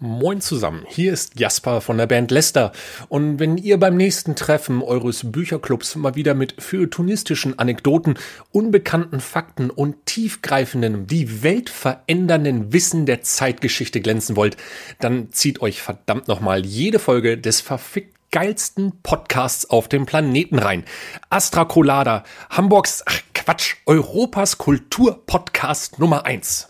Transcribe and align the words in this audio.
Moin 0.00 0.40
zusammen, 0.40 0.84
hier 0.86 1.12
ist 1.12 1.40
Jasper 1.40 1.80
von 1.80 1.98
der 1.98 2.06
Band 2.06 2.30
Lester. 2.30 2.70
Und 3.08 3.40
wenn 3.40 3.56
ihr 3.58 3.80
beim 3.80 3.96
nächsten 3.96 4.36
Treffen 4.36 4.80
eures 4.80 5.32
Bücherclubs 5.32 5.96
mal 5.96 6.14
wieder 6.14 6.34
mit 6.34 6.62
feuilletonistischen 6.62 7.58
Anekdoten, 7.58 8.14
unbekannten 8.52 9.18
Fakten 9.18 9.70
und 9.70 10.06
tiefgreifenden, 10.06 11.08
die 11.08 11.42
weltverändernden 11.42 12.72
Wissen 12.72 13.06
der 13.06 13.22
Zeitgeschichte 13.22 14.00
glänzen 14.00 14.36
wollt, 14.36 14.56
dann 15.00 15.32
zieht 15.32 15.62
euch 15.62 15.82
verdammt 15.82 16.28
nochmal 16.28 16.64
jede 16.64 17.00
Folge 17.00 17.36
des 17.36 17.60
verfickt 17.60 18.14
geilsten 18.30 18.92
Podcasts 19.02 19.68
auf 19.68 19.88
dem 19.88 20.06
Planeten 20.06 20.60
rein. 20.60 20.84
Astra 21.28 21.64
Colada, 21.64 22.22
Hamburgs, 22.50 23.02
ach 23.04 23.18
Quatsch, 23.34 23.74
Europas 23.84 24.58
Kulturpodcast 24.58 25.98
Nummer 25.98 26.24
eins. 26.24 26.68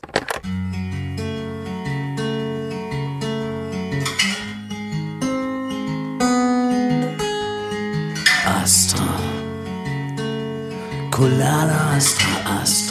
Colada 11.18 11.96
Astra 11.96 12.60
Astra. 12.62 12.87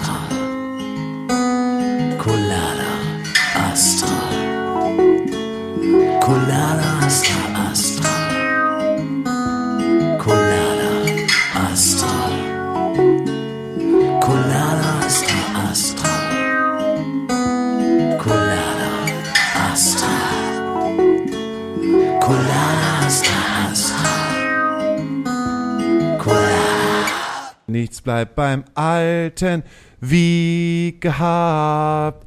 Nichts 27.78 28.02
bleibt 28.02 28.34
beim 28.34 28.64
Alten 28.74 29.62
wie 30.02 30.98
gehabt. 31.00 32.26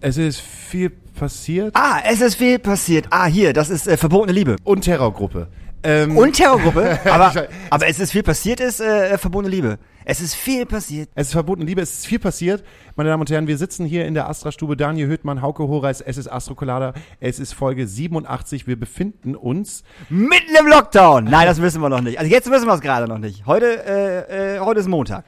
Es 0.00 0.16
ist 0.16 0.40
viel 0.40 0.90
passiert. 0.90 1.74
Ah, 1.74 1.98
es 2.08 2.20
ist 2.20 2.36
viel 2.36 2.60
passiert. 2.60 3.06
Ah, 3.10 3.26
hier, 3.26 3.52
das 3.52 3.68
ist 3.68 3.88
äh, 3.88 3.96
verbotene 3.96 4.32
Liebe. 4.32 4.54
Und 4.62 4.82
Terrorgruppe. 4.82 5.48
Ähm, 5.82 6.16
Und 6.16 6.34
Terrorgruppe. 6.34 7.00
Aber, 7.04 7.48
aber 7.68 7.88
es 7.88 7.98
ist 7.98 8.12
viel 8.12 8.22
passiert, 8.22 8.60
ist 8.60 8.80
äh, 8.80 9.18
verbotene 9.18 9.50
Liebe. 9.50 9.78
Es 10.08 10.20
ist 10.20 10.36
viel 10.36 10.66
passiert. 10.66 11.08
Es 11.16 11.26
ist 11.26 11.32
verbotene 11.32 11.66
Liebe, 11.66 11.80
es 11.80 11.90
ist 11.90 12.06
viel 12.06 12.20
passiert. 12.20 12.62
Meine 12.94 13.08
Damen 13.08 13.22
und 13.22 13.28
Herren, 13.30 13.48
wir 13.48 13.58
sitzen 13.58 13.84
hier 13.84 14.06
in 14.06 14.14
der 14.14 14.28
Astra-Stube. 14.28 14.76
Daniel 14.76 15.08
Hüttmann, 15.08 15.42
Hauke 15.42 15.66
Horeis, 15.66 16.00
es 16.00 16.16
ist 16.16 16.28
Astrocolada. 16.28 16.94
Es 17.18 17.40
ist 17.40 17.54
Folge 17.54 17.88
87. 17.88 18.68
Wir 18.68 18.78
befinden 18.78 19.34
uns 19.34 19.82
Mitten 20.08 20.54
im 20.60 20.68
Lockdown. 20.68 21.24
Nein, 21.24 21.48
das 21.48 21.60
wissen 21.60 21.82
wir 21.82 21.88
noch 21.88 22.02
nicht. 22.02 22.20
Also 22.20 22.30
jetzt 22.30 22.48
wissen 22.48 22.66
wir 22.66 22.74
es 22.74 22.80
gerade 22.82 23.08
noch 23.08 23.18
nicht. 23.18 23.46
Heute, 23.46 23.66
äh, 23.84 24.58
äh, 24.58 24.60
heute 24.60 24.78
ist 24.78 24.86
Montag. 24.86 25.24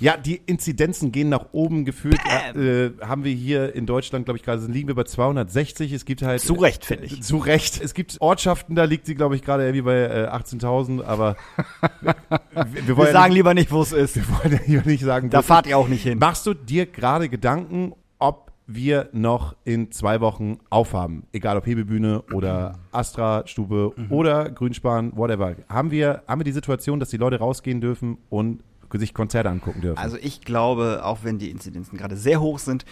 Ja, 0.00 0.16
die 0.16 0.40
Inzidenzen 0.46 1.12
gehen 1.12 1.28
nach 1.28 1.46
oben 1.52 1.84
gefühlt. 1.84 2.18
Ja, 2.26 2.58
äh, 2.60 2.90
haben 3.02 3.22
wir 3.24 3.32
hier 3.32 3.74
in 3.74 3.86
Deutschland, 3.86 4.24
glaube 4.24 4.38
ich, 4.38 4.42
gerade 4.44 4.64
liegen 4.66 4.88
wir 4.88 4.94
bei 4.94 5.04
260. 5.04 5.92
Es 5.92 6.04
gibt 6.04 6.22
halt 6.22 6.40
Zu 6.40 6.54
Recht, 6.54 6.84
finde 6.84 7.04
ich. 7.04 7.22
Zu 7.22 7.36
Recht. 7.38 7.80
Es 7.82 7.94
gibt 7.94 8.16
Ortschaften, 8.20 8.74
da 8.74 8.84
liegt 8.84 9.06
sie, 9.06 9.14
glaube 9.14 9.36
ich, 9.36 9.42
gerade 9.42 9.64
irgendwie 9.64 9.82
bei 9.82 9.96
äh, 10.00 10.28
18.000. 10.28 11.04
Aber 11.04 11.36
wir, 12.00 12.14
wir 12.72 12.86
Wir 12.88 12.96
wollen 12.96 13.12
sagen 13.12 13.32
ja 13.32 13.36
lieber 13.36 13.54
nicht, 13.54 13.70
wo 13.70 13.82
es 13.82 13.92
ist. 13.92 14.16
nicht, 14.16 14.28
wir 14.28 14.38
wollen 14.38 14.52
ja 14.52 14.58
hier 14.64 14.82
nicht 14.86 15.04
sagen. 15.04 15.30
Da 15.30 15.42
fahrt 15.42 15.66
ihr 15.66 15.76
auch 15.78 15.88
nicht 15.88 16.02
hin. 16.02 16.18
Machst 16.18 16.46
du 16.46 16.54
dir 16.54 16.86
gerade 16.86 17.28
Gedanken, 17.28 17.92
ob 18.18 18.50
wir 18.66 19.08
noch 19.12 19.56
in 19.64 19.90
zwei 19.92 20.20
Wochen 20.20 20.58
aufhaben? 20.70 21.24
Egal 21.32 21.56
ob 21.56 21.66
Hebebühne 21.66 22.22
oder 22.32 22.78
Astra-Stube 22.92 23.92
Mhm. 23.96 24.12
oder 24.12 24.50
Grünspan, 24.50 25.12
whatever. 25.16 25.56
Haben 25.68 25.90
wir, 25.90 26.22
haben 26.26 26.40
wir 26.40 26.44
die 26.44 26.52
Situation, 26.52 27.00
dass 27.00 27.10
die 27.10 27.16
Leute 27.16 27.38
rausgehen 27.38 27.80
dürfen 27.80 28.18
und 28.28 28.60
sich 28.98 29.14
Konzerte 29.14 29.48
angucken 29.48 29.80
dürfen? 29.80 29.98
Also 29.98 30.16
ich 30.20 30.40
glaube, 30.40 31.02
auch 31.04 31.18
wenn 31.22 31.38
die 31.38 31.50
Inzidenzen 31.50 31.96
gerade 31.96 32.16
sehr 32.16 32.40
hoch 32.40 32.58
sind, 32.58 32.84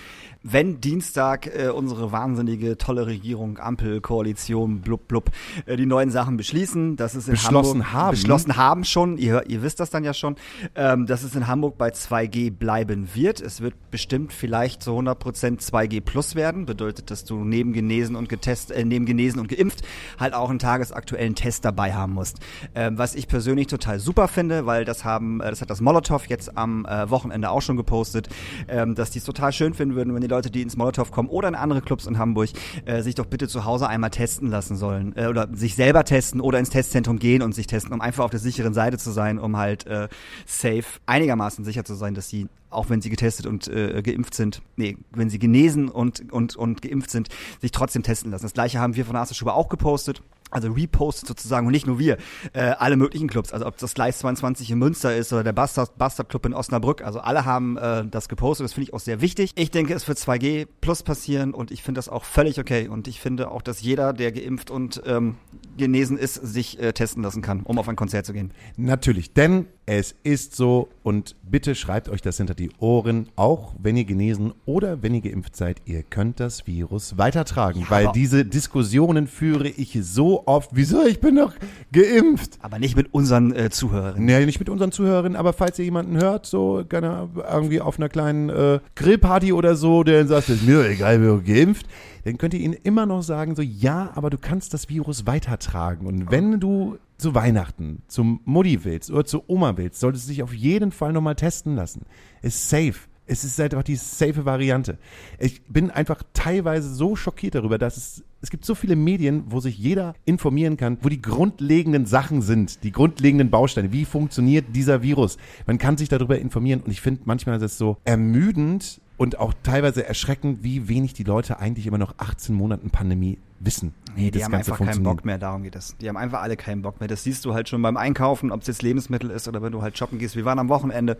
wenn 0.42 0.80
Dienstag 0.80 1.46
äh, 1.46 1.68
unsere 1.68 2.12
wahnsinnige, 2.12 2.78
tolle 2.78 3.06
Regierung, 3.06 3.58
Ampel, 3.58 4.00
Koalition, 4.00 4.80
blub, 4.80 5.08
blub, 5.08 5.30
äh, 5.66 5.76
die 5.76 5.86
neuen 5.86 6.10
Sachen 6.10 6.36
beschließen, 6.36 6.96
dass 6.96 7.14
es 7.14 7.26
in 7.26 7.32
Beschlossen 7.32 7.86
Hamburg, 7.86 7.92
haben. 7.92 8.10
beschlossen 8.12 8.56
haben 8.56 8.84
schon, 8.84 9.18
ihr, 9.18 9.44
ihr 9.48 9.62
wisst 9.62 9.80
das 9.80 9.90
dann 9.90 10.04
ja 10.04 10.14
schon, 10.14 10.36
ähm, 10.74 11.06
dass 11.06 11.22
es 11.24 11.34
in 11.34 11.46
Hamburg 11.46 11.76
bei 11.76 11.90
2G 11.90 12.52
bleiben 12.52 13.08
wird. 13.14 13.40
Es 13.40 13.60
wird 13.60 13.74
bestimmt 13.90 14.32
vielleicht 14.32 14.82
zu 14.82 14.92
100% 14.92 15.60
2G 15.60 16.00
plus 16.00 16.34
werden, 16.34 16.66
bedeutet, 16.66 17.10
dass 17.10 17.24
du 17.24 17.44
neben 17.44 17.72
genesen 17.72 18.14
und 18.14 18.28
getest, 18.28 18.70
äh, 18.70 18.84
neben 18.84 19.06
genesen 19.06 19.40
und 19.40 19.48
geimpft 19.48 19.82
halt 20.18 20.34
auch 20.34 20.50
einen 20.50 20.58
tagesaktuellen 20.58 21.34
Test 21.34 21.64
dabei 21.64 21.94
haben 21.94 22.14
musst. 22.14 22.38
Ähm, 22.74 22.96
was 22.96 23.14
ich 23.14 23.26
persönlich 23.28 23.66
total 23.66 23.98
super 23.98 24.28
finde, 24.28 24.66
weil 24.66 24.84
das 24.84 25.04
haben, 25.04 25.40
äh, 25.40 25.50
das 25.50 25.60
hat 25.60 25.70
das 25.70 25.80
Molotow 25.88 26.26
jetzt 26.28 26.54
am 26.54 26.84
äh, 26.84 27.08
Wochenende 27.08 27.48
auch 27.48 27.62
schon 27.62 27.78
gepostet, 27.78 28.28
ähm, 28.68 28.94
dass 28.94 29.10
die 29.10 29.20
es 29.20 29.24
total 29.24 29.52
schön 29.52 29.72
finden 29.72 29.94
würden, 29.94 30.14
wenn 30.14 30.20
die 30.20 30.28
Leute, 30.28 30.50
die 30.50 30.60
ins 30.60 30.76
Molotow 30.76 31.10
kommen 31.10 31.30
oder 31.30 31.48
in 31.48 31.54
andere 31.54 31.80
Clubs 31.80 32.04
in 32.06 32.18
Hamburg, 32.18 32.50
äh, 32.84 33.00
sich 33.00 33.14
doch 33.14 33.24
bitte 33.24 33.48
zu 33.48 33.64
Hause 33.64 33.88
einmal 33.88 34.10
testen 34.10 34.50
lassen 34.50 34.76
sollen 34.76 35.16
äh, 35.16 35.28
oder 35.28 35.48
sich 35.54 35.76
selber 35.76 36.04
testen 36.04 36.42
oder 36.42 36.58
ins 36.58 36.68
Testzentrum 36.68 37.18
gehen 37.18 37.40
und 37.40 37.54
sich 37.54 37.66
testen, 37.66 37.94
um 37.94 38.02
einfach 38.02 38.24
auf 38.24 38.30
der 38.30 38.40
sicheren 38.40 38.74
Seite 38.74 38.98
zu 38.98 39.12
sein, 39.12 39.38
um 39.38 39.56
halt 39.56 39.86
äh, 39.86 40.08
safe 40.44 40.84
einigermaßen 41.06 41.64
sicher 41.64 41.86
zu 41.86 41.94
sein, 41.94 42.12
dass 42.14 42.28
sie 42.28 42.48
auch 42.70 42.90
wenn 42.90 43.00
sie 43.00 43.08
getestet 43.08 43.46
und 43.46 43.66
äh, 43.68 44.02
geimpft 44.02 44.34
sind, 44.34 44.60
nee, 44.76 44.98
wenn 45.12 45.30
sie 45.30 45.38
genesen 45.38 45.88
und, 45.88 46.30
und, 46.30 46.54
und 46.54 46.82
geimpft 46.82 47.10
sind, 47.10 47.28
sich 47.62 47.70
trotzdem 47.70 48.02
testen 48.02 48.30
lassen. 48.30 48.44
Das 48.44 48.52
gleiche 48.52 48.78
haben 48.78 48.94
wir 48.94 49.06
von 49.06 49.16
Arthur 49.16 49.34
Schuber 49.34 49.54
auch 49.54 49.70
gepostet. 49.70 50.22
Also 50.50 50.72
repostet 50.72 51.28
sozusagen 51.28 51.66
und 51.66 51.72
nicht 51.72 51.86
nur 51.86 51.98
wir, 51.98 52.16
äh, 52.52 52.60
alle 52.60 52.96
möglichen 52.96 53.28
Clubs, 53.28 53.52
also 53.52 53.66
ob 53.66 53.76
das 53.78 53.94
Gleis 53.94 54.18
22 54.20 54.70
in 54.70 54.78
Münster 54.78 55.16
ist 55.16 55.32
oder 55.32 55.44
der 55.44 55.52
Bastard, 55.52 55.98
Bastard 55.98 56.28
Club 56.28 56.46
in 56.46 56.54
Osnabrück, 56.54 57.02
also 57.02 57.20
alle 57.20 57.44
haben 57.44 57.76
äh, 57.76 58.06
das 58.06 58.28
gepostet, 58.28 58.64
das 58.64 58.72
finde 58.72 58.88
ich 58.88 58.94
auch 58.94 59.00
sehr 59.00 59.20
wichtig. 59.20 59.52
Ich 59.56 59.70
denke, 59.70 59.94
es 59.94 60.06
wird 60.08 60.18
2G 60.18 60.66
plus 60.80 61.02
passieren 61.02 61.54
und 61.54 61.70
ich 61.70 61.82
finde 61.82 61.98
das 61.98 62.08
auch 62.08 62.24
völlig 62.24 62.58
okay. 62.58 62.88
Und 62.88 63.08
ich 63.08 63.20
finde 63.20 63.50
auch, 63.50 63.62
dass 63.62 63.80
jeder, 63.80 64.12
der 64.12 64.32
geimpft 64.32 64.70
und 64.70 65.02
ähm, 65.06 65.36
genesen 65.76 66.18
ist, 66.18 66.34
sich 66.34 66.80
äh, 66.80 66.92
testen 66.92 67.22
lassen 67.22 67.42
kann, 67.42 67.62
um 67.62 67.78
auf 67.78 67.88
ein 67.88 67.96
Konzert 67.96 68.26
zu 68.26 68.32
gehen. 68.32 68.52
Natürlich, 68.76 69.32
denn 69.32 69.66
es 69.90 70.14
ist 70.22 70.54
so 70.54 70.90
und 71.02 71.34
bitte 71.42 71.74
schreibt 71.74 72.10
euch 72.10 72.20
das 72.20 72.36
hinter 72.36 72.52
die 72.54 72.70
Ohren, 72.78 73.30
auch 73.36 73.72
wenn 73.82 73.96
ihr 73.96 74.04
genesen 74.04 74.52
oder 74.66 75.02
wenn 75.02 75.14
ihr 75.14 75.22
geimpft 75.22 75.56
seid, 75.56 75.80
ihr 75.86 76.02
könnt 76.02 76.40
das 76.40 76.66
Virus 76.66 77.16
weitertragen, 77.16 77.86
weil 77.88 78.04
aber- 78.04 78.12
diese 78.12 78.44
Diskussionen 78.44 79.26
führe 79.26 79.66
ich 79.66 79.98
so 80.02 80.46
oft, 80.46 80.72
wieso, 80.74 81.06
ich 81.06 81.20
bin 81.20 81.36
doch 81.36 81.54
geimpft. 81.90 82.58
Aber 82.60 82.78
nicht 82.78 82.96
mit 82.96 83.14
unseren 83.14 83.54
äh, 83.54 83.70
Zuhörerinnen. 83.70 84.26
Nee, 84.26 84.44
nicht 84.44 84.58
mit 84.58 84.68
unseren 84.68 84.92
Zuhörerinnen, 84.92 85.36
aber 85.36 85.54
falls 85.54 85.78
ihr 85.78 85.86
jemanden 85.86 86.18
hört, 86.18 86.44
so 86.44 86.84
gerne 86.86 87.30
irgendwie 87.50 87.80
auf 87.80 87.98
einer 87.98 88.10
kleinen 88.10 88.50
äh, 88.50 88.80
Grillparty 88.94 89.54
oder 89.54 89.74
so, 89.74 90.04
der 90.04 90.18
dann 90.18 90.28
sagt, 90.28 90.50
ist 90.50 90.66
mir 90.66 90.86
egal, 90.86 91.22
wer 91.22 91.38
geimpft, 91.38 91.86
dann 92.24 92.36
könnt 92.36 92.52
ihr 92.52 92.60
ihnen 92.60 92.74
immer 92.74 93.06
noch 93.06 93.22
sagen, 93.22 93.56
so, 93.56 93.62
ja, 93.62 94.10
aber 94.14 94.28
du 94.28 94.36
kannst 94.36 94.74
das 94.74 94.90
Virus 94.90 95.26
weitertragen. 95.26 96.06
Und 96.06 96.30
wenn 96.30 96.60
du 96.60 96.98
zu 97.18 97.34
Weihnachten 97.34 98.02
zum 98.06 98.40
Mutti 98.44 98.84
willst 98.84 99.10
oder 99.10 99.24
zu 99.24 99.42
Oma 99.48 99.76
willst, 99.76 100.00
solltest 100.00 100.26
du 100.26 100.30
dich 100.30 100.42
auf 100.42 100.54
jeden 100.54 100.92
Fall 100.92 101.12
nochmal 101.12 101.34
testen 101.34 101.74
lassen. 101.74 102.06
Ist 102.42 102.70
safe. 102.70 102.94
Es 103.30 103.44
ist 103.44 103.58
halt 103.58 103.74
auch 103.74 103.82
die 103.82 103.96
safe 103.96 104.46
Variante. 104.46 104.96
Ich 105.38 105.62
bin 105.64 105.90
einfach 105.90 106.22
teilweise 106.32 106.94
so 106.94 107.14
schockiert 107.14 107.56
darüber, 107.56 107.76
dass 107.76 107.98
es, 107.98 108.24
es 108.40 108.48
gibt 108.48 108.64
so 108.64 108.74
viele 108.74 108.96
Medien, 108.96 109.44
wo 109.48 109.60
sich 109.60 109.76
jeder 109.76 110.14
informieren 110.24 110.78
kann, 110.78 110.96
wo 111.02 111.10
die 111.10 111.20
grundlegenden 111.20 112.06
Sachen 112.06 112.40
sind, 112.40 112.82
die 112.84 112.92
grundlegenden 112.92 113.50
Bausteine. 113.50 113.92
Wie 113.92 114.06
funktioniert 114.06 114.64
dieser 114.74 115.02
Virus? 115.02 115.36
Man 115.66 115.76
kann 115.76 115.98
sich 115.98 116.08
darüber 116.08 116.38
informieren 116.38 116.80
und 116.80 116.90
ich 116.90 117.02
finde 117.02 117.22
manchmal 117.26 117.58
ist 117.58 117.62
es 117.62 117.78
so 117.78 117.98
ermüdend 118.06 119.02
und 119.18 119.38
auch 119.38 119.52
teilweise 119.62 120.06
erschreckend, 120.06 120.62
wie 120.62 120.88
wenig 120.88 121.12
die 121.12 121.24
Leute 121.24 121.58
eigentlich 121.58 121.86
immer 121.86 121.98
noch 121.98 122.14
18 122.16 122.54
Monaten 122.54 122.88
Pandemie 122.88 123.36
wissen. 123.60 123.94
wie 124.14 124.24
Nee, 124.24 124.30
die 124.30 124.38
das 124.38 124.44
haben 124.44 124.52
Ganze 124.52 124.72
einfach 124.72 124.86
keinen. 124.86 125.02
Bock 125.02 125.24
mehr, 125.24 125.38
darum 125.38 125.62
geht 125.62 125.76
es. 125.76 125.96
Die 125.98 126.08
haben 126.08 126.16
einfach 126.16 126.42
alle 126.42 126.56
keinen 126.56 126.82
Bock 126.82 127.00
mehr. 127.00 127.08
Das 127.08 127.22
siehst 127.24 127.44
du 127.44 127.54
halt 127.54 127.68
schon 127.68 127.82
beim 127.82 127.96
Einkaufen, 127.96 128.52
ob 128.52 128.62
es 128.62 128.66
jetzt 128.66 128.82
Lebensmittel 128.82 129.30
ist 129.30 129.48
oder 129.48 129.62
wenn 129.62 129.72
du 129.72 129.82
halt 129.82 129.96
shoppen 129.98 130.18
gehst. 130.18 130.36
Wir 130.36 130.44
waren 130.44 130.58
am 130.58 130.68
Wochenende, 130.68 131.16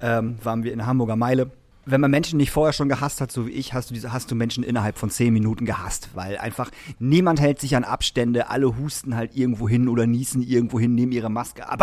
ähm, 0.00 0.38
waren 0.42 0.64
wir 0.64 0.72
in 0.72 0.78
der 0.78 0.86
Hamburger 0.86 1.16
Meile. 1.16 1.50
Wenn 1.84 2.00
man 2.00 2.10
Menschen 2.10 2.36
nicht 2.36 2.50
vorher 2.50 2.72
schon 2.72 2.88
gehasst 2.88 3.20
hat, 3.20 3.32
so 3.32 3.46
wie 3.46 3.50
ich, 3.50 3.74
hast 3.74 3.90
du 3.90 3.94
diese, 3.94 4.12
hast 4.12 4.30
du 4.30 4.34
Menschen 4.34 4.62
innerhalb 4.62 4.98
von 4.98 5.10
zehn 5.10 5.32
Minuten 5.32 5.64
gehasst, 5.64 6.10
weil 6.14 6.38
einfach 6.38 6.70
niemand 6.98 7.40
hält 7.40 7.60
sich 7.60 7.74
an 7.74 7.84
Abstände, 7.84 8.50
alle 8.50 8.76
husten 8.78 9.16
halt 9.16 9.34
irgendwo 9.36 9.68
hin 9.68 9.88
oder 9.88 10.06
niesen 10.06 10.42
irgendwo 10.42 10.78
hin, 10.78 10.94
nehmen 10.94 11.12
ihre 11.12 11.30
Maske 11.30 11.68
ab. 11.68 11.82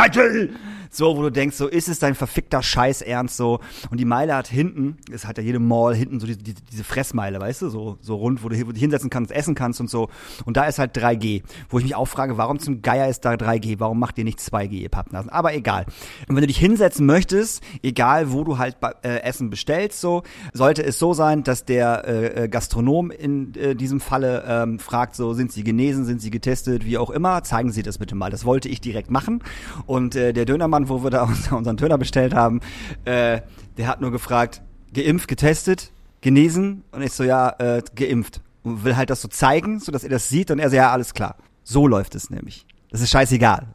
So, 0.89 1.17
wo 1.17 1.21
du 1.21 1.29
denkst, 1.29 1.55
so 1.55 1.67
ist 1.67 1.89
es 1.89 1.99
dein 1.99 2.15
verfickter 2.15 2.63
Scheiß 2.63 3.01
ernst 3.01 3.37
so. 3.37 3.59
Und 3.91 3.99
die 3.99 4.05
Meile 4.05 4.35
hat 4.35 4.47
hinten, 4.47 4.97
es 5.11 5.27
hat 5.27 5.37
ja 5.37 5.43
jede 5.43 5.59
Mall 5.59 5.95
hinten 5.95 6.19
so 6.19 6.25
diese, 6.25 6.39
diese, 6.39 6.61
diese 6.71 6.83
Fressmeile, 6.83 7.39
weißt 7.39 7.63
du, 7.63 7.69
so, 7.69 7.97
so 8.01 8.15
rund, 8.15 8.43
wo 8.43 8.49
du, 8.49 8.57
wo 8.65 8.71
du 8.71 8.79
hinsetzen 8.79 9.09
kannst, 9.09 9.31
essen 9.31 9.53
kannst 9.53 9.79
und 9.81 9.89
so. 9.89 10.09
Und 10.45 10.57
da 10.57 10.63
ist 10.63 10.79
halt 10.79 10.97
3G, 10.97 11.43
wo 11.69 11.77
ich 11.77 11.83
mich 11.83 11.95
auch 11.95 12.07
frage, 12.07 12.37
warum 12.37 12.59
zum 12.59 12.81
Geier 12.81 13.07
ist 13.09 13.25
da 13.25 13.33
3G? 13.33 13.79
Warum 13.79 13.99
macht 13.99 14.17
ihr 14.17 14.23
nicht 14.23 14.39
2G, 14.39 14.71
ihr 14.71 14.89
Pappnasen? 14.89 15.29
Aber 15.29 15.53
egal. 15.53 15.85
Und 16.27 16.35
wenn 16.35 16.41
du 16.41 16.47
dich 16.47 16.57
hinsetzen 16.57 17.05
möchtest, 17.05 17.61
egal 17.83 18.31
wo 18.31 18.43
du 18.43 18.57
halt 18.57 18.77
äh, 19.03 19.21
Essen 19.21 19.49
bestellst, 19.49 19.88
Hotels 19.89 20.01
so. 20.01 20.23
Sollte 20.53 20.83
es 20.83 20.99
so 20.99 21.13
sein, 21.13 21.43
dass 21.43 21.65
der 21.65 22.07
äh, 22.07 22.43
äh, 22.43 22.47
Gastronom 22.47 23.11
in 23.11 23.55
äh, 23.55 23.75
diesem 23.75 23.99
Falle 23.99 24.43
ähm, 24.47 24.79
fragt, 24.79 25.15
so 25.15 25.33
sind 25.33 25.51
Sie 25.51 25.63
genesen, 25.63 26.05
sind 26.05 26.21
Sie 26.21 26.29
getestet, 26.29 26.85
wie 26.85 26.97
auch 26.97 27.09
immer, 27.09 27.43
zeigen 27.43 27.71
Sie 27.71 27.83
das 27.83 27.97
bitte 27.97 28.15
mal. 28.15 28.29
Das 28.29 28.45
wollte 28.45 28.69
ich 28.69 28.81
direkt 28.81 29.09
machen. 29.09 29.43
Und 29.85 30.15
äh, 30.15 30.33
der 30.33 30.45
Dönermann, 30.45 30.89
wo 30.89 31.03
wir 31.03 31.09
da 31.09 31.23
unseren 31.51 31.77
Döner 31.77 31.97
bestellt 31.97 32.33
haben, 32.33 32.61
äh, 33.05 33.41
der 33.77 33.87
hat 33.87 34.01
nur 34.01 34.11
gefragt, 34.11 34.61
geimpft, 34.93 35.27
getestet, 35.27 35.91
genesen 36.21 36.83
und 36.91 37.01
ich 37.01 37.13
so, 37.13 37.23
ja, 37.23 37.55
äh, 37.59 37.81
geimpft. 37.95 38.41
Und 38.63 38.83
will 38.83 38.97
halt 38.97 39.09
das 39.09 39.21
so 39.21 39.27
zeigen, 39.27 39.79
so 39.79 39.91
dass 39.91 40.03
er 40.03 40.09
das 40.09 40.29
sieht 40.29 40.51
und 40.51 40.59
er 40.59 40.69
so, 40.69 40.75
ja, 40.75 40.91
alles 40.91 41.13
klar. 41.13 41.37
So 41.63 41.87
läuft 41.87 42.15
es 42.15 42.29
nämlich. 42.29 42.65
Das 42.91 43.01
ist 43.01 43.09
scheißegal. 43.09 43.67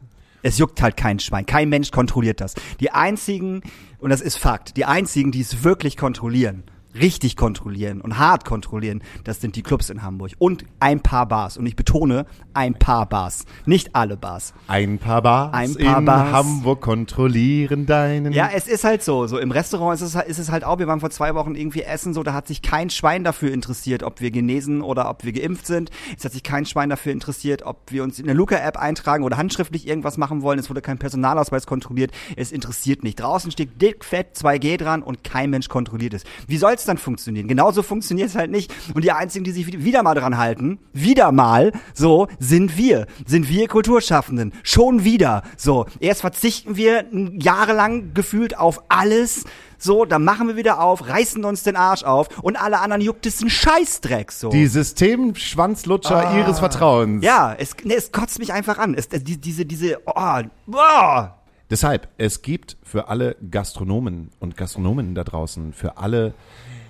Es 0.45 0.59
juckt 0.59 0.79
halt 0.79 0.95
kein 0.95 1.17
Schwein. 1.17 1.47
Kein 1.47 1.69
Mensch 1.69 1.89
kontrolliert 1.89 2.39
das. 2.39 2.53
Die 2.79 2.91
einzigen, 2.91 3.63
und 3.97 4.11
das 4.11 4.21
ist 4.21 4.37
Fakt, 4.37 4.77
die 4.77 4.85
einzigen, 4.85 5.31
die 5.31 5.41
es 5.41 5.63
wirklich 5.63 5.97
kontrollieren, 5.97 6.65
richtig 6.99 7.35
kontrollieren 7.35 8.01
und 8.01 8.17
hart 8.17 8.45
kontrollieren, 8.45 9.01
das 9.23 9.41
sind 9.41 9.55
die 9.55 9.63
Clubs 9.63 9.89
in 9.89 10.01
Hamburg. 10.01 10.31
Und 10.37 10.65
ein 10.79 11.01
paar 11.01 11.27
Bars. 11.27 11.57
Und 11.57 11.65
ich 11.65 11.75
betone, 11.75 12.25
ein 12.53 12.73
paar 12.73 13.07
Bars. 13.07 13.45
Nicht 13.65 13.95
alle 13.95 14.17
Bars. 14.17 14.53
Ein 14.67 14.97
paar 14.97 15.21
Bars 15.21 15.53
Ein 15.53 15.75
paar 15.75 15.99
in 15.99 16.05
Bars. 16.05 16.31
Hamburg 16.31 16.81
kontrollieren 16.81 17.85
deinen. 17.85 18.33
Ja, 18.33 18.49
es 18.53 18.67
ist 18.67 18.83
halt 18.83 19.03
so. 19.03 19.27
So 19.27 19.37
im 19.37 19.51
Restaurant 19.51 19.99
ist 19.99 20.15
es, 20.15 20.15
ist 20.15 20.39
es 20.39 20.51
halt 20.51 20.63
auch. 20.63 20.79
Wir 20.79 20.87
waren 20.87 20.99
vor 20.99 21.09
zwei 21.09 21.35
Wochen 21.35 21.55
irgendwie 21.55 21.81
essen, 21.81 22.13
so 22.13 22.23
da 22.23 22.33
hat 22.33 22.47
sich 22.47 22.61
kein 22.61 22.89
Schwein 22.89 23.23
dafür 23.23 23.51
interessiert, 23.51 24.03
ob 24.03 24.21
wir 24.21 24.31
genesen 24.31 24.81
oder 24.81 25.09
ob 25.09 25.23
wir 25.23 25.33
geimpft 25.33 25.67
sind. 25.67 25.89
Es 26.17 26.25
hat 26.25 26.31
sich 26.31 26.43
kein 26.43 26.65
Schwein 26.65 26.89
dafür 26.89 27.11
interessiert, 27.11 27.63
ob 27.63 27.91
wir 27.91 28.03
uns 28.03 28.19
in 28.19 28.25
der 28.25 28.35
Luca-App 28.35 28.77
eintragen 28.77 29.23
oder 29.23 29.37
handschriftlich 29.37 29.87
irgendwas 29.87 30.17
machen 30.17 30.41
wollen. 30.41 30.59
Es 30.59 30.69
wurde 30.69 30.81
kein 30.81 30.97
Personalausweis 30.97 31.67
kontrolliert. 31.67 32.11
Es 32.35 32.51
interessiert 32.51 33.03
nicht. 33.03 33.19
Draußen 33.19 33.51
steht 33.51 33.81
dick, 33.81 34.05
fett 34.05 34.35
2G 34.35 34.77
dran 34.77 35.03
und 35.03 35.23
kein 35.23 35.49
Mensch 35.49 35.67
kontrolliert 35.69 36.13
es. 36.13 36.23
Wie 36.47 36.57
soll 36.57 36.73
es 36.85 36.87
dann 36.87 36.97
funktionieren? 36.97 37.47
Genauso 37.47 37.81
funktioniert 37.83 38.29
es 38.29 38.35
halt 38.35 38.51
nicht. 38.51 38.71
Und 38.93 39.03
die 39.03 39.11
einzigen, 39.11 39.43
die 39.43 39.51
sich 39.51 39.83
wieder 39.83 40.03
mal 40.03 40.13
dran 40.13 40.37
halten, 40.37 40.79
wieder 40.93 41.31
mal, 41.31 41.71
so, 41.93 42.27
sind 42.39 42.77
wir. 42.77 43.07
Sind 43.25 43.49
wir 43.49 43.67
Kulturschaffenden. 43.67 44.53
Schon 44.63 45.03
wieder. 45.03 45.43
So, 45.57 45.87
erst 45.99 46.21
verzichten 46.21 46.77
wir 46.77 47.05
jahrelang 47.11 48.13
gefühlt 48.13 48.57
auf 48.57 48.83
alles. 48.89 49.45
So, 49.77 50.05
dann 50.05 50.23
machen 50.23 50.47
wir 50.47 50.55
wieder 50.55 50.81
auf, 50.81 51.07
reißen 51.07 51.43
uns 51.43 51.63
den 51.63 51.75
Arsch 51.75 52.03
auf 52.03 52.41
und 52.41 52.55
alle 52.55 52.79
anderen 52.79 53.01
juckt 53.01 53.25
es 53.25 53.41
ein 53.41 53.49
Scheißdreck. 53.49 54.31
So. 54.31 54.49
Die 54.49 54.67
Systemschwanzlutscher 54.67 56.37
ihres 56.37 56.59
Vertrauens. 56.59 57.23
Ah. 57.23 57.25
ja, 57.25 57.55
es, 57.57 57.75
nee, 57.83 57.95
es 57.95 58.11
kotzt 58.11 58.39
mich 58.39 58.53
einfach 58.53 58.77
an. 58.77 58.93
Es, 58.93 59.09
die, 59.09 59.37
diese, 59.37 59.65
diese, 59.65 59.99
oh, 60.05 60.41
oh. 60.71 61.23
Deshalb, 61.69 62.07
es 62.17 62.43
gibt 62.43 62.77
für 62.83 63.07
alle 63.07 63.35
Gastronomen 63.49 64.29
und 64.39 64.55
Gastronomen 64.55 65.15
da 65.15 65.23
draußen, 65.23 65.73
für 65.73 65.97
alle 65.97 66.35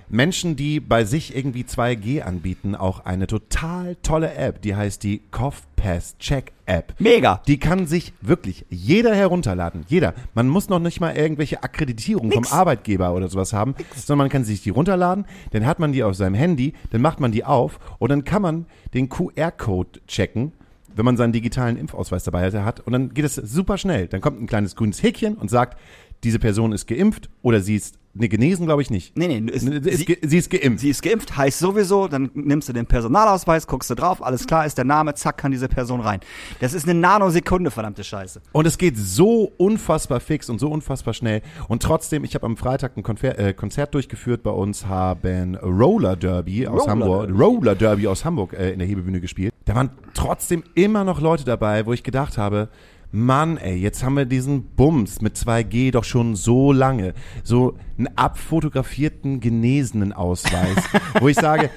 Menschen, 0.09 0.55
die 0.55 0.79
bei 0.79 1.03
sich 1.03 1.35
irgendwie 1.35 1.63
2G 1.63 2.21
anbieten, 2.21 2.75
auch 2.75 3.05
eine 3.05 3.27
total 3.27 3.95
tolle 3.97 4.33
App, 4.33 4.61
die 4.61 4.75
heißt 4.75 5.03
die 5.03 5.21
Cough 5.31 5.63
Pass 5.75 6.17
Check 6.19 6.53
App. 6.65 6.93
Mega. 6.99 7.41
Die 7.47 7.59
kann 7.59 7.87
sich 7.87 8.13
wirklich 8.21 8.65
jeder 8.69 9.15
herunterladen. 9.15 9.85
Jeder. 9.87 10.13
Man 10.33 10.47
muss 10.47 10.69
noch 10.69 10.79
nicht 10.79 10.99
mal 10.99 11.15
irgendwelche 11.15 11.63
Akkreditierung 11.63 12.27
Nix. 12.27 12.49
vom 12.49 12.57
Arbeitgeber 12.57 13.13
oder 13.13 13.27
sowas 13.27 13.53
haben, 13.53 13.75
sondern 13.95 14.25
man 14.25 14.29
kann 14.29 14.43
sich 14.43 14.61
die 14.61 14.69
runterladen, 14.71 15.25
dann 15.51 15.65
hat 15.65 15.79
man 15.79 15.91
die 15.91 16.03
auf 16.03 16.15
seinem 16.15 16.35
Handy, 16.35 16.73
dann 16.91 17.01
macht 17.01 17.19
man 17.19 17.31
die 17.31 17.43
auf 17.43 17.79
und 17.99 18.09
dann 18.09 18.23
kann 18.23 18.41
man 18.41 18.65
den 18.93 19.09
QR-Code 19.09 20.01
checken, 20.07 20.53
wenn 20.95 21.05
man 21.05 21.17
seinen 21.17 21.33
digitalen 21.33 21.77
Impfausweis 21.77 22.23
dabei 22.23 22.51
hat 22.51 22.79
und 22.79 22.93
dann 22.93 23.13
geht 23.13 23.25
es 23.25 23.35
super 23.35 23.77
schnell. 23.77 24.07
Dann 24.07 24.21
kommt 24.21 24.41
ein 24.41 24.47
kleines 24.47 24.75
grünes 24.75 25.03
Häkchen 25.03 25.35
und 25.35 25.49
sagt, 25.49 25.77
diese 26.23 26.39
Person 26.39 26.71
ist 26.71 26.87
geimpft 26.87 27.29
oder 27.41 27.61
sie 27.61 27.75
ist, 27.75 27.99
ne, 28.15 28.27
genesen 28.29 28.65
glaube 28.65 28.81
ich 28.81 28.89
nicht. 28.89 29.15
Nee, 29.17 29.27
nee, 29.39 29.51
ist, 29.51 29.61
sie, 29.97 30.05
ge- 30.05 30.17
sie 30.25 30.37
ist 30.37 30.49
geimpft. 30.49 30.79
sie 30.79 30.89
ist 30.89 31.01
geimpft, 31.03 31.37
heißt 31.37 31.59
sowieso, 31.59 32.07
dann 32.07 32.31
nimmst 32.33 32.67
du 32.69 32.73
den 32.73 32.85
Personalausweis, 32.85 33.67
guckst 33.67 33.89
du 33.89 33.95
drauf, 33.95 34.23
alles 34.23 34.47
klar, 34.47 34.65
ist 34.65 34.77
der 34.77 34.85
Name, 34.85 35.13
zack, 35.13 35.37
kann 35.37 35.51
diese 35.51 35.67
Person 35.67 35.99
rein. 36.01 36.19
Das 36.59 36.73
ist 36.73 36.87
eine 36.89 36.99
Nanosekunde, 36.99 37.69
verdammte 37.71 38.03
Scheiße. 38.03 38.41
Und 38.51 38.65
es 38.65 38.77
geht 38.77 38.97
so 38.97 39.51
unfassbar 39.57 40.19
fix 40.19 40.49
und 40.49 40.59
so 40.59 40.69
unfassbar 40.69 41.13
schnell. 41.13 41.41
Und 41.67 41.83
trotzdem, 41.83 42.23
ich 42.23 42.33
habe 42.35 42.45
am 42.45 42.57
Freitag 42.57 42.97
ein 42.97 43.03
Konfer 43.03 43.37
äh, 43.37 43.53
Konzert 43.53 43.93
durchgeführt. 43.93 44.43
Bei 44.43 44.51
uns 44.51 44.85
haben 44.87 45.55
Roller 45.55 46.15
Derby 46.15 46.67
aus 46.67 46.81
Roller 46.81 46.91
Hamburg, 46.91 47.27
Derby. 47.27 47.43
Roller 47.43 47.75
Derby 47.75 48.07
aus 48.07 48.25
Hamburg 48.25 48.53
äh, 48.53 48.71
in 48.71 48.79
der 48.79 48.87
Hebebühne 48.87 49.19
gespielt. 49.21 49.53
Da 49.65 49.75
waren 49.75 49.89
trotzdem 50.13 50.63
immer 50.75 51.03
noch 51.03 51.19
Leute 51.19 51.43
dabei, 51.43 51.85
wo 51.85 51.93
ich 51.93 52.03
gedacht 52.03 52.37
habe, 52.37 52.69
Mann, 53.15 53.57
ey, 53.57 53.75
jetzt 53.75 54.03
haben 54.03 54.15
wir 54.15 54.25
diesen 54.25 54.63
Bums 54.75 55.21
mit 55.21 55.37
2G 55.37 55.91
doch 55.91 56.03
schon 56.03 56.35
so 56.35 56.73
lange. 56.73 57.13
So 57.43 57.77
einen 57.97 58.09
abfotografierten, 58.17 59.39
genesenen 59.39 60.11
Ausweis, 60.11 60.77
wo 61.21 61.29
ich 61.29 61.37
sage, 61.37 61.69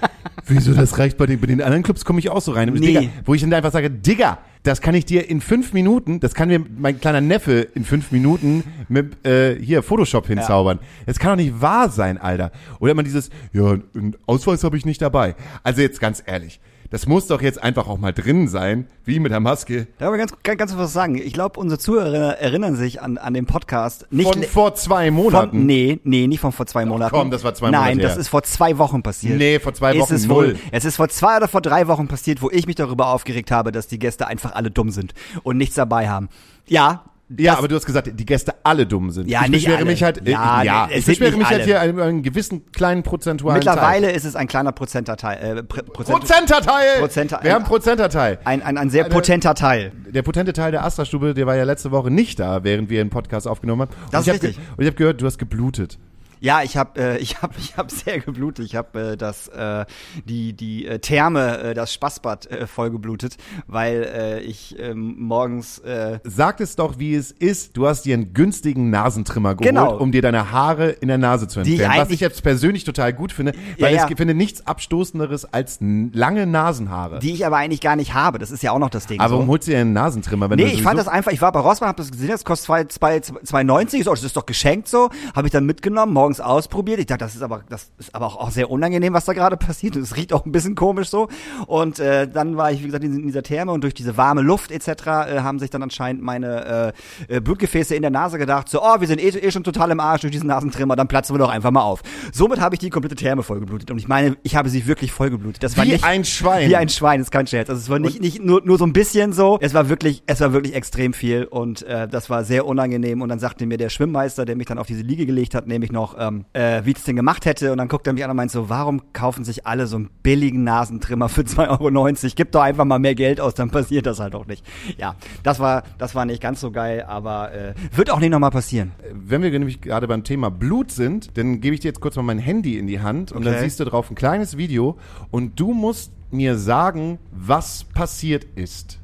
wieso, 0.47 0.75
das 0.75 0.99
reicht 0.99 1.17
bei 1.17 1.27
den, 1.27 1.41
bei 1.41 1.47
den 1.47 1.63
anderen 1.63 1.85
Clubs, 1.85 2.05
komme 2.05 2.19
ich 2.19 2.29
auch 2.29 2.41
so 2.41 2.53
rein. 2.53 2.73
Nee. 2.73 2.81
Digga, 2.81 3.03
wo 3.25 3.35
ich 3.35 3.41
dann 3.41 3.53
einfach 3.53 3.71
sage, 3.71 3.89
Digga, 3.89 4.39
das 4.65 4.81
kann 4.81 4.97
ich 4.97 5.05
dir 5.05 5.31
in 5.31 5.41
fünf 5.41 5.73
Minuten, 5.73 6.19
das 6.19 6.35
kann 6.35 6.49
mir 6.49 6.61
mein 6.77 7.01
kleiner 7.01 7.21
Neffe 7.21 7.69
in 7.75 7.85
fünf 7.85 8.11
Minuten 8.11 8.65
mit 8.89 9.25
äh, 9.25 9.57
hier 9.63 9.85
Photoshop 9.85 10.27
hinzaubern. 10.27 10.81
Das 11.07 11.21
kann 11.21 11.39
doch 11.39 11.45
nicht 11.45 11.61
wahr 11.61 11.89
sein, 11.89 12.19
Alter. 12.19 12.51
Oder 12.81 12.93
immer 12.93 13.05
dieses, 13.05 13.31
ja, 13.53 13.79
einen 13.95 14.17
Ausweis 14.27 14.65
habe 14.65 14.77
ich 14.77 14.85
nicht 14.85 15.01
dabei. 15.01 15.37
Also 15.63 15.83
jetzt 15.83 16.01
ganz 16.01 16.21
ehrlich, 16.27 16.61
das 16.91 17.07
muss 17.07 17.27
doch 17.27 17.43
jetzt 17.43 17.63
einfach 17.63 17.87
auch 17.89 17.99
mal 17.99 18.13
drin 18.13 18.49
sein, 18.49 18.87
wie 19.05 19.21
mit 19.21 19.31
der 19.31 19.41
Maske. 19.41 19.89
Da 19.99 20.07
aber 20.09 20.17
ganz, 20.17 20.33
ganz, 20.43 20.59
ganz 20.59 20.77
was 20.77 20.93
sagen. 20.93 21.17
Ich 21.17 21.33
glaube, 21.33 21.61
unsere 21.61 21.79
Zuhörer 21.79 22.39
erinnern 22.39 22.77
sich 22.77 23.03
an, 23.03 23.19
an 23.19 23.35
den 23.35 23.45
Podcast. 23.47 24.07
Nicht 24.11 24.33
Von 24.33 24.43
vor 24.45 24.75
zwei 24.75 25.07
von, 25.07 25.15
Monaten. 25.15 25.67
nee, 25.67 26.01
nee, 26.05 26.27
nicht 26.27 26.41
von 26.41 26.53
vor 26.53 26.67
zwei 26.67 26.87
Monaten. 26.87 27.15
komm, 27.15 27.31
das 27.31 27.45
war 27.45 27.55
zwei 27.55 27.71
Nein, 27.71 27.97
Monate 27.97 28.01
das 28.03 28.13
her. 28.13 28.21
ist 28.21 28.29
vor 28.29 28.43
zwei 28.43 28.79
Wochen 28.79 29.03
passiert. 29.03 29.37
Nee, 29.39 29.59
vor 29.59 29.75
zwei 29.75 29.93
Ist 29.95 30.01
Wochen 30.01 30.15
es 30.15 30.27
null. 30.27 30.47
Wohl, 30.55 30.57
es 30.73 30.85
ist 30.85 30.97
vor 30.97 31.09
zwei 31.09 31.37
oder 31.37 31.49
vor 31.49 31.61
drei 31.61 31.89
Wochen 31.89 32.09
passiert, 32.09 32.41
wo 32.43 32.51
ich 32.51 32.67
mich 32.67 32.77
darüber 32.77 33.09
aufgeregt 33.09 33.51
habe, 33.51 33.71
dass 33.73 33.87
die 33.89 33.99
Gäste 33.99 34.27
einfach 34.27 34.53
alle 34.55 34.71
dumm 34.71 34.91
sind 34.91 35.13
und 35.43 35.57
nichts 35.59 35.75
dabei 35.75 36.09
haben. 36.09 36.29
Ja. 36.67 37.05
Ja, 37.37 37.59
aber 37.59 37.69
du 37.69 37.77
hast 37.77 37.85
gesagt, 37.85 38.11
die 38.15 38.25
Gäste 38.25 38.55
alle 38.63 38.87
dumm 38.87 39.11
sind. 39.11 39.29
Ja, 39.29 39.43
ich 39.45 39.51
nicht 39.51 39.65
beschwere 39.65 39.77
alle. 39.79 39.85
mich 39.85 40.03
halt, 40.03 40.27
äh, 40.27 40.31
Ja, 40.31 40.63
ja, 40.63 40.87
nee, 40.87 40.95
es 40.95 41.01
ich 41.01 41.19
beschwere 41.19 41.37
mich 41.37 41.47
halt 41.47 41.57
alle. 41.57 41.65
hier 41.65 41.81
einen, 41.81 42.01
einen 42.01 42.23
gewissen 42.23 42.73
kleinen 42.73 43.03
prozentualen 43.03 43.59
Mittlerweile 43.59 44.07
Teil. 44.07 44.17
ist 44.17 44.25
es 44.25 44.35
ein 44.35 44.49
kleiner 44.49 44.73
Prozenterteil. 44.73 45.37
Äh, 45.59 45.61
Pr- 45.61 45.83
Prozent, 45.83 46.19
Prozenterteil! 46.21 47.01
Prozenter- 47.01 47.41
Wir 47.43 47.53
haben 47.53 47.65
Prozenterteil. 47.65 48.39
ein, 48.45 48.63
ein, 48.63 48.79
ein 48.79 48.89
sehr 48.89 49.05
Eine- 49.05 49.13
potenter 49.15 49.55
Teil. 49.55 49.93
Der 50.09 50.23
potente 50.23 50.55
Teil 50.55 50.71
der 50.73 50.85
Astra-Stube, 50.85 51.35
der 51.35 51.47
war 51.47 51.55
ja 51.55 51.65
letzte 51.65 51.91
Woche 51.91 52.11
nicht 52.11 52.41
da, 52.41 52.65
während 52.65 52.89
wir 52.89 53.01
einen 53.03 53.11
Podcast 53.11 53.47
aufgenommen 53.47 53.83
haben. 53.83 53.91
Und 54.07 54.15
Das 54.15 54.23
ist 54.27 54.29
hab 54.29 54.43
richtig. 54.43 54.57
Und 54.77 54.83
ich 54.85 54.87
habe 54.87 54.97
gehört, 54.97 55.21
du 55.21 55.27
hast 55.27 55.37
geblutet. 55.39 55.99
Ja, 56.41 56.63
ich 56.63 56.77
habe 56.77 57.01
äh, 57.01 57.19
ich 57.19 57.41
hab, 57.43 57.57
ich 57.59 57.77
hab 57.77 57.91
sehr 57.91 58.21
geblutet. 58.21 58.65
Ich 58.65 58.77
habe 58.77 59.13
äh, 59.13 59.17
das 59.17 59.49
äh, 59.49 59.85
die 60.25 60.53
die 60.53 60.87
äh, 60.87 60.99
Therme, 60.99 61.59
äh, 61.59 61.75
das 61.75 61.93
Spaßbad 61.93 62.47
äh, 62.51 62.67
vollgeblutet, 62.67 63.37
weil 63.67 64.03
äh, 64.05 64.41
ich 64.41 64.77
ähm, 64.79 65.17
morgens 65.19 65.79
äh, 65.81 66.19
Sag 66.25 66.61
es 66.61 66.77
doch, 66.77 66.99
wie 66.99 67.15
es 67.15 67.33
ist. 67.33 67.77
Du 67.77 67.87
hast 67.87 68.03
dir 68.05 68.15
einen 68.15 68.33
günstigen 68.35 68.91
Nasentrimmer 68.91 69.55
geholt, 69.55 69.69
Genau. 69.69 69.97
um 69.97 70.13
dir 70.13 70.23
deine 70.23 70.51
Haare 70.53 70.91
in 70.91 71.09
der 71.09 71.19
Nase 71.19 71.49
zu 71.49 71.63
Die 71.63 71.75
ich 71.75 71.81
entfernen. 71.81 72.03
Was 72.03 72.11
ich 72.11 72.21
jetzt 72.21 72.43
persönlich 72.43 72.85
total 72.85 73.13
gut 73.13 73.33
finde, 73.33 73.53
Ja, 73.77 73.87
weil 73.87 73.95
ja. 73.97 74.07
ich 74.09 74.17
finde 74.17 74.35
nichts 74.35 74.67
abstoßenderes 74.67 75.53
als 75.53 75.79
lange 75.81 76.47
Nasenhaare. 76.47 77.19
die 77.21 77.33
ich 77.33 77.45
aber 77.47 77.57
eigentlich 77.57 77.81
gar 77.81 77.97
nicht 77.97 78.15
habe. 78.15 78.39
Das 78.39 78.51
ist 78.51 78.63
ja 78.63 78.73
auch 78.73 78.79
noch 78.79 78.91
das 78.91 79.07
Ding. 79.07 79.21
aber 79.21 79.29
so. 79.31 79.35
warum 79.37 79.49
holst 79.49 79.67
du 79.69 79.73
dir 79.73 79.79
einen 79.81 79.93
Nasentrimmer? 79.93 80.51
Wenn 80.51 80.57
Nee, 80.59 80.65
du 80.65 80.71
ich 80.71 80.83
fand 80.83 80.99
das 80.99 81.09
einfach, 81.09 81.33
ich 81.33 81.41
war 81.43 81.53
bei 81.53 81.61
Rossmann, 81.61 81.89
hab 81.89 81.97
das 81.97 82.11
gesehen, 82.11 82.29
das 82.29 82.45
kostet 82.45 82.67
zwei- 82.67 82.85
zwei- 82.85 83.19
2,90, 83.19 84.05
so, 84.05 84.11
das 84.11 84.23
ist 84.25 84.37
doch 84.37 84.47
geschenkt 84.47 84.89
so, 84.89 85.11
habe 85.35 85.47
ich 85.47 85.53
dann 85.53 85.67
mitgenommen, 85.67 86.13
morgens 86.29 86.41
ausprobiert. 86.41 87.01
Ich 87.01 87.07
dachte, 87.07 87.25
das 87.25 87.35
ist 87.35 87.43
aber, 87.43 87.63
das 87.71 87.91
ist 87.99 88.15
aber 88.15 88.27
auch, 88.27 88.51
sehr 88.51 88.71
unangenehm, 88.71 89.15
was 89.15 89.25
da 89.25 89.33
gerade 89.33 89.57
passiert. 89.57 89.97
Und 89.97 90.03
es 90.03 90.17
riecht 90.17 90.33
auch 90.35 90.45
ein 90.45 90.53
bisschen 90.53 90.75
komisch 90.75 91.09
so. 91.09 91.29
Und 91.67 92.01
äh, 92.01 92.29
dann 92.29 92.59
war 92.59 92.71
ich, 92.71 92.83
wie 92.83 92.87
gesagt, 92.87 93.03
in, 93.03 93.15
in 93.15 93.27
dieser 93.27 93.43
Therme 93.43 93.73
und 93.73 93.83
durch 93.83 93.95
diese 93.95 94.19
warme 94.19 94.43
Luft 94.43 94.71
etc. 94.71 94.89
Äh, 94.89 95.41
haben 95.41 95.59
sich 95.59 95.71
dann 95.71 95.83
anscheinend 95.83 96.23
meine 96.23 96.93
äh, 97.29 97.37
äh, 97.37 97.41
Blutgefäße 97.41 97.95
in 97.95 98.03
der 98.03 98.11
Nase 98.11 98.37
gedacht, 98.37 98.69
so, 98.69 98.83
oh, 98.83 99.01
wir 99.01 99.07
sind 99.07 99.23
eh, 99.23 99.29
eh 99.29 99.51
schon 99.51 99.65
total 99.65 99.91
im 99.91 100.01
Arsch 100.01 100.21
durch 100.21 100.33
diesen 100.33 100.49
Nasentrimmer, 100.49 100.97
dann 100.97 101.09
platzen 101.09 101.35
wir 101.35 101.39
doch 101.39 101.49
einfach 101.49 101.71
mal 101.71 101.83
auf. 101.83 102.03
Somit 102.33 102.61
habe 102.61 102.75
ich 102.75 102.79
die 102.79 102.91
komplette 102.91 103.17
Therme 103.17 103.43
vollgeblutet. 103.43 103.91
Und 103.91 103.99
ich 103.99 104.09
meine, 104.09 104.37
ich 104.43 104.55
habe 104.55 104.69
sie 104.69 104.87
wirklich 104.87 105.13
vollgeblutet. 105.13 105.63
Das 105.63 105.79
war 105.79 105.85
Wie 105.85 105.93
nicht, 105.93 106.05
ein 106.05 106.25
Schwein. 106.25 106.69
Wie 106.69 106.77
ein 106.77 106.91
Schwein, 106.91 107.23
ist 107.23 107.31
kein 107.31 107.47
Scherz. 107.47 107.71
Also 107.71 107.81
es 107.81 107.89
war 107.89 107.99
nicht, 107.99 108.21
nicht 108.21 108.45
nur, 108.45 108.61
nur 108.65 108.77
so 108.77 108.85
ein 108.85 108.93
bisschen 108.93 109.33
so. 109.33 109.59
Es 109.63 109.73
war 109.73 109.89
wirklich, 109.89 110.23
es 110.27 110.41
war 110.41 110.53
wirklich 110.53 110.75
extrem 110.75 111.15
viel 111.15 111.45
und 111.45 111.83
äh, 111.83 112.07
das 112.07 112.29
war 112.29 112.45
sehr 112.45 112.67
unangenehm. 112.67 113.23
Und 113.23 113.31
dann 113.31 113.39
sagte 113.39 113.65
mir 113.65 113.79
der 113.79 113.89
Schwimmmeister, 113.89 114.45
der 114.45 114.57
mich 114.57 114.67
dann 114.67 114.79
auf 114.79 114.87
diese 114.87 115.03
Liege 115.03 115.25
gelegt 115.25 115.55
hat, 115.55 115.67
nämlich 115.67 115.91
noch, 115.91 116.18
ähm, 116.19 116.45
äh, 116.53 116.83
wie 116.85 116.91
ich 116.91 116.97
das 116.97 117.05
denn 117.05 117.17
gemacht 117.17 117.45
hätte. 117.47 117.73
Und 117.73 117.79
dann 117.79 117.89
guckt 117.89 118.07
er 118.07 118.13
mich 118.13 118.25
an 118.25 118.31
und 118.31 118.37
meint 118.37 118.51
so, 118.51 118.69
warum 118.69 119.13
kaufen 119.13 119.45
sich 119.45 119.67
alle 119.67 119.87
so 119.87 119.97
einen 119.97 120.11
billigen 120.23 120.65
Nasentrimmer 120.65 121.29
für 121.29 121.41
2,90 121.45 121.69
Euro? 121.69 122.33
Gib 122.37 122.53
doch 122.53 122.63
einfach 122.63 122.85
mal 122.85 122.99
mehr 122.99 123.15
Geld 123.15 123.41
aus, 123.41 123.55
dann 123.55 123.71
passiert 123.71 124.07
das 124.07 124.21
halt 124.21 124.35
auch 124.35 124.47
nicht. 124.47 124.65
Ja, 124.97 125.15
das 125.43 125.61
war, 125.61 125.83
das 125.99 126.15
war 126.15 126.25
nicht 126.25 126.43
ganz 126.43 126.61
so 126.61 126.71
geil, 126.71 127.05
aber 127.07 127.53
äh, 127.53 127.75
wird 127.95 128.11
auch 128.11 128.21
nicht 128.21 128.31
nochmal 128.31 128.51
passieren. 128.51 128.93
Wenn 129.13 129.43
wir 129.43 129.51
nämlich 129.51 129.81
gerade 129.81 130.07
beim 130.09 130.25
Thema 130.25 130.51
Blut 130.51 130.91
sind, 130.91 131.37
dann 131.39 131.61
gebe 131.61 131.75
ich 131.75 131.81
dir 131.81 131.89
jetzt 131.89 132.01
kurz 132.01 132.17
mal 132.17 132.23
mein 132.23 132.39
Handy 132.39 132.79
in 132.79 132.87
die 132.87 133.01
Hand 133.01 133.33
und 133.33 133.45
dann 133.45 133.55
Okay. 133.55 133.65
siehst 133.65 133.81
du 133.81 133.85
drauf 133.85 134.11
ein 134.11 134.15
kleines 134.15 134.57
Video 134.57 134.99
und 135.31 135.59
du 135.59 135.73
musst 135.73 136.13
mir 136.31 136.57
sagen, 136.59 137.19
was 137.33 137.85
passiert 137.85 138.45
ist. 138.55 138.99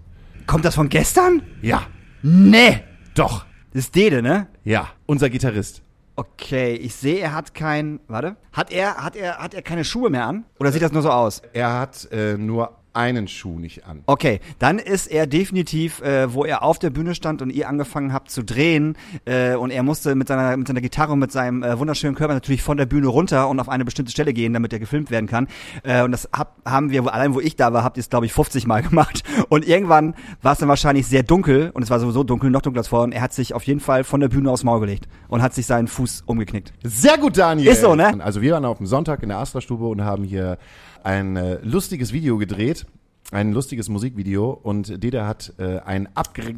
Kommt 0.47 0.65
das 0.65 0.75
von 0.75 0.89
gestern? 0.91 1.43
Ja, 1.63 1.83
Nee. 2.23 2.81
doch. 3.15 3.45
Das 3.73 3.85
ist 3.85 3.95
Dede, 3.95 4.23
ne? 4.23 4.47
Ja, 4.65 4.89
unser 5.07 5.31
Gitarrist. 5.31 5.83
Okay, 6.17 6.75
ich 6.75 6.95
sehe, 6.95 7.19
er 7.19 7.35
hat 7.35 7.55
kein. 7.55 7.99
Warte. 8.07 8.37
Hat 8.53 8.71
er, 8.71 9.05
hat 9.05 9.17
er, 9.17 9.39
hat 9.39 9.53
er 9.53 9.63
keine 9.63 9.85
Schuhe 9.85 10.11
mehr 10.11 10.27
an? 10.27 10.45
Oder 10.61 10.71
sieht 10.71 10.83
das 10.83 10.93
nur 10.93 11.03
so 11.03 11.11
aus? 11.11 11.43
Er 11.53 11.73
hat 11.73 12.09
äh, 12.13 12.37
nur 12.37 12.77
einen 12.95 13.29
Schuh 13.29 13.59
nicht 13.59 13.87
an. 13.87 14.03
Okay, 14.07 14.41
dann 14.59 14.79
ist 14.79 15.09
er 15.09 15.27
definitiv, 15.27 16.01
äh, 16.01 16.33
wo 16.33 16.45
er 16.45 16.63
auf 16.63 16.79
der 16.79 16.91
Bühne 16.91 17.15
stand 17.15 17.43
und 17.43 17.51
ihr 17.51 17.69
angefangen 17.69 18.13
habt 18.13 18.31
zu 18.31 18.43
drehen 18.43 18.97
äh, 19.25 19.55
und 19.55 19.71
er 19.71 19.83
musste 19.83 20.15
mit 20.15 20.29
seiner, 20.29 20.57
mit 20.57 20.69
seiner 20.69 20.81
Gitarre 20.81 21.13
und 21.13 21.19
mit 21.19 21.33
seinem 21.33 21.63
äh, 21.63 21.79
wunderschönen 21.79 22.15
Körper 22.15 22.35
natürlich 22.35 22.63
von 22.63 22.77
der 22.77 22.87
Bühne 22.87 23.09
runter 23.09 23.49
und 23.49 23.61
auf 23.61 23.69
eine 23.69 23.85
bestimmte 23.85 24.13
Stelle 24.13 24.33
gehen, 24.33 24.53
damit 24.53 24.73
er 24.73 24.79
gefilmt 24.79 25.11
werden 25.11 25.27
kann. 25.27 25.49
Äh, 25.83 26.03
und 26.03 26.13
das 26.13 26.29
hab, 26.33 26.57
haben 26.65 26.91
wir, 26.91 27.13
allein 27.13 27.35
wo 27.35 27.41
ich 27.41 27.57
da 27.57 27.73
war, 27.73 27.83
habt 27.83 27.97
ihr 27.97 28.01
es 28.01 28.11
glaube 28.11 28.27
ich 28.27 28.33
50 28.33 28.67
Mal 28.67 28.83
gemacht. 28.89 29.25
Und 29.49 29.67
irgendwann 29.67 30.15
war 30.41 30.53
es 30.53 30.59
dann 30.59 30.69
wahrscheinlich 30.69 31.07
sehr 31.07 31.25
dunkel 31.25 31.71
und 31.75 31.83
es 31.83 31.91
war 31.91 31.99
sowieso 31.99 32.23
dunkel, 32.23 32.51
noch 32.51 32.63
dunkler 32.63 32.81
als 32.81 32.89
vorher 32.89 33.05
und 33.05 33.13
er 33.13 33.23
hat 33.23 33.33
sich 33.33 33.55
auf 33.55 33.65
jeden 33.65 33.81
Fall 33.81 34.05
von 34.05 34.21
der 34.21 34.29
Bühne 34.29 34.51
aufs 34.51 34.65
Maul 34.65 34.81
gelegt 34.81 35.09
und 35.29 35.43
hat 35.43 35.53
sich 35.53 35.67
seinen 35.67 35.89
Fuß 35.89 36.23
umgeknickt. 36.27 36.73
Sehr 36.85 37.19
gut, 37.19 37.37
Daniel. 37.37 37.73
Ist 37.73 37.81
so, 37.81 37.95
ne? 37.95 38.23
Also 38.23 38.41
wir 38.41 38.53
waren 38.53 38.65
auf 38.65 38.79
dem 38.79 38.87
Sonntag 38.87 39.23
in 39.23 39.31
der 39.31 39.39
Astra-Stube 39.39 39.87
und 39.87 40.05
haben 40.05 40.25
hier 40.25 40.59
ein 41.05 41.37
äh, 41.37 41.59
lustiges 41.63 42.13
Video 42.13 42.39
gedreht. 42.39 42.87
Ein 43.31 43.53
lustiges 43.53 43.89
Musikvideo 43.89 44.51
und 44.51 45.03
Deda 45.03 45.27
hat 45.27 45.55
äh, 45.59 45.79
einen, 45.79 46.09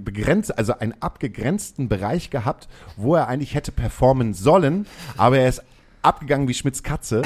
begrenzt, 0.04 0.58
also 0.58 0.76
einen 0.76 0.94
abgegrenzten 1.00 1.88
Bereich 1.88 2.28
gehabt, 2.30 2.68
wo 2.96 3.14
er 3.14 3.28
eigentlich 3.28 3.54
hätte 3.54 3.70
performen 3.70 4.34
sollen, 4.34 4.86
aber 5.16 5.38
er 5.38 5.48
ist 5.48 5.62
abgegangen 6.02 6.48
wie 6.48 6.54
Schmitz 6.54 6.82
Katze 6.82 7.22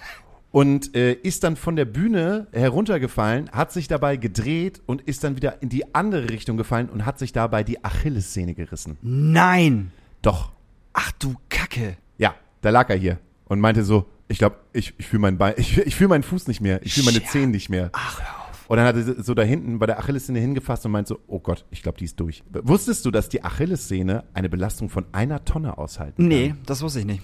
und 0.50 0.96
äh, 0.96 1.12
ist 1.12 1.44
dann 1.44 1.54
von 1.54 1.76
der 1.76 1.84
Bühne 1.84 2.48
heruntergefallen, 2.52 3.48
hat 3.52 3.70
sich 3.70 3.86
dabei 3.86 4.16
gedreht 4.16 4.82
und 4.86 5.02
ist 5.02 5.22
dann 5.22 5.36
wieder 5.36 5.62
in 5.62 5.68
die 5.68 5.94
andere 5.94 6.28
Richtung 6.28 6.56
gefallen 6.56 6.88
und 6.88 7.06
hat 7.06 7.18
sich 7.18 7.32
dabei 7.32 7.62
die 7.62 7.84
Achillessehne 7.84 8.54
gerissen. 8.54 8.98
Nein! 9.02 9.92
Doch, 10.20 10.50
Ach 10.92 11.12
du 11.12 11.36
Kacke. 11.48 11.96
ja, 12.18 12.34
da 12.60 12.70
lag 12.70 12.90
er 12.90 12.96
hier 12.96 13.18
und 13.46 13.60
meinte 13.60 13.84
so, 13.84 14.06
ich 14.30 14.38
glaube, 14.38 14.56
ich, 14.72 14.94
ich 14.96 15.08
fühle 15.08 15.20
meinen 15.20 15.38
Bein, 15.38 15.54
ich, 15.58 15.76
ich 15.78 15.96
fühle 15.96 16.08
meinen 16.08 16.22
Fuß 16.22 16.46
nicht 16.46 16.60
mehr, 16.60 16.80
ich 16.82 16.94
fühle 16.94 17.06
meine. 17.06 17.22
Zehen 17.24 17.50
nicht 17.50 17.68
mehr. 17.68 17.90
Ach, 17.92 18.20
hör 18.20 18.48
auf. 18.48 18.70
Und 18.70 18.76
dann 18.76 18.86
hat 18.86 18.96
er 18.96 19.22
so 19.22 19.34
da 19.34 19.42
hinten 19.42 19.80
bei 19.80 19.86
der 19.86 19.98
Achillessehne 19.98 20.38
hingefasst 20.38 20.86
und 20.86 20.92
meint 20.92 21.08
so, 21.08 21.18
oh 21.26 21.40
Gott, 21.40 21.64
ich 21.72 21.82
glaube, 21.82 21.98
die 21.98 22.04
ist 22.04 22.18
durch. 22.20 22.44
Wusstest 22.50 23.04
du, 23.04 23.10
dass 23.10 23.28
die 23.28 23.42
Achillessehne 23.42 24.24
eine 24.32 24.48
Belastung 24.48 24.88
von 24.88 25.06
einer 25.10 25.44
Tonne 25.44 25.76
aushalten 25.76 26.28
Nee, 26.28 26.54
das 26.66 26.80
wusste 26.80 27.00
ich 27.00 27.06
nicht. 27.06 27.22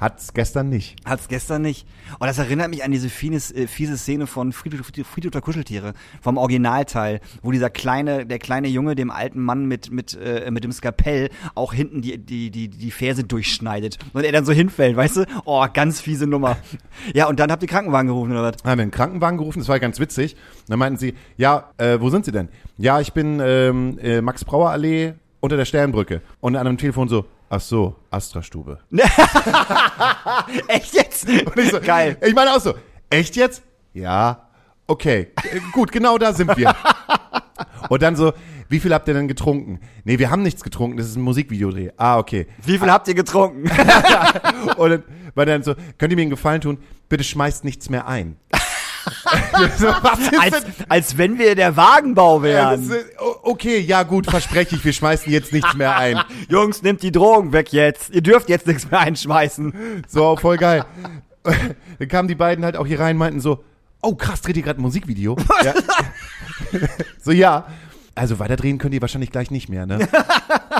Hat's 0.00 0.32
gestern 0.32 0.68
nicht. 0.68 0.96
Hat's 1.04 1.26
gestern 1.26 1.62
nicht. 1.62 1.86
Und 2.20 2.26
das 2.28 2.38
erinnert 2.38 2.70
mich 2.70 2.84
an 2.84 2.92
diese 2.92 3.08
fies, 3.08 3.50
äh, 3.50 3.66
fiese 3.66 3.96
Szene 3.96 4.28
von 4.28 4.52
Friedhof, 4.52 4.86
Friedhof 4.86 5.32
der 5.32 5.40
Kuscheltiere, 5.40 5.92
vom 6.20 6.36
Originalteil, 6.36 7.20
wo 7.42 7.50
dieser 7.50 7.68
kleine, 7.68 8.24
der 8.24 8.38
kleine 8.38 8.68
Junge 8.68 8.94
dem 8.94 9.10
alten 9.10 9.40
Mann 9.40 9.66
mit, 9.66 9.90
mit, 9.90 10.16
äh, 10.22 10.50
mit 10.52 10.62
dem 10.62 10.70
Skapell 10.70 11.30
auch 11.56 11.72
hinten 11.72 12.00
die, 12.00 12.16
die, 12.16 12.50
die, 12.50 12.68
die 12.68 12.90
Ferse 12.92 13.24
durchschneidet. 13.24 13.98
Und 14.12 14.24
er 14.24 14.30
dann 14.30 14.44
so 14.44 14.52
hinfällt, 14.52 14.96
weißt 14.96 15.16
du? 15.16 15.26
Oh, 15.44 15.66
ganz 15.72 16.00
fiese 16.00 16.26
Nummer. 16.26 16.56
Ja, 17.12 17.26
und 17.26 17.40
dann 17.40 17.50
habt 17.50 17.62
ihr 17.62 17.68
Krankenwagen 17.68 18.08
gerufen, 18.08 18.32
oder 18.32 18.42
was? 18.42 18.62
haben 18.64 18.78
wir 18.78 18.82
einen 18.82 18.90
Krankenwagen 18.90 19.38
gerufen, 19.38 19.58
das 19.58 19.68
war 19.68 19.80
ganz 19.80 19.98
witzig. 19.98 20.34
Und 20.34 20.70
dann 20.70 20.78
meinten 20.78 20.98
sie, 20.98 21.14
ja, 21.36 21.70
äh, 21.78 22.00
wo 22.00 22.10
sind 22.10 22.24
Sie 22.24 22.32
denn? 22.32 22.48
Ja, 22.76 23.00
ich 23.00 23.12
bin 23.12 23.40
ähm, 23.42 23.98
äh, 23.98 24.20
Max 24.20 24.44
Brauer 24.44 24.70
Allee 24.70 25.14
unter 25.40 25.56
der 25.56 25.64
Sternbrücke. 25.64 26.22
Und 26.40 26.56
an 26.56 26.66
einem 26.66 26.78
Telefon 26.78 27.08
so, 27.08 27.26
ach 27.48 27.60
so, 27.60 27.96
Astra-Stube. 28.10 28.78
Echt 30.68 30.94
jetzt? 30.94 31.28
Ich 31.28 31.70
so, 31.70 31.80
Geil. 31.80 32.16
Ich 32.24 32.34
meine 32.34 32.54
auch 32.54 32.60
so, 32.60 32.74
echt 33.10 33.36
jetzt? 33.36 33.62
Ja, 33.92 34.48
okay. 34.86 35.28
Gut, 35.72 35.90
genau 35.92 36.18
da 36.18 36.32
sind 36.32 36.56
wir. 36.56 36.74
Und 37.88 38.02
dann 38.02 38.16
so, 38.16 38.32
wie 38.68 38.80
viel 38.80 38.92
habt 38.92 39.08
ihr 39.08 39.14
denn 39.14 39.28
getrunken? 39.28 39.80
Nee, 40.04 40.18
wir 40.18 40.30
haben 40.30 40.42
nichts 40.42 40.62
getrunken, 40.62 40.98
das 40.98 41.06
ist 41.06 41.16
ein 41.16 41.22
Musikvideodreh. 41.22 41.90
Ah, 41.96 42.18
okay. 42.18 42.46
Wie 42.64 42.78
viel 42.78 42.90
habt 42.90 43.08
ihr 43.08 43.14
getrunken? 43.14 43.70
Und 44.76 44.90
dann 44.90 45.02
war 45.34 45.46
dann 45.46 45.62
so, 45.62 45.74
könnt 45.96 46.12
ihr 46.12 46.16
mir 46.16 46.22
einen 46.22 46.30
Gefallen 46.30 46.60
tun? 46.60 46.78
Bitte 47.08 47.24
schmeißt 47.24 47.64
nichts 47.64 47.88
mehr 47.88 48.06
ein. 48.06 48.36
so, 49.78 49.86
was 50.02 50.18
ist 50.18 50.38
als, 50.40 50.64
als 50.88 51.18
wenn 51.18 51.38
wir 51.38 51.54
der 51.54 51.76
Wagenbau 51.76 52.38
Ja, 52.38 52.42
wären. 52.42 52.82
ist, 52.82 52.92
o- 53.20 53.36
okay, 53.50 53.78
ja 53.78 54.02
gut, 54.02 54.26
verspreche 54.30 54.76
ich, 54.76 54.84
wir 54.84 54.92
schmeißen 54.92 55.32
jetzt 55.32 55.52
nichts 55.52 55.74
mehr 55.74 55.96
ein. 55.96 56.20
Jungs, 56.48 56.82
nehmt 56.82 57.02
die 57.02 57.12
Drogen 57.12 57.52
weg 57.52 57.72
jetzt. 57.72 58.10
Ihr 58.10 58.22
dürft 58.22 58.48
jetzt 58.48 58.66
nichts 58.66 58.90
mehr 58.90 59.00
einschmeißen. 59.00 59.72
So, 60.08 60.36
voll 60.36 60.56
geil. 60.56 60.84
Dann 61.98 62.08
kamen 62.08 62.28
die 62.28 62.34
beiden 62.34 62.64
halt 62.64 62.76
auch 62.76 62.86
hier 62.86 63.00
rein 63.00 63.16
meinten 63.16 63.40
so, 63.40 63.64
oh 64.02 64.14
krass, 64.14 64.42
dreht 64.42 64.56
ihr 64.56 64.62
gerade 64.62 64.80
ein 64.80 64.82
Musikvideo? 64.82 65.36
ja. 65.64 65.74
so, 67.20 67.30
ja. 67.30 67.66
Also 68.14 68.40
weiterdrehen 68.40 68.78
könnt 68.78 68.94
ihr 68.94 69.00
wahrscheinlich 69.00 69.30
gleich 69.30 69.52
nicht 69.52 69.68
mehr, 69.68 69.86
ne? 69.86 70.08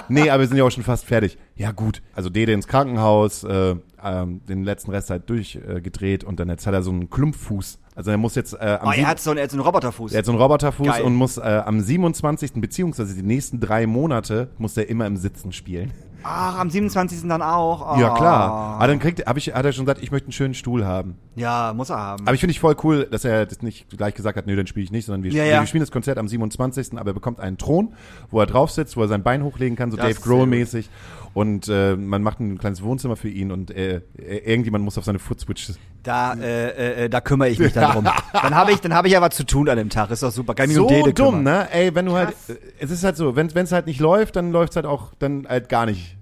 nee, 0.08 0.28
aber 0.28 0.40
wir 0.42 0.48
sind 0.48 0.56
ja 0.56 0.64
auch 0.64 0.70
schon 0.72 0.82
fast 0.82 1.04
fertig. 1.04 1.38
Ja 1.54 1.70
gut, 1.70 2.02
also 2.12 2.30
Dede 2.30 2.52
ins 2.52 2.66
Krankenhaus, 2.66 3.44
äh, 3.44 3.76
ähm, 4.02 4.40
den 4.48 4.64
letzten 4.64 4.90
Rest 4.90 5.10
halt 5.10 5.30
durchgedreht 5.30 6.25
äh, 6.25 6.26
und 6.26 6.40
dann 6.40 6.48
jetzt 6.48 6.66
hat 6.66 6.75
er 6.75 6.82
so 6.82 6.90
einen 6.90 7.10
Klumpfuß. 7.10 7.78
Also 7.99 8.12
er 8.12 8.17
muss 8.17 8.37
jetzt 8.37 8.52
äh, 8.52 8.78
am 8.81 8.87
Oh, 8.88 8.93
er 8.93 9.09
hat 9.09 9.19
so 9.19 9.31
einen, 9.31 9.38
er 9.38 9.43
hat 9.45 9.50
so 9.50 9.57
einen 9.57 9.67
Roboterfuß. 9.67 10.12
er 10.12 10.19
hat 10.19 10.25
so 10.25 10.31
einen 10.31 10.40
Roboterfuß 10.40 10.87
Geil. 10.87 11.02
und 11.02 11.17
muss 11.17 11.37
äh, 11.37 11.40
am 11.67 11.81
27. 11.81 12.52
beziehungsweise 12.55 13.12
die 13.12 13.25
nächsten 13.25 13.59
drei 13.59 13.88
Monate 13.88 14.50
muss 14.57 14.76
er 14.76 14.88
immer 14.88 15.05
im 15.07 15.17
Sitzen 15.17 15.50
spielen. 15.50 15.90
Ach, 16.23 16.59
am 16.59 16.71
27. 16.71 17.26
dann 17.28 17.43
auch. 17.43 17.99
Ja 17.99 18.12
Oh. 18.12 18.17
klar. 18.17 18.50
Aber 18.76 18.87
dann 18.87 19.00
kriegt, 19.00 19.26
hab 19.26 19.37
ich, 19.37 19.52
hat 19.52 19.64
er 19.64 19.73
schon 19.73 19.85
gesagt, 19.85 20.00
ich 20.02 20.12
möchte 20.12 20.26
einen 20.26 20.33
schönen 20.33 20.55
Stuhl 20.55 20.85
haben. 20.85 21.17
Ja, 21.35 21.73
muss 21.75 21.90
er 21.90 21.99
haben. 21.99 22.25
Aber 22.26 22.35
ich 22.35 22.40
finde 22.40 22.52
ich 22.52 22.61
voll 22.61 22.76
cool, 22.85 23.09
dass 23.11 23.25
er 23.25 23.47
das 23.47 23.62
nicht 23.62 23.88
gleich 23.97 24.14
gesagt 24.14 24.37
hat, 24.37 24.47
nö, 24.47 24.55
dann 24.55 24.67
spiele 24.69 24.85
ich 24.85 24.93
nicht, 24.93 25.07
sondern 25.07 25.25
wir, 25.25 25.33
Ja, 25.33 25.43
spielen, 25.43 25.55
ja. 25.55 25.61
wir 25.62 25.67
spielen 25.67 25.83
das 25.83 25.90
Konzert 25.90 26.19
am 26.19 26.28
27. 26.28 26.99
Aber 26.99 27.11
er 27.11 27.14
bekommt 27.14 27.40
einen 27.40 27.59
Thron, 27.59 27.95
wo 28.31 28.38
er 28.40 28.47
drauf 28.47 28.71
sitzt, 28.71 28.97
wo 28.97 29.02
er 29.02 29.09
sein 29.09 29.25
Bein 29.25 29.43
hochlegen 29.43 29.76
kann, 29.76 29.90
so 29.90 29.97
Das 29.97 30.05
Dave 30.05 30.12
ist 30.19 30.23
sehr 30.25 30.33
Grohl 30.33 30.47
mäßig. 30.47 30.88
Und 31.35 31.69
äh, 31.69 31.95
man 31.97 32.23
macht 32.23 32.40
ein 32.40 32.59
kleines 32.59 32.83
Wohnzimmer 32.83 33.14
für 33.17 33.28
ihn 33.28 33.52
und 33.52 33.71
äh, 33.71 34.00
irgendjemand 34.17 34.85
muss 34.85 34.99
auf 34.99 35.05
seine 35.05 35.19
Foot 35.21 35.40
switches. 35.40 35.78
Da, 36.02 36.35
äh, 36.35 37.05
äh, 37.05 37.09
da 37.11 37.21
kümmere 37.21 37.49
ich 37.49 37.59
mich 37.59 37.73
dann 37.73 37.93
drum. 37.93 38.05
dann 38.33 38.55
habe 38.55 38.73
ich, 38.73 38.81
dann 38.81 38.95
habe 38.95 39.09
ich 39.09 39.14
ja 39.14 39.21
was 39.21 39.35
zu 39.37 39.45
tun 39.45 39.69
an 39.69 39.76
dem 39.76 39.90
Tag. 39.90 40.11
Ist 40.11 40.23
doch 40.23 40.31
super. 40.31 40.55
Kann 40.55 40.71
ich 40.71 40.76
So 40.76 40.83
um 40.87 40.88
Dede 40.88 41.12
dumm, 41.12 41.37
kümmern. 41.38 41.43
ne? 41.43 41.69
Ey, 41.73 41.95
wenn 41.95 42.07
du 42.07 42.12
halt, 42.12 42.31
äh, 42.49 42.55
es 42.78 42.90
ist 42.90 43.05
halt 43.05 43.17
so, 43.17 43.37
wenn 43.37 43.49
es 43.55 43.73
halt 43.73 43.87
nicht 43.87 44.00
läuft, 44.00 44.37
dann 44.37 44.52
läuft 44.52 44.71
es 44.73 44.76
halt 44.76 44.87
auch 44.87 45.12
dann 45.19 45.47
halt 45.49 45.69
gar 45.69 45.87
nicht 45.87 46.17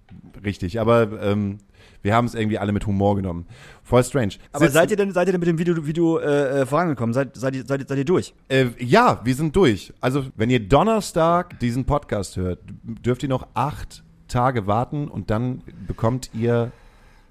richtig. 0.45 0.80
Aber 0.80 1.09
ähm, 1.23 1.59
wir 2.02 2.14
haben 2.14 2.25
es 2.26 2.35
irgendwie 2.35 2.59
alle 2.59 2.73
mit 2.73 2.87
Humor 2.87 3.16
genommen. 3.16 3.47
Voll 3.83 4.02
strange. 4.02 4.35
Aber 4.52 4.64
Sitzen- 4.64 4.75
seid 4.75 4.90
ihr 4.92 4.97
denn, 4.97 5.12
seid 5.12 5.28
ihr 5.28 5.33
denn 5.33 5.40
mit 5.40 5.49
dem 5.49 5.59
Video, 5.59 5.87
Video 5.87 6.18
äh, 6.18 6.62
äh, 6.62 6.66
vorangekommen? 6.66 7.12
Seid, 7.12 7.37
seid, 7.37 7.54
ihr, 7.54 7.64
seid, 7.66 7.87
seid 7.88 7.99
ihr 7.99 8.04
durch? 8.04 8.35
Äh, 8.49 8.66
ja, 8.78 9.21
wir 9.25 9.35
sind 9.35 9.54
durch. 9.54 9.92
Also, 10.00 10.25
wenn 10.37 10.49
ihr 10.50 10.61
Donnerstag 10.61 11.59
diesen 11.61 11.85
Podcast 11.85 12.37
hört, 12.37 12.61
dürft 12.83 13.23
ihr 13.23 13.28
noch 13.28 13.47
acht 13.54 14.02
Tage 14.28 14.66
warten 14.66 15.06
und 15.09 15.30
dann 15.30 15.62
bekommt 15.87 16.30
ihr 16.35 16.73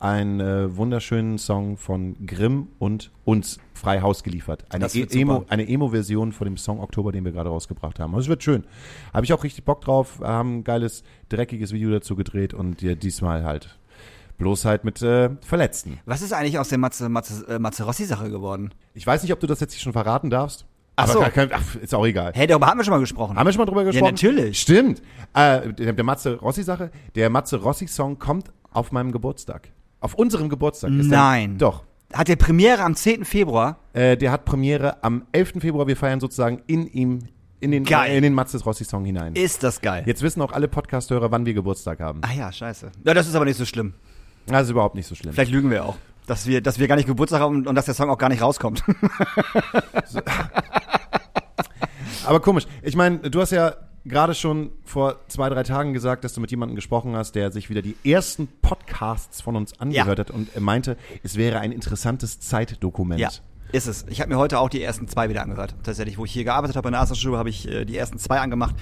einen 0.06 0.40
äh, 0.40 0.78
wunderschönen 0.78 1.40
Song 1.40 1.78
von 1.78 2.16
Grimm 2.28 2.68
und 2.78 3.12
uns 3.24 3.60
frei 3.74 4.02
Haus 4.02 4.24
geliefert. 4.24 4.64
Eine 4.70 4.86
E- 4.94 5.08
Emo, 5.20 5.46
eine 5.50 5.68
Emo-Version 5.68 6.32
von 6.32 6.46
dem 6.46 6.58
Song 6.58 6.80
Oktober, 6.80 7.12
den 7.12 7.26
wir 7.26 7.32
gerade 7.32 7.50
rausgebracht 7.50 8.00
haben. 8.00 8.14
Also 8.14 8.26
es 8.26 8.30
wird 8.30 8.44
schön. 8.44 8.66
Habe 9.14 9.26
ich 9.26 9.34
auch 9.34 9.44
richtig 9.44 9.66
Bock 9.66 9.82
drauf. 9.82 10.20
Wir 10.20 10.28
haben 10.28 10.58
ein 10.60 10.64
geiles, 10.64 11.04
dreckiges 11.30 11.72
Video 11.74 11.90
dazu 11.90 12.16
gedreht 12.16 12.54
und 12.54 12.84
ja, 12.84 12.94
diesmal 12.94 13.44
halt 13.44 13.80
bloß 14.38 14.66
halt 14.66 14.84
mit 14.84 15.02
äh, 15.02 15.32
Verletzten. 15.42 16.00
Was 16.06 16.22
ist 16.22 16.34
eigentlich 16.34 16.60
aus 16.60 16.70
der 16.70 16.78
Matze, 16.78 17.10
Matze, 17.10 17.44
äh, 17.48 17.58
Mazzerossi-Sache 17.58 18.30
geworden? 18.30 18.74
Ich 18.94 19.08
weiß 19.08 19.24
nicht, 19.24 19.34
ob 19.34 19.40
du 19.40 19.48
das 19.48 19.60
jetzt 19.60 19.74
hier 19.74 19.82
schon 19.82 19.94
verraten 19.94 20.30
darfst. 20.30 20.68
Ach 20.98 21.10
aber 21.10 21.26
so. 21.26 21.32
kann, 21.32 21.50
ach, 21.52 21.76
ist 21.78 21.96
auch 21.96 22.06
egal. 22.06 22.32
Hey, 22.36 22.46
darüber 22.46 22.68
haben 22.68 22.78
wir 22.80 22.84
schon 22.84 22.94
mal 22.94 23.00
gesprochen. 23.00 23.38
Haben 23.38 23.48
wir 23.48 23.52
schon 23.54 23.60
mal 23.62 23.66
drüber 23.66 23.84
gesprochen? 23.84 24.12
natürlich. 24.12 24.62
Stimmt. 24.62 25.02
Äh, 25.34 25.74
der, 25.74 25.94
der 25.94 26.04
Matze 26.06 26.36
Rossi-Sache, 26.36 26.92
der 27.16 27.30
Matze 27.32 27.58
Rossi-Song 27.58 28.20
kommt 28.20 28.52
auf 28.72 28.92
meinem 28.92 29.12
Geburtstag. 29.12 29.70
Auf 30.00 30.14
unserem 30.16 30.50
Geburtstag. 30.50 30.92
Ist 30.92 31.10
der- 31.10 31.18
Nein. 31.18 31.58
doch. 31.58 31.84
Hat 32.14 32.28
der 32.28 32.36
Premiere 32.36 32.84
am 32.84 32.96
10. 32.96 33.26
Februar? 33.26 33.80
Äh, 33.94 34.16
der 34.18 34.32
hat 34.32 34.46
Premiere 34.46 35.04
am 35.04 35.26
11. 35.32 35.54
Februar. 35.62 35.88
Wir 35.88 35.98
feiern 35.98 36.20
sozusagen 36.20 36.62
in 36.68 36.88
ihm, 36.88 37.28
in 37.60 37.72
den, 37.72 37.84
Geil. 37.84 38.12
äh, 38.12 38.18
in 38.18 38.24
den 38.24 38.34
Matze 38.34 38.62
Rossi-Song 38.64 39.04
hinein. 39.06 39.36
Ist 39.36 39.64
das 39.64 39.82
geil. 39.82 40.04
Jetzt 40.06 40.22
wissen 40.22 40.42
auch 40.42 40.52
alle 40.52 40.68
Podcast-Hörer, 40.68 41.32
wann 41.32 41.46
wir 41.46 41.54
Geburtstag 41.54 42.00
haben. 42.00 42.22
Ah 42.24 42.34
ja, 42.34 42.52
scheiße. 42.52 42.92
Ja, 43.04 43.14
das 43.14 43.28
ist 43.28 43.36
aber 43.36 43.46
nicht 43.46 43.58
so 43.58 43.66
schlimm. 43.66 43.94
Das 44.46 44.64
ist 44.66 44.70
überhaupt 44.70 44.96
nicht 44.96 45.08
so 45.08 45.16
schlimm. 45.16 45.34
Vielleicht 45.34 45.52
lügen 45.52 45.72
wir 45.72 45.86
auch. 45.86 45.96
Dass 46.28 46.46
wir, 46.48 46.62
dass 46.62 46.80
wir 46.80 46.88
gar 46.88 46.96
nicht 46.96 47.08
Geburtstag 47.08 47.42
haben 47.42 47.56
und, 47.56 47.68
und 47.68 47.76
dass 47.76 47.86
der 47.86 47.94
Song 47.96 48.10
auch 48.10 48.18
gar 48.18 48.30
nicht 48.30 48.42
rauskommt. 48.42 48.84
Aber 52.26 52.40
komisch. 52.40 52.66
Ich 52.82 52.96
meine, 52.96 53.18
du 53.20 53.42
hast 53.42 53.52
ja 53.52 53.74
gerade 54.06 54.34
schon 54.34 54.72
vor 54.84 55.20
zwei, 55.28 55.50
drei 55.50 55.64
Tagen 55.64 55.94
gesagt, 55.94 56.24
dass 56.24 56.34
du 56.34 56.42
mit 56.42 56.52
jemandem 56.52 56.76
gesprochen 56.76 57.16
hast, 57.16 57.34
der 57.36 57.52
sich 57.52 57.70
wieder 57.70 57.82
die 57.82 57.96
ersten 58.04 58.48
Podcasts 58.62 59.42
von 59.42 59.56
uns 59.56 59.80
angehört 59.80 60.20
hat 60.20 60.32
und 60.32 60.58
meinte, 60.60 60.98
es 61.24 61.36
wäre 61.36 61.60
ein 61.60 61.72
interessantes 61.72 62.40
Zeitdokument. 62.40 63.20
Ja, 63.20 63.30
ist 63.72 63.88
es. 63.88 64.06
Ich 64.10 64.22
habe 64.22 64.30
mir 64.30 64.38
heute 64.38 64.60
auch 64.60 64.70
die 64.70 64.82
ersten 64.82 65.08
zwei 65.08 65.28
wieder 65.30 65.42
angehört. 65.42 65.76
Tatsächlich, 65.84 66.18
wo 66.18 66.26
ich 66.26 66.32
hier 66.32 66.44
gearbeitet 66.44 66.76
habe 66.76 66.88
in 66.88 66.94
der 66.94 67.02
Asterschule, 67.02 67.38
habe 67.38 67.50
ich 67.50 67.68
äh, 67.68 67.86
die 67.86 67.98
ersten 67.98 68.20
zwei 68.20 68.40
angemacht. 68.40 68.76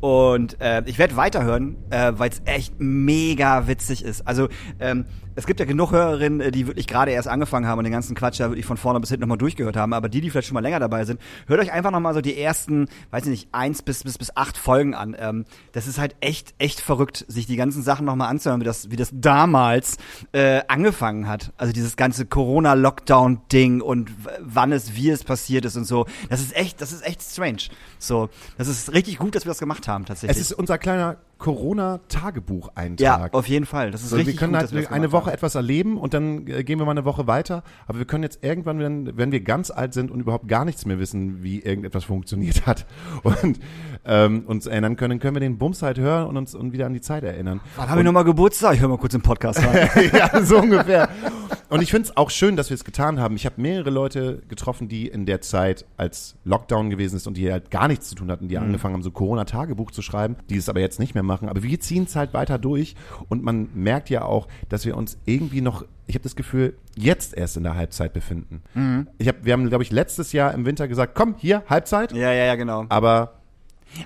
Und 0.00 0.60
äh, 0.60 0.82
ich 0.86 0.98
werde 0.98 1.16
weiterhören, 1.16 1.76
äh, 1.90 2.12
weil 2.14 2.30
es 2.30 2.40
echt 2.44 2.74
mega 2.78 3.66
witzig 3.66 4.04
ist. 4.04 4.26
Also 4.26 4.48
ähm, 4.78 5.06
es 5.38 5.46
gibt 5.46 5.60
ja 5.60 5.66
genug 5.66 5.92
Hörerinnen, 5.92 6.40
äh, 6.40 6.50
die 6.50 6.66
wirklich 6.66 6.88
gerade 6.88 7.12
erst 7.12 7.28
angefangen 7.28 7.66
haben 7.66 7.78
und 7.78 7.84
den 7.84 7.92
ganzen 7.92 8.16
Quatsch 8.16 8.40
ja 8.40 8.50
wirklich 8.50 8.66
von 8.66 8.76
vorne 8.76 8.98
bis 8.98 9.10
hinten 9.10 9.20
nochmal 9.20 9.38
durchgehört 9.38 9.76
haben. 9.76 9.92
Aber 9.92 10.08
die, 10.08 10.20
die 10.20 10.30
vielleicht 10.30 10.48
schon 10.48 10.54
mal 10.54 10.60
länger 10.60 10.80
dabei 10.80 11.04
sind, 11.04 11.20
hört 11.46 11.60
euch 11.60 11.72
einfach 11.72 11.92
nochmal 11.92 12.12
so 12.12 12.20
die 12.20 12.36
ersten, 12.36 12.88
weiß 13.12 13.22
ich 13.22 13.30
nicht, 13.30 13.48
eins 13.52 13.82
bis, 13.82 14.02
bis, 14.02 14.18
bis 14.18 14.36
acht 14.36 14.58
Folgen 14.58 14.96
an. 14.96 15.16
Ähm, 15.16 15.44
das 15.70 15.86
ist 15.86 16.00
halt 16.00 16.16
echt, 16.20 16.54
echt 16.58 16.80
verrückt, 16.80 17.24
sich 17.28 17.46
die 17.46 17.54
ganzen 17.54 17.84
Sachen 17.84 18.04
nochmal 18.04 18.30
anzuhören, 18.30 18.60
wie 18.60 18.64
das, 18.64 18.90
wie 18.90 18.96
das 18.96 19.10
damals 19.12 19.98
äh, 20.32 20.62
angefangen 20.66 21.28
hat. 21.28 21.52
Also 21.56 21.72
dieses 21.72 21.94
ganze 21.94 22.26
Corona-Lockdown-Ding 22.26 23.80
und 23.80 24.10
wann 24.40 24.72
es, 24.72 24.96
wie 24.96 25.10
es 25.10 25.22
passiert 25.22 25.64
ist 25.64 25.76
und 25.76 25.84
so. 25.84 26.06
Das 26.30 26.40
ist 26.40 26.56
echt, 26.56 26.80
das 26.80 26.90
ist 26.90 27.06
echt 27.06 27.22
strange. 27.22 27.68
So, 28.00 28.28
das 28.56 28.66
ist 28.66 28.92
richtig 28.92 29.18
gut, 29.18 29.36
dass 29.36 29.44
wir 29.44 29.50
das 29.50 29.60
gemacht 29.60 29.86
haben, 29.86 30.04
tatsächlich. 30.04 30.36
Es 30.36 30.50
ist 30.50 30.58
unser 30.58 30.78
kleiner 30.78 31.16
Corona-Tagebucheintrag. 31.38 32.98
ja, 33.00 33.28
auf 33.32 33.48
jeden 33.48 33.64
Fall. 33.66 33.90
Das 33.90 34.02
ist 34.02 34.10
So, 34.10 34.16
richtig 34.16 34.34
wir 34.34 34.38
können 34.40 34.52
gut, 34.52 34.60
halt 34.60 34.72
wir 34.72 34.90
eine 34.92 35.12
Woche 35.12 35.26
haben. 35.26 35.34
etwas 35.34 35.54
erleben 35.54 35.96
und 35.96 36.14
dann 36.14 36.46
äh, 36.46 36.64
gehen 36.64 36.78
wir 36.78 36.84
mal 36.84 36.90
eine 36.92 37.04
Woche 37.04 37.26
weiter. 37.26 37.62
Aber 37.86 37.98
wir 37.98 38.06
können 38.06 38.24
jetzt 38.24 38.42
irgendwann, 38.42 38.78
wenn, 38.80 39.16
wenn 39.16 39.32
wir 39.32 39.40
ganz 39.40 39.70
alt 39.70 39.94
sind 39.94 40.10
und 40.10 40.20
überhaupt 40.20 40.48
gar 40.48 40.64
nichts 40.64 40.84
mehr 40.86 40.98
wissen, 40.98 41.42
wie 41.42 41.60
irgendetwas 41.60 42.04
funktioniert 42.04 42.66
hat 42.66 42.86
und 43.22 43.60
ähm, 44.04 44.44
uns 44.46 44.66
erinnern 44.66 44.96
können, 44.96 45.18
können 45.20 45.36
wir 45.36 45.40
den 45.40 45.58
Bums 45.58 45.82
halt 45.82 45.98
hören 45.98 46.26
und 46.26 46.36
uns 46.36 46.54
und 46.54 46.72
wieder 46.72 46.86
an 46.86 46.92
die 46.92 47.00
Zeit 47.00 47.22
erinnern. 47.24 47.60
Wann 47.76 47.88
habe 47.88 48.00
ich 48.00 48.04
nochmal 48.04 48.24
Geburtstag? 48.24 48.74
Ich 48.74 48.80
höre 48.80 48.88
mal 48.88 48.98
kurz 48.98 49.12
den 49.12 49.22
Podcast 49.22 49.60
rein. 49.64 49.88
ja, 50.12 50.42
so 50.42 50.58
ungefähr. 50.58 51.08
Und 51.70 51.82
ich 51.82 51.90
finde 51.90 52.08
es 52.08 52.16
auch 52.16 52.30
schön, 52.30 52.56
dass 52.56 52.70
wir 52.70 52.74
es 52.74 52.84
getan 52.84 53.20
haben. 53.20 53.36
Ich 53.36 53.44
habe 53.44 53.60
mehrere 53.60 53.90
Leute 53.90 54.42
getroffen, 54.48 54.88
die 54.88 55.06
in 55.06 55.26
der 55.26 55.40
Zeit, 55.42 55.84
als 55.96 56.36
Lockdown 56.44 56.88
gewesen 56.88 57.16
ist 57.16 57.26
und 57.26 57.36
die 57.36 57.50
halt 57.52 57.70
gar 57.70 57.88
nichts 57.88 58.08
zu 58.08 58.14
tun 58.14 58.30
hatten, 58.30 58.48
die 58.48 58.56
angefangen 58.56 58.94
haben, 58.94 59.02
so 59.02 59.10
Corona-Tagebuch 59.10 59.90
zu 59.90 60.00
schreiben, 60.00 60.36
die 60.48 60.56
es 60.56 60.68
aber 60.68 60.80
jetzt 60.80 60.98
nicht 60.98 61.14
mehr 61.14 61.22
machen. 61.22 61.48
Aber 61.48 61.62
wir 61.62 61.80
ziehen 61.80 62.04
es 62.04 62.16
halt 62.16 62.32
weiter 62.32 62.58
durch 62.58 62.94
und 63.28 63.42
man 63.42 63.68
merkt 63.74 64.08
ja 64.08 64.22
auch, 64.22 64.48
dass 64.68 64.86
wir 64.86 64.96
uns 64.96 65.18
irgendwie 65.26 65.60
noch, 65.60 65.84
ich 66.06 66.14
habe 66.14 66.22
das 66.22 66.36
Gefühl, 66.36 66.76
jetzt 66.96 67.36
erst 67.36 67.56
in 67.58 67.64
der 67.64 67.74
Halbzeit 67.74 68.12
befinden. 68.14 68.62
Ich 69.18 69.28
hab, 69.28 69.44
wir 69.44 69.52
haben, 69.52 69.68
glaube 69.68 69.82
ich, 69.84 69.90
letztes 69.90 70.32
Jahr 70.32 70.54
im 70.54 70.64
Winter 70.64 70.88
gesagt, 70.88 71.14
komm, 71.14 71.34
hier, 71.36 71.62
Halbzeit. 71.68 72.12
ja, 72.12 72.32
ja, 72.32 72.46
ja, 72.46 72.54
genau. 72.54 72.86
Aber 72.88 73.37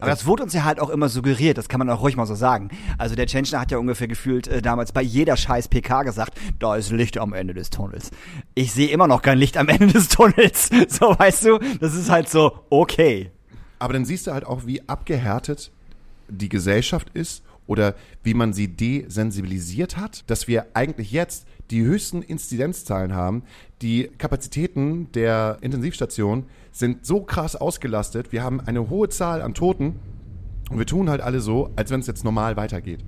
Aber 0.00 0.10
das 0.10 0.26
wurde 0.26 0.42
uns 0.42 0.52
ja 0.52 0.64
halt 0.64 0.80
auch 0.80 0.90
immer 0.90 1.08
suggeriert, 1.08 1.58
das 1.58 1.68
kann 1.68 1.78
man 1.78 1.90
auch 1.90 2.02
ruhig 2.02 2.16
mal 2.16 2.26
so 2.26 2.34
sagen. 2.34 2.70
Also 2.98 3.14
der 3.14 3.26
Tschentscher 3.26 3.60
hat 3.60 3.70
ja 3.70 3.78
ungefähr 3.78 4.08
gefühlt 4.08 4.48
äh, 4.48 4.62
damals 4.62 4.92
bei 4.92 5.02
jeder 5.02 5.36
scheiß 5.36 5.68
PK 5.68 6.02
gesagt, 6.02 6.38
da 6.58 6.76
ist 6.76 6.90
Licht 6.90 7.18
am 7.18 7.32
Ende 7.32 7.54
des 7.54 7.70
Tunnels. 7.70 8.10
Ich 8.54 8.72
sehe 8.72 8.88
immer 8.88 9.06
noch 9.06 9.22
kein 9.22 9.38
Licht 9.38 9.56
am 9.56 9.68
Ende 9.68 9.88
des 9.88 10.08
Tunnels. 10.08 10.70
So, 10.88 11.18
weißt 11.18 11.46
du, 11.46 11.58
das 11.80 11.94
ist 11.94 12.10
halt 12.10 12.28
so, 12.28 12.52
okay. 12.68 13.30
Aber 13.78 13.92
dann 13.92 14.04
siehst 14.04 14.26
du 14.26 14.32
halt 14.32 14.44
auch, 14.44 14.66
wie 14.66 14.86
abgehärtet 14.88 15.70
die 16.28 16.48
Gesellschaft 16.48 17.08
ist 17.14 17.42
oder 17.66 17.94
wie 18.22 18.34
man 18.34 18.52
sie 18.52 18.68
desensibilisiert 18.68 19.96
hat, 19.96 20.24
dass 20.28 20.48
wir 20.48 20.66
eigentlich 20.74 21.12
jetzt 21.12 21.46
die 21.70 21.82
höchsten 21.82 22.22
Inzidenzzahlen 22.22 23.14
haben. 23.14 23.44
Die 23.80 24.10
Kapazitäten 24.18 25.10
der 25.12 25.58
Intensivstation 25.62 26.44
sind 26.72 27.06
so 27.06 27.22
krass 27.22 27.54
ausgelastet. 27.54 28.32
Wir 28.32 28.42
haben 28.42 28.60
eine 28.60 28.90
hohe 28.90 29.08
Zahl 29.08 29.42
an 29.42 29.54
Toten 29.54 30.00
und 30.70 30.78
wir 30.78 30.86
tun 30.86 31.08
halt 31.08 31.20
alle 31.20 31.40
so, 31.40 31.70
als 31.76 31.90
wenn 31.90 32.00
es 32.00 32.06
jetzt 32.06 32.24
normal 32.24 32.56
weitergeht. 32.56 33.04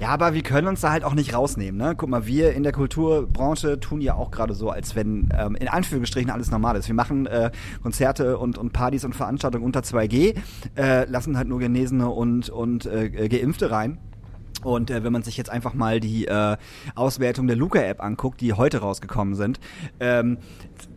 Ja, 0.00 0.08
aber 0.08 0.34
wir 0.34 0.42
können 0.42 0.66
uns 0.66 0.80
da 0.80 0.90
halt 0.90 1.04
auch 1.04 1.14
nicht 1.14 1.34
rausnehmen, 1.34 1.78
ne? 1.78 1.94
Guck 1.96 2.08
mal, 2.08 2.26
wir 2.26 2.52
in 2.52 2.62
der 2.62 2.72
Kulturbranche 2.72 3.78
tun 3.78 4.00
ja 4.00 4.14
auch 4.14 4.30
gerade 4.30 4.54
so, 4.54 4.70
als 4.70 4.96
wenn 4.96 5.28
ähm, 5.36 5.54
in 5.54 5.68
Anführungsstrichen 5.68 6.30
alles 6.30 6.50
normal 6.50 6.76
ist. 6.76 6.88
Wir 6.88 6.94
machen 6.94 7.26
äh, 7.26 7.50
Konzerte 7.82 8.38
und, 8.38 8.58
und 8.58 8.72
Partys 8.72 9.04
und 9.04 9.14
Veranstaltungen 9.14 9.64
unter 9.64 9.80
2G, 9.80 10.36
äh, 10.76 11.04
lassen 11.04 11.36
halt 11.36 11.48
nur 11.48 11.60
Genesene 11.60 12.08
und, 12.10 12.50
und 12.50 12.86
äh, 12.86 13.28
Geimpfte 13.28 13.70
rein. 13.70 13.98
Und 14.64 14.90
äh, 14.90 15.02
wenn 15.04 15.12
man 15.12 15.22
sich 15.22 15.36
jetzt 15.36 15.50
einfach 15.50 15.74
mal 15.74 16.00
die 16.00 16.26
äh, 16.26 16.56
Auswertung 16.94 17.46
der 17.46 17.56
Luca-App 17.56 18.02
anguckt, 18.02 18.40
die 18.40 18.52
heute 18.52 18.78
rausgekommen 18.78 19.34
sind, 19.34 19.60
ähm, 20.00 20.38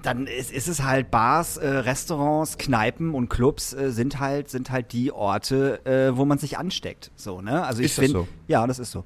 dann 0.05 0.27
ist, 0.27 0.51
ist 0.51 0.67
es 0.67 0.83
halt 0.83 1.11
Bars, 1.11 1.57
äh, 1.57 1.67
Restaurants, 1.67 2.57
Kneipen 2.57 3.13
und 3.13 3.29
Clubs 3.29 3.73
äh, 3.73 3.91
sind 3.91 4.19
halt 4.19 4.49
sind 4.49 4.71
halt 4.71 4.91
die 4.93 5.11
Orte, 5.11 5.85
äh, 5.85 6.15
wo 6.17 6.25
man 6.25 6.37
sich 6.37 6.57
ansteckt. 6.57 7.11
So 7.15 7.41
ne? 7.41 7.65
Also 7.65 7.79
ich 7.81 7.87
Ist 7.87 7.97
das 7.97 8.05
finde, 8.05 8.19
so? 8.19 8.27
ja, 8.47 8.65
das 8.67 8.79
ist 8.79 8.91
so. 8.91 9.03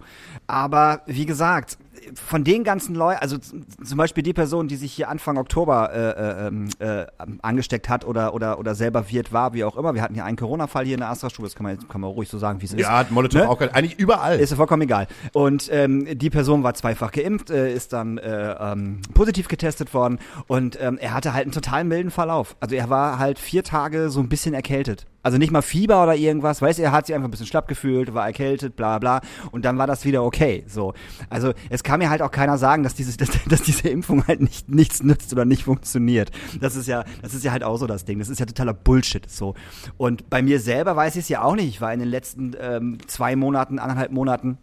Aber 0.47 1.01
wie 1.05 1.25
gesagt, 1.25 1.77
von 2.13 2.43
den 2.43 2.63
ganzen 2.63 2.95
Leuten, 2.95 3.21
also 3.21 3.37
zum 3.37 3.97
Beispiel 3.97 4.23
die 4.23 4.33
Person, 4.33 4.67
die 4.67 4.75
sich 4.75 4.93
hier 4.93 5.09
Anfang 5.09 5.37
Oktober 5.37 5.91
äh, 5.93 6.09
äh, 6.09 6.47
ähm, 6.47 6.69
äh, 6.79 7.05
angesteckt 7.41 7.89
hat 7.89 8.05
oder 8.05 8.33
oder 8.33 8.59
oder 8.59 8.75
selber 8.75 9.09
Wirt 9.11 9.33
war, 9.33 9.53
wie 9.53 9.63
auch 9.63 9.75
immer. 9.77 9.93
Wir 9.93 10.01
hatten 10.01 10.13
hier 10.13 10.25
einen 10.25 10.37
Corona-Fall 10.37 10.85
hier 10.85 10.93
in 10.95 11.01
der 11.01 11.09
Astra-Stube, 11.09 11.47
das 11.47 11.55
kann 11.55 11.65
man, 11.65 11.87
kann 11.87 12.01
man 12.01 12.09
ruhig 12.11 12.29
so 12.29 12.37
sagen, 12.37 12.61
wie 12.61 12.65
es 12.65 12.73
ist. 12.73 12.79
Ja, 12.79 12.97
hat 12.97 13.11
Molotow 13.11 13.39
Ne? 13.39 13.49
auch. 13.49 13.59
Eigentlich 13.61 13.99
überall. 13.99 14.39
Ist 14.39 14.49
ja 14.49 14.55
vollkommen 14.55 14.81
egal. 14.83 15.07
Und 15.33 15.69
ähm, 15.71 16.17
die 16.17 16.29
Person 16.29 16.63
war 16.63 16.73
zweifach 16.73 17.11
geimpft, 17.11 17.49
äh, 17.49 17.73
ist 17.73 17.93
dann 17.93 18.17
äh, 18.17 18.55
ähm, 18.59 19.01
positiv 19.13 19.47
getestet 19.47 19.93
worden 19.93 20.19
und 20.47 20.77
ähm, 20.89 20.97
er 20.97 21.13
hatte 21.13 21.33
halt 21.33 21.45
einen 21.45 21.51
total 21.51 21.83
milden 21.83 22.11
Verlauf. 22.11 22.55
Also 22.59 22.75
er 22.75 22.89
war 22.89 23.19
halt 23.19 23.39
vier 23.39 23.63
Tage 23.63 24.09
so 24.09 24.19
ein 24.19 24.29
bisschen 24.29 24.53
erkältet. 24.53 25.05
Also 25.21 25.37
nicht 25.37 25.51
mal 25.51 25.61
Fieber 25.61 26.01
oder 26.01 26.15
irgendwas, 26.15 26.61
weißt 26.61 26.79
du, 26.79 26.83
er 26.83 26.93
hat 26.93 27.05
sich 27.05 27.13
einfach 27.13 27.27
ein 27.27 27.31
bisschen 27.31 27.45
schlapp 27.45 27.67
gefühlt, 27.67 28.13
war 28.13 28.25
erkältet, 28.25 28.77
bla 28.77 28.99
bla 28.99 29.19
und 29.51 29.65
dann 29.65 29.77
war 29.77 29.85
das 29.85 30.05
wieder 30.05 30.23
okay. 30.23 30.63
So. 30.67 30.93
Also 31.29 31.53
es 31.69 31.83
kann 31.83 31.99
mir 31.99 32.09
halt 32.09 32.21
auch 32.21 32.31
keiner 32.31 32.57
sagen, 32.57 32.83
dass 32.83 32.95
dieses, 32.95 33.17
dass, 33.17 33.29
dass 33.47 33.61
diese 33.61 33.89
Impfung 33.89 34.25
halt 34.27 34.41
nicht 34.41 34.69
nichts 34.69 35.03
nützt 35.03 35.31
oder 35.33 35.45
nicht 35.45 35.63
funktioniert. 35.63 36.31
Das 36.61 36.75
ist 36.75 36.87
ja, 36.87 37.03
das 37.21 37.33
ist 37.33 37.43
ja 37.43 37.51
halt 37.51 37.63
auch 37.63 37.77
so 37.77 37.85
das 37.85 38.05
Ding. 38.05 38.19
Das 38.19 38.29
ist 38.29 38.39
ja 38.39 38.45
totaler 38.45 38.73
Bullshit. 38.73 39.29
So. 39.29 39.55
Und 39.97 40.29
bei 40.29 40.41
mir 40.41 40.59
selber 40.59 40.95
weiß 40.95 41.15
ich 41.15 41.23
es 41.23 41.29
ja 41.29 41.41
auch 41.41 41.55
nicht. 41.55 41.67
Ich 41.67 41.81
war 41.81 41.93
in 41.93 41.99
den 41.99 42.09
letzten 42.09 42.55
ähm, 42.59 42.97
zwei 43.07 43.35
Monaten, 43.35 43.77
anderthalb 43.77 44.11
Monaten 44.11 44.57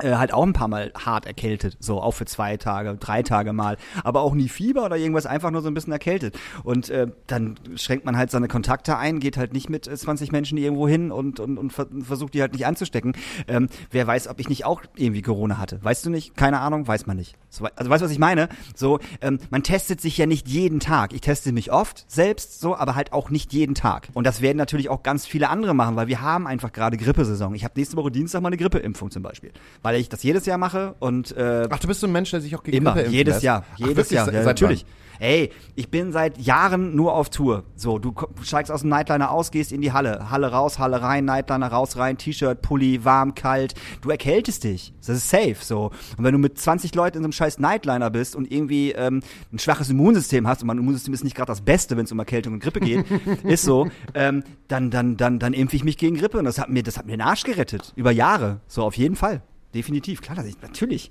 äh, 0.00 0.14
halt 0.14 0.34
auch 0.34 0.42
ein 0.42 0.52
paar 0.52 0.68
Mal 0.68 0.92
hart 0.98 1.26
erkältet, 1.26 1.76
so 1.78 2.00
auch 2.00 2.12
für 2.12 2.24
zwei 2.24 2.56
Tage, 2.56 2.96
drei 2.96 3.22
Tage 3.22 3.52
mal, 3.52 3.76
aber 4.02 4.22
auch 4.22 4.34
nie 4.34 4.48
Fieber 4.48 4.84
oder 4.84 4.96
irgendwas, 4.96 5.26
einfach 5.26 5.50
nur 5.52 5.62
so 5.62 5.68
ein 5.68 5.74
bisschen 5.74 5.92
erkältet. 5.92 6.36
Und 6.64 6.90
äh, 6.90 7.06
dann 7.26 7.54
schränkt 7.76 8.04
man 8.04 8.16
halt 8.16 8.30
seine 8.30 8.48
Kontakte 8.48 8.96
ein, 8.96 9.20
geht 9.20 9.36
halt 9.36 9.52
nicht 9.52 9.70
mit 9.70 9.86
äh, 9.86 9.96
20 9.96 10.32
Menschen 10.32 10.58
irgendwo 10.58 10.88
hin 10.88 11.12
und, 11.12 11.38
und, 11.38 11.58
und 11.58 11.72
ver 11.72 11.86
versucht 12.02 12.34
die 12.34 12.40
halt 12.40 12.54
nicht 12.54 12.66
anzustecken. 12.66 13.14
Ähm, 13.46 13.68
wer 13.90 14.06
weiß, 14.06 14.26
ob 14.28 14.40
ich 14.40 14.48
nicht 14.48 14.64
auch 14.64 14.82
irgendwie 14.96 15.22
Corona 15.22 15.58
hatte. 15.58 15.78
Weißt 15.82 16.04
du 16.04 16.10
nicht? 16.10 16.36
Keine 16.36 16.60
Ahnung, 16.60 16.88
weiß 16.88 17.06
man 17.06 17.16
nicht. 17.16 17.36
So, 17.48 17.66
also 17.76 17.88
weißt 17.88 18.02
du, 18.02 18.06
was 18.06 18.12
ich 18.12 18.18
meine? 18.18 18.48
So, 18.74 18.98
ähm, 19.20 19.38
man 19.50 19.62
testet 19.62 20.00
sich 20.00 20.18
ja 20.18 20.26
nicht 20.26 20.48
jeden 20.48 20.80
Tag. 20.80 21.12
Ich 21.12 21.20
teste 21.20 21.52
mich 21.52 21.70
oft 21.70 22.04
selbst, 22.10 22.60
so, 22.60 22.74
aber 22.74 22.96
halt 22.96 23.12
auch 23.12 23.30
nicht 23.30 23.52
jeden 23.52 23.76
Tag. 23.76 24.08
Und 24.14 24.26
das 24.26 24.40
werden 24.40 24.58
natürlich 24.58 24.88
auch 24.88 25.04
ganz 25.04 25.24
viele 25.24 25.50
andere 25.50 25.72
machen, 25.72 25.94
weil 25.94 26.08
wir 26.08 26.20
haben 26.20 26.48
einfach 26.48 26.72
gerade 26.72 26.96
Grippesaison. 26.96 27.54
Ich 27.54 27.62
habe 27.62 27.74
nächste 27.76 27.96
Woche 27.96 28.10
Dienstag 28.10 28.42
mal 28.42 28.48
eine 28.48 28.56
Grippeimpfung 28.56 29.12
zum 29.12 29.22
Beispiel, 29.22 29.52
weil 29.84 30.00
ich 30.00 30.08
das 30.08 30.22
jedes 30.22 30.46
Jahr 30.46 30.56
mache 30.56 30.94
und 30.98 31.36
äh, 31.36 31.68
Ach, 31.70 31.78
du 31.78 31.86
bist 31.86 32.00
so 32.00 32.06
ein 32.06 32.12
Mensch, 32.12 32.30
der 32.30 32.40
sich 32.40 32.56
auch 32.56 32.62
gegen 32.62 32.78
Immer, 32.78 32.92
Grippe 32.92 33.00
impfen 33.00 33.14
jedes 33.14 33.34
lässt? 33.34 33.44
Jahr, 33.44 33.64
Ach, 33.70 33.78
jedes 33.78 33.96
wirklich? 33.96 34.16
Jahr, 34.16 34.32
ja, 34.32 34.42
natürlich. 34.42 34.84
wann? 34.84 35.04
Ey, 35.20 35.52
ich 35.76 35.90
bin 35.90 36.10
seit 36.12 36.38
Jahren 36.38 36.96
nur 36.96 37.14
auf 37.14 37.30
Tour. 37.30 37.64
So, 37.76 37.98
du 37.98 38.14
steigst 38.42 38.72
aus 38.72 38.80
dem 38.80 38.90
Nightliner 38.90 39.30
aus, 39.30 39.50
gehst 39.50 39.72
in 39.72 39.80
die 39.80 39.92
Halle, 39.92 40.30
Halle 40.30 40.50
raus, 40.50 40.78
Halle 40.78 41.02
rein, 41.02 41.24
Nightliner 41.24 41.68
raus, 41.68 41.96
rein, 41.96 42.18
T-Shirt, 42.18 42.62
Pulli, 42.62 43.04
warm, 43.04 43.34
kalt. 43.34 43.74
Du 44.00 44.10
erkältest 44.10 44.64
dich. 44.64 44.92
Das 44.98 45.16
ist 45.16 45.30
safe, 45.30 45.56
so. 45.60 45.92
Und 46.16 46.24
wenn 46.24 46.32
du 46.32 46.38
mit 46.38 46.58
20 46.58 46.94
Leuten 46.94 47.18
in 47.18 47.22
so 47.22 47.26
einem 47.26 47.32
scheiß 47.32 47.58
Nightliner 47.58 48.10
bist 48.10 48.34
und 48.34 48.50
irgendwie 48.50 48.92
ähm, 48.92 49.20
ein 49.52 49.58
schwaches 49.58 49.88
Immunsystem 49.90 50.48
hast 50.48 50.62
und 50.62 50.66
mein 50.66 50.78
Immunsystem 50.78 51.14
ist 51.14 51.22
nicht 51.22 51.36
gerade 51.36 51.52
das 51.52 51.60
Beste, 51.60 51.96
wenn 51.96 52.06
es 52.06 52.12
um 52.12 52.18
Erkältung 52.18 52.54
und 52.54 52.60
Grippe 52.60 52.80
geht, 52.80 53.06
ist 53.44 53.64
so, 53.64 53.88
ähm, 54.14 54.42
dann, 54.66 54.90
dann, 54.90 55.16
dann, 55.16 55.38
dann 55.38 55.52
impfe 55.52 55.76
ich 55.76 55.84
mich 55.84 55.96
gegen 55.96 56.16
Grippe 56.16 56.38
und 56.38 56.44
das 56.44 56.58
hat 56.58 56.70
mir, 56.70 56.82
das 56.82 56.98
hat 56.98 57.06
mir 57.06 57.12
den 57.12 57.20
Arsch 57.20 57.44
gerettet. 57.44 57.92
Über 57.94 58.10
Jahre. 58.10 58.60
So, 58.66 58.82
auf 58.82 58.96
jeden 58.96 59.14
Fall. 59.14 59.42
Definitiv. 59.74 60.22
Klar, 60.22 60.36
dass 60.36 60.46
ich, 60.46 60.60
natürlich. 60.62 61.10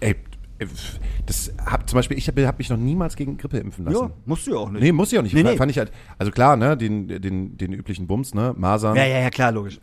Ey, 0.00 0.16
das 1.26 1.52
hab, 1.64 1.88
zum 1.88 1.96
Beispiel, 1.96 2.16
ich 2.16 2.28
habe 2.28 2.46
hab 2.46 2.58
mich 2.58 2.70
noch 2.70 2.76
niemals 2.76 3.16
gegen 3.16 3.36
Grippe 3.36 3.58
impfen 3.58 3.84
lassen. 3.84 3.96
Ja, 3.96 4.10
musst 4.24 4.46
du 4.46 4.52
ja 4.52 4.58
auch 4.58 4.70
nicht. 4.70 4.82
Nee, 4.82 4.92
muss 4.92 5.12
ich 5.12 5.18
auch 5.18 5.22
nicht. 5.22 5.34
Nee, 5.34 5.42
nee. 5.42 5.56
Fand 5.56 5.70
ich 5.70 5.78
halt, 5.78 5.92
also 6.18 6.30
klar, 6.32 6.56
ne, 6.56 6.76
den, 6.76 7.08
den, 7.08 7.56
den 7.56 7.72
üblichen 7.72 8.06
Bums, 8.06 8.34
ne, 8.34 8.54
Masern, 8.56 8.96
Ja, 8.96 9.04
ja, 9.04 9.18
ja, 9.20 9.30
klar, 9.30 9.52
logisch. 9.52 9.80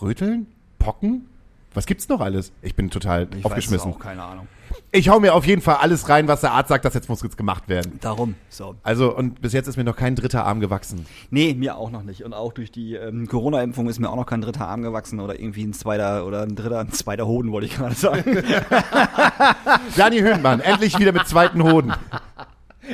Röteln, 0.00 0.46
Pocken. 0.78 1.26
Was 1.74 1.86
gibt's 1.86 2.08
noch 2.08 2.20
alles? 2.20 2.52
Ich 2.62 2.74
bin 2.74 2.90
total 2.90 3.28
Ich 3.36 3.44
aufgeschmissen. 3.44 3.90
Weiß 3.90 3.96
es 3.96 4.00
auch, 4.00 4.04
keine 4.04 4.22
Ahnung. 4.24 4.48
Ich 4.92 5.08
hau 5.08 5.20
mir 5.20 5.34
auf 5.34 5.46
jeden 5.46 5.62
Fall 5.62 5.76
alles 5.76 6.08
rein, 6.08 6.26
was 6.26 6.40
der 6.40 6.50
Arzt 6.50 6.68
sagt, 6.68 6.84
das 6.84 6.94
jetzt 6.94 7.08
muss 7.08 7.22
jetzt 7.22 7.36
gemacht 7.36 7.68
werden. 7.68 7.98
Darum, 8.00 8.34
so. 8.48 8.74
Also, 8.82 9.14
und 9.16 9.40
bis 9.40 9.52
jetzt 9.52 9.68
ist 9.68 9.76
mir 9.76 9.84
noch 9.84 9.94
kein 9.94 10.16
dritter 10.16 10.44
Arm 10.44 10.58
gewachsen. 10.58 11.06
Nee, 11.30 11.54
mir 11.54 11.76
auch 11.76 11.90
noch 11.92 12.02
nicht. 12.02 12.24
Und 12.24 12.32
auch 12.32 12.52
durch 12.52 12.72
die 12.72 12.94
ähm, 12.96 13.28
Corona-Impfung 13.28 13.88
ist 13.88 14.00
mir 14.00 14.10
auch 14.10 14.16
noch 14.16 14.26
kein 14.26 14.40
dritter 14.40 14.66
Arm 14.66 14.82
gewachsen 14.82 15.20
oder 15.20 15.38
irgendwie 15.38 15.62
ein 15.64 15.74
zweiter 15.74 16.26
oder 16.26 16.42
ein 16.42 16.56
dritter, 16.56 16.80
ein 16.80 16.90
zweiter 16.90 17.26
Hoden, 17.28 17.52
wollte 17.52 17.66
ich 17.68 17.76
gerade 17.76 17.94
sagen. 17.94 18.42
Dani 19.96 20.18
Höhnmann, 20.20 20.58
endlich 20.60 20.98
wieder 20.98 21.12
mit 21.12 21.26
zweiten 21.28 21.62
Hoden. 21.62 21.92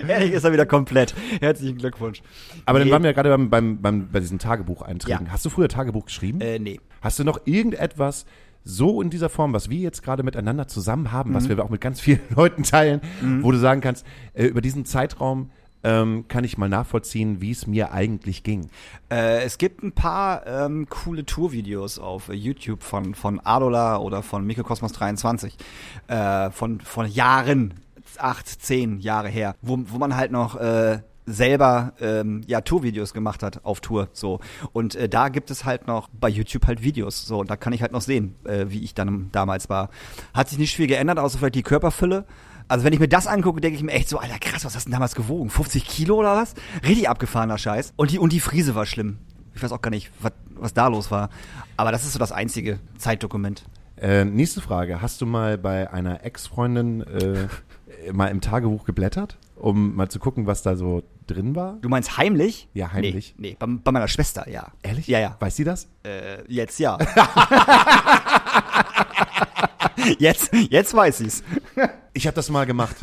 Ehrlich 0.06 0.32
ist 0.32 0.44
er 0.44 0.52
wieder 0.52 0.66
komplett. 0.66 1.14
Herzlichen 1.40 1.78
Glückwunsch. 1.78 2.20
Aber 2.66 2.78
dann 2.78 2.88
Nee. 2.88 2.92
waren 2.92 3.02
wir 3.02 3.10
ja 3.10 3.14
gerade 3.14 3.30
beim, 3.30 3.48
beim, 3.48 3.80
beim, 3.80 4.08
bei 4.12 4.20
diesen 4.20 4.38
Tagebucheinträgen. 4.38 5.26
Ja. 5.26 5.32
Hast 5.32 5.46
du 5.46 5.50
früher 5.50 5.68
Tagebuch 5.68 6.04
geschrieben? 6.06 6.42
Äh, 6.42 6.58
nee. 6.58 6.78
Hast 7.00 7.18
du 7.18 7.24
noch 7.24 7.40
irgendetwas 7.46 8.26
so 8.68 9.00
in 9.00 9.10
dieser 9.10 9.28
Form, 9.28 9.52
was 9.52 9.70
wir 9.70 9.78
jetzt 9.78 10.02
gerade 10.02 10.24
miteinander 10.24 10.66
zusammen 10.66 11.12
haben, 11.12 11.30
Mhm. 11.30 11.34
was 11.36 11.48
wir 11.48 11.64
auch 11.64 11.70
mit 11.70 11.80
ganz 11.80 12.00
vielen 12.00 12.20
Leuten 12.34 12.64
teilen, 12.64 13.00
wo 13.42 13.52
du 13.52 13.58
sagen 13.58 13.80
kannst, 13.80 14.04
äh, 14.34 14.46
über 14.46 14.60
diesen 14.60 14.84
Zeitraum 14.84 15.50
ähm, 15.84 16.24
kann 16.26 16.42
ich 16.42 16.58
mal 16.58 16.68
nachvollziehen, 16.68 17.40
wie 17.40 17.52
es 17.52 17.68
mir 17.68 17.92
eigentlich 17.92 18.42
ging. 18.42 18.70
Äh, 19.08 19.44
es 19.44 19.56
gibt 19.58 19.84
ein 19.84 19.92
paar 19.92 20.44
ähm, 20.44 20.88
coole 20.88 21.24
Tourvideos 21.24 22.00
auf 22.00 22.28
YouTube 22.28 22.82
von, 22.82 23.14
von 23.14 23.38
Adola 23.44 23.98
oder 23.98 24.24
von 24.24 24.44
Mikrokosmos 24.44 24.90
23 24.92 25.54
äh, 26.08 26.50
von, 26.50 26.80
von 26.80 27.06
Jahren, 27.06 27.74
acht, 28.18 28.48
zehn 28.48 28.98
Jahre 28.98 29.28
her, 29.28 29.54
wo, 29.62 29.78
wo 29.86 29.98
man 29.98 30.16
halt 30.16 30.32
noch 30.32 30.56
äh, 30.58 30.98
selber 31.26 31.92
ähm, 32.00 32.42
ja 32.46 32.60
Tourvideos 32.60 33.12
gemacht 33.12 33.42
hat 33.42 33.64
auf 33.64 33.80
Tour 33.80 34.08
so 34.12 34.40
und 34.72 34.94
äh, 34.94 35.08
da 35.08 35.28
gibt 35.28 35.50
es 35.50 35.64
halt 35.64 35.86
noch 35.86 36.08
bei 36.08 36.28
YouTube 36.28 36.66
halt 36.66 36.82
Videos 36.82 37.26
so 37.26 37.40
und 37.40 37.50
da 37.50 37.56
kann 37.56 37.72
ich 37.72 37.82
halt 37.82 37.92
noch 37.92 38.00
sehen 38.00 38.36
äh, 38.44 38.66
wie 38.68 38.82
ich 38.82 38.94
dann 38.94 39.28
damals 39.32 39.68
war 39.68 39.90
hat 40.32 40.48
sich 40.48 40.58
nicht 40.58 40.76
viel 40.76 40.86
geändert 40.86 41.18
außer 41.18 41.38
vielleicht 41.38 41.56
die 41.56 41.62
Körperfülle 41.62 42.24
also 42.68 42.84
wenn 42.84 42.92
ich 42.92 42.98
mir 42.98 43.08
das 43.08 43.26
angucke, 43.26 43.60
denke 43.60 43.76
ich 43.76 43.84
mir 43.84 43.92
echt 43.92 44.08
so, 44.08 44.18
Alter, 44.18 44.38
krass, 44.40 44.64
was 44.64 44.74
hast 44.74 44.86
du 44.86 44.88
denn 44.88 44.94
damals 44.94 45.14
gewogen? 45.14 45.50
50 45.50 45.84
Kilo 45.84 46.16
oder 46.16 46.34
was? 46.34 46.54
Richtig 46.82 47.08
abgefahrener 47.08 47.58
Scheiß. 47.58 47.92
Und 47.96 48.10
die, 48.10 48.18
und 48.18 48.32
die 48.32 48.40
Friese 48.40 48.74
war 48.74 48.86
schlimm. 48.86 49.18
Ich 49.54 49.62
weiß 49.62 49.72
auch 49.72 49.80
gar 49.80 49.90
nicht, 49.90 50.10
was, 50.20 50.32
was 50.56 50.74
da 50.74 50.88
los 50.88 51.10
war. 51.10 51.30
Aber 51.76 51.92
das 51.92 52.04
ist 52.04 52.12
so 52.12 52.18
das 52.18 52.32
einzige 52.32 52.80
Zeitdokument. 52.98 53.64
Äh, 53.96 54.24
nächste 54.24 54.60
Frage. 54.60 55.00
Hast 55.00 55.20
du 55.20 55.26
mal 55.26 55.58
bei 55.58 55.92
einer 55.92 56.24
Ex-Freundin 56.24 57.02
äh, 57.02 57.48
mal 58.12 58.26
im 58.26 58.40
Tagebuch 58.40 58.84
geblättert, 58.84 59.38
um 59.54 59.94
mal 59.94 60.08
zu 60.08 60.18
gucken, 60.18 60.46
was 60.46 60.62
da 60.62 60.76
so 60.76 61.04
drin 61.26 61.54
war? 61.54 61.78
Du 61.80 61.88
meinst 61.88 62.16
heimlich? 62.16 62.68
Ja, 62.74 62.92
heimlich. 62.92 63.34
Nee, 63.36 63.50
nee 63.50 63.56
bei, 63.58 63.66
bei 63.66 63.92
meiner 63.92 64.08
Schwester, 64.08 64.48
ja. 64.48 64.72
Ehrlich? 64.82 65.06
Ja, 65.06 65.20
ja. 65.20 65.36
Weiß 65.38 65.56
sie 65.56 65.64
das? 65.64 65.88
Äh, 66.04 66.42
jetzt 66.48 66.78
ja. 66.78 66.98
jetzt, 70.18 70.52
jetzt 70.52 70.94
weiß 70.94 71.20
ich's. 71.20 71.42
Ich 72.12 72.26
habe 72.26 72.34
das 72.34 72.50
mal 72.50 72.66
gemacht. 72.66 72.96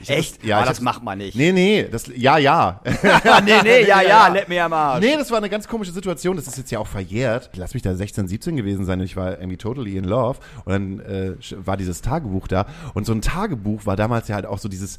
Ich 0.00 0.10
Echt? 0.10 0.38
Das, 0.38 0.46
ja, 0.46 0.60
ich 0.60 0.68
das 0.68 0.80
macht 0.80 1.02
man 1.02 1.18
nicht. 1.18 1.36
Nee, 1.36 1.52
nee, 1.52 1.88
das, 1.90 2.06
ja, 2.14 2.38
ja. 2.38 2.80
Nee, 3.44 3.62
nee, 3.62 3.84
ja, 3.84 4.00
ja, 4.00 4.28
leck 4.28 4.48
mir 4.48 4.64
am 4.64 4.72
Arsch. 4.72 5.04
Nee, 5.04 5.16
das 5.16 5.30
war 5.30 5.38
eine 5.38 5.50
ganz 5.50 5.66
komische 5.66 5.90
Situation. 5.90 6.36
Das 6.36 6.46
ist 6.46 6.56
jetzt 6.56 6.70
ja 6.70 6.78
auch 6.78 6.86
verjährt. 6.86 7.50
Lass 7.56 7.74
mich 7.74 7.82
da 7.82 7.94
16, 7.94 8.28
17 8.28 8.56
gewesen 8.56 8.84
sein 8.84 9.00
und 9.00 9.06
ich 9.06 9.16
war 9.16 9.38
irgendwie 9.38 9.56
totally 9.56 9.96
in 9.96 10.04
love. 10.04 10.38
Und 10.64 10.72
dann 10.72 11.00
äh, 11.00 11.34
war 11.56 11.76
dieses 11.76 12.00
Tagebuch 12.00 12.46
da. 12.46 12.66
Und 12.94 13.06
so 13.06 13.12
ein 13.12 13.22
Tagebuch 13.22 13.86
war 13.86 13.96
damals 13.96 14.28
ja 14.28 14.36
halt 14.36 14.46
auch 14.46 14.58
so 14.58 14.68
dieses, 14.68 14.98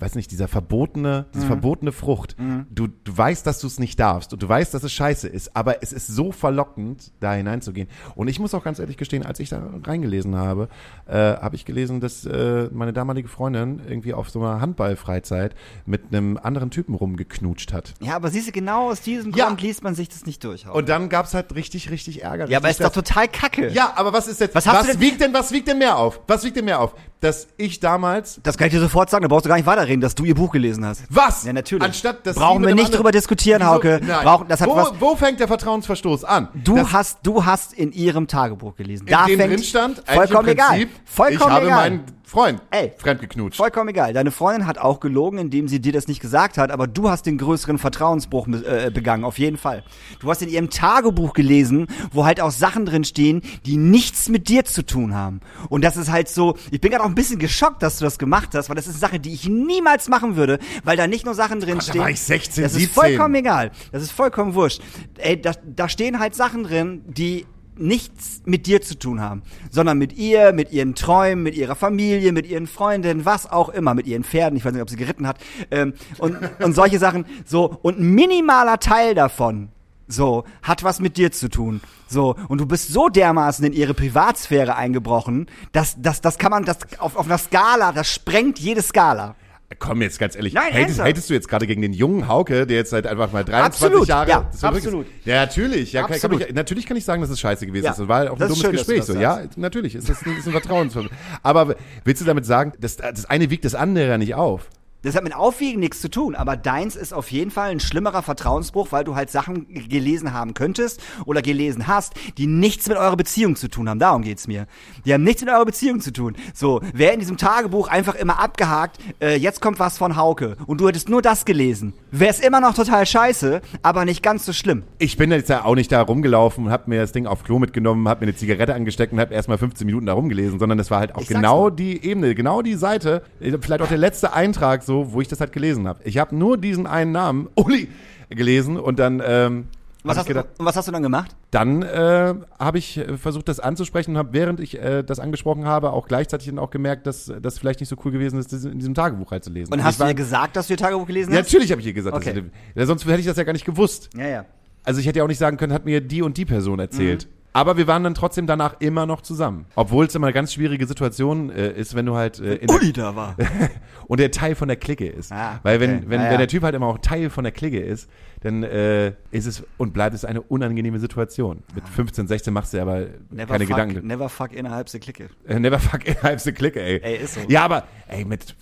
weiß 0.00 0.14
nicht, 0.14 0.30
dieser 0.30 0.46
verbotene, 0.48 1.26
diese 1.34 1.44
Mhm. 1.44 1.48
verbotene 1.48 1.92
Frucht. 1.92 2.36
Du, 2.70 2.86
du 2.86 3.16
weißt, 3.18 3.46
dass 3.46 3.58
du 3.60 3.66
es 3.66 3.78
nicht 3.78 3.98
darfst 3.98 4.32
und 4.32 4.42
du 4.42 4.48
weißt, 4.48 4.72
dass 4.72 4.82
es 4.84 4.92
scheiße 4.92 5.26
ist, 5.28 5.56
aber 5.56 5.82
es 5.82 5.92
ist 5.92 6.06
so 6.06 6.30
verlockend, 6.32 7.10
da 7.20 7.32
hineinzugehen. 7.34 7.88
Und 8.14 8.28
ich 8.28 8.38
muss 8.38 8.54
auch 8.54 8.62
ganz 8.62 8.78
ehrlich 8.78 8.96
gestehen, 8.96 9.26
als 9.26 9.40
ich 9.40 9.48
da 9.48 9.60
reingelesen 9.84 10.36
habe, 10.36 10.68
äh, 11.06 11.14
habe 11.14 11.56
ich 11.56 11.64
gelesen, 11.64 12.00
dass 12.00 12.24
äh, 12.26 12.68
meine 12.72 12.92
damalige 12.92 13.28
Freundin 13.28 13.80
irgendwie 13.88 14.14
auf 14.14 14.30
so 14.30 14.40
einer 14.40 14.60
Handballfreizeit 14.60 15.54
mit 15.86 16.02
einem 16.12 16.36
anderen 16.36 16.70
Typen 16.70 16.94
rumgeknutscht 16.94 17.72
hat. 17.72 17.94
Ja, 18.00 18.16
aber 18.16 18.30
siehst 18.30 18.48
du, 18.48 18.52
genau 18.52 18.90
aus 18.90 19.00
diesem 19.00 19.32
Ja. 19.32 19.46
Grund 19.46 19.62
liest 19.62 19.82
man 19.82 19.94
sich 19.94 20.08
das 20.08 20.26
nicht 20.26 20.44
durch. 20.44 20.68
Und 20.68 20.88
dann 20.88 21.08
gab's 21.08 21.34
halt 21.34 21.54
richtig, 21.54 21.90
richtig 21.90 22.22
Ärger. 22.22 22.48
ja, 22.48 22.58
aber 22.58 22.70
ist 22.70 22.80
doch 22.82 22.92
total 22.92 23.28
kacke. 23.28 23.68
Ja, 23.70 23.92
aber 23.96 24.12
was 24.12 24.28
ist 24.28 24.40
jetzt, 24.40 24.54
Was 24.54 24.66
was, 24.66 24.86
denn- 24.86 25.00
wiegt 25.00 25.20
denn, 25.20 25.34
was 25.34 25.52
wiegt 25.52 25.68
denn 25.68 25.78
mehr 25.78 25.96
auf? 25.98 26.20
Was 26.26 26.44
wiegt 26.44 26.56
denn 26.56 26.64
mehr 26.64 26.80
auf? 26.80 26.94
Dass 27.20 27.48
ich 27.56 27.80
damals, 27.80 28.38
Das 28.44 28.56
kann 28.56 28.68
ich 28.68 28.72
dir 28.74 28.78
sofort 28.80 29.10
sagen, 29.10 29.22
da 29.22 29.28
brauchst 29.28 29.44
du 29.44 29.48
gar 29.48 29.56
nicht 29.56 29.66
weiterreden, 29.66 30.00
dass 30.00 30.14
du 30.14 30.24
ihr 30.24 30.36
Buch 30.36 30.52
gelesen 30.52 30.84
hast. 30.86 31.02
was? 31.10 31.44
Ja, 31.44 31.52
natürlich. 31.52 31.82
Anstatt, 31.84 32.24
dass 32.24 32.36
Brauchen 32.36 32.64
wir 32.64 32.74
nicht 32.76 32.96
drüber 32.96 33.10
diskutieren, 33.10 33.60
Wieso? 33.60 33.70
Hauke. 33.72 34.00
Nein. 34.06 34.22
Brauchen- 34.22 34.46
das 34.48 34.60
hat 34.60 34.68
wo, 34.68 34.76
was- 34.76 34.92
wo 35.00 35.16
fängt 35.16 35.40
der 35.40 35.48
Vertrauensverstoß 35.48 36.22
an? 36.24 36.48
Du 36.54 36.76
das, 36.76 36.92
hast, 36.92 37.18
du 37.24 37.44
hast 37.44 37.72
in 37.72 37.90
ihrem 37.90 38.28
Tagebuch 38.28 38.76
gelesen. 38.76 39.06
in 39.06 39.12
Da 39.12 39.26
dem 39.26 39.38
fängt 39.38 39.52
drin 39.54 39.62
stand, 39.64 40.02
vollkommen 40.06 40.46
im 40.48 40.52
egal. 40.52 40.68
Prinzip, 40.68 40.90
Vollkommen 41.04 41.34
ich 41.34 41.54
habe 41.54 41.66
egal. 41.66 42.00
Freund 42.28 42.60
Ey. 42.70 42.92
fremdgeknutscht. 42.98 43.56
Vollkommen 43.56 43.88
egal. 43.88 44.12
Deine 44.12 44.30
Freundin 44.30 44.66
hat 44.66 44.76
auch 44.76 45.00
gelogen, 45.00 45.38
indem 45.38 45.66
sie 45.66 45.80
dir 45.80 45.92
das 45.92 46.08
nicht 46.08 46.20
gesagt 46.20 46.58
hat, 46.58 46.70
aber 46.70 46.86
du 46.86 47.08
hast 47.08 47.24
den 47.24 47.38
größeren 47.38 47.78
Vertrauensbruch 47.78 48.46
äh, 48.48 48.90
begangen, 48.92 49.24
auf 49.24 49.38
jeden 49.38 49.56
Fall. 49.56 49.82
Du 50.20 50.28
hast 50.28 50.42
in 50.42 50.50
ihrem 50.50 50.68
Tagebuch 50.68 51.32
gelesen, 51.32 51.86
wo 52.12 52.26
halt 52.26 52.42
auch 52.42 52.50
Sachen 52.50 52.84
drin 52.84 53.04
stehen, 53.04 53.40
die 53.64 53.78
nichts 53.78 54.28
mit 54.28 54.50
dir 54.50 54.66
zu 54.66 54.84
tun 54.84 55.14
haben. 55.14 55.40
Und 55.70 55.82
das 55.82 55.96
ist 55.96 56.12
halt 56.12 56.28
so, 56.28 56.58
ich 56.70 56.82
bin 56.82 56.90
gerade 56.90 57.02
auch 57.02 57.08
ein 57.08 57.14
bisschen 57.14 57.38
geschockt, 57.38 57.82
dass 57.82 57.96
du 57.98 58.04
das 58.04 58.18
gemacht 58.18 58.50
hast, 58.52 58.68
weil 58.68 58.76
das 58.76 58.86
ist 58.86 58.96
eine 58.96 59.00
Sache, 59.00 59.20
die 59.20 59.32
ich 59.32 59.48
niemals 59.48 60.10
machen 60.10 60.36
würde, 60.36 60.58
weil 60.84 60.98
da 60.98 61.06
nicht 61.06 61.24
nur 61.24 61.34
Sachen 61.34 61.60
drin 61.60 61.78
Gott, 61.78 61.88
da 61.88 61.92
stehen. 61.92 62.02
war 62.02 62.10
ich 62.10 62.20
16, 62.20 62.62
das 62.62 62.72
ist 62.72 62.80
17. 62.80 62.94
vollkommen 62.94 63.36
egal. 63.36 63.70
Das 63.90 64.02
ist 64.02 64.12
vollkommen 64.12 64.52
wurscht. 64.52 64.82
Ey, 65.16 65.40
da, 65.40 65.52
da 65.64 65.88
stehen 65.88 66.18
halt 66.18 66.34
Sachen 66.34 66.64
drin, 66.64 67.04
die 67.06 67.46
nichts 67.78 68.42
mit 68.44 68.66
dir 68.66 68.82
zu 68.82 68.98
tun 68.98 69.20
haben, 69.20 69.42
sondern 69.70 69.98
mit 69.98 70.16
ihr, 70.16 70.52
mit 70.52 70.72
ihren 70.72 70.94
Träumen, 70.94 71.42
mit 71.42 71.56
ihrer 71.56 71.74
Familie, 71.74 72.32
mit 72.32 72.46
ihren 72.46 72.66
Freundinnen, 72.66 73.24
was 73.24 73.50
auch 73.50 73.68
immer, 73.68 73.94
mit 73.94 74.06
ihren 74.06 74.24
Pferden, 74.24 74.56
ich 74.56 74.64
weiß 74.64 74.72
nicht, 74.72 74.82
ob 74.82 74.90
sie 74.90 74.96
geritten 74.96 75.26
hat, 75.26 75.38
ähm, 75.70 75.94
und, 76.18 76.36
und 76.62 76.74
solche 76.74 76.98
Sachen, 76.98 77.24
so, 77.44 77.78
und 77.82 77.98
ein 77.98 78.14
minimaler 78.14 78.78
Teil 78.78 79.14
davon, 79.14 79.68
so, 80.08 80.44
hat 80.62 80.84
was 80.84 81.00
mit 81.00 81.16
dir 81.16 81.32
zu 81.32 81.50
tun. 81.50 81.80
So, 82.08 82.34
und 82.48 82.58
du 82.58 82.66
bist 82.66 82.88
so 82.88 83.08
dermaßen 83.08 83.64
in 83.66 83.74
ihre 83.74 83.92
Privatsphäre 83.92 84.74
eingebrochen, 84.74 85.46
dass, 85.72 86.00
dass 86.00 86.22
das 86.22 86.38
kann 86.38 86.50
man, 86.50 86.64
das 86.64 86.78
auf, 86.98 87.16
auf 87.16 87.26
einer 87.26 87.38
Skala, 87.38 87.92
das 87.92 88.10
sprengt 88.10 88.58
jede 88.58 88.82
Skala. 88.82 89.36
Komm 89.78 90.00
jetzt 90.00 90.18
ganz 90.18 90.34
ehrlich, 90.34 90.54
Nein, 90.54 90.72
hatest, 90.72 90.98
hatest 90.98 91.28
du 91.28 91.34
jetzt 91.34 91.46
gerade 91.46 91.66
gegen 91.66 91.82
den 91.82 91.92
jungen 91.92 92.26
Hauke, 92.26 92.66
der 92.66 92.78
jetzt 92.78 92.88
seit 92.88 93.06
einfach 93.06 93.32
mal 93.32 93.44
23 93.44 93.82
Absolut, 93.86 94.08
Jahre... 94.08 94.30
ja, 94.30 94.36
war 94.36 94.72
wirklich- 94.72 94.84
absolut. 94.86 95.06
Ja, 95.26 95.34
natürlich. 95.44 95.92
Ja, 95.92 96.04
Absolut. 96.06 96.38
kann 96.40 96.48
ich, 96.48 96.54
natürlich 96.54 96.86
kann 96.86 96.96
ich 96.96 97.04
sagen, 97.04 97.20
dass 97.20 97.30
es 97.30 97.38
scheiße 97.38 97.66
gewesen 97.66 97.84
Ja, 97.84 97.90
ist. 97.90 97.98
Das 98.00 98.08
war 98.08 98.30
auch 98.30 98.32
ein 98.32 98.38
das 98.38 98.48
dummes 98.48 98.62
schön, 98.62 98.72
Gespräch. 98.72 99.02
So. 99.04 99.12
Ja, 99.14 99.42
natürlich. 99.56 99.94
Es 99.94 100.08
ist, 100.08 100.24
ein- 100.26 100.38
ist 100.38 100.46
ein 100.46 100.52
Vertrauensverhältnis. 100.52 101.18
Aber 101.42 101.76
willst 102.04 102.22
du 102.22 102.24
damit 102.24 102.46
sagen, 102.46 102.72
das, 102.80 102.96
das 102.96 103.26
eine 103.26 103.50
wiegt 103.50 103.66
das 103.66 103.74
andere 103.74 104.08
ja 104.08 104.16
nicht 104.18 104.34
auf? 104.34 104.70
Das 105.02 105.14
hat 105.14 105.22
mit 105.22 105.32
Aufwiegen 105.32 105.78
nichts 105.78 106.00
zu 106.00 106.10
tun, 106.10 106.34
aber 106.34 106.56
deins 106.56 106.96
ist 106.96 107.14
auf 107.14 107.30
jeden 107.30 107.52
Fall 107.52 107.70
ein 107.70 107.78
schlimmerer 107.78 108.20
Vertrauensbruch, 108.22 108.90
weil 108.90 109.04
du 109.04 109.14
halt 109.14 109.30
Sachen 109.30 109.72
gelesen 109.88 110.32
haben 110.32 110.54
könntest 110.54 111.00
oder 111.24 111.40
gelesen 111.40 111.86
hast, 111.86 112.14
die 112.36 112.48
nichts 112.48 112.88
mit 112.88 112.96
eurer 112.96 113.16
Beziehung 113.16 113.54
zu 113.54 113.68
tun 113.68 113.88
haben. 113.88 114.00
Darum 114.00 114.22
geht's 114.22 114.48
mir. 114.48 114.66
Die 115.06 115.14
haben 115.14 115.22
nichts 115.22 115.40
mit 115.42 115.54
eurer 115.54 115.64
Beziehung 115.64 116.00
zu 116.00 116.12
tun. 116.12 116.34
So, 116.52 116.80
wäre 116.92 117.12
in 117.12 117.20
diesem 117.20 117.36
Tagebuch 117.36 117.86
einfach 117.86 118.16
immer 118.16 118.40
abgehakt, 118.40 118.98
äh, 119.20 119.36
jetzt 119.36 119.60
kommt 119.60 119.78
was 119.78 119.98
von 119.98 120.16
Hauke 120.16 120.56
und 120.66 120.80
du 120.80 120.88
hättest 120.88 121.08
nur 121.08 121.22
das 121.22 121.44
gelesen, 121.44 121.92
wäre 122.10 122.32
es 122.32 122.40
immer 122.40 122.60
noch 122.60 122.74
total 122.74 123.06
scheiße, 123.06 123.60
aber 123.82 124.04
nicht 124.04 124.24
ganz 124.24 124.46
so 124.46 124.52
schlimm. 124.52 124.82
Ich 124.98 125.16
bin 125.16 125.30
jetzt 125.30 125.48
ja 125.48 125.64
auch 125.64 125.76
nicht 125.76 125.92
da 125.92 126.02
rumgelaufen 126.02 126.66
und 126.66 126.72
hab 126.72 126.88
mir 126.88 127.00
das 127.00 127.12
Ding 127.12 127.28
auf 127.28 127.44
Klo 127.44 127.60
mitgenommen, 127.60 128.08
hab 128.08 128.20
mir 128.20 128.26
eine 128.26 128.34
Zigarette 128.34 128.74
angesteckt 128.74 129.12
und 129.12 129.20
hab 129.20 129.30
erstmal 129.30 129.58
15 129.58 129.86
Minuten 129.86 130.06
da 130.06 130.14
rumgelesen, 130.14 130.58
sondern 130.58 130.76
das 130.76 130.90
war 130.90 130.98
halt 130.98 131.14
auch 131.14 131.24
genau 131.24 131.70
die 131.70 132.04
Ebene, 132.04 132.34
genau 132.34 132.62
die 132.62 132.74
Seite, 132.74 133.22
vielleicht 133.38 133.80
auch 133.80 133.88
der 133.88 133.96
letzte 133.96 134.32
Eintrag 134.32 134.87
so, 134.88 135.12
wo 135.12 135.20
ich 135.20 135.28
das 135.28 135.38
halt 135.40 135.52
gelesen 135.52 135.86
habe. 135.86 136.00
Ich 136.02 136.18
habe 136.18 136.34
nur 136.34 136.56
diesen 136.58 136.86
einen 136.88 137.12
Namen, 137.12 137.48
Uli, 137.54 137.88
gelesen 138.30 138.76
und 138.76 138.98
dann 138.98 139.22
ähm, 139.24 139.66
Was 140.02 140.18
hast, 140.18 140.26
gedacht, 140.26 140.48
und 140.58 140.64
was 140.66 140.74
hast 140.76 140.88
du 140.88 140.92
dann 140.92 141.02
gemacht? 141.02 141.36
dann 141.50 141.82
äh, 141.82 142.34
habe 142.58 142.78
ich 142.78 142.96
äh, 142.98 143.16
versucht, 143.18 143.48
das 143.48 143.60
anzusprechen 143.60 144.12
und 144.12 144.18
habe, 144.18 144.32
während 144.32 144.60
ich 144.60 144.78
äh, 144.82 145.02
das 145.04 145.18
angesprochen 145.20 145.64
habe, 145.66 145.92
auch 145.92 146.08
gleichzeitig 146.08 146.48
dann 146.48 146.58
auch 146.58 146.70
gemerkt, 146.70 147.06
dass 147.06 147.32
das 147.40 147.58
vielleicht 147.58 147.80
nicht 147.80 147.88
so 147.90 147.96
cool 148.04 148.10
gewesen 148.12 148.38
ist, 148.38 148.52
das 148.52 148.64
in 148.64 148.78
diesem 148.78 148.94
Tagebuch 148.94 149.30
halt 149.30 149.44
zu 149.44 149.50
lesen. 149.50 149.72
Und 149.72 149.78
ich 149.78 149.84
hast 149.84 150.00
du 150.00 150.04
ihr 150.06 150.14
gesagt, 150.14 150.56
dass 150.56 150.66
du 150.66 150.72
ihr 150.74 150.78
Tagebuch 150.78 151.06
gelesen 151.06 151.32
Ja, 151.32 151.38
hast? 151.38 151.46
natürlich 151.46 151.70
habe 151.70 151.80
ich 151.80 151.86
ihr 151.86 151.92
gesagt, 151.94 152.16
Okay. 152.16 152.32
dass 152.74 152.82
ich, 152.82 152.86
sonst 152.88 153.06
hätte 153.06 153.20
ich 153.20 153.26
das 153.26 153.36
ja 153.36 153.44
gar 153.44 153.52
nicht 153.52 153.64
gewusst. 153.64 154.10
Ja, 154.16 154.26
ja. 154.26 154.44
Also 154.84 155.00
ich 155.00 155.06
hätte 155.06 155.18
ja 155.18 155.24
auch 155.24 155.28
nicht 155.28 155.38
sagen 155.38 155.56
können, 155.58 155.72
hat 155.72 155.84
mir 155.84 156.00
die 156.00 156.22
und 156.22 156.36
die 156.36 156.44
Person 156.46 156.78
erzählt. 156.80 157.26
Mhm. 157.26 157.37
Aber 157.58 157.76
wir 157.76 157.88
waren 157.88 158.04
dann 158.04 158.14
trotzdem 158.14 158.46
danach 158.46 158.76
immer 158.78 159.04
noch 159.04 159.20
zusammen. 159.20 159.66
Obwohl 159.74 160.06
es 160.06 160.14
immer 160.14 160.28
eine 160.28 160.32
ganz 160.32 160.52
schwierige 160.52 160.86
Situation 160.86 161.50
äh, 161.50 161.72
ist, 161.72 161.96
wenn 161.96 162.06
du 162.06 162.14
halt 162.14 162.38
äh, 162.38 162.54
in 162.54 162.70
Uli 162.70 162.92
da 162.92 163.16
war. 163.16 163.34
und 164.06 164.20
der 164.20 164.30
Teil 164.30 164.54
von 164.54 164.68
der 164.68 164.76
Clique 164.76 165.08
ist. 165.08 165.32
Ah, 165.32 165.58
Weil 165.64 165.80
wenn, 165.80 165.96
okay. 165.96 166.04
wenn, 166.06 166.20
Ja, 166.20 166.30
wenn 166.30 166.38
der 166.38 166.46
Typ 166.46 166.62
halt 166.62 166.76
immer 166.76 166.86
auch 166.86 166.98
Teil 166.98 167.30
von 167.30 167.42
der 167.42 167.52
Clique 167.52 167.80
ist, 167.80 168.08
dann 168.42 168.62
äh, 168.62 169.08
ist 169.32 169.46
es 169.46 169.64
und 169.76 169.92
bleibt 169.92 170.14
es 170.14 170.24
eine 170.24 170.40
unangenehme 170.40 171.00
Situation. 171.00 171.64
Mit 171.74 171.88
15, 171.88 172.28
16 172.28 172.54
machst 172.54 172.72
du 172.72 172.76
dir 172.76 172.82
aber 172.82 173.06
Never 173.30 173.46
keine 173.46 173.66
fuck, 173.66 173.76
Gedanken. 173.76 174.06
Never 174.06 174.28
fuck 174.28 174.52
innerhalb 174.52 174.88
der 174.92 175.00
Clique. 175.00 175.28
Äh, 175.48 175.58
Never 175.58 175.80
fuck 175.80 176.06
innerhalb 176.06 176.40
der 176.40 176.52
Clique, 176.52 176.80
ey. 176.80 177.00
Ey, 177.02 177.16
ist 177.16 177.34
so. 177.34 177.40
Ja, 177.48 177.64
aber 177.64 177.88
ey, 178.06 178.24
mit 178.24 178.54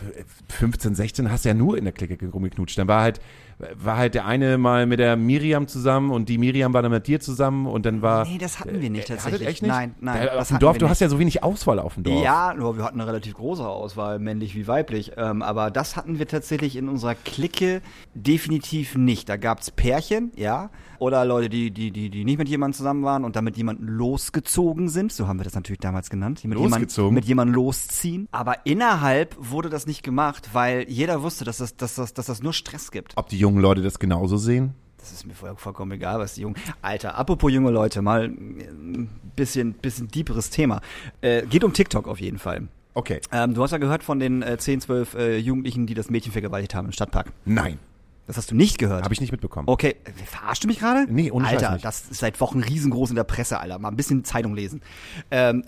15, 0.48 0.94
16 0.94 1.30
hast 1.30 1.44
du 1.44 1.50
ja 1.50 1.54
nur 1.54 1.76
in 1.76 1.84
der 1.84 1.92
Clique 1.92 2.16
rumgeknutscht. 2.30 2.78
Dann 2.78 2.88
war 2.88 3.02
halt, 3.02 3.20
war 3.74 3.96
halt 3.96 4.14
der 4.14 4.26
eine 4.26 4.58
mal 4.58 4.84
mit 4.86 4.98
der 4.98 5.16
Miriam 5.16 5.66
zusammen 5.66 6.10
und 6.10 6.28
die 6.28 6.36
Miriam 6.36 6.74
war 6.74 6.82
dann 6.82 6.90
mit 6.92 7.06
dir 7.06 7.20
zusammen 7.20 7.66
und 7.66 7.86
dann 7.86 8.02
war. 8.02 8.26
Nee, 8.28 8.36
das 8.38 8.60
hatten 8.60 8.80
wir 8.82 8.90
nicht 8.90 9.08
Äh, 9.08 9.14
hattet 9.14 9.22
tatsächlich. 9.24 9.48
echt 9.48 9.62
nicht? 9.62 9.70
Nein, 9.70 9.94
nein, 10.00 10.26
Da, 10.26 10.34
das 10.34 10.42
auf 10.42 10.48
dem 10.48 10.58
Dorf, 10.58 10.74
wir 10.74 10.78
du 10.80 10.84
nicht. 10.84 10.90
hast 10.90 11.00
ja 11.00 11.08
so 11.08 11.18
wenig 11.18 11.42
Auswahl 11.42 11.78
auf 11.78 11.94
dem 11.94 12.02
Dorf. 12.02 12.22
Ja, 12.22 12.52
nur 12.54 12.76
wir 12.76 12.84
hatten 12.84 13.00
eine 13.00 13.08
relativ 13.08 13.34
große 13.34 13.66
Auswahl, 13.66 14.18
männlich 14.18 14.54
wie 14.54 14.66
weiblich. 14.68 15.12
Ähm, 15.16 15.40
aber 15.42 15.70
das 15.70 15.96
hatten 15.96 16.18
wir 16.18 16.28
tatsächlich 16.28 16.76
in 16.76 16.88
unserer 16.90 17.14
Clique 17.14 17.80
definitiv 18.14 18.94
nicht. 18.96 19.28
Da 19.28 19.36
gab's 19.36 19.70
Pärchen, 19.70 20.32
ja. 20.36 20.68
Oder 20.98 21.24
Leute, 21.24 21.48
die, 21.48 21.70
die, 21.70 21.90
die, 21.90 22.10
die 22.10 22.24
nicht 22.24 22.38
mit 22.38 22.48
jemandem 22.48 22.76
zusammen 22.76 23.04
waren 23.04 23.24
und 23.24 23.36
dann 23.36 23.44
mit 23.44 23.56
jemandem 23.56 23.88
losgezogen 23.88 24.88
sind. 24.88 25.12
So 25.12 25.26
haben 25.26 25.38
wir 25.38 25.44
das 25.44 25.54
natürlich 25.54 25.80
damals 25.80 26.10
genannt. 26.10 26.44
Mit 26.44 26.58
Losgezogen? 26.58 27.08
Jemand, 27.08 27.14
mit 27.14 27.24
jemandem 27.24 27.54
losziehen. 27.54 28.28
Aber 28.32 28.66
innerhalb 28.66 29.36
wurde 29.38 29.68
das 29.68 29.86
nicht 29.86 30.02
gemacht, 30.02 30.50
weil 30.52 30.88
jeder 30.88 31.22
wusste, 31.22 31.44
dass 31.44 31.58
das, 31.58 31.76
dass 31.76 31.94
das, 31.94 32.14
dass 32.14 32.26
das 32.26 32.42
nur 32.42 32.52
Stress 32.52 32.90
gibt. 32.90 33.12
Ob 33.16 33.28
die 33.28 33.38
jungen 33.38 33.60
Leute 33.60 33.82
das 33.82 33.98
genauso 33.98 34.36
sehen? 34.36 34.74
Das 34.98 35.12
ist 35.12 35.26
mir 35.26 35.34
voll, 35.34 35.54
vollkommen 35.56 35.92
egal, 35.92 36.18
was 36.18 36.34
die 36.34 36.40
Jungen. 36.40 36.56
Alter, 36.82 37.16
apropos 37.16 37.52
junge 37.52 37.70
Leute, 37.70 38.02
mal 38.02 38.24
ein 38.24 39.08
bisschen, 39.36 39.74
bisschen 39.74 40.08
deeperes 40.08 40.50
Thema. 40.50 40.80
Äh, 41.20 41.46
geht 41.46 41.62
um 41.62 41.72
TikTok 41.72 42.08
auf 42.08 42.20
jeden 42.20 42.38
Fall. 42.38 42.66
Okay. 42.94 43.20
Ähm, 43.30 43.54
du 43.54 43.62
hast 43.62 43.70
ja 43.72 43.78
gehört 43.78 44.02
von 44.02 44.18
den 44.18 44.42
äh, 44.42 44.58
10, 44.58 44.80
12 44.80 45.14
äh, 45.14 45.36
Jugendlichen, 45.36 45.86
die 45.86 45.94
das 45.94 46.10
Mädchen 46.10 46.32
vergewaltigt 46.32 46.74
haben 46.74 46.86
im 46.86 46.92
Stadtpark. 46.92 47.30
Nein. 47.44 47.78
Das 48.26 48.36
hast 48.36 48.50
du 48.50 48.56
nicht 48.56 48.78
gehört. 48.78 49.04
Habe 49.04 49.14
ich 49.14 49.20
nicht 49.20 49.30
mitbekommen. 49.30 49.68
Okay, 49.68 49.96
äh, 50.04 50.10
verarschst 50.24 50.64
du 50.64 50.68
mich 50.68 50.80
gerade? 50.80 51.06
Nee, 51.08 51.30
ohne 51.30 51.46
Alter, 51.46 51.74
nicht. 51.74 51.84
das 51.84 52.06
ist 52.10 52.18
seit 52.18 52.40
Wochen 52.40 52.60
riesengroß 52.60 53.10
in 53.10 53.16
der 53.16 53.24
Presse, 53.24 53.60
Alter. 53.60 53.78
Mal 53.78 53.90
ein 53.90 53.96
bisschen 53.96 54.24
Zeitung 54.24 54.54
lesen. 54.54 54.82
Ähm, 55.30 55.62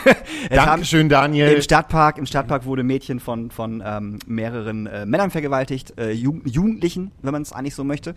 Dankeschön, 0.50 1.08
Daniel. 1.08 1.52
Im 1.52 1.62
Stadtpark, 1.62 2.18
im 2.18 2.26
Stadtpark 2.26 2.66
wurde 2.66 2.82
Mädchen 2.82 3.18
von, 3.18 3.50
von 3.50 3.82
ähm, 3.84 4.18
mehreren 4.26 4.86
äh, 4.86 5.06
Männern 5.06 5.30
vergewaltigt, 5.30 5.98
äh, 5.98 6.10
Jugend, 6.10 6.54
Jugendlichen, 6.54 7.12
wenn 7.22 7.32
man 7.32 7.42
es 7.42 7.52
eigentlich 7.52 7.74
so 7.74 7.82
möchte. 7.82 8.14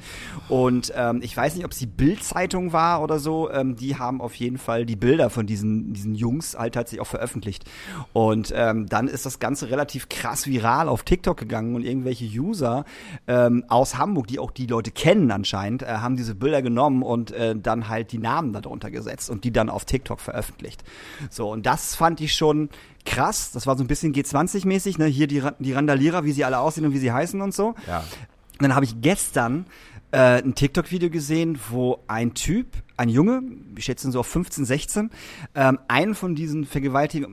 Und 0.50 0.92
ähm, 0.96 1.22
ich 1.24 1.36
weiß 1.36 1.56
nicht, 1.56 1.64
ob 1.64 1.72
es 1.72 1.78
die 1.78 1.86
Bild-Zeitung 1.86 2.74
war 2.74 3.02
oder 3.02 3.18
so. 3.18 3.50
Ähm, 3.50 3.78
die 3.78 3.98
haben 3.98 4.20
auf 4.20 4.36
jeden 4.36 4.58
Fall 4.58 4.86
die 4.86 4.98
Bilder 4.98 5.30
von 5.30 5.48
diesen, 5.48 5.94
diesen 5.94 6.16
Jungs 6.16 6.58
halt 6.58 6.74
tatsächlich 6.74 7.00
auch 7.00 7.08
veröffentlicht. 7.08 7.64
Und 8.12 8.54
ähm, 8.54 8.88
dann 8.88 9.08
ist 9.08 9.26
das 9.26 9.40
Ganze 9.40 9.70
relativ 9.70 10.10
krass 10.10 10.48
viral 10.48 10.90
auf 10.90 11.04
TikTok 11.04 11.38
gegangen 11.38 11.76
und 11.76 11.86
irgendwelche 11.86 12.26
User 12.26 12.84
ähm, 13.28 13.64
aus 13.86 14.00
Hamburg, 14.00 14.26
die 14.26 14.40
auch 14.40 14.50
die 14.50 14.66
Leute 14.66 14.90
kennen 14.90 15.30
anscheinend, 15.30 15.84
äh, 15.84 15.86
haben 15.86 16.18
diese 16.18 16.34
Bilder 16.34 16.64
genommen 16.64 17.04
und 17.04 17.30
äh, 17.32 17.56
dann 17.56 17.88
halt 17.88 18.12
die 18.12 18.18
Namen 18.18 18.52
darunter 18.52 18.90
gesetzt 18.90 19.30
und 19.30 19.44
die 19.44 19.52
dann 19.52 19.70
auf 19.70 19.86
TikTok 19.86 20.20
veröffentlicht. 20.20 20.84
So, 21.30 21.52
und 21.52 21.68
das 21.68 21.94
fand 21.94 22.20
ich 22.20 22.34
schon 22.34 22.70
krass. 23.06 23.52
Das 23.52 23.68
war 23.68 23.78
so 23.78 23.84
ein 23.84 23.88
bisschen 23.88 24.12
G20-mäßig, 24.12 24.98
ne? 24.98 25.06
Hier 25.06 25.28
die, 25.28 25.44
die 25.60 25.74
Randalierer, 25.74 26.24
wie 26.24 26.32
sie 26.32 26.44
alle 26.44 26.58
aussehen 26.58 26.86
und 26.86 26.94
wie 26.94 26.98
sie 26.98 27.12
heißen 27.12 27.40
und 27.42 27.54
so. 27.54 27.76
Ja. 27.86 28.00
Und 28.00 28.62
dann 28.64 28.74
habe 28.74 28.86
ich 28.86 29.02
gestern 29.02 29.68
äh, 30.12 30.42
ein 30.42 30.56
TikTok-Video 30.56 31.12
gesehen, 31.12 31.60
wo 31.70 32.00
ein 32.08 32.34
Typ, 32.34 32.68
ein 32.98 33.10
Junge, 33.10 33.44
ich 33.78 33.86
schätze 33.86 34.08
ihn 34.08 34.12
so 34.12 34.22
auf 34.22 34.28
15, 34.28 34.66
16, 34.66 35.12
ähm, 35.54 35.78
einen 35.88 36.16
von 36.16 36.34
diesen 36.34 36.66
Vergewaltiger, 36.66 37.28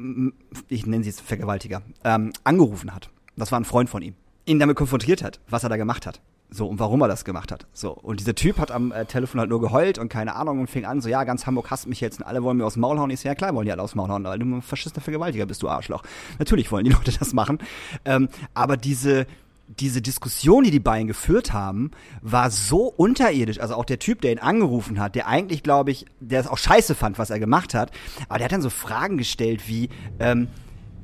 ich 0.68 0.84
nenne 0.84 1.04
sie 1.04 1.10
jetzt 1.10 1.22
Vergewaltiger, 1.22 1.82
ähm, 2.04 2.32
angerufen 2.44 2.94
hat. 2.94 3.08
Das 3.36 3.52
war 3.52 3.60
ein 3.60 3.64
Freund 3.64 3.88
von 3.88 4.02
ihm. 4.02 4.14
Ihn 4.44 4.58
damit 4.58 4.76
konfrontiert 4.76 5.22
hat, 5.22 5.40
was 5.48 5.62
er 5.62 5.68
da 5.70 5.76
gemacht 5.76 6.06
hat. 6.06 6.20
So, 6.52 6.66
und 6.66 6.78
warum 6.78 7.00
er 7.00 7.08
das 7.08 7.24
gemacht 7.24 7.50
hat. 7.50 7.66
So, 7.72 7.92
und 7.92 8.20
dieser 8.20 8.34
Typ 8.34 8.58
hat 8.58 8.70
am 8.70 8.92
äh, 8.92 9.06
Telefon 9.06 9.40
halt 9.40 9.48
nur 9.48 9.60
geheult 9.60 9.98
und 9.98 10.10
keine 10.10 10.36
Ahnung 10.36 10.60
und 10.60 10.68
fing 10.68 10.84
an, 10.84 11.00
so, 11.00 11.08
ja, 11.08 11.24
ganz 11.24 11.46
Hamburg 11.46 11.70
hasst 11.70 11.86
mich 11.86 12.00
jetzt 12.00 12.20
und 12.20 12.26
alle 12.26 12.42
wollen 12.42 12.58
mir 12.58 12.66
aus 12.66 12.74
dem 12.74 12.80
Maul 12.82 12.98
hauen. 12.98 13.10
Ich 13.10 13.20
so, 13.20 13.28
ja 13.28 13.34
klar 13.34 13.54
wollen 13.54 13.64
die 13.64 13.72
alle 13.72 13.82
aus 13.82 13.92
dem 13.92 13.98
Maul 13.98 14.10
hauen, 14.10 14.24
weil 14.24 14.38
du 14.38 14.44
ein 14.44 14.62
verschissener 14.62 15.00
Vergewaltiger 15.00 15.46
bist, 15.46 15.62
du 15.62 15.68
Arschloch. 15.68 16.02
Natürlich 16.38 16.70
wollen 16.70 16.84
die 16.84 16.90
Leute 16.92 17.10
das 17.18 17.32
machen. 17.32 17.58
Ähm, 18.04 18.28
aber 18.52 18.76
diese, 18.76 19.26
diese 19.66 20.02
Diskussion, 20.02 20.64
die 20.64 20.70
die 20.70 20.80
beiden 20.80 21.06
geführt 21.06 21.54
haben, 21.54 21.90
war 22.20 22.50
so 22.50 22.84
unterirdisch. 22.84 23.58
Also 23.58 23.74
auch 23.74 23.86
der 23.86 23.98
Typ, 23.98 24.20
der 24.20 24.32
ihn 24.32 24.38
angerufen 24.38 25.00
hat, 25.00 25.14
der 25.14 25.28
eigentlich, 25.28 25.62
glaube 25.62 25.90
ich, 25.90 26.04
der 26.20 26.40
es 26.40 26.46
auch 26.46 26.58
scheiße 26.58 26.94
fand, 26.94 27.18
was 27.18 27.30
er 27.30 27.38
gemacht 27.38 27.72
hat, 27.72 27.92
aber 28.28 28.38
der 28.38 28.44
hat 28.46 28.52
dann 28.52 28.62
so 28.62 28.70
Fragen 28.70 29.16
gestellt 29.16 29.68
wie, 29.68 29.88
ähm, 30.18 30.48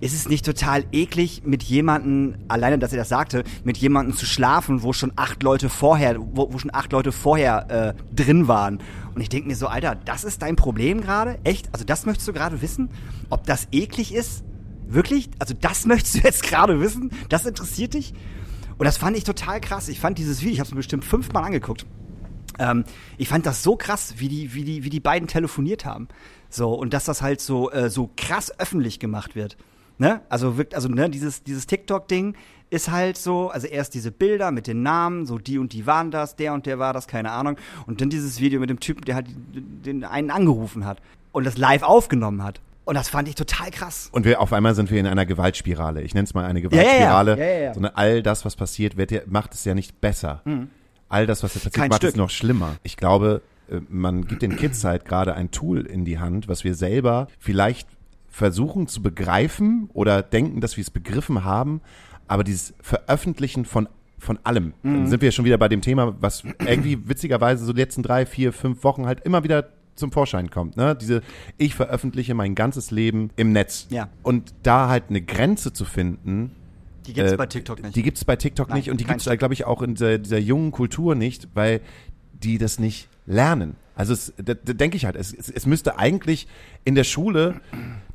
ist 0.01 0.15
es 0.15 0.29
nicht 0.29 0.45
total 0.45 0.85
eklig, 0.93 1.43
mit 1.45 1.63
jemanden, 1.65 2.39
alleine, 2.49 2.79
dass 2.79 2.93
er 2.93 2.99
das 2.99 3.09
sagte, 3.09 3.43
mit 3.65 3.79
jemandem 3.79 4.17
zu 4.17 4.27
schlafen, 4.27 4.83
wo 4.83 4.93
schon 4.93 5.13
acht 5.17 5.43
Leute 5.43 5.69
vorher, 5.69 6.19
wo, 6.19 6.53
wo 6.53 6.59
schon 6.59 6.73
acht 6.73 6.93
Leute 6.93 7.13
vorher 7.13 7.95
äh, 7.99 8.15
drin 8.15 8.47
waren? 8.47 8.79
Und 9.15 9.21
ich 9.21 9.29
denke 9.29 9.49
mir 9.49 9.57
so, 9.57 9.67
Alter, 9.67 9.97
das 9.97 10.25
ist 10.25 10.43
dein 10.43 10.57
Problem 10.57 11.01
gerade? 11.01 11.39
Echt? 11.43 11.69
Also 11.73 11.85
das 11.85 12.07
möchtest 12.07 12.29
du 12.29 12.33
gerade 12.33 12.63
wissen? 12.63 12.91
Ob 13.31 13.45
das 13.45 13.67
eklig 13.73 14.15
ist? 14.15 14.45
Wirklich? 14.87 15.31
Also 15.39 15.55
das 15.61 15.85
möchtest 15.87 16.17
du 16.17 16.19
jetzt 16.21 16.43
gerade 16.45 16.81
wissen? 16.81 17.11
Das 17.29 17.45
interessiert 17.45 17.95
dich? 17.95 18.15
Und 18.79 18.85
das 18.85 18.97
fand 18.97 19.17
ich 19.17 19.25
total 19.25 19.61
krass. 19.61 19.89
Ich 19.89 19.99
fand 19.99 20.19
dieses 20.19 20.41
Video, 20.41 20.53
ich 20.53 20.61
habe 20.61 20.69
es 20.69 20.73
mir 20.73 20.79
bestimmt 20.79 21.05
fünfmal 21.05 21.43
angeguckt. 21.43 21.85
Ähm, 22.61 22.85
ich 23.17 23.29
fand 23.29 23.47
das 23.47 23.65
so 23.65 23.77
krass, 23.77 24.15
wie 24.19 24.29
die, 24.29 24.55
wie 24.55 24.65
die, 24.65 24.85
wie 24.85 24.91
die 24.91 25.01
beiden 25.01 25.27
telefoniert 25.27 25.85
haben. 25.85 26.07
So, 26.49 26.73
und 26.73 26.95
dass 26.95 27.05
das 27.05 27.21
halt 27.21 27.41
so, 27.41 27.71
äh, 27.71 27.91
so 27.91 28.11
krass 28.17 28.53
öffentlich 28.59 29.01
gemacht 29.01 29.35
wird. 29.35 29.57
Ne? 29.99 30.21
Also 30.29 30.57
wirkt, 30.57 30.75
also 30.75 30.89
ne, 30.89 31.11
dieses, 31.11 31.43
dieses 31.43 31.67
TikTok-Ding 31.67 32.37
ist 32.71 32.91
halt 32.91 33.17
so, 33.17 33.51
also 33.51 33.67
erst 33.67 33.95
diese 33.95 34.13
Bilder 34.13 34.51
mit 34.51 34.67
den 34.67 34.83
Namen, 34.83 35.27
so 35.27 35.39
die 35.39 35.59
und 35.59 35.73
die 35.73 35.87
waren 35.87 36.11
das, 36.11 36.37
der 36.37 36.53
und 36.55 36.67
der 36.67 36.79
war 36.79 36.93
das, 36.93 37.07
keine 37.07 37.33
Ahnung. 37.33 37.57
Und 37.87 38.01
dann 38.01 38.11
dieses 38.11 38.41
Video 38.41 38.61
mit 38.61 38.71
dem 38.71 38.79
Typen, 38.79 39.05
der 39.05 39.17
halt 39.17 39.27
den 39.53 40.05
einen 40.05 40.31
angerufen 40.31 40.85
hat 40.85 41.01
und 41.33 41.45
das 41.45 41.59
live 41.59 41.83
aufgenommen 41.83 42.43
hat. 42.45 42.61
Und 42.85 42.95
das 42.95 43.11
fand 43.11 43.29
ich 43.29 43.35
total 43.35 43.71
krass. 43.71 44.09
Und 44.13 44.25
wir 44.25 44.41
auf 44.41 44.53
einmal 44.53 44.75
sind 44.75 44.91
wir 44.91 44.99
in 44.99 45.07
einer 45.07 45.27
Gewaltspirale. 45.27 46.01
Ich 46.03 46.15
nenne 46.15 46.25
es 46.25 46.33
mal 46.33 46.47
eine. 46.47 46.63
Gewaltspirale. 46.63 47.39
Ja, 47.39 47.45
ja, 47.45 47.59
ja. 47.59 47.75
Sondern 47.75 47.93
all 47.95 48.23
das, 48.23 48.47
was 48.47 48.57
passiert, 48.57 48.97
wird 48.97 49.31
macht 49.31 49.53
es 49.53 49.65
ja 49.67 49.75
nicht 49.75 50.01
besser. 50.01 50.43
All 51.11 51.27
das, 51.27 51.43
was 51.43 51.55
jetzt 51.55 51.65
passiert, 51.65 51.75
Kein 51.75 51.91
macht 51.91 52.03
es 52.03 52.11
Stück. 52.11 52.17
noch 52.17 52.31
schlimmer. 52.31 52.77
Ich 52.83 52.97
glaube, 52.97 53.43
äh, 53.71 53.81
man 53.89 54.27
gibt 54.27 54.41
den 54.41 54.57
Kids 54.57 54.85
halt 54.85 55.05
gerade 55.05 55.35
ein 55.35 55.51
Tool 55.51 55.81
in 55.81 56.07
die 56.07 56.19
Hand, 56.19 56.49
was 56.49 56.65
wir 56.65 56.75
selber 56.75 57.29
vielleicht 57.39 57.89
versuchen 58.29 58.87
zu 58.87 59.03
begreifen 59.03 59.91
oder 59.93 60.23
denken, 60.23 60.61
dass 60.61 60.77
wir 60.77 60.83
es 60.83 60.91
begriffen 60.91 61.45
haben, 61.45 61.81
aber 62.27 62.45
dieses 62.45 62.75
Veröffentlichen 62.81 63.65
von 63.65 63.89
von 64.21 64.39
allem. 64.43 64.75
Mhm. 64.83 64.95
Dann 64.95 65.07
sind 65.07 65.23
wir 65.23 65.31
schon 65.31 65.45
wieder 65.45 65.59
bei 65.59 65.69
dem 65.69 65.81
Thema, 65.81 66.17
was 66.21 66.43
irgendwie 66.67 67.09
witzigerweise 67.09 67.65
so 67.65 67.73
die 67.73 67.81
letzten 67.81 68.03
drei, 68.03 68.27
vier, 68.27 68.53
fünf 68.53 68.83
Wochen 68.83 69.07
halt 69.07 69.21
immer 69.21 69.45
wieder 69.45 69.69
zum 69.95 70.13
Vorschein 70.13 70.51
kommt. 70.51 70.77
Ne? 70.77 70.97
Diese, 70.97 71.23
ich 71.57 71.75
veröffentliche 71.75 72.35
mein 72.35 72.55
ganzes 72.55 72.91
Leben 72.91 73.31
im 73.37 73.53
Netz. 73.53 73.87
Ja. 73.91 74.09
Und 74.23 74.55
da 74.63 74.89
halt 74.89 75.05
eine 75.09 75.21
Grenze 75.21 75.73
zu 75.73 75.85
finden, 75.85 76.53
Die 77.07 77.13
gibt's 77.13 77.33
äh, 77.33 77.37
bei 77.37 77.47
TikTok 77.47 77.83
nicht. 77.83 77.97
Die 77.97 78.03
gibt's 78.03 78.25
bei 78.25 78.37
TikTok 78.37 78.69
Nein, 78.69 78.79
nicht 78.79 78.91
und 78.91 79.01
die 79.01 79.05
kein 79.05 79.19
gibt's, 79.19 79.39
glaube 79.39 79.55
ich, 79.55 79.65
auch 79.67 79.83
in 79.83 79.95
dieser, 79.95 80.19
dieser 80.19 80.39
jungen 80.39 80.73
Kultur 80.73 81.15
nicht, 81.15 81.49
weil 81.55 81.81
die 82.33 82.59
das 82.59 82.79
nicht 82.79 83.09
lernen. 83.27 83.77
Also 83.99 84.13
es, 84.13 84.33
da, 84.37 84.55
da 84.55 84.73
denke 84.73 84.97
ich 84.97 85.05
halt, 85.05 85.17
es, 85.17 85.35
es, 85.35 85.51
es 85.51 85.67
müsste 85.67 85.99
eigentlich 85.99 86.47
in 86.85 86.95
der 86.95 87.03
Schule 87.05 87.61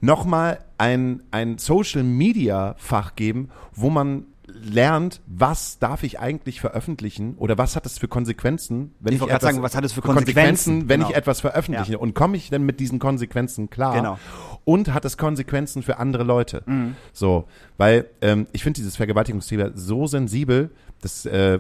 nochmal 0.02 0.60
ein, 0.78 1.22
ein 1.32 1.58
Social 1.58 2.04
Media 2.04 2.76
Fach 2.78 3.16
geben, 3.16 3.50
wo 3.76 3.90
man 3.90 4.26
lernt, 4.48 5.20
was 5.28 5.80
darf 5.80 6.04
ich 6.04 6.20
eigentlich 6.20 6.62
veröffentlichen 6.62 7.36
oder 7.38 7.58
was 7.58 7.76
hat 7.76 7.86
es 7.86 7.98
für 7.98 8.08
Konsequenzen, 8.08 8.94
wenn 9.02 9.12
Ich 9.12 9.16
ich, 9.16 9.22
wollte 9.22 9.32
gerade 9.32 9.40
etwas, 9.42 9.50
sagen, 9.56 9.64
was 9.64 9.76
hat 9.76 9.84
es 9.84 9.92
für 9.94 10.02
Konsequenzen? 10.02 10.88
wenn 10.88 11.00
Genau. 11.02 11.10
ich 11.10 11.16
etwas 11.18 11.42
veröffentliche 11.42 11.94
Ja. 11.94 11.98
und 11.98 12.14
komme 12.14 12.38
ich 12.38 12.50
denn 12.50 12.64
mit 12.64 12.80
diesen 12.80 13.00
Konsequenzen 13.00 13.70
klar? 13.70 13.96
Genau. 13.96 14.18
Und 14.64 14.94
hat 14.94 15.04
es 15.04 15.18
Konsequenzen 15.18 15.84
für 15.84 15.98
andere 15.98 16.24
Leute? 16.24 16.64
Mhm. 16.66 16.96
So, 17.12 17.46
weil 17.78 18.06
ähm, 18.22 18.48
ich 18.54 18.64
finde 18.64 18.78
dieses 18.78 18.96
Vergewaltigungsthema 18.96 19.72
so 19.76 20.08
sensibel, 20.08 20.70
das, 21.02 21.26
äh, 21.26 21.60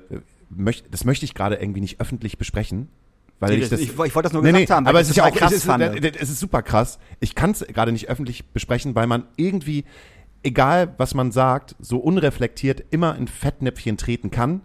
möcht, 0.49 0.85
das 0.91 1.03
möchte 1.03 1.25
ich 1.25 1.33
gerade 1.33 1.55
irgendwie 1.55 1.81
nicht 1.81 1.99
öffentlich 1.99 2.37
besprechen. 2.37 2.87
Weil 3.43 3.57
Nee, 3.57 3.63
ich, 3.63 3.69
das, 3.69 3.79
ich- 3.79 3.89
ich 3.89 3.97
wollte 3.97 4.21
das 4.23 4.33
nur 4.33 4.41
gesagt 4.41 4.69
haben, 4.69 4.85
weil 4.85 4.89
aber 4.91 5.01
es 5.01 5.09
ist 5.09 5.15
ja 5.15 5.25
auch 5.25 5.33
krass 5.33 5.51
es 5.51 5.65
ist, 5.65 6.15
es 6.21 6.29
ist 6.29 6.39
super 6.39 6.61
krass. 6.61 6.97
Ich 7.19 7.35
kann 7.35 7.51
es 7.51 7.59
gerade 7.67 7.91
nicht 7.91 8.09
öffentlich 8.09 8.45
besprechen, 8.51 8.95
weil 8.95 9.07
man 9.07 9.25
irgendwie, 9.35 9.83
egal 10.43 10.93
was 10.97 11.13
man 11.13 11.31
sagt, 11.31 11.75
so 11.79 11.97
unreflektiert 11.97 12.83
immer 12.91 13.15
in 13.17 13.27
Fettnäpfchen 13.27 13.97
treten 13.97 14.31
kann. 14.31 14.61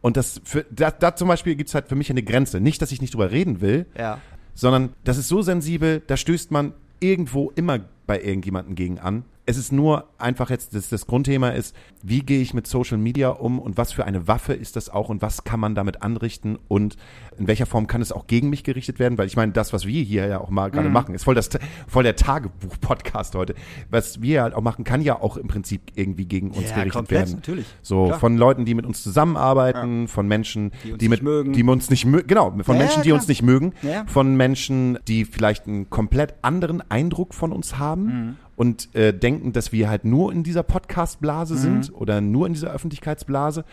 Und 0.00 0.16
das, 0.16 0.40
für, 0.44 0.64
da, 0.70 0.90
da 0.90 1.16
zum 1.16 1.28
Beispiel 1.28 1.56
gibt's 1.56 1.74
halt 1.74 1.88
für 1.88 1.94
mich 1.96 2.10
eine 2.10 2.22
Grenze. 2.22 2.60
Nicht, 2.60 2.80
dass 2.82 2.92
ich 2.92 3.00
nicht 3.00 3.14
drüber 3.14 3.30
reden 3.30 3.60
will, 3.60 3.86
Ja. 3.98 4.18
sondern 4.54 4.90
das 5.04 5.18
ist 5.18 5.28
so 5.28 5.42
sensibel, 5.42 6.02
da 6.06 6.16
stößt 6.16 6.50
man 6.50 6.74
irgendwo 7.00 7.50
immer 7.56 7.80
bei 8.06 8.20
irgendjemandem 8.20 8.74
gegen 8.74 8.98
an. 8.98 9.24
Es 9.48 9.56
ist 9.56 9.70
nur 9.72 10.08
einfach 10.18 10.50
jetzt, 10.50 10.74
das, 10.74 10.88
das 10.88 11.06
Grundthema 11.06 11.50
ist, 11.50 11.74
wie 12.02 12.18
gehe 12.20 12.40
ich 12.42 12.52
mit 12.52 12.66
Social 12.66 12.98
Media 12.98 13.28
um 13.28 13.60
und 13.60 13.76
was 13.76 13.92
für 13.92 14.04
eine 14.04 14.26
Waffe 14.26 14.52
ist 14.54 14.74
das 14.74 14.90
auch 14.90 15.08
und 15.08 15.22
was 15.22 15.44
kann 15.44 15.60
man 15.60 15.76
damit 15.76 16.02
anrichten 16.02 16.58
und 16.66 16.96
in 17.38 17.46
welcher 17.46 17.66
Form 17.66 17.86
kann 17.86 18.02
es 18.02 18.10
auch 18.10 18.26
gegen 18.26 18.50
mich 18.50 18.64
gerichtet 18.64 18.98
werden, 18.98 19.18
weil 19.18 19.26
ich 19.28 19.36
meine, 19.36 19.52
das, 19.52 19.72
was 19.72 19.86
wir 19.86 20.02
hier 20.02 20.26
ja 20.26 20.40
auch 20.40 20.50
mal 20.50 20.68
Mhm. 20.68 20.72
gerade 20.72 20.88
machen, 20.88 21.14
ist 21.14 21.22
voll, 21.24 21.36
das, 21.36 21.48
voll 21.86 22.02
der 22.02 22.16
Tagebuch-Podcast 22.16 23.34
heute. 23.36 23.54
Was 23.88 24.20
wir 24.20 24.42
halt 24.42 24.54
auch 24.54 24.62
machen, 24.62 24.84
kann 24.84 25.00
ja 25.00 25.20
auch 25.20 25.36
im 25.36 25.46
Prinzip 25.48 25.80
irgendwie 25.94 26.24
gegen 26.24 26.50
uns 26.50 26.70
Ja, 26.70 26.74
gerichtet 26.76 26.92
komplett, 26.92 27.20
werden. 27.28 27.34
natürlich. 27.36 27.66
So, 27.82 28.06
Klar. 28.06 28.18
von 28.18 28.36
Leuten, 28.36 28.64
die 28.64 28.74
mit 28.74 28.84
uns 28.84 29.02
zusammenarbeiten, 29.02 30.08
von 30.08 30.26
Menschen, 30.26 30.72
Die 30.84 30.92
uns 30.92 30.98
die, 31.00 31.08
mit, 31.08 31.20
nicht 31.20 31.24
mögen. 31.24 31.52
die 31.52 31.62
uns 31.62 31.90
nicht 31.90 32.04
mögen, 32.04 32.26
genau, 32.26 32.50
von 32.62 32.74
Ja, 32.76 32.82
Menschen, 32.82 32.98
ja, 32.98 33.02
die 33.04 33.12
uns 33.12 33.28
nicht 33.28 33.42
mögen, 33.42 33.72
Ja. 33.82 34.04
von 34.06 34.36
Menschen, 34.36 34.98
die 35.06 35.24
vielleicht 35.24 35.66
einen 35.66 35.88
komplett 35.90 36.34
anderen 36.42 36.82
Eindruck 36.90 37.34
von 37.34 37.52
uns 37.52 37.78
haben 37.78 38.04
Mhm. 38.06 38.36
Und 38.56 38.94
äh, 38.94 39.12
denken, 39.12 39.52
dass 39.52 39.70
wir 39.72 39.88
halt 39.88 40.04
nur 40.04 40.32
in 40.32 40.42
dieser 40.42 40.62
Podcast-Blase 40.62 41.54
Mhm. 41.54 41.58
sind 41.58 41.92
oder 41.94 42.20
nur 42.20 42.46
in 42.46 42.54
dieser 42.54 42.72
Öffentlichkeitsblase. 42.72 43.64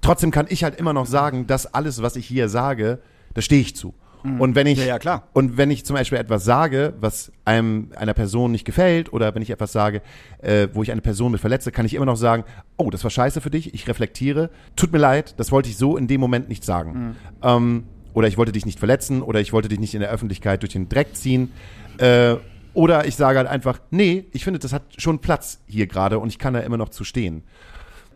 Trotzdem 0.00 0.30
kann 0.30 0.46
ich 0.48 0.64
halt 0.64 0.78
immer 0.78 0.92
noch 0.92 1.06
sagen, 1.06 1.46
dass 1.46 1.72
alles, 1.72 2.02
was 2.02 2.16
ich 2.16 2.26
hier 2.26 2.48
sage, 2.48 2.98
da 3.34 3.40
stehe 3.40 3.60
ich 3.60 3.74
zu. 3.76 3.94
Und 4.38 4.54
wenn 4.54 4.68
ich 4.68 4.78
Mhm. 4.78 4.82
Ja, 4.82 4.88
ja, 4.90 4.98
klar. 5.00 5.26
und 5.32 5.56
wenn 5.56 5.72
ich 5.72 5.84
zum 5.84 5.94
Beispiel 5.94 6.16
etwas 6.16 6.44
sage, 6.44 6.94
was 7.00 7.32
einem 7.44 7.88
einer 7.96 8.14
Person 8.14 8.52
nicht 8.52 8.64
gefällt, 8.64 9.12
oder 9.12 9.34
wenn 9.34 9.42
ich 9.42 9.50
etwas 9.50 9.72
sage, 9.72 10.00
äh, 10.40 10.68
wo 10.72 10.84
ich 10.84 10.92
eine 10.92 11.00
Person 11.00 11.32
mit 11.32 11.40
verletze, 11.40 11.72
kann 11.72 11.86
ich 11.86 11.94
immer 11.94 12.06
noch 12.06 12.14
sagen, 12.16 12.44
oh, 12.76 12.88
das 12.90 13.02
war 13.02 13.10
scheiße 13.10 13.40
für 13.40 13.50
dich, 13.50 13.74
ich 13.74 13.88
reflektiere, 13.88 14.50
tut 14.76 14.92
mir 14.92 14.98
leid, 15.00 15.34
das 15.40 15.50
wollte 15.50 15.70
ich 15.70 15.76
so 15.76 15.96
in 15.96 16.06
dem 16.06 16.20
Moment 16.20 16.48
nicht 16.48 16.62
sagen. 16.64 17.16
Ähm, 17.42 17.82
oder 18.14 18.28
ich 18.28 18.38
wollte 18.38 18.52
dich 18.52 18.64
nicht 18.64 18.78
verletzen, 18.78 19.22
oder 19.22 19.40
ich 19.40 19.52
wollte 19.52 19.68
dich 19.68 19.80
nicht 19.80 19.94
in 19.94 20.00
der 20.00 20.10
Öffentlichkeit 20.10 20.62
durch 20.62 20.72
den 20.74 20.88
Dreck 20.88 21.16
ziehen. 21.16 21.50
Äh, 21.98 22.36
oder 22.74 23.06
ich 23.06 23.16
sage 23.16 23.38
halt 23.38 23.48
einfach, 23.48 23.80
nee, 23.90 24.24
ich 24.32 24.44
finde, 24.44 24.58
das 24.58 24.72
hat 24.72 24.82
schon 24.96 25.18
Platz 25.20 25.60
hier 25.66 25.86
gerade 25.86 26.18
und 26.18 26.28
ich 26.28 26.38
kann 26.38 26.54
da 26.54 26.60
immer 26.60 26.76
noch 26.76 26.88
zu 26.90 27.04
stehen 27.04 27.42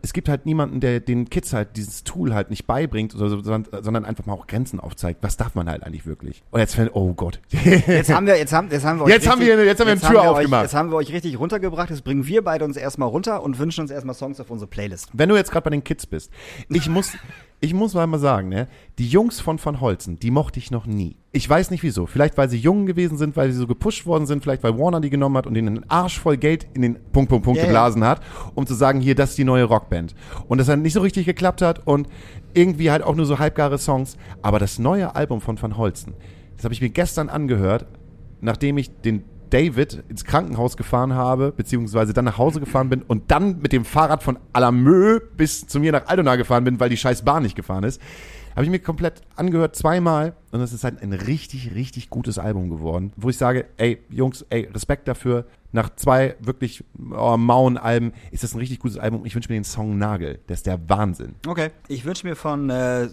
es 0.03 0.13
gibt 0.13 0.29
halt 0.29 0.47
niemanden, 0.47 0.79
der 0.81 1.01
den 1.01 1.29
Kids 1.31 1.53
halt 1.53 1.77
dieses 1.77 2.05
Tool 2.05 2.33
halt 2.33 2.51
nicht 2.51 2.67
beibringt, 2.67 3.13
sondern, 3.13 4.05
einfach 4.05 4.25
mal 4.27 4.35
auch 4.35 4.47
Grenzen 4.47 4.79
aufzeigt. 4.79 5.21
Was 5.23 5.37
darf 5.37 5.55
man 5.57 5.69
halt 5.69 5.83
eigentlich 5.83 6.07
wirklich? 6.07 6.45
Und 6.51 6.61
jetzt 6.61 6.77
fällt, 6.77 6.95
oh 6.95 7.13
Gott. 7.15 7.41
Jetzt 7.51 8.13
haben 8.13 8.27
wir, 8.27 8.37
jetzt 8.39 8.53
haben, 8.53 8.69
jetzt 8.71 8.85
haben 8.85 8.99
wir 9.01 9.05
euch 9.05 9.11
Jetzt 9.11 9.29
haben 9.29 9.41
wir- 9.41 9.65
jetzt 9.65 9.81
haben 9.81 9.87
wir 9.87 9.93
eine 9.93 10.01
Tür 10.01 10.11
wir 10.23 10.31
aufgemacht. 10.31 10.61
Euch, 10.61 10.65
jetzt 10.67 10.75
haben 10.75 10.91
wir 10.91 10.97
euch 10.97 11.13
richtig 11.13 11.39
runtergebracht. 11.39 11.91
Jetzt 11.91 12.05
bringen 12.05 12.27
wir 12.27 12.45
beide 12.45 12.65
uns 12.65 12.77
erstmal 12.77 13.09
runter 13.09 13.43
und 13.43 13.59
wünschen 13.59 13.81
uns 13.81 13.91
erstmal 13.91 14.15
Songs 14.15 14.39
auf 14.39 14.51
unsere 14.51 14.69
Playlist. 14.69 15.09
Wenn 15.13 15.29
du 15.29 15.37
jetzt 15.37 15.51
gerade 15.51 15.65
bei 15.65 15.71
den 15.71 15.83
Kids 15.83 16.07
bist, 16.07 16.31
ich 16.69 16.89
muss, 16.89 17.13
ich 17.61 17.73
muss 17.73 17.95
mal 17.95 18.07
mal 18.07 18.19
sagen, 18.19 18.49
ne, 18.51 18.69
die 18.99 19.09
Jungs 19.09 19.41
von 19.41 19.59
Van 19.63 19.81
Holzen, 19.81 20.19
die 20.19 20.31
mochte 20.31 20.59
ich 20.59 20.71
noch 20.71 20.87
nie. 20.87 21.17
Ich 21.33 21.49
weiß 21.49 21.71
nicht 21.71 21.83
wieso. 21.83 22.07
Vielleicht, 22.07 22.37
weil 22.37 22.51
sie 22.51 22.59
jung 22.59 22.87
gewesen 22.87 23.17
sind, 23.17 23.35
weil 23.37 23.51
sie 23.51 23.59
so 23.59 23.67
gepusht 23.67 24.05
worden 24.05 24.27
sind, 24.27 24.43
vielleicht, 24.43 24.63
weil 24.63 24.79
Warner 24.79 25.01
die 25.01 25.11
genommen 25.11 25.37
hat 25.37 25.47
und 25.47 25.57
ihnen 25.57 25.69
einen 25.69 25.91
Arsch 25.91 26.21
voll 26.21 26.37
Geld 26.37 26.67
in 26.75 26.83
den 26.83 26.95
Punkt, 27.13 27.31
Punkt, 27.31 27.45
Punkt 27.45 27.59
ja. 27.59 27.67
geblasen 27.67 28.05
hat, 28.05 28.21
um 28.55 28.67
zu 28.67 28.75
sagen, 28.75 29.01
hier, 29.01 29.15
das 29.15 29.31
ist 29.31 29.39
die 29.39 29.45
neue 29.45 29.65
Rockband. 29.65 30.15
Und 30.49 30.59
das 30.59 30.67
dann 30.67 30.83
nicht 30.83 30.93
so 30.93 31.01
richtig 31.01 31.25
geklappt 31.25 31.63
hat 31.63 31.87
und 31.87 32.09
irgendwie 32.53 32.91
halt 32.91 33.03
auch 33.03 33.15
nur 33.15 33.27
so 33.27 33.39
halbgare 33.39 33.79
Songs. 33.79 34.17
Aber 34.43 34.59
das 34.59 34.79
neue 34.79 35.15
Album 35.15 35.41
von 35.41 35.61
Van 35.61 35.77
Holzen, 35.77 36.15
das 36.57 36.65
habe 36.65 36.75
ich 36.75 36.81
mir 36.81 36.91
gestern 36.91 37.29
angehört, 37.29 37.87
nachdem 38.41 38.77
ich 38.77 38.91
den 39.01 39.25
David 39.57 40.05
ins 40.11 40.27
Krankenhaus 40.27 40.77
gefahren 40.77 41.15
habe, 41.15 41.51
beziehungsweise 41.51 42.13
dann 42.13 42.27
nach 42.27 42.37
Hause 42.37 42.61
gefahren 42.61 42.91
bin 42.91 43.01
und 43.01 43.31
dann 43.31 43.61
mit 43.63 43.73
dem 43.73 43.87
Fahrrad 43.87 44.23
von 44.23 44.39
Alamö 44.53 45.19
bis 45.35 45.67
zu 45.67 45.81
mir 45.81 45.93
nach 45.93 46.09
Aldona 46.09 46.37
gefahren 46.37 46.65
bin, 46.65 46.79
weil 46.79 46.91
die 46.91 46.99
scheiß 46.99 47.25
Bahn 47.25 47.43
nicht 47.43 47.57
gefahren 47.57 47.83
ist. 47.83 47.99
Habe 48.57 48.65
ich 48.65 48.71
mir 48.71 48.79
komplett 48.79 49.21
angehört, 49.37 49.77
zweimal. 49.77 50.35
Und 50.51 50.61
das 50.61 50.73
ist 50.73 50.83
halt 50.83 51.03
ein 51.03 51.13
richtig, 51.13 51.75
richtig 51.75 52.09
gutes 52.09 52.39
Album 52.39 52.71
geworden. 52.71 53.13
Wo 53.17 53.29
ich 53.29 53.37
sage, 53.37 53.67
ey, 53.77 53.99
Jungs, 54.09 54.47
ey, 54.49 54.67
Respekt 54.73 55.07
dafür. 55.09 55.45
Nach 55.73 55.95
zwei 55.95 56.37
wirklich 56.41 56.83
oh, 57.11 57.37
mauen 57.37 57.77
Alben 57.77 58.15
ist 58.31 58.45
das 58.45 58.55
ein 58.55 58.59
richtig 58.59 58.79
gutes 58.79 58.97
Album. 58.97 59.27
Ich 59.27 59.35
wünsche 59.35 59.53
mir 59.53 59.59
den 59.59 59.65
Song 59.65 59.99
Nagel. 59.99 60.39
Der 60.49 60.55
ist 60.55 60.65
der 60.65 60.81
Wahnsinn. 60.89 61.35
Okay. 61.47 61.69
Ich 61.89 62.07
wünsche 62.07 62.27
mir 62.27 62.35
von 62.35 62.71
äh, 62.71 63.03
äh, 63.03 63.09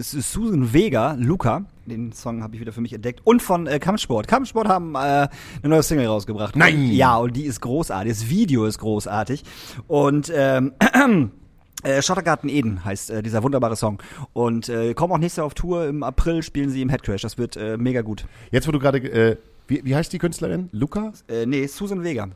Susan 0.00 0.72
Vega, 0.72 1.16
Luca, 1.18 1.64
den 1.86 2.12
Song 2.12 2.44
habe 2.44 2.54
ich 2.54 2.60
wieder 2.60 2.72
für 2.72 2.80
mich 2.80 2.92
entdeckt, 2.92 3.20
und 3.24 3.42
von 3.42 3.66
äh, 3.66 3.80
Kampfsport. 3.80 4.28
Kampfsport 4.28 4.68
haben 4.68 4.94
äh, 4.94 4.98
eine 4.98 5.28
neue 5.64 5.82
Single 5.82 6.06
rausgebracht. 6.06 6.54
Nein! 6.54 6.76
Und, 6.76 6.92
ja, 6.92 7.16
und 7.16 7.34
die 7.34 7.46
ist 7.46 7.60
großartig. 7.60 8.12
Das 8.12 8.28
Video 8.28 8.64
ist 8.64 8.78
großartig. 8.78 9.42
Und 9.88 10.32
ähm, 10.32 10.72
Äh, 11.84 12.00
Schottergarten 12.00 12.48
Eden 12.48 12.82
heißt 12.84 13.10
äh, 13.10 13.22
dieser 13.22 13.42
wunderbare 13.42 13.76
Song. 13.76 14.02
Und 14.32 14.70
äh, 14.70 14.94
kommen 14.94 15.12
auch 15.12 15.18
nächstes 15.18 15.36
Jahr 15.36 15.46
auf 15.46 15.54
Tour. 15.54 15.86
Im 15.86 16.02
April 16.02 16.42
spielen 16.42 16.70
sie 16.70 16.80
im 16.80 16.88
Headcrash. 16.88 17.20
Das 17.22 17.36
wird 17.36 17.56
äh, 17.56 17.76
mega 17.76 18.00
gut. 18.00 18.24
Jetzt, 18.50 18.66
wo 18.66 18.72
du 18.72 18.78
gerade, 18.78 18.98
äh, 18.98 19.36
wie, 19.66 19.84
wie 19.84 19.94
heißt 19.94 20.10
die 20.10 20.18
Künstlerin? 20.18 20.70
Luca? 20.72 21.12
Äh, 21.28 21.44
nee, 21.44 21.66
Susan 21.66 22.02
Vega. 22.02 22.28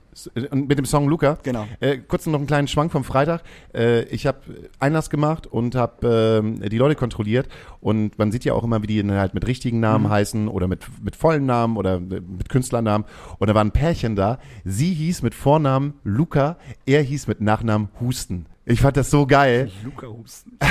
Und 0.51 0.69
mit 0.69 0.77
dem 0.79 0.85
Song 0.85 1.09
Luca. 1.09 1.39
Genau. 1.43 1.67
Äh, 1.81 1.97
kurz 1.97 2.27
noch 2.27 2.39
einen 2.39 2.47
kleinen 2.47 2.69
Schwank 2.69 2.93
vom 2.93 3.05
Freitag. 3.05 3.43
Äh, 3.75 4.03
ich 4.05 4.27
habe 4.27 4.39
Einlass 4.81 5.09
gemacht 5.09 5.47
und 5.47 5.75
habe 5.75 6.43
ähm, 6.43 6.61
die 6.69 6.77
Leute 6.77 6.95
kontrolliert. 6.95 7.49
Und 7.81 8.19
man 8.19 8.31
sieht 8.31 8.45
ja 8.45 8.53
auch 8.53 8.65
immer, 8.65 8.83
wie 8.83 8.87
die 8.87 9.03
halt 9.11 9.33
mit 9.33 9.47
richtigen 9.47 9.81
Namen 9.81 10.11
heißen 10.11 10.49
oder 10.49 10.69
mit, 10.69 10.85
mit 11.03 11.17
vollen 11.17 11.47
Namen 11.47 11.79
oder 11.79 12.01
mit 12.01 12.51
Künstlernamen. 12.51 13.07
Und 13.39 13.49
da 13.49 13.55
war 13.55 13.65
ein 13.65 13.73
Pärchen 13.73 14.15
da. 14.15 14.39
Sie 14.67 14.93
hieß 14.93 15.23
mit 15.23 15.35
Vornamen 15.35 15.95
Luca, 16.05 16.59
er 16.85 17.01
hieß 17.01 17.29
mit 17.29 17.41
Nachnamen 17.41 17.89
Husten. 17.99 18.45
Ich 18.71 18.83
fand 18.83 18.99
das 18.99 19.11
so 19.11 19.27
geil. 19.27 19.71
Luca 19.85 20.07
Husten. 20.07 20.59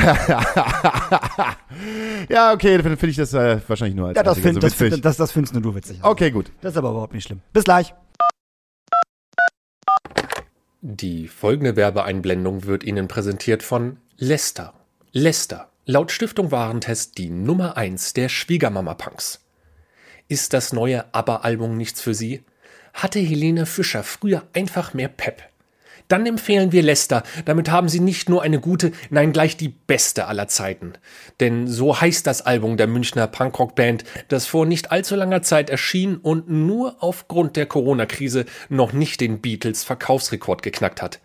Ja, 2.29 2.53
okay, 2.53 2.77
dann 2.77 2.97
finde 2.97 3.10
ich 3.10 3.15
das 3.17 3.33
äh, 3.33 3.60
wahrscheinlich 3.67 3.95
nur 3.95 4.07
als 4.07 4.15
Ja, 4.17 4.23
das, 4.23 4.39
find, 4.39 4.55
so 4.55 4.60
das, 4.60 4.79
witzig. 4.79 5.01
das, 5.01 5.17
das 5.17 5.31
findest 5.31 5.53
nur 5.53 5.63
du 5.63 5.75
witzig. 5.75 5.99
Okay, 6.01 6.31
gut. 6.31 6.51
Das 6.62 6.73
ist 6.73 6.77
aber 6.77 6.89
überhaupt 6.89 7.13
nicht 7.13 7.25
schlimm. 7.25 7.41
Bis 7.53 7.63
gleich. 7.63 7.93
Die 10.81 11.27
folgende 11.27 11.75
Werbeeinblendung 11.75 12.65
wird 12.65 12.83
Ihnen 12.83 13.07
präsentiert 13.07 13.63
von 13.63 13.97
Lester. 14.17 14.73
Lester, 15.12 15.69
laut 15.86 16.12
Stiftung 16.12 16.51
Warentest 16.51 17.17
die 17.17 17.29
Nummer 17.29 17.77
1 17.77 18.13
der 18.13 18.29
Schwiegermama-Punks. 18.29 19.45
Ist 20.27 20.53
das 20.53 20.73
neue 20.73 21.13
ABBA-Album 21.13 21.77
nichts 21.77 22.01
für 22.01 22.13
Sie? 22.13 22.43
Hatte 22.93 23.19
Helene 23.19 23.65
Fischer 23.65 24.03
früher 24.03 24.43
einfach 24.53 24.93
mehr 24.93 25.10
Pep? 25.10 25.43
Dann 26.08 26.26
empfehlen 26.26 26.72
wir 26.72 26.84
Lester. 26.84 27.24
Damit 27.46 27.70
haben 27.70 27.89
Sie 27.89 28.00
nicht 28.00 28.30
nur 28.30 28.41
eine 28.41 28.60
gute, 28.60 28.91
nein 29.10 29.34
gleich 29.34 29.58
die 29.58 29.70
beste 29.70 30.28
aller 30.28 30.48
Zeiten. 30.48 30.93
Denn 31.39 31.67
so 31.67 32.00
heißt 32.00 32.26
das 32.26 32.41
Album 32.41 32.78
der 32.78 32.88
Münchner 32.88 33.28
Punkrock-Band, 33.28 34.04
das 34.30 34.46
vor 34.46 34.65
nicht 34.65 34.91
allzu 34.91 35.15
langer 35.15 35.41
Zeit 35.41 35.70
erschien 35.70 36.17
und 36.17 36.50
nur 36.50 36.98
aufgrund 37.04 37.56
der 37.56 37.65
Corona-Krise 37.65 38.46
noch 38.70 38.93
nicht 38.93 39.20
den 39.22 39.41
Beatles 39.41 39.84
Verkaufsrekord 39.84 40.63
geknackt 40.63 41.02
hat. 41.02 41.20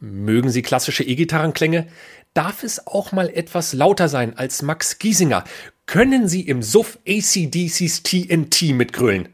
Mögen 0.00 0.50
Sie 0.50 0.62
klassische 0.62 1.04
E-Gitarrenklänge? 1.04 1.86
Darf 2.34 2.64
es 2.64 2.86
auch 2.86 3.12
mal 3.12 3.30
etwas 3.30 3.72
lauter 3.72 4.08
sein 4.08 4.36
als 4.36 4.62
Max 4.62 4.98
Giesinger? 4.98 5.44
Können 5.86 6.28
Sie 6.28 6.42
im 6.42 6.62
Suff 6.62 6.98
ACDC's 7.06 8.02
TNT 8.02 8.74
mitgrölen? 8.74 9.28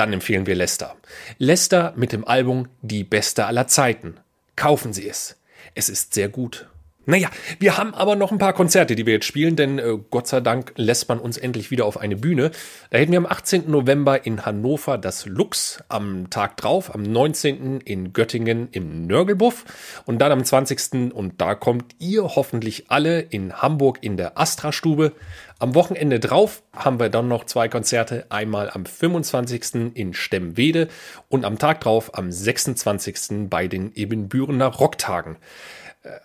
Dann 0.00 0.14
empfehlen 0.14 0.46
wir 0.46 0.54
Lester. 0.54 0.96
Lester 1.36 1.92
mit 1.94 2.12
dem 2.12 2.26
Album 2.26 2.68
Die 2.80 3.04
Beste 3.04 3.44
aller 3.44 3.66
Zeiten. 3.66 4.16
Kaufen 4.56 4.94
Sie 4.94 5.06
es. 5.06 5.38
Es 5.74 5.90
ist 5.90 6.14
sehr 6.14 6.30
gut. 6.30 6.69
Naja, 7.06 7.30
wir 7.58 7.78
haben 7.78 7.94
aber 7.94 8.14
noch 8.14 8.30
ein 8.30 8.36
paar 8.36 8.52
Konzerte, 8.52 8.94
die 8.94 9.06
wir 9.06 9.14
jetzt 9.14 9.24
spielen, 9.24 9.56
denn 9.56 9.78
äh, 9.78 9.96
Gott 10.10 10.26
sei 10.28 10.40
Dank 10.40 10.74
lässt 10.76 11.08
man 11.08 11.18
uns 11.18 11.38
endlich 11.38 11.70
wieder 11.70 11.86
auf 11.86 11.98
eine 11.98 12.14
Bühne. 12.14 12.50
Da 12.90 12.98
hätten 12.98 13.12
wir 13.12 13.18
am 13.18 13.26
18. 13.26 13.70
November 13.70 14.26
in 14.26 14.44
Hannover 14.44 14.98
das 14.98 15.24
Lux, 15.24 15.82
am 15.88 16.28
Tag 16.28 16.58
drauf, 16.58 16.94
am 16.94 17.02
19. 17.02 17.80
in 17.80 18.12
Göttingen 18.12 18.68
im 18.72 19.06
Nörgelbuff 19.06 19.64
und 20.04 20.18
dann 20.18 20.30
am 20.30 20.44
20. 20.44 21.14
und 21.14 21.40
da 21.40 21.54
kommt 21.54 21.96
ihr 21.98 22.22
hoffentlich 22.22 22.90
alle 22.90 23.20
in 23.20 23.54
Hamburg 23.54 23.98
in 24.02 24.18
der 24.18 24.38
Astra-Stube. 24.38 25.12
Am 25.58 25.74
Wochenende 25.74 26.20
drauf 26.20 26.62
haben 26.74 27.00
wir 27.00 27.08
dann 27.08 27.28
noch 27.28 27.44
zwei 27.44 27.68
Konzerte, 27.68 28.26
einmal 28.28 28.68
am 28.70 28.84
25. 28.84 29.94
in 29.94 30.12
Stemmwede 30.12 30.88
und 31.28 31.46
am 31.46 31.58
Tag 31.58 31.80
drauf 31.80 32.14
am 32.14 32.30
26. 32.30 33.48
bei 33.48 33.68
den 33.68 33.92
Ebenbürener 33.94 34.66
Rocktagen. 34.66 35.36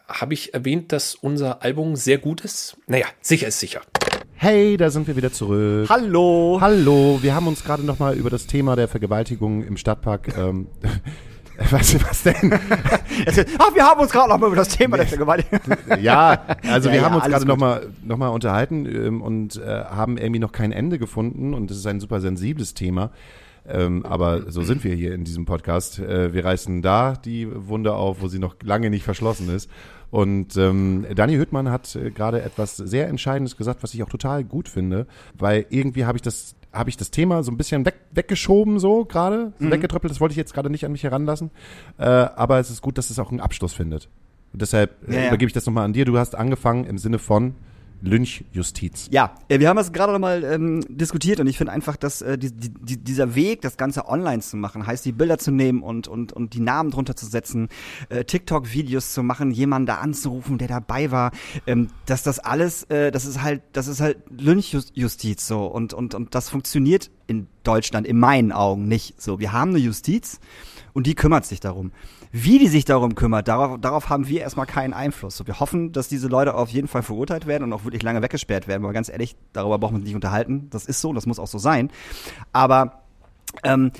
Habe 0.07 0.33
ich 0.33 0.53
erwähnt, 0.53 0.93
dass 0.93 1.15
unser 1.15 1.61
Album 1.61 1.97
sehr 1.97 2.17
gut 2.17 2.41
ist? 2.41 2.77
Naja, 2.87 3.07
sicher 3.19 3.47
ist 3.47 3.59
sicher. 3.59 3.81
Hey, 4.35 4.77
da 4.77 4.89
sind 4.89 5.05
wir 5.05 5.17
wieder 5.17 5.33
zurück. 5.33 5.89
Hallo. 5.89 6.59
Hallo, 6.61 7.19
wir 7.21 7.35
haben 7.35 7.47
uns 7.47 7.61
gerade 7.61 7.83
noch 7.83 7.99
mal 7.99 8.15
über 8.15 8.29
das 8.29 8.47
Thema 8.47 8.77
der 8.77 8.87
Vergewaltigung 8.87 9.63
im 9.63 9.75
Stadtpark. 9.75 10.37
Ähm, 10.37 10.67
was, 11.71 11.93
was 12.01 12.23
denn? 12.23 12.53
Ach, 13.59 13.75
wir 13.75 13.83
haben 13.83 13.99
uns 13.99 14.11
gerade 14.13 14.29
noch 14.29 14.37
mal 14.37 14.47
über 14.47 14.55
das 14.55 14.69
Thema 14.69 14.95
der 14.95 15.07
Vergewaltigung. 15.07 15.59
Ja, 15.99 16.45
also 16.69 16.87
Ja, 16.87 16.93
wir 16.93 17.01
ja, 17.01 17.05
haben 17.05 17.15
uns 17.15 17.25
gerade 17.25 17.45
noch 17.45 17.57
mal, 17.57 17.87
noch 18.01 18.17
mal 18.17 18.29
unterhalten 18.29 18.85
ähm, 18.85 19.21
und 19.21 19.57
äh, 19.57 19.65
haben 19.65 20.17
irgendwie 20.17 20.39
noch 20.39 20.53
kein 20.53 20.71
Ende 20.71 20.99
gefunden 20.99 21.53
und 21.53 21.69
es 21.69 21.77
ist 21.77 21.87
ein 21.87 21.99
super 21.99 22.21
sensibles 22.21 22.75
Thema. 22.75 23.11
Ähm, 23.67 24.05
aber 24.05 24.51
so 24.51 24.61
sind 24.61 24.83
wir 24.83 24.93
hier 24.95 25.13
in 25.13 25.23
diesem 25.23 25.45
Podcast. 25.45 25.99
Äh, 25.99 26.33
wir 26.33 26.45
reißen 26.45 26.81
da 26.81 27.13
die 27.13 27.47
Wunde 27.67 27.95
auf, 27.95 28.21
wo 28.21 28.27
sie 28.27 28.39
noch 28.39 28.55
lange 28.63 28.89
nicht 28.89 29.03
verschlossen 29.03 29.49
ist. 29.49 29.69
Und 30.11 30.55
ähm, 30.55 31.05
Dani 31.15 31.35
Hüttmann 31.35 31.69
hat 31.71 31.95
äh, 31.95 32.11
gerade 32.11 32.41
etwas 32.43 32.77
sehr 32.77 33.07
Entscheidendes 33.07 33.57
gesagt, 33.57 33.81
was 33.83 33.93
ich 33.93 34.03
auch 34.03 34.09
total 34.09 34.43
gut 34.43 34.69
finde, 34.69 35.07
weil 35.37 35.65
irgendwie 35.69 36.05
habe 36.05 36.17
ich 36.17 36.21
das 36.21 36.55
habe 36.71 36.89
ich 36.89 36.97
das 36.97 37.09
Thema 37.09 37.41
so 37.41 37.51
ein 37.51 37.57
bisschen 37.57 37.85
weg, 37.85 37.95
weggeschoben 38.11 38.79
so 38.79 39.05
gerade, 39.05 39.53
Mhm. 39.59 39.65
so 39.67 39.71
weggetröppelt. 39.71 40.11
Das 40.11 40.19
wollte 40.19 40.33
ich 40.33 40.37
jetzt 40.37 40.53
gerade 40.53 40.69
nicht 40.69 40.85
an 40.85 40.91
mich 40.91 41.03
heranlassen. 41.03 41.49
Äh, 41.97 42.03
aber 42.03 42.59
es 42.59 42.69
ist 42.69 42.81
gut, 42.81 42.97
dass 42.97 43.09
es 43.09 43.17
auch 43.17 43.31
einen 43.31 43.39
Abschluss 43.39 43.71
findet. 43.73 44.09
Und 44.51 44.61
deshalb 44.61 44.91
äh, 45.07 45.13
Ja, 45.15 45.21
ja. 45.21 45.27
übergebe 45.29 45.47
ich 45.47 45.53
das 45.53 45.65
nochmal 45.65 45.85
an 45.85 45.93
dir. 45.93 46.03
Du 46.03 46.17
hast 46.17 46.35
angefangen 46.35 46.83
im 46.83 46.97
Sinne 46.97 47.17
von 47.17 47.55
Lynchjustiz. 48.01 49.07
Ja, 49.11 49.35
äh, 49.47 49.59
wir 49.59 49.69
haben 49.69 49.77
das 49.77 49.91
gerade 49.91 50.13
noch 50.13 50.19
mal 50.19 50.43
ähm, 50.43 50.83
diskutiert 50.89 51.39
und 51.39 51.47
ich 51.47 51.57
finde 51.57 51.73
einfach, 51.73 51.95
dass 51.95 52.21
äh, 52.21 52.37
die, 52.37 52.51
die, 52.51 52.97
dieser 52.97 53.35
Weg, 53.35 53.61
das 53.61 53.77
Ganze 53.77 54.07
online 54.07 54.41
zu 54.41 54.57
machen, 54.57 54.85
heißt 54.85 55.05
die 55.05 55.11
Bilder 55.11 55.37
zu 55.37 55.51
nehmen 55.51 55.81
und, 55.81 56.07
und, 56.07 56.33
und 56.33 56.53
die 56.53 56.59
Namen 56.59 56.91
drunter 56.91 57.15
zu 57.15 57.25
setzen, 57.25 57.69
äh, 58.09 58.23
TikTok-Videos 58.23 59.13
zu 59.13 59.23
machen, 59.23 59.51
jemanden 59.51 59.87
da 59.87 59.95
anzurufen, 59.95 60.57
der 60.57 60.67
dabei 60.67 61.11
war, 61.11 61.31
ähm, 61.67 61.87
dass 62.05 62.23
das 62.23 62.39
alles, 62.39 62.83
äh, 62.83 63.11
das 63.11 63.25
ist 63.25 63.41
halt, 63.41 63.61
das 63.73 63.87
ist 63.87 64.01
halt 64.01 64.17
Lynchjustiz 64.29 65.47
so 65.47 65.65
und, 65.65 65.93
und, 65.93 66.15
und 66.15 66.35
das 66.35 66.49
funktioniert 66.49 67.09
in 67.27 67.47
Deutschland 67.63 68.05
in 68.05 68.19
meinen 68.19 68.51
Augen 68.51 68.87
nicht 68.87 69.21
so. 69.21 69.39
Wir 69.39 69.51
haben 69.51 69.71
eine 69.71 69.79
Justiz 69.79 70.39
und 70.93 71.07
die 71.07 71.15
kümmert 71.15 71.45
sich 71.45 71.59
darum. 71.59 71.91
Wie 72.37 72.59
die 72.59 72.67
sich 72.67 72.83
darum 72.83 73.15
kümmert, 73.15 73.47
darauf, 73.47 73.79
darauf 73.79 74.09
haben 74.09 74.27
wir 74.27 74.41
erstmal 74.41 74.65
keinen 74.65 74.91
Einfluss. 74.91 75.41
Wir 75.47 75.61
hoffen, 75.61 75.93
dass 75.93 76.09
diese 76.09 76.27
Leute 76.27 76.53
auf 76.53 76.67
jeden 76.67 76.89
Fall 76.89 77.01
verurteilt 77.01 77.47
werden 77.47 77.63
und 77.63 77.71
auch 77.71 77.85
wirklich 77.85 78.03
lange 78.03 78.21
weggesperrt 78.21 78.67
werden, 78.67 78.83
weil 78.83 78.91
ganz 78.91 79.07
ehrlich, 79.07 79.37
darüber 79.53 79.79
brauchen 79.79 79.93
wir 79.93 79.99
uns 79.99 80.05
nicht 80.05 80.15
unterhalten. 80.15 80.67
Das 80.69 80.85
ist 80.85 80.99
so, 80.99 81.13
das 81.13 81.27
muss 81.27 81.39
auch 81.39 81.47
so 81.47 81.59
sein. 81.59 81.89
Aber 82.51 83.03
ähm, 83.63 83.93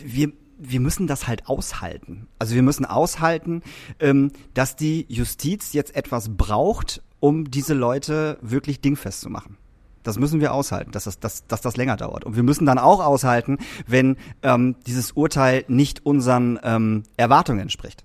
wir, 0.00 0.30
wir 0.56 0.78
müssen 0.78 1.08
das 1.08 1.26
halt 1.26 1.48
aushalten. 1.48 2.28
Also 2.38 2.54
wir 2.54 2.62
müssen 2.62 2.84
aushalten, 2.84 3.60
ähm, 3.98 4.30
dass 4.54 4.76
die 4.76 5.06
Justiz 5.08 5.72
jetzt 5.72 5.96
etwas 5.96 6.36
braucht, 6.36 7.02
um 7.18 7.50
diese 7.50 7.74
Leute 7.74 8.38
wirklich 8.40 8.80
dingfest 8.80 9.20
zu 9.20 9.30
machen. 9.30 9.56
Das 10.02 10.18
müssen 10.18 10.40
wir 10.40 10.54
aushalten, 10.54 10.92
dass 10.92 11.04
das, 11.04 11.20
dass, 11.20 11.46
dass 11.46 11.60
das 11.60 11.76
länger 11.76 11.96
dauert. 11.96 12.24
Und 12.24 12.36
wir 12.36 12.42
müssen 12.42 12.66
dann 12.66 12.78
auch 12.78 13.04
aushalten, 13.04 13.58
wenn 13.86 14.16
ähm, 14.42 14.76
dieses 14.86 15.12
Urteil 15.12 15.64
nicht 15.68 16.06
unseren 16.06 16.58
ähm, 16.62 17.02
Erwartungen 17.16 17.60
entspricht. 17.60 18.04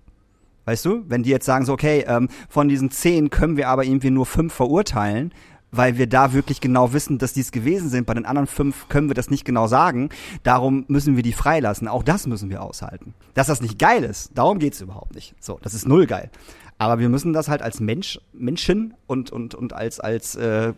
Weißt 0.65 0.83
du, 0.85 1.03
wenn 1.07 1.23
die 1.23 1.29
jetzt 1.29 1.45
sagen 1.45 1.65
so, 1.65 1.73
okay, 1.73 2.03
ähm, 2.07 2.27
von 2.49 2.67
diesen 2.67 2.91
zehn 2.91 3.29
können 3.29 3.55
wir 3.55 3.69
aber 3.69 3.85
irgendwie 3.85 4.09
nur 4.09 4.25
fünf 4.25 4.53
verurteilen, 4.53 5.31
weil 5.71 5.97
wir 5.97 6.07
da 6.07 6.33
wirklich 6.33 6.61
genau 6.61 6.93
wissen, 6.93 7.17
dass 7.17 7.33
die 7.33 7.41
es 7.41 7.51
gewesen 7.51 7.89
sind. 7.89 8.07
Bei 8.07 8.13
den 8.13 8.25
anderen 8.25 8.47
fünf 8.47 8.87
können 8.89 9.09
wir 9.09 9.13
das 9.13 9.29
nicht 9.29 9.45
genau 9.45 9.67
sagen. 9.67 10.09
Darum 10.43 10.85
müssen 10.87 11.15
wir 11.15 11.23
die 11.23 11.33
freilassen. 11.33 11.87
Auch 11.87 12.03
das 12.03 12.27
müssen 12.27 12.49
wir 12.49 12.63
aushalten. 12.63 13.13
Dass 13.33 13.47
das 13.47 13.61
nicht 13.61 13.77
geil 13.77 14.03
ist, 14.03 14.31
darum 14.35 14.59
geht's 14.59 14.81
überhaupt 14.81 15.15
nicht. 15.15 15.35
So, 15.39 15.59
das 15.61 15.73
ist 15.73 15.87
null 15.87 16.07
geil. 16.07 16.29
Aber 16.77 16.99
wir 16.99 17.07
müssen 17.07 17.31
das 17.31 17.47
halt 17.47 17.61
als 17.61 17.79
Mensch, 17.79 18.19
Menschen 18.33 18.95
und, 19.07 19.31
und, 19.31 19.55
und 19.55 19.71
als, 19.71 20.01
als 20.01 20.35
äh, 20.35 20.73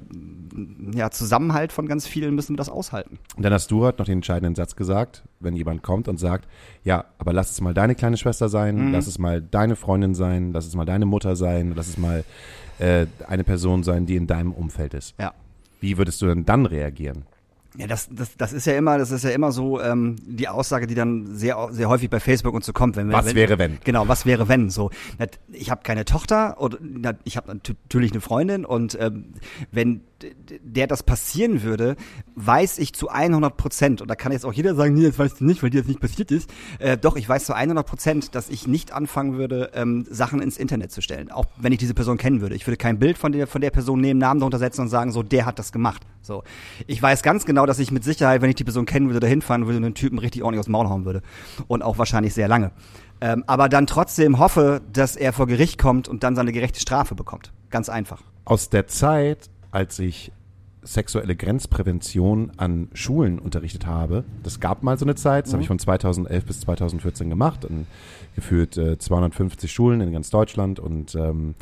ja, 0.94 1.10
Zusammenhalt 1.10 1.72
von 1.72 1.88
ganz 1.88 2.06
vielen 2.06 2.36
müssen 2.36 2.54
wir 2.54 2.58
das 2.58 2.70
aushalten. 2.70 3.18
Und 3.36 3.44
dann 3.44 3.52
hast 3.52 3.72
du 3.72 3.84
heute 3.84 4.00
noch 4.00 4.06
den 4.06 4.20
entscheidenden 4.20 4.54
Satz 4.54 4.76
gesagt, 4.76 5.24
wenn 5.40 5.56
jemand 5.56 5.82
kommt 5.82 6.08
und 6.08 6.20
sagt, 6.20 6.48
ja, 6.84 7.06
aber 7.18 7.34
lass 7.34 7.50
es 7.50 7.62
mal 7.62 7.74
deine 7.74 7.96
kleine 7.96 8.18
Schwester 8.18 8.48
sein, 8.48 8.92
lass 8.92 9.08
es 9.08 9.18
mal 9.18 9.42
deine 9.42 9.76
Freundin 9.76 10.14
sein, 10.14 10.54
lass 10.54 10.68
es 10.68 10.76
mal 10.76 10.86
deine 10.86 11.08
Mutter 11.08 11.36
sein, 11.36 11.74
lass 11.76 11.88
es 11.88 11.98
mal 11.98 12.24
äh, 12.78 13.08
eine 13.28 13.44
Person 13.44 13.82
sein, 13.82 14.06
die 14.06 14.18
in 14.18 14.28
deinem 14.28 14.52
Umfeld 14.52 14.94
ist. 14.94 15.16
Ja. 15.20 15.34
Wie 15.80 15.98
würdest 15.98 16.22
du 16.22 16.28
denn 16.28 16.46
dann 16.46 16.68
reagieren? 16.68 17.26
Ja, 17.78 17.86
das, 17.86 18.10
das, 18.12 18.36
das 18.38 18.54
ist 18.54 18.66
ja 18.66 18.76
immer, 18.76 18.98
das 18.98 19.12
ist 19.12 19.24
ja 19.24 19.30
immer 19.30 19.52
so 19.52 19.80
ähm, 19.80 20.16
die 20.26 20.48
Aussage, 20.48 20.88
die 20.88 20.96
dann 20.96 21.36
sehr, 21.36 21.70
sehr 21.72 21.90
häufig 21.90 22.10
bei 22.10 22.20
Facebook 22.20 22.56
und 22.56 22.64
so 22.64 22.74
kommt. 22.74 22.96
Wenn, 22.96 23.12
Was 23.12 23.28
wenn, 23.28 23.36
wäre, 23.36 23.60
wenn? 23.60 23.78
Genau, 23.84 24.08
was 24.08 24.26
wäre 24.26 24.48
wenn? 24.48 24.72
So, 24.72 24.90
ich 25.52 25.70
habe 25.70 25.84
keine 25.84 26.04
Tochter 26.04 26.60
oder 26.60 26.80
na, 26.82 27.14
ich 27.24 27.38
habe 27.38 27.50
natürlich 27.50 28.12
eine 28.12 28.22
Freundin 28.22 28.66
und 28.66 28.98
ähm, 29.00 29.34
wenn 29.72 30.02
der 30.24 30.88
das 30.88 31.04
passieren 31.04 31.64
würde, 31.64 31.96
weiß 32.36 32.80
ich 32.80 32.94
zu 32.94 33.10
100 33.10 33.56
Prozent 33.58 34.02
und 34.02 34.08
da 34.08 34.16
kann 34.16 34.32
jetzt 34.32 34.46
auch 34.46 34.54
jeder 34.54 34.76
sagen, 34.76 34.94
nee, 34.94 35.06
das 35.06 35.20
weißt 35.20 35.42
du 35.42 35.46
nicht, 35.46 35.62
weil 35.64 35.70
dir 35.70 35.82
das 35.82 35.88
nicht 35.88 36.00
passiert 36.00 36.32
ist. 36.32 36.50
Äh, 36.80 36.98
doch, 36.98 37.16
ich 37.16 37.28
weiß 37.28 37.46
zu 37.46 37.54
100 37.54 37.86
Prozent, 37.86 38.36
dass 38.36 38.50
ich 38.50 38.68
nicht 38.68 38.92
anfangen 38.92 39.38
würde, 39.38 39.72
ähm, 39.74 40.06
Sachen 40.10 40.42
ins 40.42 40.58
Internet 40.58 40.92
zu 40.92 41.02
stellen, 41.02 41.32
auch 41.32 41.46
wenn 41.58 41.72
ich 41.72 41.80
diese 41.80 41.94
Person 41.94 42.18
kennen 42.18 42.42
würde. 42.42 42.56
Ich 42.56 42.66
würde 42.66 42.78
kein 42.78 43.00
Bild 43.00 43.18
von 43.18 43.32
der 43.32 43.48
von 43.48 43.62
der 43.62 43.72
Person 43.72 44.02
nehmen, 44.02 44.20
Namen 44.20 44.40
darunter 44.40 44.60
setzen 44.60 44.82
und 44.82 44.90
sagen, 44.90 45.12
so 45.12 45.24
der 45.24 45.46
hat 45.46 45.60
das 45.60 45.72
gemacht. 45.72 46.02
So, 46.22 46.44
ich 46.88 47.02
weiß 47.02 47.24
ganz 47.24 47.46
genau, 47.46 47.66
dass 47.66 47.80
ich 47.80 47.92
mit 47.92 48.04
Sicherheit, 48.04 48.42
wenn 48.42 48.50
ich 48.50 48.56
die 48.56 48.64
Person 48.64 48.86
kennen 48.86 49.08
würde, 49.08 49.20
dahin 49.20 49.42
fahren 49.42 49.66
würde 49.66 49.78
und 49.78 49.84
den 49.84 49.96
Typen 49.96 50.20
richtig 50.20 50.44
ordentlich 50.44 50.60
aus 50.60 50.66
dem 50.66 50.74
Maul 50.74 50.90
hauen 50.90 51.06
würde 51.06 51.22
und 51.68 51.84
auch 51.84 51.98
wahrscheinlich 51.98 52.34
sehr 52.34 52.48
lange. 52.48 52.72
Ähm, 53.20 53.44
aber 53.48 53.70
dann 53.70 53.88
trotzdem 53.88 54.40
hoffe, 54.40 54.82
dass 54.92 55.16
er 55.16 55.34
vor 55.34 55.48
Gericht 55.48 55.80
kommt 55.80 56.08
und 56.08 56.24
dann 56.24 56.36
seine 56.36 56.52
gerechte 56.52 56.80
Strafe 56.80 57.16
bekommt. 57.16 57.52
Ganz 57.70 57.90
einfach. 57.90 58.22
Aus 58.46 58.70
der 58.70 58.88
Zeit, 58.88 59.50
als 59.78 60.00
ich 60.00 60.32
sexuelle 60.82 61.36
Grenzprävention 61.36 62.52
an 62.58 62.88
Schulen 62.94 63.38
unterrichtet 63.38 63.86
habe, 63.86 64.24
das 64.42 64.60
gab 64.60 64.82
mal 64.82 64.98
so 64.98 65.06
eine 65.06 65.14
Zeit, 65.14 65.46
das 65.46 65.54
habe 65.54 65.62
ich 65.62 65.68
von 65.68 65.78
2011 65.78 66.46
bis 66.46 66.62
2014 66.62 67.30
gemacht, 67.30 67.64
an 67.64 67.86
gefühlt 68.34 68.76
äh, 68.78 68.98
250 68.98 69.72
Schulen 69.72 70.02
in 70.02 70.12
ganz 70.12 70.32
Deutschland 70.32 70.80
und 70.80 71.14
ähm, 71.14 71.54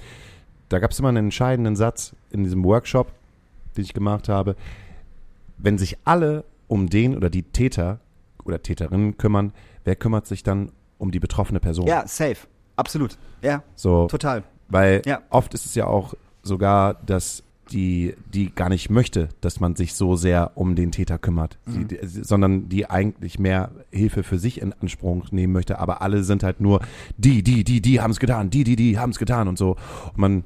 da 0.69 0.79
gab 0.79 0.91
es 0.91 0.99
immer 0.99 1.09
einen 1.09 1.25
entscheidenden 1.25 1.75
Satz 1.75 2.15
in 2.31 2.45
diesem 2.45 2.63
Workshop, 2.63 3.11
den 3.75 3.83
ich 3.83 3.93
gemacht 3.93 4.29
habe. 4.29 4.55
Wenn 5.57 5.77
sich 5.77 5.97
alle 6.05 6.45
um 6.69 6.89
den 6.89 7.17
oder 7.17 7.29
die 7.29 7.43
Täter 7.43 7.99
oder 8.45 8.61
Täterinnen 8.61 9.17
kümmern, 9.17 9.51
wer 9.83 9.97
kümmert 9.97 10.25
sich 10.25 10.41
dann 10.41 10.71
um 10.99 11.11
die 11.11 11.19
betroffene 11.19 11.59
Person? 11.59 11.85
Ja, 11.85 12.07
safe. 12.07 12.47
Absolut. 12.77 13.17
Ja, 13.41 13.61
so, 13.75 14.07
total. 14.07 14.43
weil 14.69 15.01
Ja. 15.05 15.21
oft 15.31 15.53
ist 15.53 15.65
es 15.65 15.75
ja 15.75 15.87
auch 15.87 16.13
sogar, 16.43 16.93
dass 16.93 17.43
die, 17.71 18.13
die 18.33 18.53
gar 18.53 18.69
nicht 18.69 18.89
möchte, 18.89 19.29
dass 19.41 19.59
man 19.59 19.75
sich 19.75 19.93
so 19.95 20.15
sehr 20.15 20.51
um 20.55 20.75
den 20.75 20.91
Täter 20.91 21.17
kümmert, 21.17 21.57
Mhm. 21.65 21.87
die, 21.87 21.97
die, 21.97 21.97
sondern 22.23 22.69
die 22.69 22.89
eigentlich 22.89 23.39
mehr 23.39 23.71
Hilfe 23.91 24.23
für 24.23 24.37
sich 24.37 24.61
in 24.61 24.73
Anspruch 24.73 25.31
nehmen 25.31 25.53
möchte, 25.53 25.79
aber 25.79 26.01
alle 26.01 26.23
sind 26.23 26.43
halt 26.43 26.61
nur 26.61 26.81
die, 27.17 27.41
die, 27.43 27.63
die, 27.63 27.81
die 27.81 28.01
haben 28.01 28.11
es 28.11 28.19
getan, 28.19 28.49
die, 28.49 28.63
die, 28.63 28.75
die 28.75 28.99
haben 28.99 29.09
es 29.11 29.17
getan 29.19 29.47
und 29.47 29.57
so. 29.57 29.71
Und 30.09 30.17
man, 30.17 30.43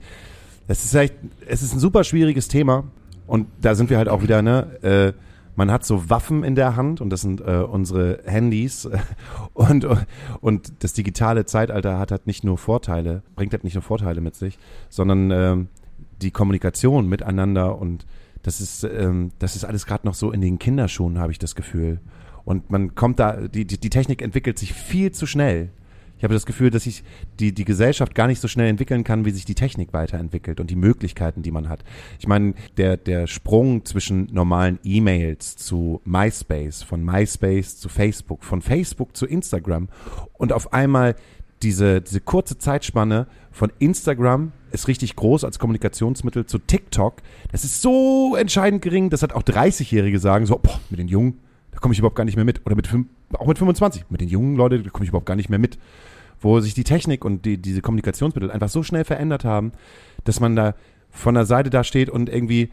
es 0.67 0.85
ist 0.85 0.93
echt, 0.95 1.15
es 1.47 1.61
ist 1.61 1.73
ein 1.73 1.79
super 1.79 2.03
schwieriges 2.03 2.47
Thema 2.47 2.85
und 3.27 3.47
da 3.61 3.75
sind 3.75 3.89
wir 3.89 3.97
halt 3.97 4.07
auch 4.09 4.21
wieder, 4.23 4.41
ne, 4.41 4.67
äh, 4.81 5.13
man 5.55 5.71
hat 5.71 5.83
so 5.83 6.09
Waffen 6.09 6.45
in 6.45 6.55
der 6.55 6.77
Hand 6.77 7.01
und 7.01 7.09
das 7.09 7.19
sind 7.19 7.41
äh, 7.41 7.57
unsere 7.69 8.19
Handys 8.25 8.87
und, 9.53 9.85
und 10.39 10.71
das 10.83 10.93
digitale 10.93 11.45
Zeitalter 11.45 11.99
hat 11.99 12.11
halt 12.11 12.27
nicht 12.27 12.45
nur 12.45 12.57
Vorteile, 12.57 13.23
bringt 13.35 13.51
halt 13.51 13.65
nicht 13.65 13.73
nur 13.73 13.81
Vorteile 13.83 14.21
mit 14.21 14.35
sich, 14.35 14.57
sondern 14.89 15.31
ähm, 15.31 15.67
die 16.21 16.31
Kommunikation 16.31 17.07
miteinander 17.07 17.77
und 17.77 18.05
das 18.43 18.61
ist, 18.61 18.83
ähm, 18.83 19.31
das 19.39 19.55
ist 19.55 19.65
alles 19.65 19.85
gerade 19.85 20.07
noch 20.07 20.13
so 20.13 20.31
in 20.31 20.41
den 20.41 20.59
Kinderschuhen, 20.59 21.19
habe 21.19 21.31
ich 21.31 21.39
das 21.39 21.55
Gefühl. 21.55 21.99
Und 22.45 22.69
man 22.71 22.95
kommt 22.95 23.19
da, 23.19 23.47
die, 23.47 23.65
die, 23.65 23.79
die 23.79 23.89
Technik 23.89 24.21
entwickelt 24.21 24.57
sich 24.57 24.73
viel 24.73 25.11
zu 25.11 25.25
schnell. 25.25 25.69
Ich 26.17 26.23
habe 26.23 26.33
das 26.33 26.45
Gefühl, 26.45 26.69
dass 26.69 26.83
sich 26.83 27.03
die, 27.39 27.53
die 27.53 27.63
Gesellschaft 27.63 28.13
gar 28.13 28.27
nicht 28.27 28.41
so 28.41 28.49
schnell 28.49 28.67
entwickeln 28.67 29.05
kann, 29.05 29.23
wie 29.23 29.31
sich 29.31 29.45
die 29.45 29.55
Technik 29.55 29.93
weiterentwickelt 29.93 30.59
und 30.59 30.69
die 30.69 30.75
Möglichkeiten, 30.75 31.43
die 31.43 31.51
man 31.51 31.69
hat. 31.69 31.85
Ich 32.19 32.27
meine, 32.27 32.55
der, 32.75 32.97
der 32.97 33.25
Sprung 33.25 33.85
zwischen 33.85 34.27
normalen 34.33 34.79
E-Mails 34.83 35.55
zu 35.55 36.01
MySpace, 36.03 36.83
von 36.83 37.05
MySpace 37.05 37.77
zu 37.77 37.87
Facebook, 37.87 38.43
von 38.43 38.61
Facebook 38.61 39.15
zu 39.15 39.25
Instagram 39.25 39.87
und 40.33 40.51
auf 40.51 40.73
einmal 40.73 41.15
diese, 41.61 42.01
diese 42.01 42.19
kurze 42.19 42.57
Zeitspanne 42.57 43.27
von 43.51 43.71
Instagram 43.79 44.51
ist 44.71 44.87
richtig 44.87 45.15
groß 45.15 45.43
als 45.43 45.59
Kommunikationsmittel 45.59 46.45
zu 46.45 46.59
TikTok. 46.59 47.15
Das 47.51 47.63
ist 47.63 47.81
so 47.81 48.35
entscheidend 48.35 48.81
gering, 48.81 49.09
dass 49.09 49.21
halt 49.21 49.33
auch 49.33 49.43
30-Jährige 49.43 50.19
sagen 50.19 50.45
so, 50.45 50.57
boah, 50.57 50.79
mit 50.89 50.99
den 50.99 51.07
Jungen, 51.07 51.39
da 51.71 51.79
komme 51.79 51.93
ich 51.93 51.99
überhaupt 51.99 52.15
gar 52.15 52.25
nicht 52.25 52.35
mehr 52.35 52.45
mit. 52.45 52.65
Oder 52.65 52.75
mit 52.75 52.89
auch 53.33 53.47
mit 53.47 53.57
25, 53.57 54.05
mit 54.09 54.21
den 54.21 54.29
jungen 54.29 54.55
Leuten, 54.55 54.83
da 54.83 54.89
komme 54.89 55.03
ich 55.03 55.09
überhaupt 55.09 55.25
gar 55.25 55.35
nicht 55.35 55.49
mehr 55.49 55.59
mit. 55.59 55.77
Wo 56.41 56.59
sich 56.61 56.73
die 56.73 56.83
Technik 56.83 57.25
und 57.25 57.45
die, 57.45 57.57
diese 57.57 57.81
Kommunikationsmittel 57.81 58.49
einfach 58.49 58.69
so 58.69 58.81
schnell 58.83 59.03
verändert 59.03 59.43
haben, 59.43 59.73
dass 60.23 60.39
man 60.39 60.55
da 60.55 60.75
von 61.09 61.35
der 61.35 61.45
Seite 61.45 61.69
da 61.69 61.83
steht 61.83 62.09
und 62.09 62.29
irgendwie 62.29 62.69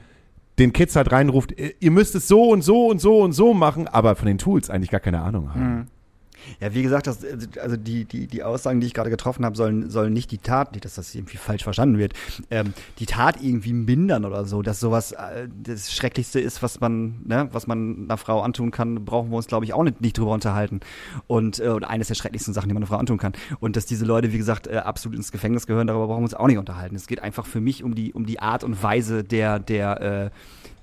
den 0.59 0.73
Kids 0.73 0.97
halt 0.97 1.13
reinruft, 1.13 1.59
ihr 1.59 1.73
ihr 1.81 1.91
müsst 1.91 2.15
es 2.15 2.29
so 2.29 2.51
und 2.51 2.63
so 2.63 2.87
und 2.87 3.01
so 3.01 3.21
und 3.21 3.33
so 3.33 3.55
machen, 3.55 3.89
aber 3.89 4.17
von 4.17 4.27
den 4.27 4.39
Tools 4.39 4.71
eigentlich 4.71 4.91
gar 4.91 5.01
keine 5.01 5.21
Ahnung 5.21 5.51
haben. 5.51 5.89
Ja, 6.61 6.75
wie 6.75 6.83
gesagt, 6.83 7.07
das, 7.07 7.19
also 7.61 7.77
die, 7.77 8.05
die, 8.05 8.27
die 8.27 8.43
Aussagen, 8.43 8.81
die 8.81 8.87
ich 8.87 8.95
gerade 8.95 9.11
getroffen 9.11 9.45
habe, 9.45 9.57
sollen, 9.57 9.91
sollen 9.91 10.13
nicht 10.13 10.31
die 10.31 10.39
Tat, 10.39 10.73
nicht, 10.73 10.85
dass 10.85 10.95
das 10.95 11.15
irgendwie 11.15 11.37
falsch 11.37 11.65
verstanden 11.65 11.99
wird, 11.99 12.15
ähm, 12.51 12.73
die 12.99 13.07
Tat 13.07 13.43
irgendwie 13.43 13.73
mindern 13.73 14.25
oder 14.25 14.45
so, 14.45 14.63
dass 14.63 14.81
sowas 14.81 15.13
äh, 15.13 15.49
das 15.63 15.93
Schrecklichste 15.93 16.41
ist, 16.41 16.63
was 16.63 16.81
man, 16.81 17.23
ne, 17.25 17.49
was 17.53 17.67
man 17.67 18.05
einer 18.05 18.17
Frau 18.17 18.41
antun 18.43 18.71
kann, 18.71 19.05
brauchen 19.05 19.31
wir 19.31 19.37
uns, 19.37 19.47
glaube 19.47 19.65
ich, 19.65 19.73
auch 19.73 19.83
nicht, 19.83 20.01
nicht 20.01 20.19
drüber 20.19 20.33
unterhalten. 20.33 20.81
Und 21.27 21.59
äh, 21.59 21.69
oder 21.69 21.91
eines 21.91 22.09
der 22.09 22.15
schrecklichsten 22.15 22.55
Sachen, 22.55 22.69
die 22.69 22.75
man 22.75 22.83
einer 22.83 22.89
Frau 22.89 22.99
antun 22.99 23.19
kann. 23.19 23.33
Und 23.61 23.77
dass 23.77 23.87
diese 23.87 24.05
Leute, 24.05 24.33
wie 24.33 24.39
gesagt, 24.39 24.67
äh, 24.67 24.77
absolut 24.77 25.17
ins 25.17 25.33
Gefängnis 25.33 25.67
gehören, 25.67 25.87
darüber 25.87 26.07
brauchen 26.07 26.21
wir 26.21 26.25
uns 26.25 26.35
auch 26.35 26.47
nicht 26.47 26.59
unterhalten. 26.59 26.97
Es 26.97 27.07
geht 27.07 27.23
einfach 27.23 27.47
für 27.47 27.61
mich 27.61 27.85
um 27.85 27.95
die, 27.95 28.13
um 28.13 28.27
die 28.27 28.41
Art 28.41 28.65
und 28.65 28.83
Weise 28.83 29.25
der, 29.25 29.59
der, 29.59 30.01
äh, 30.01 30.31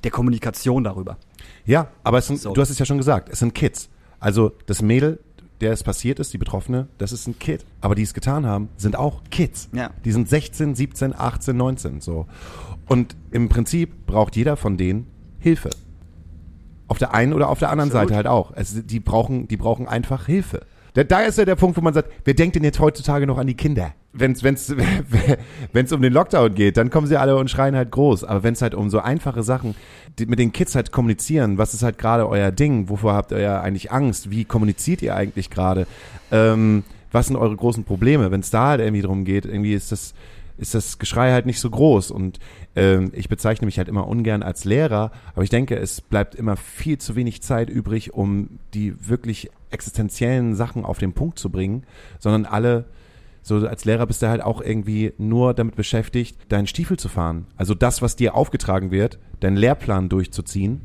der 0.03 0.11
Kommunikation 0.11 0.84
darüber. 0.84 1.18
Ja, 1.66 1.88
aber 2.03 2.22
sind, 2.22 2.39
So. 2.39 2.53
du 2.53 2.61
hast 2.61 2.70
es 2.70 2.80
ja 2.80 2.86
schon 2.86 2.97
gesagt, 2.97 3.30
es 3.30 3.39
sind 3.39 3.53
Kids. 3.55 3.89
Also 4.20 4.53
das 4.66 4.82
Mädel, 4.82 5.20
der 5.64 5.72
es 5.72 5.84
passiert 5.84 6.20
ist, 6.20 6.34
die 6.34 6.38
Betroffene, 6.38 6.88
das 6.97 7.11
ist 7.11 7.28
ein 7.28 7.39
Kid. 7.39 7.66
Aber 7.82 7.95
die 7.95 8.03
es 8.03 8.14
getan 8.14 8.45
haben, 8.45 8.70
sind 8.78 8.95
auch 8.95 9.24
Kids. 9.32 9.70
Ja. 9.74 9.91
Die 10.05 10.11
sind 10.11 10.30
16, 10.30 10.76
17, 10.76 11.16
18, 11.18 11.55
19 11.55 12.01
so. 12.01 12.28
Und 12.88 13.16
im 13.32 13.49
Prinzip 13.49 14.05
braucht 14.05 14.36
jeder 14.36 14.57
von 14.57 14.78
denen 14.78 15.07
Hilfe. 15.39 15.70
Auf 16.88 16.97
der 16.97 17.14
einen 17.14 17.34
oder 17.34 17.49
auf 17.49 17.59
der 17.59 17.70
anderen 17.70 17.89
Absolut. 17.89 18.09
Seite 18.09 18.16
halt 18.18 18.28
auch. 18.28 18.51
Es, 18.55 18.86
die, 18.86 18.99
brauchen, 18.99 19.47
die 19.47 19.57
brauchen 19.57 19.88
einfach 19.88 20.26
Hilfe. 20.26 20.66
Da, 20.93 21.03
da 21.03 21.21
ist 21.21 21.37
ja 21.37 21.45
der 21.45 21.55
Punkt, 21.55 21.75
wo 21.75 21.81
man 21.81 21.93
sagt, 21.93 22.11
wer 22.23 22.33
denkt 22.33 22.55
denn 22.55 22.63
jetzt 22.63 22.79
heutzutage 22.79 23.25
noch 23.25 23.37
an 23.37 23.47
die 23.47 23.55
Kinder? 23.55 23.93
Wenn's, 24.11 24.43
wenn's 24.43 24.69
um 25.91 26.01
den 26.01 26.13
Lockdown 26.13 26.53
geht, 26.53 26.77
dann 26.77 26.91
kommen 26.91 27.07
sie 27.07 27.17
alle 27.17 27.35
und 27.35 27.49
schreien 27.49 27.75
halt 27.75 27.89
groß. 27.89 28.23
Aber 28.23 28.43
wenn 28.43 28.53
es 28.53 28.61
halt 28.61 28.75
um 28.75 28.91
so 28.91 28.99
einfache 28.99 29.41
Sachen, 29.41 29.75
die 30.19 30.27
mit 30.27 30.37
den 30.37 30.51
Kids 30.51 30.75
halt 30.75 30.91
kommunizieren, 30.91 31.57
was 31.57 31.73
ist 31.73 31.81
halt 31.81 31.97
gerade 31.97 32.29
euer 32.29 32.51
Ding? 32.51 32.89
Wovor 32.89 33.13
habt 33.13 33.31
ihr 33.31 33.61
eigentlich 33.61 33.91
Angst? 33.91 34.29
Wie 34.29 34.45
kommuniziert 34.45 35.01
ihr 35.01 35.15
eigentlich 35.15 35.49
gerade? 35.49 35.87
Ähm, 36.31 36.83
was 37.11 37.27
sind 37.27 37.37
eure 37.37 37.55
großen 37.55 37.85
Probleme? 37.85 38.29
Wenn 38.29 38.41
es 38.41 38.51
da 38.51 38.67
halt 38.67 38.81
irgendwie 38.81 39.01
drum 39.01 39.25
geht, 39.25 39.45
irgendwie 39.45 39.73
ist 39.73 39.91
das, 39.91 40.13
ist 40.58 40.76
das 40.76 40.99
Geschrei 40.99 41.32
halt 41.32 41.45
nicht 41.45 41.60
so 41.60 41.70
groß. 41.70 42.12
Und 42.12 42.39
ähm, 42.76 43.12
ich 43.14 43.30
bezeichne 43.30 43.66
mich 43.66 43.78
halt 43.78 43.88
immer 43.88 44.08
ungern 44.08 44.43
als 44.43 44.66
Lehrer, 44.66 45.12
aber 45.34 45.43
ich 45.43 45.49
denke, 45.49 45.78
es 45.78 46.01
bleibt 46.01 46.36
immer 46.36 46.56
viel 46.56 46.97
zu 46.97 47.16
wenig 47.16 47.41
Zeit 47.41 47.70
übrig, 47.70 48.14
um 48.14 48.60
die 48.74 49.08
wirklich 49.08 49.49
existenziellen 49.72 50.56
Sachen 50.56 50.86
auf 50.86 50.99
den 50.99 51.14
Punkt 51.14 51.39
zu 51.39 51.49
bringen, 51.49 51.84
sondern 52.20 52.45
alle, 52.45 52.86
so 53.41 53.68
als 53.68 53.86
Lehrer 53.86 54.06
bist 54.06 54.22
du 54.22 54.28
halt 54.28 54.41
auch 54.41 54.62
irgendwie 54.62 55.14
nur 55.18 55.54
damit 55.54 55.76
beschäftigt, 55.76 56.38
deinen 56.49 56.68
Stiefel 56.68 56.97
zu 56.97 57.10
fahren. 57.10 57.47
Also 57.58 57.74
das, 57.74 58.01
was 58.01 58.16
dir 58.16 58.36
aufgetragen 58.36 58.91
wird, 58.91 59.20
deinen 59.39 59.58
Lehrplan 59.58 60.10
durchzuziehen, 60.10 60.82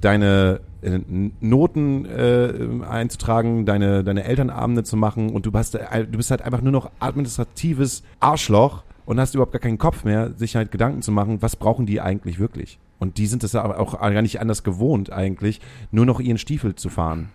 deine 0.00 0.60
äh, 0.82 1.00
Noten 1.40 2.04
äh, 2.04 2.52
einzutragen, 2.86 3.64
deine, 3.64 4.04
deine 4.04 4.24
Elternabende 4.24 4.84
zu 4.84 4.96
machen 4.96 5.30
und 5.30 5.46
du, 5.46 5.52
hast, 5.54 5.76
äh, 5.76 6.04
du 6.04 6.18
bist 6.18 6.30
halt 6.30 6.42
einfach 6.42 6.60
nur 6.60 6.72
noch 6.72 6.90
administratives 7.00 8.02
Arschloch 8.20 8.82
und 9.06 9.20
hast 9.20 9.34
überhaupt 9.34 9.52
gar 9.52 9.60
keinen 9.60 9.78
Kopf 9.78 10.04
mehr, 10.04 10.32
sich 10.34 10.56
halt 10.56 10.70
Gedanken 10.70 11.02
zu 11.02 11.12
machen, 11.12 11.42
was 11.42 11.56
brauchen 11.56 11.86
die 11.86 12.00
eigentlich 12.00 12.38
wirklich? 12.38 12.78
Und 12.98 13.18
die 13.18 13.26
sind 13.26 13.44
es 13.44 13.54
aber 13.54 13.78
auch 13.78 14.00
gar 14.00 14.22
nicht 14.22 14.40
anders 14.40 14.62
gewohnt 14.62 15.12
eigentlich, 15.12 15.60
nur 15.90 16.06
noch 16.06 16.20
ihren 16.20 16.38
Stiefel 16.38 16.74
zu 16.74 16.88
fahren. 16.88 17.28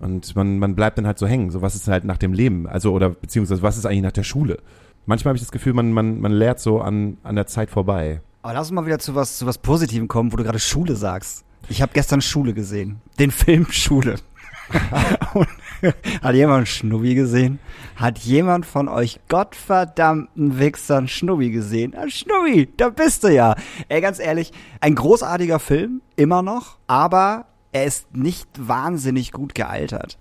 Und 0.00 0.36
man, 0.36 0.58
man 0.58 0.76
bleibt 0.76 0.98
dann 0.98 1.06
halt 1.06 1.18
so 1.18 1.26
hängen. 1.26 1.50
So, 1.50 1.60
was 1.60 1.74
ist 1.74 1.88
halt 1.88 2.04
nach 2.04 2.18
dem 2.18 2.32
Leben? 2.32 2.68
Also, 2.68 2.92
oder 2.92 3.10
beziehungsweise 3.10 3.62
was 3.62 3.76
ist 3.76 3.84
eigentlich 3.84 4.02
nach 4.02 4.12
der 4.12 4.22
Schule? 4.22 4.58
Manchmal 5.06 5.30
habe 5.30 5.36
ich 5.36 5.42
das 5.42 5.50
Gefühl, 5.50 5.72
man, 5.72 5.92
man, 5.92 6.20
man 6.20 6.32
lehrt 6.32 6.60
so 6.60 6.80
an, 6.80 7.16
an 7.22 7.34
der 7.34 7.46
Zeit 7.46 7.70
vorbei. 7.70 8.20
Aber 8.42 8.52
lass 8.52 8.68
uns 8.68 8.74
mal 8.74 8.86
wieder 8.86 8.98
zu 8.98 9.14
was, 9.14 9.38
zu 9.38 9.46
was 9.46 9.58
Positivem 9.58 10.06
kommen, 10.06 10.32
wo 10.32 10.36
du 10.36 10.44
gerade 10.44 10.60
Schule 10.60 10.94
sagst. 10.94 11.44
Ich 11.68 11.82
habe 11.82 11.92
gestern 11.92 12.20
Schule 12.20 12.54
gesehen. 12.54 13.00
Den 13.18 13.30
Film 13.30 13.66
Schule. 13.70 14.16
Und 15.34 15.48
Hat 16.22 16.34
jemand 16.34 16.56
einen 16.56 16.66
Schnubbi 16.66 17.14
gesehen? 17.14 17.58
Hat 17.96 18.18
jemand 18.18 18.66
von 18.66 18.88
euch 18.88 19.20
gottverdammten 19.28 20.58
Wichsern 20.58 21.08
Schnubbi 21.08 21.50
gesehen? 21.50 21.94
Ah, 21.96 22.08
Schnubbi, 22.08 22.68
da 22.76 22.90
bist 22.90 23.24
du 23.24 23.28
ja. 23.28 23.54
Ey, 23.88 24.00
ganz 24.00 24.18
ehrlich, 24.18 24.52
ein 24.80 24.94
großartiger 24.94 25.58
Film, 25.58 26.00
immer 26.16 26.42
noch, 26.42 26.78
aber 26.86 27.46
er 27.72 27.84
ist 27.84 28.14
nicht 28.16 28.48
wahnsinnig 28.58 29.32
gut 29.32 29.54
gealtert. 29.54 30.18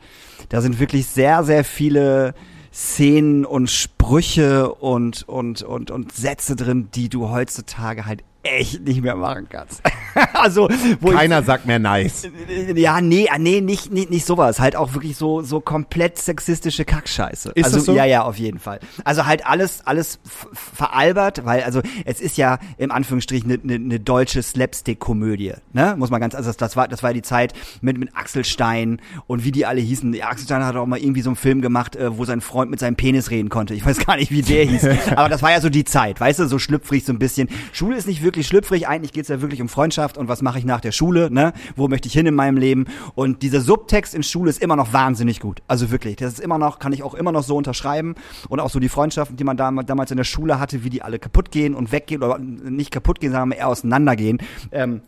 Da 0.50 0.62
sind 0.62 0.80
wirklich 0.80 1.08
sehr, 1.08 1.44
sehr 1.44 1.64
viele 1.64 2.34
Szenen 2.74 3.46
und 3.46 3.70
Sprüche 3.70 4.74
und, 4.74 5.28
und, 5.28 5.64
und, 5.64 5.90
und 5.90 6.12
Sätze 6.12 6.56
drin, 6.56 6.90
die 6.94 7.10
du 7.10 7.30
heutzutage 7.30 8.06
halt 8.06 8.24
echt 8.48 8.82
nicht 8.82 9.02
mehr 9.02 9.16
machen 9.16 9.48
kannst. 9.50 9.82
also, 10.34 10.68
wo 11.00 11.10
ich, 11.10 11.16
Keiner 11.16 11.44
sagt 11.44 11.66
mehr 11.66 11.80
nice. 11.80 12.28
ja, 12.76 13.02
nee, 13.02 13.28
ah, 13.30 13.38
nee, 13.38 13.62
nicht, 13.62 13.92
nicht, 13.92 14.10
nicht 14.10 14.26
sowas. 14.26 14.60
Halt 14.60 14.76
auch 14.76 14.94
wirklich 14.94 15.16
so, 15.16 15.42
so 15.42 15.60
komplett 15.60 16.18
sexistische 16.18 16.86
Kackscheiße. 16.86 17.52
Ist 17.56 17.66
also, 17.66 17.78
das 17.78 17.86
so? 17.86 17.96
Ja, 17.96 18.06
ja, 18.06 18.24
auf 18.24 18.38
jeden 18.38 18.60
Fall. 18.60 18.80
Also 19.04 19.26
halt 19.26 19.46
alles, 19.46 19.86
alles 19.86 20.20
veralbert, 20.54 21.46
weil, 21.46 21.64
also, 21.64 21.82
es 22.06 22.22
ist 22.22 22.38
ja 22.38 22.60
im 22.78 22.92
Anführungsstrichen 22.92 23.52
eine 23.52 23.60
ne, 23.64 23.80
ne 23.80 24.00
deutsche 24.00 24.42
Slapstick-Komödie, 24.42 25.54
ne? 25.74 25.96
Muss 25.98 26.10
man 26.10 26.22
ganz, 26.22 26.36
also 26.36 26.50
das, 26.50 26.58
das 26.58 26.76
war, 26.76 26.88
das 26.88 27.04
war 27.04 27.14
die 27.14 27.22
Zeit 27.22 27.54
mit, 27.82 27.98
mit 27.98 28.16
Axel 28.16 28.46
Stein 28.46 29.02
und 29.28 29.44
wie 29.44 29.52
die 29.52 29.66
alle 29.66 29.82
hießen. 29.82 30.20
Axel 30.22 30.46
Stein 30.46 30.64
hat 30.64 30.76
auch 30.76 30.86
mal 30.86 31.00
irgendwie 31.00 31.22
so 31.22 31.30
einen 31.30 31.36
Film 31.36 31.62
gemacht, 31.62 31.96
äh, 31.96 32.18
wo 32.18 32.26
sein 32.26 32.42
Freund 32.42 32.72
mit 32.72 32.80
seinem 32.80 32.96
Penis 32.96 33.32
reden 33.32 33.50
konnte. 33.50 33.74
Ich 33.74 33.86
weiß 33.86 34.06
gar 34.06 34.16
nicht, 34.18 34.32
wie 34.32 34.42
der 34.42 34.66
hieß. 34.66 34.88
Aber 35.16 35.30
das 35.30 35.42
war 35.42 35.52
ja 35.52 35.62
so 35.62 35.70
die 35.70 35.86
Zeit, 35.86 36.20
weißt 36.20 36.40
du, 36.40 36.48
so 36.48 36.60
schlüpfrig 36.60 37.06
so 37.06 37.14
ein 37.14 37.20
bisschen. 37.20 37.50
Schule 37.72 37.98
ist 37.98 38.08
nicht 38.08 38.24
wirklich 38.24 38.37
schlüpfrig, 38.44 38.88
eigentlich 38.88 39.14
geht's 39.14 39.30
ja 39.30 39.42
wirklich 39.42 39.62
um 39.62 39.70
Freundschaft 39.70 40.18
und 40.18 40.28
was 40.28 40.42
mache 40.42 40.60
ich 40.60 40.66
nach 40.66 40.82
der 40.82 40.92
Schule, 40.92 41.32
ne? 41.32 41.54
Wo 41.76 41.88
möchte 41.88 42.08
ich 42.08 42.14
hin 42.14 42.26
in 42.26 42.36
meinem 42.36 42.58
Leben? 42.58 42.86
Und 43.16 43.42
dieser 43.42 43.62
Subtext 43.62 44.14
in 44.14 44.24
Schule 44.24 44.50
ist 44.50 44.62
immer 44.62 44.76
noch 44.76 44.94
wahnsinnig 44.94 45.40
gut. 45.40 45.62
Also 45.68 45.92
wirklich, 45.92 46.18
das 46.18 46.34
ist 46.34 46.40
immer 46.40 46.58
noch, 46.58 46.80
kann 46.80 46.94
ich 46.94 47.04
auch 47.04 47.14
immer 47.14 47.32
noch 47.32 47.44
so 47.44 47.56
unterschreiben. 47.56 48.16
Und 48.50 48.60
auch 48.60 48.70
so 48.70 48.80
die 48.80 48.90
Freundschaften, 48.90 49.38
die 49.38 49.44
man 49.44 49.58
dam 49.58 49.86
damals 49.86 50.12
in 50.12 50.18
der 50.18 50.24
Schule 50.24 50.60
hatte, 50.60 50.84
wie 50.84 50.90
die 50.90 51.02
alle 51.02 51.20
kaputt 51.20 51.52
gehen 51.52 51.76
und 51.76 51.92
weggehen 51.92 52.24
oder 52.24 52.38
nicht 52.40 52.92
kaputt 52.92 53.20
gehen, 53.20 53.32
sondern 53.32 53.52
eher 53.52 53.68
auseinandergehen. 53.68 54.40
Ähm, 54.72 55.02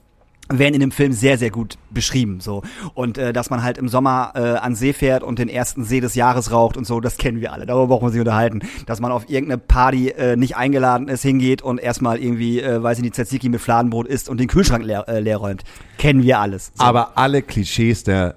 werden 0.51 0.73
in 0.73 0.81
dem 0.81 0.91
Film 0.91 1.13
sehr, 1.13 1.37
sehr 1.37 1.51
gut 1.51 1.77
beschrieben. 1.91 2.39
so 2.39 2.63
Und 2.93 3.17
äh, 3.17 3.33
dass 3.33 3.49
man 3.49 3.63
halt 3.63 3.77
im 3.77 3.87
Sommer 3.87 4.31
äh, 4.35 4.39
an 4.39 4.75
See 4.75 4.93
fährt 4.93 5.23
und 5.23 5.39
den 5.39 5.49
ersten 5.49 5.83
See 5.83 5.99
des 5.99 6.15
Jahres 6.15 6.51
raucht 6.51 6.77
und 6.77 6.85
so, 6.85 6.99
das 6.99 7.17
kennen 7.17 7.41
wir 7.41 7.53
alle. 7.53 7.65
Darüber 7.65 7.87
braucht 7.87 8.01
man 8.03 8.11
sich 8.11 8.19
unterhalten. 8.19 8.61
Dass 8.85 8.99
man 8.99 9.11
auf 9.11 9.29
irgendeine 9.29 9.59
Party 9.59 10.09
äh, 10.09 10.35
nicht 10.35 10.57
eingeladen 10.57 11.07
ist, 11.07 11.21
hingeht 11.21 11.61
und 11.61 11.79
erstmal 11.79 12.19
irgendwie, 12.19 12.61
äh, 12.61 12.81
weiß 12.81 12.97
ich 12.97 13.03
nicht, 13.03 13.15
Tzatziki 13.15 13.49
mit 13.49 13.61
Fladenbrot 13.61 14.07
isst 14.07 14.29
und 14.29 14.39
den 14.39 14.47
Kühlschrank 14.47 14.83
leer, 14.83 15.07
äh, 15.07 15.19
leer 15.19 15.37
räumt. 15.37 15.63
Kennen 15.97 16.23
wir 16.23 16.39
alles. 16.39 16.71
So. 16.75 16.83
Aber 16.83 17.17
alle 17.17 17.41
Klischees 17.41 18.03
der, 18.03 18.35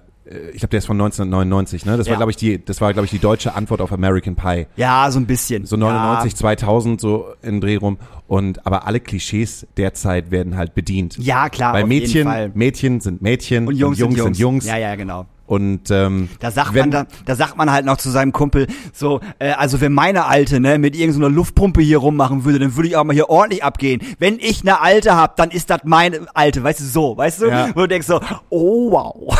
ich 0.52 0.58
glaube, 0.58 0.68
der 0.70 0.78
ist 0.78 0.86
von 0.86 0.96
1999, 1.00 1.84
ne? 1.86 1.96
Das 1.96 2.06
war, 2.06 2.12
Ja. 2.12 2.16
glaube 2.18 2.30
ich, 2.30 2.36
die, 2.36 2.64
das 2.64 2.80
war, 2.80 2.92
glaube 2.92 3.04
ich, 3.06 3.10
die 3.10 3.18
deutsche 3.18 3.54
Antwort 3.54 3.80
auf 3.80 3.92
American 3.92 4.34
Pie. 4.36 4.66
ja, 4.76 5.10
so 5.10 5.18
ein 5.18 5.26
bisschen. 5.26 5.66
So 5.66 5.76
99, 5.76 6.34
2000, 6.36 7.00
so 7.00 7.26
in 7.42 7.60
Dreh 7.60 7.76
rum. 7.76 7.98
Und, 8.26 8.64
aber 8.66 8.86
alle 8.86 9.00
Klischees 9.00 9.66
derzeit 9.76 10.30
werden 10.30 10.56
halt 10.56 10.74
bedient. 10.74 11.16
Ja, 11.18 11.44
ja 11.44 11.48
klar. 11.48 11.74
Weil 11.74 11.84
Mädchen. 11.84 12.52
Mädchen 12.54 13.00
sind 13.00 13.20
Mädchen 13.22 13.68
und 13.68 13.74
Jungs, 13.76 13.98
sind, 13.98 14.10
Jungs. 14.12 14.22
sind 14.24 14.38
Jungs. 14.38 14.66
Ja, 14.66 14.78
ja, 14.78 14.94
genau. 14.94 15.26
Und 15.52 15.90
ähm, 15.90 16.30
Da 16.40 16.50
sagt 16.50 16.72
wenn, 16.72 16.88
man 16.88 16.90
da, 16.90 17.06
da 17.26 17.34
sagt 17.34 17.58
man 17.58 17.70
halt 17.70 17.84
noch 17.84 17.98
zu 17.98 18.08
seinem 18.08 18.32
Kumpel 18.32 18.68
so, 18.94 19.20
äh, 19.38 19.50
also 19.50 19.82
wenn 19.82 19.92
meine 19.92 20.24
Alte 20.24 20.60
ne 20.60 20.78
mit 20.78 20.96
irgendeiner 20.96 21.28
Luftpumpe 21.28 21.82
hier 21.82 21.98
rummachen 21.98 22.46
würde, 22.46 22.58
dann 22.58 22.74
würde 22.74 22.88
ich 22.88 22.96
auch 22.96 23.04
mal 23.04 23.12
hier 23.12 23.28
ordentlich 23.28 23.62
abgehen. 23.62 24.00
Wenn 24.18 24.38
ich 24.38 24.62
eine 24.62 24.80
Alte 24.80 25.14
hab, 25.14 25.36
dann 25.36 25.50
ist 25.50 25.68
das 25.68 25.80
meine 25.84 26.20
Alte, 26.32 26.64
weißt 26.64 26.80
du 26.80 26.84
so, 26.84 27.18
weißt 27.18 27.42
du? 27.42 27.46
Ja. 27.48 27.68
Wo 27.74 27.80
du 27.80 27.88
denkst 27.88 28.06
so, 28.06 28.18
oh 28.48 28.92
wow, 28.92 29.14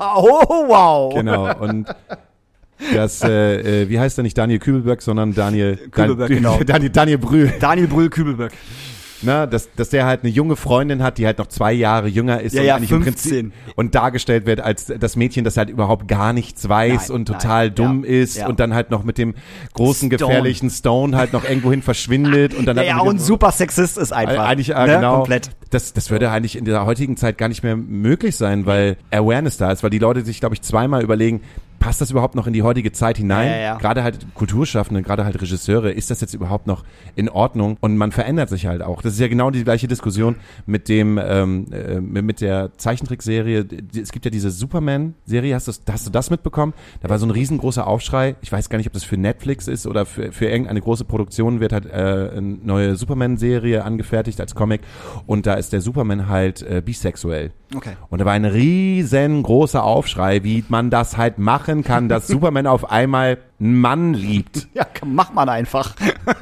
oh 0.00 0.68
wow. 0.68 1.14
Genau. 1.14 1.56
Und 1.60 1.86
das, 2.94 3.22
äh, 3.22 3.84
äh, 3.84 3.88
wie 3.88 3.98
heißt 3.98 4.18
er 4.18 4.24
nicht 4.24 4.36
Daniel 4.36 4.58
Kübelberg, 4.58 5.00
sondern 5.00 5.32
Daniel 5.32 5.76
Kübelberg, 5.76 6.28
Dan, 6.28 6.36
genau. 6.36 6.60
Daniel, 6.66 6.90
Daniel 6.90 7.18
Brühl. 7.18 7.54
Daniel 7.58 7.86
Brühl 7.86 8.10
Kübelberg. 8.10 8.52
Na, 9.22 9.46
dass, 9.46 9.72
dass 9.74 9.90
der 9.90 10.06
halt 10.06 10.22
eine 10.22 10.30
junge 10.30 10.56
Freundin 10.56 11.02
hat, 11.02 11.18
die 11.18 11.26
halt 11.26 11.38
noch 11.38 11.46
zwei 11.46 11.72
Jahre 11.72 12.08
jünger 12.08 12.40
ist 12.40 12.54
Ja, 12.54 12.60
und 12.60 12.66
ja, 12.66 12.76
eigentlich 12.76 12.90
im 12.90 13.02
15. 13.02 13.50
Prinzip 13.50 13.52
und 13.76 13.94
dargestellt 13.94 14.46
wird 14.46 14.60
als 14.60 14.86
das 14.86 15.16
Mädchen, 15.16 15.44
das 15.44 15.56
halt 15.56 15.70
überhaupt 15.70 16.08
gar 16.08 16.32
nichts 16.32 16.68
weiß 16.68 17.08
Nein, 17.08 17.14
und 17.16 17.26
total 17.26 17.66
nein, 17.66 17.74
dumm 17.74 18.04
ja, 18.04 18.10
ist 18.10 18.36
ja. 18.36 18.48
und 18.48 18.60
dann 18.60 18.74
halt 18.74 18.90
noch 18.90 19.04
mit 19.04 19.18
dem 19.18 19.34
großen 19.74 20.08
Stone. 20.08 20.18
gefährlichen 20.18 20.70
Stone 20.70 21.16
halt 21.16 21.32
noch 21.32 21.44
irgendwohin 21.44 21.82
verschwindet 21.82 22.54
und 22.54 22.66
dann 22.66 22.76
Ja, 22.76 22.82
halt 22.82 22.90
ja, 22.90 22.98
und 23.00 23.20
super 23.20 23.52
Sexist 23.52 23.98
ist 23.98 24.12
einfach. 24.12 24.46
Eigentlich, 24.46 24.70
äh, 24.70 24.86
ne? 24.86 24.94
genau. 24.96 25.16
Komplett. 25.16 25.50
Das, 25.70 25.92
das 25.92 26.10
würde 26.10 26.30
eigentlich 26.30 26.56
in 26.56 26.64
der 26.64 26.84
heutigen 26.84 27.16
Zeit 27.16 27.38
gar 27.38 27.48
nicht 27.48 27.62
mehr 27.62 27.76
möglich 27.76 28.36
sein, 28.36 28.66
weil 28.66 28.96
Awareness 29.10 29.56
da 29.56 29.72
ist, 29.72 29.82
weil 29.82 29.90
die 29.90 29.98
Leute 29.98 30.22
sich, 30.22 30.40
glaube 30.40 30.54
ich, 30.54 30.62
zweimal 30.62 31.02
überlegen, 31.02 31.40
passt 31.82 32.00
das 32.00 32.12
überhaupt 32.12 32.36
noch 32.36 32.46
in 32.46 32.52
die 32.52 32.62
heutige 32.62 32.92
Zeit 32.92 33.16
hinein? 33.16 33.48
Ja, 33.48 33.56
ja. 33.56 33.76
Gerade 33.76 34.04
halt 34.04 34.24
Kulturschaffende, 34.34 35.02
gerade 35.02 35.24
halt 35.24 35.42
Regisseure, 35.42 35.90
ist 35.90 36.12
das 36.12 36.20
jetzt 36.20 36.32
überhaupt 36.32 36.68
noch 36.68 36.84
in 37.16 37.28
Ordnung? 37.28 37.76
Und 37.80 37.96
man 37.96 38.12
verändert 38.12 38.48
sich 38.50 38.66
halt 38.66 38.82
auch. 38.82 39.02
Das 39.02 39.14
ist 39.14 39.18
ja 39.18 39.26
genau 39.26 39.50
die 39.50 39.64
gleiche 39.64 39.88
Diskussion 39.88 40.36
mit 40.64 40.88
dem, 40.88 41.18
ähm, 41.20 41.66
äh, 41.72 42.00
mit 42.00 42.40
der 42.40 42.70
Zeichentrickserie. 42.78 43.66
Es 44.00 44.12
gibt 44.12 44.24
ja 44.24 44.30
diese 44.30 44.52
Superman-Serie, 44.52 45.56
hast 45.56 45.66
du, 45.66 45.72
hast 45.90 46.06
du 46.06 46.10
das 46.10 46.30
mitbekommen? 46.30 46.72
Da 47.00 47.10
war 47.10 47.18
so 47.18 47.26
ein 47.26 47.32
riesengroßer 47.32 47.84
Aufschrei. 47.84 48.36
Ich 48.42 48.52
weiß 48.52 48.68
gar 48.68 48.78
nicht, 48.78 48.86
ob 48.86 48.92
das 48.92 49.02
für 49.02 49.16
Netflix 49.16 49.66
ist 49.66 49.88
oder 49.88 50.06
für, 50.06 50.30
für 50.30 50.46
irgendeine 50.46 50.80
große 50.80 51.04
Produktion 51.04 51.58
wird 51.58 51.72
halt 51.72 51.86
äh, 51.86 52.30
eine 52.36 52.58
neue 52.62 52.94
Superman-Serie 52.94 53.84
angefertigt 53.84 54.40
als 54.40 54.54
Comic. 54.54 54.82
Und 55.26 55.46
da 55.46 55.54
ist 55.54 55.72
der 55.72 55.80
Superman 55.80 56.28
halt 56.28 56.62
äh, 56.62 56.80
bisexuell. 56.80 57.50
Okay. 57.74 57.96
Und 58.10 58.20
da 58.20 58.24
war 58.24 58.34
ein 58.34 58.44
riesengroßer 58.44 59.82
Aufschrei, 59.82 60.44
wie 60.44 60.62
man 60.68 60.90
das 60.90 61.16
halt 61.16 61.38
machen 61.38 61.71
kann, 61.82 62.10
dass 62.10 62.26
Superman 62.26 62.66
auf 62.66 62.90
einmal 62.90 63.38
einen 63.58 63.80
Mann 63.80 64.12
liebt. 64.14 64.68
Ja, 64.74 64.86
mach 65.04 65.32
man 65.32 65.48
einfach. 65.48 65.94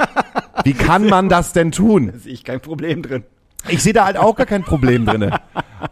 Wie 0.64 0.72
kann 0.72 1.07
man 1.07 1.28
das 1.28 1.53
denn 1.53 1.70
tun? 1.72 2.12
Sehe 2.16 2.33
ich 2.33 2.45
kein 2.45 2.61
Problem 2.61 3.03
drin. 3.03 3.24
Ich 3.68 3.83
sehe 3.83 3.93
da 3.93 4.07
halt 4.07 4.16
auch 4.16 4.35
gar 4.35 4.47
kein 4.47 4.62
Problem 4.62 5.07
drinne. 5.07 5.39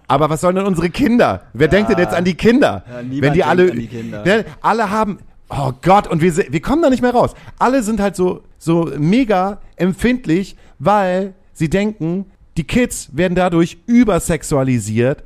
Aber 0.07 0.30
was 0.30 0.41
sollen 0.41 0.57
denn 0.57 0.66
unsere 0.66 0.91
Kinder? 0.91 1.43
Wer 1.53 1.68
denkt 1.68 1.91
denn 1.91 1.99
jetzt 1.99 2.14
an 2.14 2.24
die 2.24 2.34
Kinder? 2.34 2.84
Ja, 2.89 3.22
Wenn 3.22 3.32
die 3.34 3.45
alle, 3.45 3.70
die 3.70 3.86
Kinder. 3.86 4.24
Alle 4.61 4.91
haben, 4.91 5.18
oh 5.49 5.72
Gott, 5.82 6.07
und 6.07 6.20
wir, 6.20 6.34
wir 6.36 6.61
kommen 6.61 6.82
da 6.82 6.91
nicht 6.91 7.03
mehr 7.03 7.12
raus. 7.12 7.34
Alle 7.59 7.82
sind 7.82 8.01
halt 8.01 8.16
so, 8.16 8.43
so 8.59 8.91
mega 8.99 9.61
empfindlich, 9.76 10.57
weil 10.78 11.34
sie 11.53 11.68
denken, 11.70 12.26
die 12.57 12.64
Kids 12.64 13.11
werden 13.12 13.34
dadurch 13.34 13.78
übersexualisiert, 13.86 15.22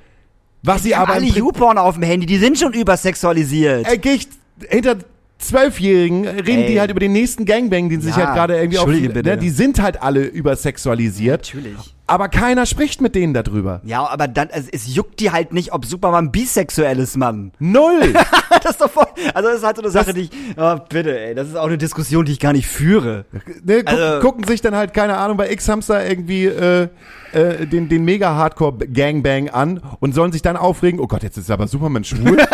was 0.63 0.83
sie 0.83 0.95
aber 0.95 1.15
alle 1.15 1.27
YouPorn 1.27 1.79
auf 1.79 1.95
dem 1.95 2.05
Handy, 2.05 2.27
die 2.27 2.39
sind 2.39 2.59
schon 2.59 2.73
übersexualisiert. 2.73 3.87
Ey, 3.89 3.99
geh 3.99 4.13
ich 4.15 4.29
hinter 4.69 4.97
Zwölfjährigen 5.39 6.27
reden 6.27 6.63
Ey. 6.63 6.67
die 6.69 6.81
halt 6.81 6.91
über 6.91 7.01
den 7.01 7.13
nächsten 7.13 7.45
Gangbang, 7.45 7.89
den 7.89 8.01
sie 8.01 8.09
sich 8.09 8.17
Ja, 8.17 8.27
halt 8.27 8.37
gerade 8.37 8.57
irgendwie 8.59 8.79
auf, 8.79 8.87
ne, 8.87 9.37
die 9.37 9.51
sind 9.51 9.83
halt 9.83 10.01
alle 10.01 10.23
übersexualisiert. 10.25 11.53
Natürlich. 11.55 11.95
Aber 12.13 12.29
keiner 12.29 12.67
spricht 12.67 13.01
mit 13.01 13.15
denen 13.15 13.33
darüber. 13.33 13.81
Ja, 13.85 14.07
aber 14.07 14.29
dann, 14.29 14.51
es, 14.51 14.69
es 14.69 14.95
juckt 14.95 15.19
die 15.19 15.31
halt 15.31 15.55
nicht, 15.55 15.73
ob 15.73 15.87
Superman 15.87 16.31
bisexuell 16.31 16.99
ist, 16.99 17.17
Mann. 17.17 17.53
Null. 17.59 18.13
das 18.63 18.73
ist 18.73 18.83
doch 18.83 18.91
voll, 18.91 19.07
also 19.33 19.49
das 19.49 19.61
ist 19.61 19.65
halt 19.65 19.77
so 19.77 19.83
eine 19.83 19.91
Sache, 19.91 20.13
die 20.13 20.21
ich, 20.25 20.31
oh, 20.59 20.77
bitte, 20.91 21.19
ey, 21.19 21.35
das 21.35 21.49
ist 21.49 21.57
auch 21.57 21.69
eine 21.69 21.79
Diskussion, 21.79 22.27
die 22.27 22.33
ich 22.33 22.39
gar 22.39 22.53
nicht 22.53 22.67
führe. 22.67 23.25
ne, 23.65 23.83
guck, 23.83 23.89
Also- 23.89 24.21
gucken 24.21 24.45
sich 24.45 24.61
dann 24.61 24.77
halt, 24.77 24.93
keine 24.93 25.17
Ahnung, 25.17 25.39
bei 25.39 25.51
X-Hamster 25.53 26.07
irgendwie 26.07 26.45
äh, 26.45 26.89
äh, 27.33 27.67
den, 27.67 27.89
den 27.89 28.05
Mega-Hardcore-Gangbang 28.05 29.49
an 29.49 29.81
und 30.01 30.15
sollen 30.15 30.33
sich 30.33 30.43
dann 30.43 30.59
aufregen, 30.59 31.01
oh 31.01 31.07
Gott, 31.07 31.23
jetzt 31.23 31.39
ist 31.39 31.51
aber 31.51 31.67
Superman 31.67 32.05
schwul. 32.05 32.37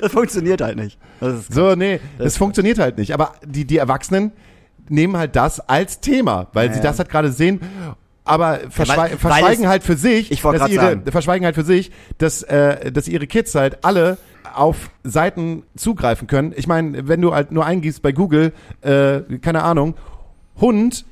Das 0.00 0.10
funktioniert 0.10 0.60
halt 0.60 0.76
nicht. 0.76 0.98
Das 1.20 1.46
so, 1.46 1.76
nee, 1.76 2.00
das, 2.18 2.36
funktioniert 2.36 2.80
halt 2.80 2.98
nicht. 2.98 3.14
Aber 3.14 3.34
die, 3.46 3.64
die 3.64 3.78
Erwachsenen 3.78 4.32
nehmen 4.88 5.16
halt 5.16 5.36
das 5.36 5.60
als 5.60 6.00
Thema, 6.00 6.48
weil 6.52 6.70
sie 6.70 6.78
ja. 6.78 6.82
das 6.82 6.98
halt 6.98 7.08
gerade 7.10 7.30
sehen. 7.30 7.60
Aber 8.24 8.58
weil- 8.76 8.96
weil 8.96 9.08
verschweigen 9.18 9.68
halt 9.68 9.82
für 9.82 9.96
sich, 9.96 10.30
Ich 10.32 10.40
dass 10.42 10.68
ihre, 10.70 10.82
sagen. 10.82 11.02
verschweigen 11.10 11.44
halt 11.44 11.54
für 11.54 11.64
sich, 11.64 11.90
dass, 12.18 12.42
äh, 12.42 12.90
dass 12.90 13.06
ihre 13.06 13.26
Kids 13.26 13.54
halt 13.54 13.84
alle 13.84 14.16
auf 14.54 14.90
Seiten 15.02 15.64
zugreifen 15.76 16.26
können. 16.26 16.52
Ich 16.56 16.66
meine, 16.66 17.06
wenn 17.08 17.20
du 17.20 17.34
halt 17.34 17.52
nur 17.52 17.66
eingibst 17.66 18.00
bei 18.02 18.12
Google, 18.12 18.52
äh, 18.82 19.20
keine 19.42 19.62
Ahnung, 19.62 19.94
Hund, 20.60 21.04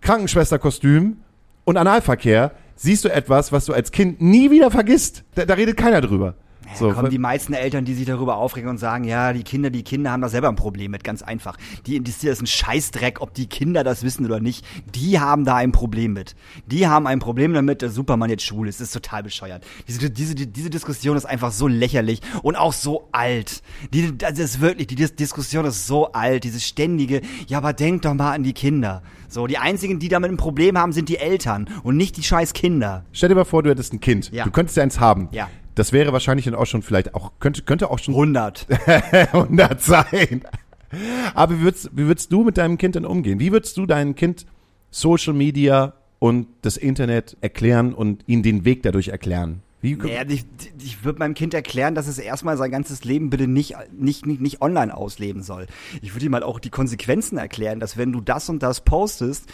Krankenschwesterkostüm 0.00 1.18
und 1.64 1.76
Analverkehr, 1.76 2.52
siehst 2.76 3.04
du 3.04 3.12
etwas, 3.12 3.52
was 3.52 3.66
du 3.66 3.72
als 3.72 3.92
Kind 3.92 4.20
nie 4.20 4.50
wieder 4.50 4.70
vergisst. 4.70 5.24
Da, 5.34 5.44
da 5.44 5.54
redet 5.54 5.76
keiner 5.76 6.00
drüber. 6.00 6.34
So, 6.74 6.92
kommen 6.92 7.10
die 7.10 7.18
meisten 7.18 7.52
Eltern, 7.52 7.84
die 7.84 7.94
sich 7.94 8.06
darüber 8.06 8.36
aufregen 8.36 8.70
und 8.70 8.78
sagen, 8.78 9.04
ja, 9.04 9.32
die 9.32 9.42
Kinder, 9.42 9.70
die 9.70 9.82
Kinder 9.82 10.10
haben 10.10 10.22
da 10.22 10.28
selber 10.28 10.48
ein 10.48 10.56
Problem 10.56 10.90
mit, 10.90 11.04
ganz 11.04 11.22
einfach. 11.22 11.56
Die 11.86 11.96
interessiert 11.96 12.32
es 12.32 12.40
ein 12.40 12.46
Scheißdreck, 12.46 13.20
ob 13.20 13.34
die 13.34 13.46
Kinder 13.46 13.84
das 13.84 14.02
wissen 14.02 14.24
oder 14.24 14.40
nicht. 14.40 14.64
Die 14.94 15.18
haben 15.20 15.44
da 15.44 15.56
ein 15.56 15.72
Problem 15.72 16.12
mit. 16.12 16.34
Die 16.66 16.86
haben 16.86 17.06
ein 17.06 17.18
Problem 17.18 17.52
damit, 17.52 17.82
dass 17.82 17.94
Superman 17.94 18.30
jetzt 18.30 18.44
schwul 18.44 18.68
ist. 18.68 18.80
Das 18.80 18.88
ist 18.88 18.94
total 18.94 19.22
bescheuert. 19.22 19.64
Diese, 19.88 20.10
diese, 20.10 20.34
diese 20.34 20.70
Diskussion 20.70 21.16
ist 21.16 21.26
einfach 21.26 21.52
so 21.52 21.66
lächerlich 21.66 22.20
und 22.42 22.56
auch 22.56 22.72
so 22.72 23.08
alt. 23.12 23.62
Die, 23.92 24.16
das 24.16 24.38
ist 24.38 24.60
wirklich, 24.60 24.86
die 24.86 24.94
Dis 24.94 25.14
Diskussion 25.14 25.64
ist 25.64 25.86
so 25.86 26.12
alt, 26.12 26.44
dieses 26.44 26.64
ständige, 26.66 27.20
ja, 27.46 27.58
aber 27.58 27.72
denk 27.72 28.02
doch 28.02 28.14
mal 28.14 28.32
an 28.32 28.42
die 28.42 28.52
Kinder. 28.52 29.02
So, 29.28 29.46
die 29.46 29.58
einzigen, 29.58 29.98
die 29.98 30.08
damit 30.08 30.30
ein 30.30 30.36
Problem 30.36 30.76
haben, 30.76 30.92
sind 30.92 31.08
die 31.08 31.18
Eltern 31.18 31.68
und 31.82 31.96
nicht 31.96 32.16
die 32.16 32.22
scheiß 32.22 32.52
Kinder. 32.52 33.04
Stell 33.12 33.28
dir 33.28 33.34
mal 33.34 33.44
vor, 33.44 33.62
du 33.62 33.70
hättest 33.70 33.92
ein 33.92 34.00
Kind. 34.00 34.30
Ja. 34.32 34.44
Du 34.44 34.50
könntest 34.50 34.76
ja 34.76 34.82
eins 34.82 34.98
haben. 34.98 35.28
Ja. 35.30 35.48
Das 35.80 35.94
wäre 35.94 36.12
wahrscheinlich 36.12 36.44
dann 36.44 36.54
auch 36.54 36.66
schon 36.66 36.82
vielleicht 36.82 37.14
auch, 37.14 37.32
könnte, 37.40 37.62
könnte 37.62 37.90
auch 37.90 37.98
schon 37.98 38.12
100. 38.12 38.66
100 39.32 39.80
sein. 39.80 40.42
Aber 41.34 41.58
wie 41.58 41.62
würdest, 41.62 41.90
wie 41.94 42.06
würdest 42.06 42.30
du 42.30 42.44
mit 42.44 42.58
deinem 42.58 42.76
Kind 42.76 42.96
denn 42.96 43.06
umgehen? 43.06 43.40
Wie 43.40 43.50
würdest 43.50 43.78
du 43.78 43.86
deinem 43.86 44.14
Kind 44.14 44.44
Social 44.90 45.32
Media 45.32 45.94
und 46.18 46.48
das 46.60 46.76
Internet 46.76 47.38
erklären 47.40 47.94
und 47.94 48.24
ihnen 48.26 48.42
den 48.42 48.66
Weg 48.66 48.82
dadurch 48.82 49.08
erklären? 49.08 49.62
Wie, 49.80 49.94
Ja, 49.94 50.22
ich, 50.28 50.44
ich 50.82 51.04
würde 51.04 51.20
meinem 51.20 51.34
Kind 51.34 51.54
erklären, 51.54 51.94
dass 51.94 52.06
es 52.06 52.18
erstmal 52.18 52.58
sein 52.58 52.70
ganzes 52.70 53.04
Leben 53.04 53.30
bitte 53.30 53.46
nicht, 53.46 53.76
nicht, 53.92 54.26
nicht, 54.26 54.40
nicht 54.40 54.60
online 54.60 54.94
ausleben 54.94 55.42
soll. 55.42 55.66
Ich 56.02 56.14
würde 56.14 56.26
ihm 56.26 56.34
halt 56.34 56.44
auch 56.44 56.58
die 56.58 56.68
Konsequenzen 56.68 57.38
erklären, 57.38 57.80
dass 57.80 57.96
wenn 57.96 58.12
du 58.12 58.20
das 58.20 58.50
und 58.50 58.62
das 58.62 58.82
postest, 58.82 59.46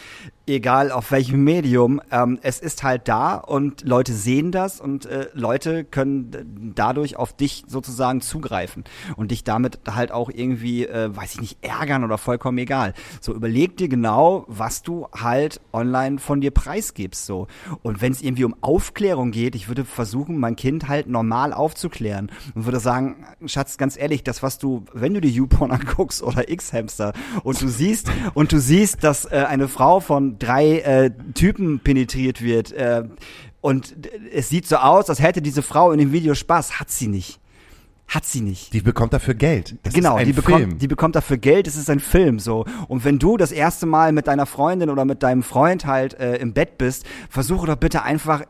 egal 0.45 0.91
auf 0.91 1.11
welchem 1.11 1.43
Medium, 1.45 2.01
ähm, 2.11 2.39
es 2.41 2.59
ist 2.59 2.83
halt 2.83 3.07
da 3.07 3.35
und 3.35 3.83
Leute 3.83 4.13
sehen 4.13 4.51
das 4.51 4.81
und 4.81 5.05
äh, 5.05 5.27
Leute 5.33 5.85
können 5.85 6.73
dadurch 6.75 7.15
auf 7.15 7.31
dich 7.33 7.63
sozusagen 7.67 8.19
zugreifen 8.19 8.83
und 9.15 9.31
dich 9.31 9.45
damit 9.45 9.79
halt 9.89 10.11
auch 10.11 10.29
irgendwie, 10.29 10.85
äh, 10.85 11.15
weiß 11.15 11.35
ich 11.35 11.41
nicht, 11.41 11.57
ärgern 11.61 12.03
oder 12.03 12.17
vollkommen 12.17 12.57
egal. 12.57 12.93
So 13.21 13.33
überleg 13.33 13.77
dir 13.77 13.87
genau, 13.87 14.43
was 14.47 14.83
du 14.83 15.07
halt 15.13 15.61
online 15.71 16.19
von 16.19 16.41
dir 16.41 16.51
preisgibst 16.51 17.25
so. 17.25 17.47
Und 17.81 18.01
wenn 18.01 18.11
es 18.11 18.21
irgendwie 18.21 18.43
um 18.43 18.55
Aufklärung 18.59 19.31
geht, 19.31 19.55
ich 19.55 19.69
würde 19.69 19.85
versuchen, 19.85 20.16
mein 20.25 20.55
Kind 20.55 20.87
halt 20.87 21.07
normal 21.07 21.53
aufzuklären 21.53 22.31
und 22.55 22.65
würde 22.65 22.79
sagen, 22.79 23.25
Schatz, 23.45 23.77
ganz 23.77 23.97
ehrlich, 23.97 24.23
das 24.23 24.43
was 24.43 24.57
du, 24.57 24.85
wenn 24.93 25.13
du 25.13 25.21
die 25.21 25.29
YouPorn 25.29 25.71
anguckst 25.71 26.23
oder 26.23 26.49
X-Hamster 26.49 27.13
und 27.43 27.61
du 27.61 27.67
siehst 27.67 28.11
und 28.33 28.51
du 28.51 28.59
siehst, 28.59 29.03
dass 29.03 29.25
äh, 29.25 29.45
eine 29.47 29.67
Frau 29.67 29.99
von 29.99 30.39
drei 30.39 30.79
äh, 30.79 31.11
Typen 31.33 31.79
penetriert 31.79 32.41
wird 32.41 32.71
äh, 32.71 33.03
und 33.61 33.95
es 34.31 34.49
sieht 34.49 34.67
so 34.67 34.77
aus, 34.77 35.09
als 35.09 35.21
hätte 35.21 35.41
diese 35.41 35.61
Frau 35.61 35.91
in 35.91 35.99
dem 35.99 36.11
Video 36.11 36.35
Spaß, 36.35 36.79
hat 36.79 36.89
sie 36.89 37.07
nicht. 37.07 37.39
Hat 38.07 38.23
sie 38.23 38.39
nicht. 38.39 38.71
die 38.71 38.79
bekommt 38.79 39.11
dafür 39.11 39.33
Geld. 39.33 39.75
Das 39.83 39.93
genau, 39.93 40.17
die 40.17 40.31
Film. 40.31 40.35
bekommt, 40.35 40.81
die 40.81 40.87
bekommt 40.87 41.15
dafür 41.17 41.37
Geld, 41.37 41.67
es 41.67 41.75
ist 41.75 41.89
ein 41.89 41.99
Film 41.99 42.39
so. 42.39 42.63
Und 42.87 43.03
wenn 43.03 43.19
du 43.19 43.35
das 43.35 43.51
erste 43.51 43.85
Mal 43.85 44.13
mit 44.13 44.27
deiner 44.27 44.45
Freundin 44.45 44.89
oder 44.89 45.03
mit 45.03 45.23
deinem 45.23 45.43
Freund 45.43 45.85
halt 45.85 46.13
äh, 46.13 46.37
im 46.37 46.53
Bett 46.53 46.77
bist, 46.77 47.05
versuche 47.29 47.67
doch 47.67 47.75
bitte 47.75 48.03
einfach 48.03 48.43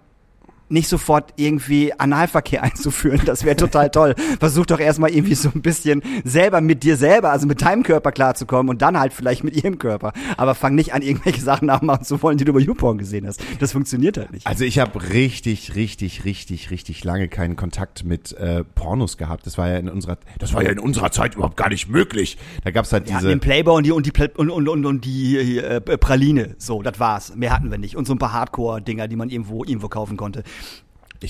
nicht 0.70 0.88
sofort 0.88 1.34
irgendwie 1.36 1.94
Analverkehr 1.98 2.64
einzuführen. 2.68 3.22
Das 3.26 3.44
wäre 3.44 3.56
total 3.56 3.90
toll. 3.90 4.16
Versuch 4.40 4.66
doch 4.66 4.80
erstmal 4.80 5.12
irgendwie 5.12 5.36
so 5.36 5.50
ein 5.54 5.62
bisschen 5.62 6.02
selber 6.24 6.62
mit 6.62 6.84
dir 6.84 6.98
selber, 6.98 7.32
also 7.32 7.48
mit 7.48 7.62
deinem 7.62 7.84
Körper 7.84 8.12
klarzukommen 8.12 8.70
und 8.70 8.82
dann 8.82 9.00
halt 9.00 9.14
vielleicht 9.14 9.44
mit 9.44 9.56
ihrem 9.56 9.78
Körper. 9.78 10.14
Aber 10.38 10.56
fang 10.56 10.76
nicht 10.76 10.94
an, 10.94 11.02
irgendwelche 11.02 11.42
Sachen 11.42 11.68
nachmachen 11.68 12.04
zu 12.04 12.22
wollen, 12.22 12.38
die 12.38 12.46
du 12.46 12.54
bei 12.54 12.60
YouPorn 12.60 12.98
gesehen 12.98 13.28
hast. 13.28 13.42
Das 13.60 13.72
funktioniert 13.72 14.18
halt 14.18 14.32
nicht. 14.32 14.48
Also 14.48 14.64
ich 14.64 14.80
habe 14.80 15.10
richtig, 15.10 15.76
richtig, 15.76 16.26
richtig, 16.26 16.72
richtig 16.72 17.04
lange 17.04 17.28
keinen 17.28 17.56
Kontakt 17.56 18.04
mit 18.04 18.34
äh, 18.34 18.64
Pornos 18.64 19.18
gehabt. 19.18 19.46
Das 19.46 19.58
war 19.58 19.70
ja 19.70 19.78
in 19.78 19.90
unserer, 19.90 20.18
das 20.40 20.54
war 20.54 20.64
ja 20.64 20.70
in 20.70 20.80
unserer 20.80 21.12
Zeit 21.12 21.36
überhaupt 21.36 21.58
gar 21.58 21.70
nicht 21.70 21.90
möglich. 21.90 22.38
Da 22.64 22.72
gab's 22.72 22.92
halt 22.92 23.10
diese. 23.10 23.28
den 23.28 23.40
Playboy 23.40 23.78
und 23.78 23.86
die 23.86 23.92
und 23.92 24.06
die 24.06 24.12
und 24.36 24.50
und 24.50 24.68
und, 24.68 24.86
und 24.86 25.06
die 25.06 25.58
äh, 25.58 25.80
Praline. 25.82 26.56
So, 26.58 26.82
das 26.82 27.00
war's. 27.00 27.36
Mehr 27.36 27.52
hatten 27.54 27.72
wir 27.72 27.78
nicht. 27.78 27.96
Und 27.96 28.08
so 28.08 28.14
ein 28.14 28.20
paar 28.20 28.34
Hardcore-Dinger, 28.34 29.08
die 29.08 29.16
man 29.16 29.30
irgendwo 29.30 29.64
irgendwo 29.64 29.88
kaufen 29.90 30.18
konnte. 30.18 30.44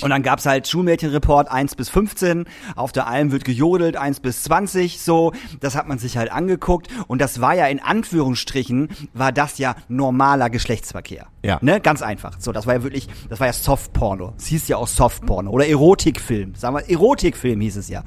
Und 0.02 0.10
dann 0.10 0.24
gab's 0.24 0.46
halt 0.46 0.68
Schulmädchenreport 0.68 1.50
1 1.50 1.76
bis 1.76 1.90
15. 1.90 2.46
Auf 2.76 2.92
der 2.92 3.08
Alm 3.08 3.32
wird 3.32 3.46
gejodelt 3.46 3.96
1 3.96 4.20
bis 4.20 4.44
20. 4.44 5.02
So, 5.02 5.34
das 5.60 5.76
hat 5.76 5.88
man 5.88 5.98
sich 5.98 6.18
halt 6.18 6.32
angeguckt. 6.32 6.88
Und 7.08 7.22
das 7.22 7.42
war 7.42 7.56
ja 7.56 7.68
in 7.68 7.80
Anführungsstrichen, 7.80 8.90
war 9.14 9.32
das 9.32 9.58
ja 9.58 9.76
normaler 9.88 10.50
Geschlechtsverkehr. 10.50 11.28
Ja. 11.44 11.60
Ne? 11.62 11.80
Ganz 11.80 12.02
einfach. 12.02 12.36
So, 12.40 12.52
das 12.52 12.68
war 12.68 12.76
ja 12.76 12.84
wirklich, 12.84 13.08
das 13.30 13.40
war 13.40 13.48
ja 13.48 13.54
Softporno. 13.54 14.34
Es 14.38 14.48
hieß 14.48 14.68
ja 14.68 14.78
auch 14.78 14.88
Softporno. 14.88 15.52
Oder 15.52 15.68
Erotikfilm. 15.68 16.56
Sagen 16.56 16.76
wir, 16.76 16.90
Erotikfilm 16.90 17.62
hieß 17.62 17.78
es 17.78 17.90
ja. 17.90 18.04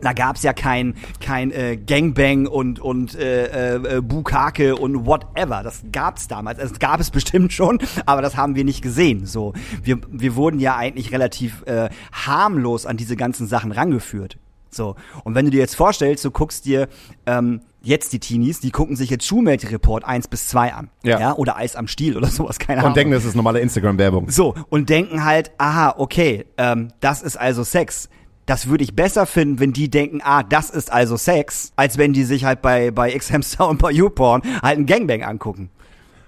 Da 0.00 0.12
gab's 0.12 0.42
ja 0.42 0.52
kein 0.52 0.94
kein 1.20 1.50
äh, 1.50 1.76
Gangbang 1.76 2.46
und 2.46 2.78
und 2.80 3.14
äh, 3.14 3.74
äh, 3.96 4.00
Bukake 4.00 4.76
und 4.76 5.06
whatever. 5.06 5.62
Das 5.62 5.82
gab's 5.92 6.28
damals. 6.28 6.58
Das 6.58 6.78
gab 6.78 7.00
es 7.00 7.10
bestimmt 7.16 7.52
schon, 7.52 7.78
aber 8.06 8.22
das 8.22 8.36
haben 8.36 8.54
wir 8.54 8.64
nicht 8.64 8.82
gesehen. 8.82 9.26
So, 9.26 9.52
wir 9.82 9.98
wir 10.10 10.34
wurden 10.36 10.60
ja 10.60 10.76
eigentlich 10.76 11.12
relativ 11.12 11.62
äh, 11.66 11.88
harmlos 12.12 12.86
an 12.86 12.96
diese 12.96 13.16
ganzen 13.16 13.46
Sachen 13.46 13.72
rangeführt. 13.72 14.38
So 14.70 14.96
und 15.24 15.34
wenn 15.34 15.44
du 15.46 15.50
dir 15.50 15.60
jetzt 15.60 15.76
vorstellst, 15.76 16.24
du 16.24 16.30
guckst 16.30 16.64
dir 16.66 16.88
ähm, 17.24 17.60
jetzt 17.82 18.12
die 18.12 18.18
Teenies, 18.18 18.60
die 18.60 18.70
gucken 18.72 18.96
sich 18.96 19.08
jetzt 19.10 19.24
Schulmädchenreport 19.26 20.04
1 20.04 20.26
bis 20.28 20.48
2 20.48 20.74
an, 20.74 20.90
Ja. 21.04 21.34
oder 21.36 21.56
Eis 21.56 21.76
am 21.76 21.86
Stiel 21.86 22.16
oder 22.16 22.26
sowas, 22.26 22.58
keine 22.58 22.80
Ahnung. 22.80 22.90
und 22.90 22.96
denken, 22.96 23.12
das 23.12 23.24
ist 23.24 23.36
normale 23.36 23.60
Instagram-Werbung. 23.60 24.28
So, 24.28 24.54
und 24.68 24.90
denken 24.90 25.24
halt, 25.24 25.52
aha, 25.56 25.94
okay, 25.96 26.46
ähm, 26.58 26.88
das 27.00 27.22
ist 27.22 27.36
also 27.38 27.62
Sex. 27.62 28.08
Das 28.46 28.68
würde 28.68 28.84
ich 28.84 28.94
besser 28.94 29.26
finden, 29.26 29.58
wenn 29.58 29.72
die 29.72 29.90
denken, 29.90 30.20
ah, 30.22 30.44
das 30.44 30.70
ist 30.70 30.92
also 30.92 31.16
Sex, 31.16 31.72
als 31.74 31.98
wenn 31.98 32.12
die 32.12 32.22
sich 32.22 32.44
halt 32.44 32.62
bei, 32.62 32.92
bei 32.92 33.12
X-Hamster 33.12 33.68
und 33.68 33.82
bei 33.82 33.90
YouPorn 33.90 34.42
halt 34.62 34.76
einen 34.76 34.86
Gangbang 34.86 35.24
angucken. 35.24 35.70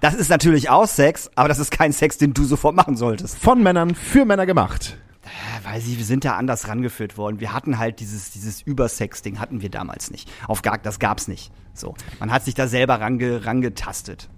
Das 0.01 0.13
ist 0.13 0.29
natürlich 0.29 0.69
auch 0.69 0.87
Sex, 0.87 1.29
aber 1.35 1.47
das 1.47 1.59
ist 1.59 1.71
kein 1.71 1.93
Sex, 1.93 2.17
den 2.17 2.33
du 2.33 2.43
sofort 2.43 2.75
machen 2.75 2.97
solltest. 2.97 3.37
Von 3.37 3.63
Männern 3.63 3.95
für 3.95 4.25
Männer 4.25 4.45
gemacht. 4.45 4.97
Ja, 5.23 5.71
Weil 5.71 5.81
sie, 5.81 5.97
wir 5.97 6.05
sind 6.05 6.25
da 6.25 6.35
anders 6.35 6.67
rangeführt 6.67 7.17
worden. 7.17 7.39
Wir 7.39 7.53
hatten 7.53 7.77
halt 7.77 7.99
dieses, 7.99 8.31
dieses 8.31 8.61
Übersex-Ding 8.61 9.39
hatten 9.39 9.61
wir 9.61 9.69
damals 9.69 10.11
nicht. 10.11 10.29
Auf 10.47 10.61
gar, 10.61 10.77
das 10.77 10.99
gab's 10.99 11.27
nicht. 11.27 11.51
So. 11.73 11.95
Man 12.19 12.31
hat 12.31 12.43
sich 12.43 12.53
da 12.53 12.67
selber 12.67 12.99
range, 12.99 13.45
rangetastet. 13.45 14.29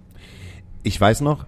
Ich 0.82 1.00
weiß 1.00 1.20
noch, 1.20 1.46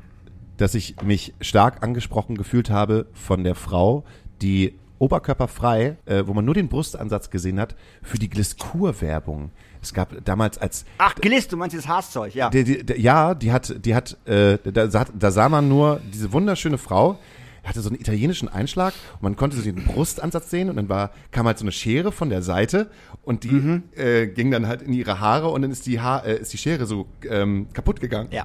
dass 0.57 0.75
ich 0.75 0.97
mich 1.03 1.35
stark 1.41 1.83
angesprochen 1.83 2.37
gefühlt 2.37 2.71
habe 2.71 3.07
von 3.13 3.45
der 3.45 3.55
Frau, 3.55 4.05
die 4.41 4.79
oberkörperfrei, 4.99 5.97
äh, 6.07 6.23
wo 6.27 6.35
man 6.35 6.45
nur 6.45 6.55
den 6.55 6.69
Brustansatz 6.69 7.31
gesehen 7.31 7.59
hat, 7.61 7.75
für 8.03 8.19
die 8.19 8.29
Gliskur-Werbung. 8.29 9.51
Es 9.83 9.93
gab 9.93 10.25
damals 10.25 10.57
als 10.59 10.85
Ach, 10.99 11.15
Gliss, 11.17 11.49
du 11.49 11.57
meinst 11.57 11.75
dieses 11.75 11.89
Haarzeug, 11.89 12.35
ja. 12.35 12.49
Die, 12.51 12.65
die, 12.65 12.85
die, 12.85 13.01
ja, 13.01 13.35
die 13.35 13.53
hat, 13.53 13.75
die 13.85 13.95
hat, 13.95 14.17
äh, 14.27 14.59
da, 14.65 14.89
sah- 14.89 15.07
da 15.19 15.31
sah 15.31 15.49
man 15.49 15.69
nur 15.69 16.01
diese 16.13 16.33
wunderschöne 16.33 16.79
Frau, 16.79 17.19
hatte 17.65 17.81
so 17.81 17.89
einen 17.91 17.99
italienischen 18.01 18.49
Einschlag 18.49 18.93
und 19.15 19.23
man 19.23 19.37
konnte 19.37 19.57
so 19.57 19.63
den 19.63 19.85
Brustansatz 19.85 20.51
sehen 20.51 20.69
und 20.71 20.77
dann 20.77 20.89
war, 20.89 21.11
kam 21.31 21.47
halt 21.47 21.59
so 21.59 21.65
eine 21.65 21.73
Schere 21.73 22.13
von 22.13 22.29
der 22.31 22.43
Seite 22.43 22.91
und 23.23 23.45
die 23.45 23.49
Mhm. 23.53 23.83
äh, 23.97 24.27
ging 24.27 24.51
dann 24.51 24.67
halt 24.67 24.83
in 24.83 24.93
ihre 24.93 25.19
Haare 25.21 25.49
und 25.51 25.63
dann 25.63 25.71
ist 25.71 25.87
die, 25.87 26.01
Haar, 26.01 26.25
äh, 26.27 26.39
ist 26.41 26.53
die 26.53 26.59
Schere 26.59 26.87
so 26.87 27.07
ähm, 27.29 27.69
kaputt 27.73 28.01
gegangen. 28.01 28.29
Ja. 28.33 28.45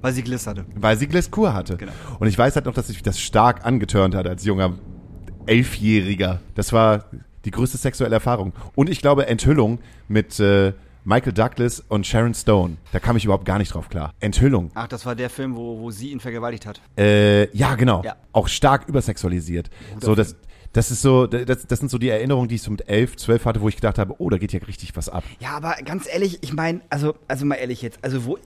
Weil 0.00 0.12
sie 0.12 0.22
Gliss 0.22 0.48
hatte. 0.48 0.64
Weil 0.74 0.96
sie 0.96 1.06
Gliskur 1.06 1.54
hatte. 1.54 1.76
Genau. 1.76 1.92
Und 2.18 2.26
ich 2.26 2.36
weiß 2.36 2.56
halt 2.56 2.66
noch, 2.66 2.74
dass 2.74 2.88
sich 2.88 3.02
das 3.02 3.20
stark 3.20 3.64
angetörnt 3.64 4.16
hat 4.16 4.26
als 4.26 4.44
junger 4.44 4.72
Elfjähriger. 5.46 6.40
Das 6.54 6.72
war 6.72 7.04
die 7.44 7.50
größte 7.50 7.76
sexuelle 7.78 8.14
Erfahrung. 8.14 8.52
Und 8.74 8.88
ich 8.88 9.00
glaube, 9.00 9.26
Enthüllung 9.26 9.78
mit 10.08 10.38
äh, 10.40 10.72
Michael 11.04 11.32
Douglas 11.32 11.82
und 11.88 12.06
Sharon 12.06 12.34
Stone. 12.34 12.76
Da 12.92 13.00
kam 13.00 13.16
ich 13.16 13.24
überhaupt 13.24 13.44
gar 13.44 13.58
nicht 13.58 13.74
drauf 13.74 13.88
klar. 13.88 14.12
Enthüllung. 14.20 14.70
Ach, 14.74 14.86
das 14.86 15.04
war 15.04 15.16
der 15.16 15.30
Film, 15.30 15.56
wo, 15.56 15.80
wo 15.80 15.90
sie 15.90 16.12
ihn 16.12 16.20
vergewaltigt 16.20 16.66
hat. 16.66 16.80
Äh, 16.96 17.54
ja, 17.56 17.74
genau. 17.74 18.02
Ja. 18.04 18.16
Auch 18.32 18.46
stark 18.46 18.88
übersexualisiert. 18.88 19.68
So, 20.00 20.14
das, 20.14 20.36
das 20.72 20.90
ist 20.90 21.02
so, 21.02 21.26
das, 21.26 21.66
das 21.66 21.78
sind 21.78 21.90
so 21.90 21.98
die 21.98 22.08
Erinnerungen, 22.08 22.48
die 22.48 22.54
ich 22.54 22.62
so 22.62 22.70
mit 22.70 22.88
elf, 22.88 23.16
zwölf 23.16 23.44
hatte, 23.44 23.60
wo 23.60 23.68
ich 23.68 23.76
gedacht 23.76 23.98
habe, 23.98 24.14
oh, 24.18 24.30
da 24.30 24.38
geht 24.38 24.52
ja 24.52 24.60
richtig 24.60 24.96
was 24.96 25.08
ab. 25.08 25.24
Ja, 25.40 25.50
aber 25.50 25.74
ganz 25.84 26.06
ehrlich, 26.10 26.38
ich 26.42 26.52
meine, 26.52 26.80
also, 26.88 27.14
also 27.28 27.44
mal 27.44 27.56
ehrlich 27.56 27.82
jetzt, 27.82 27.98
also 28.02 28.24
wo, 28.24 28.36
äh, 28.36 28.40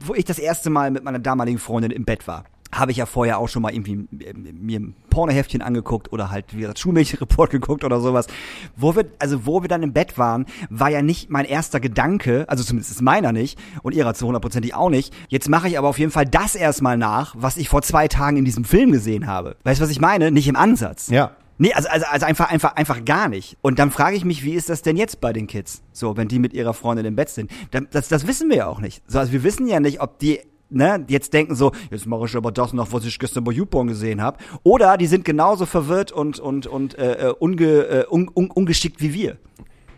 wo 0.00 0.14
ich 0.14 0.24
das 0.24 0.38
erste 0.38 0.70
Mal 0.70 0.90
mit 0.90 1.04
meiner 1.04 1.18
damaligen 1.18 1.58
Freundin 1.58 1.90
im 1.90 2.04
Bett 2.04 2.26
war, 2.26 2.44
habe 2.72 2.90
ich 2.90 2.98
ja 2.98 3.06
vorher 3.06 3.38
auch 3.38 3.48
schon 3.48 3.62
mal 3.62 3.72
irgendwie 3.72 4.06
äh, 4.24 4.32
mir 4.32 4.80
ein 4.80 4.94
Pornoheftchen 5.10 5.62
angeguckt 5.62 6.12
oder 6.12 6.30
halt, 6.30 6.56
wie 6.56 6.60
gesagt, 6.60 6.78
Schulmädchenreport 6.78 7.50
geguckt 7.52 7.84
oder 7.84 8.00
sowas. 8.00 8.26
Wo 8.76 8.96
wir, 8.96 9.06
also 9.18 9.46
wo 9.46 9.62
wir 9.62 9.68
dann 9.68 9.82
im 9.82 9.92
Bett 9.92 10.18
waren, 10.18 10.46
war 10.70 10.90
ja 10.90 11.02
nicht 11.02 11.30
mein 11.30 11.44
erster 11.44 11.80
Gedanke, 11.80 12.44
also 12.48 12.64
zumindest 12.64 12.90
ist 12.90 13.02
meiner 13.02 13.32
nicht 13.32 13.58
und 13.82 13.94
ihrer 13.94 14.14
zu 14.14 14.26
hundertprozentig 14.26 14.74
auch 14.74 14.90
nicht. 14.90 15.14
Jetzt 15.28 15.48
mache 15.48 15.68
ich 15.68 15.78
aber 15.78 15.88
auf 15.88 15.98
jeden 15.98 16.10
Fall 16.10 16.26
das 16.26 16.54
erstmal 16.54 16.96
nach, 16.96 17.34
was 17.38 17.56
ich 17.56 17.68
vor 17.68 17.82
zwei 17.82 18.08
Tagen 18.08 18.36
in 18.36 18.44
diesem 18.44 18.64
Film 18.64 18.92
gesehen 18.92 19.26
habe. 19.26 19.56
Weißt 19.64 19.80
du, 19.80 19.84
was 19.84 19.90
ich 19.90 20.00
meine? 20.00 20.30
Nicht 20.30 20.48
im 20.48 20.56
Ansatz. 20.56 21.08
Ja. 21.08 21.32
Nee, 21.56 21.72
also, 21.72 21.88
also, 21.88 22.06
also 22.06 22.26
einfach, 22.26 22.50
einfach, 22.50 22.74
einfach 22.74 23.04
gar 23.04 23.28
nicht. 23.28 23.56
Und 23.62 23.78
dann 23.78 23.92
frage 23.92 24.16
ich 24.16 24.24
mich, 24.24 24.42
wie 24.42 24.54
ist 24.54 24.68
das 24.68 24.82
denn 24.82 24.96
jetzt 24.96 25.20
bei 25.20 25.32
den 25.32 25.46
Kids? 25.46 25.82
So, 25.92 26.16
wenn 26.16 26.26
die 26.26 26.40
mit 26.40 26.52
ihrer 26.52 26.74
Freundin 26.74 27.06
im 27.06 27.14
Bett 27.14 27.28
sind. 27.28 27.50
Das, 27.70 28.08
das 28.08 28.26
wissen 28.26 28.50
wir 28.50 28.56
ja 28.56 28.66
auch 28.66 28.80
nicht. 28.80 29.02
So, 29.06 29.20
also 29.20 29.30
wir 29.30 29.44
wissen 29.44 29.68
ja 29.68 29.78
nicht, 29.78 30.00
ob 30.00 30.18
die 30.18 30.40
ne, 30.70 31.04
jetzt 31.08 31.32
denken 31.32 31.54
so, 31.54 31.72
jetzt 31.90 32.06
mache 32.06 32.26
ich 32.26 32.36
aber 32.36 32.52
das 32.52 32.72
noch, 32.72 32.92
was 32.92 33.04
ich 33.04 33.18
gestern 33.18 33.44
bei 33.44 33.52
YouPorn 33.52 33.86
gesehen 33.88 34.20
habe. 34.22 34.38
Oder 34.62 34.96
die 34.96 35.06
sind 35.06 35.24
genauso 35.24 35.66
verwirrt 35.66 36.12
und, 36.12 36.38
und, 36.38 36.66
und 36.66 36.98
äh, 36.98 37.28
äh, 37.28 37.34
unge, 37.38 37.64
äh, 37.64 38.04
un, 38.10 38.30
un, 38.34 38.50
ungeschickt 38.50 39.00
wie 39.00 39.14
wir. 39.14 39.36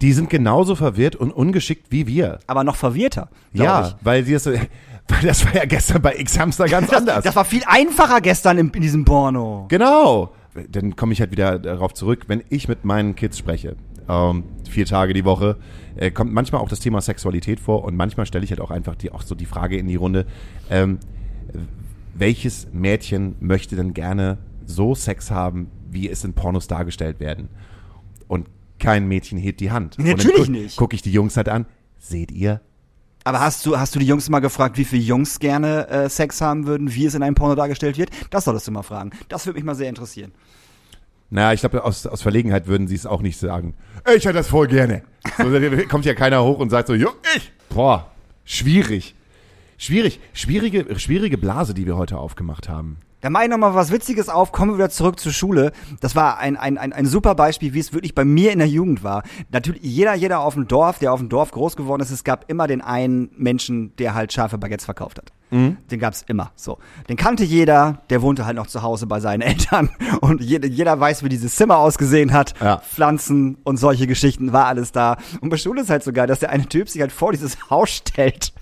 Die 0.02 0.12
sind 0.12 0.28
genauso 0.28 0.74
verwirrt 0.76 1.16
und 1.16 1.30
ungeschickt 1.32 1.86
wie 1.90 2.06
wir. 2.06 2.38
Aber 2.46 2.64
noch 2.64 2.76
verwirrter. 2.76 3.28
Ja, 3.52 3.88
ich. 3.88 3.94
weil 4.04 4.24
die 4.24 4.32
das, 4.34 4.44
so- 4.44 4.50
weil 4.52 5.20
das 5.22 5.44
war 5.46 5.54
ja 5.54 5.64
gestern 5.64 6.02
bei 6.02 6.16
X-Hamster 6.18 6.66
ganz 6.66 6.92
anders. 6.92 7.24
Das 7.24 7.34
war 7.36 7.44
viel 7.46 7.62
einfacher 7.66 8.20
gestern 8.20 8.58
in, 8.58 8.68
in 8.70 8.82
diesem 8.82 9.04
Porno. 9.04 9.66
Genau. 9.68 10.32
Dann 10.70 10.96
komme 10.96 11.12
ich 11.12 11.20
halt 11.20 11.30
wieder 11.30 11.58
darauf 11.58 11.94
zurück, 11.94 12.24
wenn 12.28 12.42
ich 12.48 12.66
mit 12.68 12.84
meinen 12.84 13.14
Kids 13.14 13.38
spreche, 13.38 13.76
ähm, 14.08 14.44
vier 14.68 14.86
Tage 14.86 15.12
die 15.12 15.24
Woche, 15.24 15.56
äh, 15.96 16.10
kommt 16.10 16.32
manchmal 16.32 16.60
auch 16.60 16.68
das 16.68 16.80
Thema 16.80 17.00
Sexualität 17.00 17.60
vor 17.60 17.84
und 17.84 17.96
manchmal 17.96 18.26
stelle 18.26 18.44
ich 18.44 18.50
halt 18.50 18.60
auch 18.60 18.70
einfach 18.70 18.94
die, 18.94 19.12
auch 19.12 19.22
so 19.22 19.34
die 19.34 19.46
Frage 19.46 19.76
in 19.76 19.86
die 19.86 19.96
Runde, 19.96 20.26
ähm, 20.70 20.98
welches 22.14 22.68
Mädchen 22.72 23.36
möchte 23.40 23.76
denn 23.76 23.94
gerne 23.94 24.38
so 24.64 24.94
Sex 24.94 25.30
haben 25.30 25.70
wie 25.96 26.08
es 26.08 26.24
in 26.24 26.34
Pornos 26.34 26.66
dargestellt 26.66 27.20
werden. 27.20 27.48
Und 28.28 28.48
kein 28.78 29.08
Mädchen 29.08 29.38
hebt 29.38 29.60
die 29.60 29.70
Hand. 29.70 29.98
Natürlich 29.98 30.26
und 30.26 30.38
dann 30.38 30.46
gu 30.46 30.52
nicht. 30.52 30.76
Gucke 30.76 30.94
ich 30.94 31.02
die 31.02 31.12
Jungs 31.12 31.36
halt 31.36 31.48
an. 31.48 31.66
Seht 31.98 32.30
ihr? 32.30 32.60
Aber 33.24 33.40
hast 33.40 33.66
du, 33.66 33.78
hast 33.78 33.94
du 33.94 33.98
die 33.98 34.06
Jungs 34.06 34.28
mal 34.28 34.38
gefragt, 34.38 34.78
wie 34.78 34.84
viele 34.84 35.02
Jungs 35.02 35.40
gerne 35.40 35.88
äh, 35.88 36.08
Sex 36.08 36.40
haben 36.40 36.66
würden, 36.66 36.94
wie 36.94 37.06
es 37.06 37.14
in 37.14 37.22
einem 37.22 37.34
Porno 37.34 37.56
dargestellt 37.56 37.98
wird? 37.98 38.10
Das 38.30 38.44
solltest 38.44 38.68
du 38.68 38.72
mal 38.72 38.82
fragen. 38.82 39.10
Das 39.28 39.46
würde 39.46 39.58
mich 39.58 39.64
mal 39.64 39.74
sehr 39.74 39.88
interessieren. 39.88 40.32
Naja, 41.30 41.52
ich 41.52 41.60
glaube, 41.60 41.82
aus, 41.82 42.06
aus 42.06 42.22
Verlegenheit 42.22 42.66
würden 42.66 42.86
sie 42.86 42.94
es 42.94 43.06
auch 43.06 43.20
nicht 43.20 43.38
sagen. 43.38 43.74
Ich 44.14 44.24
hätte 44.24 44.34
das 44.34 44.48
voll 44.48 44.68
gerne. 44.68 45.02
So, 45.36 45.44
kommt 45.88 46.04
ja 46.04 46.14
keiner 46.14 46.44
hoch 46.44 46.58
und 46.58 46.70
sagt 46.70 46.86
so, 46.88 46.94
jo, 46.94 47.10
ich. 47.36 47.52
Boah, 47.68 48.10
schwierig. 48.44 49.14
Schwierig. 49.78 50.20
Schwierige, 50.32 50.98
schwierige 50.98 51.36
Blase, 51.36 51.74
die 51.74 51.86
wir 51.86 51.96
heute 51.96 52.18
aufgemacht 52.18 52.68
haben. 52.68 52.98
Da 53.20 53.30
mache 53.30 53.44
ich 53.44 53.50
noch 53.50 53.58
mal 53.58 53.74
was 53.74 53.90
Witziges 53.90 54.28
auf, 54.28 54.52
kommen 54.52 54.72
wir 54.72 54.78
wieder 54.78 54.90
zurück 54.90 55.18
zur 55.18 55.32
Schule. 55.32 55.72
Das 56.00 56.14
war 56.14 56.38
ein, 56.38 56.56
ein, 56.56 56.78
ein, 56.78 56.92
ein 56.92 57.06
super 57.06 57.34
Beispiel, 57.34 57.74
wie 57.74 57.80
es 57.80 57.92
wirklich 57.92 58.14
bei 58.14 58.24
mir 58.24 58.52
in 58.52 58.58
der 58.58 58.68
Jugend 58.68 59.02
war. 59.02 59.22
Natürlich, 59.50 59.82
jeder, 59.82 60.14
jeder 60.14 60.40
auf 60.40 60.54
dem 60.54 60.68
Dorf, 60.68 60.98
der 60.98 61.12
auf 61.12 61.18
dem 61.18 61.28
Dorf 61.28 61.50
groß 61.50 61.76
geworden 61.76 62.02
ist, 62.02 62.10
es 62.10 62.24
gab 62.24 62.48
immer 62.48 62.66
den 62.66 62.82
einen 62.82 63.30
Menschen, 63.36 63.96
der 63.96 64.14
halt 64.14 64.32
scharfe 64.32 64.58
Baguettes 64.58 64.84
verkauft 64.84 65.18
hat. 65.18 65.32
Den 65.50 66.00
gab's 66.00 66.24
immer. 66.26 66.50
So, 66.56 66.78
den 67.08 67.16
kannte 67.16 67.44
jeder. 67.44 68.02
Der 68.10 68.22
wohnte 68.22 68.46
halt 68.46 68.56
noch 68.56 68.66
zu 68.66 68.82
Hause 68.82 69.06
bei 69.06 69.20
seinen 69.20 69.40
Eltern 69.42 69.90
und 70.20 70.40
jeder, 70.40 70.66
jeder 70.66 70.98
weiß, 70.98 71.22
wie 71.22 71.28
dieses 71.28 71.54
Zimmer 71.54 71.78
ausgesehen 71.78 72.32
hat. 72.32 72.54
Ja. 72.60 72.78
Pflanzen 72.78 73.58
und 73.62 73.76
solche 73.76 74.06
Geschichten 74.06 74.52
war 74.52 74.66
alles 74.66 74.92
da. 74.92 75.16
Und 75.40 75.50
bei 75.50 75.56
Schule 75.56 75.82
ist 75.82 75.90
halt 75.90 76.02
so 76.02 76.12
geil, 76.12 76.26
dass 76.26 76.40
der 76.40 76.50
eine 76.50 76.66
Typ 76.66 76.88
sich 76.88 77.00
halt 77.00 77.12
vor 77.12 77.32
dieses 77.32 77.58
Haus 77.70 77.90
stellt 77.90 78.52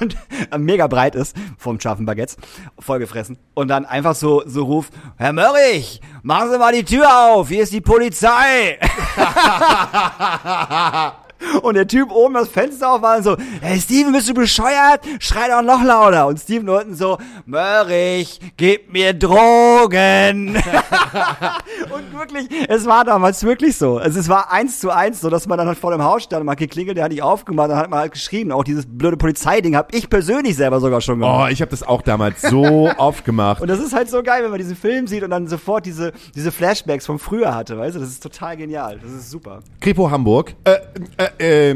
und 0.00 0.16
äh, 0.50 0.58
mega 0.58 0.86
breit 0.86 1.14
ist 1.14 1.36
vom 1.56 1.80
scharfen 1.80 2.06
Baguettes, 2.06 2.36
vollgefressen 2.78 3.38
und 3.54 3.68
dann 3.68 3.86
einfach 3.86 4.14
so 4.14 4.42
so 4.46 4.64
ruft, 4.64 4.92
Herr 5.16 5.32
Mörrich, 5.32 6.00
machen 6.22 6.50
Sie 6.50 6.58
mal 6.58 6.72
die 6.72 6.84
Tür 6.84 7.32
auf, 7.32 7.48
hier 7.48 7.64
ist 7.64 7.72
die 7.72 7.80
Polizei. 7.80 8.78
Und 11.62 11.74
der 11.74 11.86
Typ 11.86 12.10
oben 12.10 12.34
das 12.34 12.48
Fenster 12.48 12.92
auf 12.92 13.02
war 13.02 13.16
und 13.16 13.22
so, 13.22 13.36
hey 13.60 13.80
Steven, 13.80 14.12
bist 14.12 14.28
du 14.28 14.34
bescheuert? 14.34 15.00
Schrei 15.20 15.48
doch 15.48 15.62
noch 15.62 15.82
lauter. 15.82 16.26
Und 16.26 16.38
Steven 16.38 16.68
unten 16.68 16.94
so, 16.94 17.18
Mörrich, 17.46 18.40
gib 18.56 18.92
mir 18.92 19.14
Drogen. 19.14 20.56
und 21.90 22.18
wirklich, 22.18 22.48
es 22.68 22.86
war 22.86 23.04
damals 23.04 23.42
wirklich 23.44 23.76
so. 23.76 23.98
Also 23.98 24.18
es 24.18 24.28
war 24.28 24.52
eins 24.52 24.80
zu 24.80 24.90
eins 24.90 25.20
so, 25.20 25.30
dass 25.30 25.46
man 25.46 25.58
dann 25.58 25.68
halt 25.68 25.78
vor 25.78 25.92
dem 25.92 26.02
Haus 26.02 26.24
stand, 26.24 26.44
man 26.44 26.52
hat 26.52 26.58
geklingelt, 26.58 26.96
der 26.96 27.04
hat 27.04 27.12
nicht 27.12 27.22
aufgemacht, 27.22 27.70
dann 27.70 27.78
hat 27.78 27.90
man 27.90 28.00
halt 28.00 28.12
geschrieben. 28.12 28.52
Auch 28.52 28.64
dieses 28.64 28.84
blöde 28.86 29.16
Polizeiding 29.16 29.76
habe 29.76 29.88
ich 29.96 30.10
persönlich 30.10 30.56
selber 30.56 30.80
sogar 30.80 31.00
schon 31.00 31.20
gemacht. 31.20 31.48
Oh, 31.48 31.52
ich 31.52 31.60
habe 31.60 31.70
das 31.70 31.82
auch 31.82 32.02
damals 32.02 32.42
so 32.42 32.90
oft 32.98 33.24
gemacht. 33.24 33.60
Und 33.60 33.68
das 33.68 33.80
ist 33.80 33.94
halt 33.94 34.10
so 34.10 34.22
geil, 34.22 34.42
wenn 34.42 34.50
man 34.50 34.58
diesen 34.58 34.76
Film 34.76 35.06
sieht 35.06 35.22
und 35.22 35.30
dann 35.30 35.46
sofort 35.46 35.86
diese, 35.86 36.12
diese 36.34 36.52
Flashbacks 36.52 37.06
von 37.06 37.18
früher 37.18 37.54
hatte, 37.54 37.78
weißt 37.78 37.96
du? 37.96 38.00
Das 38.00 38.08
ist 38.08 38.22
total 38.22 38.56
genial. 38.56 38.98
Das 39.02 39.12
ist 39.12 39.30
super. 39.30 39.60
Kripo 39.80 40.10
Hamburg. 40.10 40.54
Äh, 40.64 40.78
äh, 41.16 41.27
äh, 41.38 41.74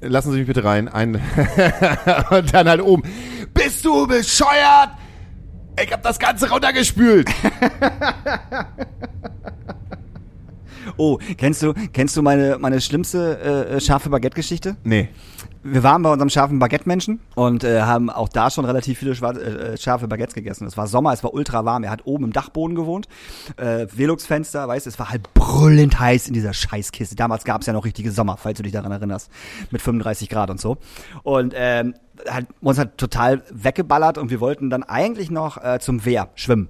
lassen 0.00 0.32
Sie 0.32 0.38
mich 0.38 0.46
bitte 0.46 0.64
rein. 0.64 0.88
Ein 0.88 1.14
und 2.30 2.54
dann 2.54 2.68
halt 2.68 2.82
oben. 2.82 3.02
Bist 3.52 3.84
du 3.84 4.06
bescheuert? 4.06 4.90
Ich 5.82 5.92
hab 5.92 6.02
das 6.02 6.18
Ganze 6.18 6.50
runtergespült. 6.50 7.28
Oh, 10.96 11.18
kennst 11.38 11.62
du, 11.62 11.72
kennst 11.92 12.16
du 12.16 12.22
meine, 12.22 12.58
meine 12.58 12.80
schlimmste 12.80 13.40
äh, 13.40 13.80
scharfe 13.80 14.10
Baguette-Geschichte? 14.10 14.76
Nee. 14.84 15.08
Wir 15.66 15.82
waren 15.82 16.02
bei 16.02 16.12
unserem 16.12 16.28
scharfen 16.28 16.58
Baguette-Menschen 16.58 17.20
und 17.36 17.64
äh, 17.64 17.80
haben 17.80 18.10
auch 18.10 18.28
da 18.28 18.50
schon 18.50 18.66
relativ 18.66 18.98
viele 18.98 19.14
schwarze, 19.14 19.40
äh, 19.40 19.78
scharfe 19.78 20.06
Baguettes 20.06 20.34
gegessen. 20.34 20.66
Es 20.66 20.76
war 20.76 20.86
Sommer, 20.86 21.14
es 21.14 21.24
war 21.24 21.32
ultra 21.32 21.64
warm. 21.64 21.84
Er 21.84 21.90
hat 21.90 22.02
oben 22.04 22.24
im 22.24 22.32
Dachboden 22.34 22.76
gewohnt. 22.76 23.08
Äh, 23.56 23.86
Velux-Fenster, 23.90 24.68
weißt 24.68 24.84
du, 24.84 24.90
es 24.90 24.98
war 24.98 25.08
halt 25.08 25.32
brüllend 25.32 25.98
heiß 25.98 26.28
in 26.28 26.34
dieser 26.34 26.52
Scheißkiste. 26.52 27.16
Damals 27.16 27.44
gab 27.44 27.62
es 27.62 27.66
ja 27.66 27.72
noch 27.72 27.86
richtige 27.86 28.12
Sommer, 28.12 28.36
falls 28.36 28.58
du 28.58 28.62
dich 28.62 28.72
daran 28.72 28.92
erinnerst. 28.92 29.30
Mit 29.70 29.80
35 29.80 30.28
Grad 30.28 30.50
und 30.50 30.60
so. 30.60 30.76
Und 31.22 31.54
ähm, 31.56 31.94
hat 32.28 32.44
uns 32.60 32.76
halt 32.76 32.98
total 32.98 33.42
weggeballert 33.50 34.18
und 34.18 34.30
wir 34.30 34.40
wollten 34.40 34.68
dann 34.68 34.82
eigentlich 34.82 35.30
noch 35.30 35.56
äh, 35.64 35.78
zum 35.80 36.04
Wehr 36.04 36.28
schwimmen. 36.34 36.68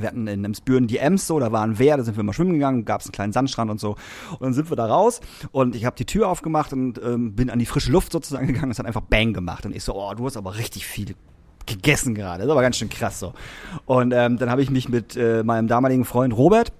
Wir 0.00 0.08
hatten 0.08 0.26
in 0.26 0.44
Emsbüren 0.44 0.86
die 0.86 0.98
Ems 0.98 1.26
so, 1.26 1.38
da 1.38 1.52
war 1.52 1.62
ein 1.62 1.78
Wehr, 1.78 1.96
da 1.96 2.02
sind 2.02 2.16
wir 2.16 2.24
mal 2.24 2.32
schwimmen 2.32 2.54
gegangen, 2.54 2.84
gab 2.84 3.00
es 3.00 3.06
einen 3.06 3.12
kleinen 3.12 3.32
Sandstrand 3.32 3.70
und 3.70 3.80
so. 3.80 3.96
Und 4.32 4.42
dann 4.42 4.52
sind 4.54 4.70
wir 4.70 4.76
da 4.76 4.86
raus 4.86 5.20
und 5.52 5.74
ich 5.74 5.84
habe 5.84 5.96
die 5.96 6.04
Tür 6.04 6.28
aufgemacht 6.28 6.72
und 6.72 7.00
ähm, 7.02 7.34
bin 7.34 7.50
an 7.50 7.58
die 7.58 7.66
frische 7.66 7.92
Luft 7.92 8.12
sozusagen 8.12 8.46
gegangen. 8.46 8.70
Es 8.70 8.78
hat 8.78 8.86
einfach 8.86 9.02
Bang 9.02 9.32
gemacht 9.32 9.66
und 9.66 9.74
ich 9.74 9.84
so, 9.84 9.94
oh, 9.94 10.14
du 10.14 10.26
hast 10.26 10.36
aber 10.36 10.56
richtig 10.56 10.86
viel 10.86 11.14
gegessen 11.66 12.14
gerade. 12.14 12.38
Das 12.38 12.46
ist 12.46 12.52
aber 12.52 12.62
ganz 12.62 12.76
schön 12.76 12.88
krass 12.88 13.20
so. 13.20 13.34
Und 13.86 14.12
ähm, 14.12 14.38
dann 14.38 14.50
habe 14.50 14.62
ich 14.62 14.70
mich 14.70 14.88
mit 14.88 15.16
äh, 15.16 15.42
meinem 15.42 15.68
damaligen 15.68 16.04
Freund 16.04 16.36
Robert 16.36 16.72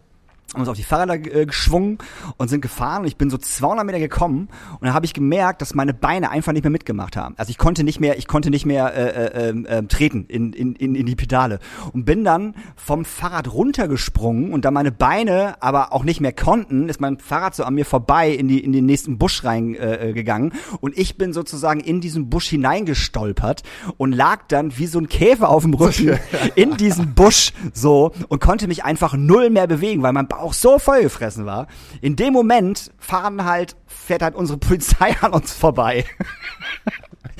haben 0.54 0.60
uns 0.60 0.68
auf 0.68 0.76
die 0.76 0.82
Fahrräder 0.82 1.14
äh, 1.14 1.46
geschwungen 1.46 1.98
und 2.38 2.48
sind 2.48 2.62
gefahren 2.62 3.02
und 3.02 3.08
ich 3.08 3.16
bin 3.16 3.28
so 3.28 3.36
200 3.36 3.84
Meter 3.84 3.98
gekommen 3.98 4.48
und 4.72 4.86
dann 4.86 4.94
habe 4.94 5.04
ich 5.04 5.12
gemerkt, 5.12 5.60
dass 5.60 5.74
meine 5.74 5.92
Beine 5.92 6.30
einfach 6.30 6.52
nicht 6.52 6.62
mehr 6.62 6.70
mitgemacht 6.70 7.16
haben. 7.16 7.34
Also 7.36 7.50
ich 7.50 7.58
konnte 7.58 7.84
nicht 7.84 8.00
mehr, 8.00 8.16
ich 8.16 8.26
konnte 8.26 8.48
nicht 8.48 8.64
mehr 8.64 8.94
äh, 8.94 9.50
äh, 9.50 9.64
äh, 9.64 9.82
treten 9.84 10.24
in, 10.26 10.54
in, 10.54 10.74
in, 10.74 10.94
in 10.94 11.04
die 11.04 11.16
Pedale 11.16 11.58
und 11.92 12.06
bin 12.06 12.24
dann 12.24 12.54
vom 12.76 13.04
Fahrrad 13.04 13.52
runtergesprungen 13.52 14.52
und 14.52 14.64
da 14.64 14.70
meine 14.70 14.90
Beine 14.90 15.62
aber 15.62 15.92
auch 15.92 16.04
nicht 16.04 16.20
mehr 16.20 16.32
konnten, 16.32 16.88
ist 16.88 17.00
mein 17.00 17.18
Fahrrad 17.18 17.54
so 17.54 17.64
an 17.64 17.74
mir 17.74 17.84
vorbei 17.84 18.30
in 18.30 18.48
die 18.48 18.60
in 18.60 18.72
den 18.72 18.86
nächsten 18.86 19.18
Busch 19.18 19.44
reingegangen 19.44 20.08
äh, 20.08 20.12
gegangen 20.14 20.52
und 20.80 20.96
ich 20.96 21.18
bin 21.18 21.34
sozusagen 21.34 21.80
in 21.80 22.00
diesen 22.00 22.30
Busch 22.30 22.48
hineingestolpert 22.48 23.64
und 23.98 24.12
lag 24.12 24.44
dann 24.48 24.78
wie 24.78 24.86
so 24.86 24.98
ein 24.98 25.08
Käfer 25.08 25.50
auf 25.50 25.64
dem 25.64 25.74
Rücken 25.74 26.18
in 26.54 26.76
diesem 26.78 27.14
Busch 27.14 27.52
so 27.74 28.12
und 28.28 28.40
konnte 28.40 28.66
mich 28.66 28.84
einfach 28.84 29.14
null 29.14 29.50
mehr 29.50 29.66
bewegen, 29.66 30.02
weil 30.02 30.14
mein 30.14 30.26
Bauch 30.38 30.54
so 30.54 30.78
vollgefressen 30.78 31.46
war. 31.46 31.66
In 32.00 32.14
dem 32.14 32.32
Moment 32.32 32.92
fahren 32.98 33.44
halt, 33.44 33.76
fährt 33.86 34.22
halt 34.22 34.34
unsere 34.36 34.58
Polizei 34.58 35.16
an 35.20 35.32
uns 35.32 35.52
vorbei. 35.52 36.04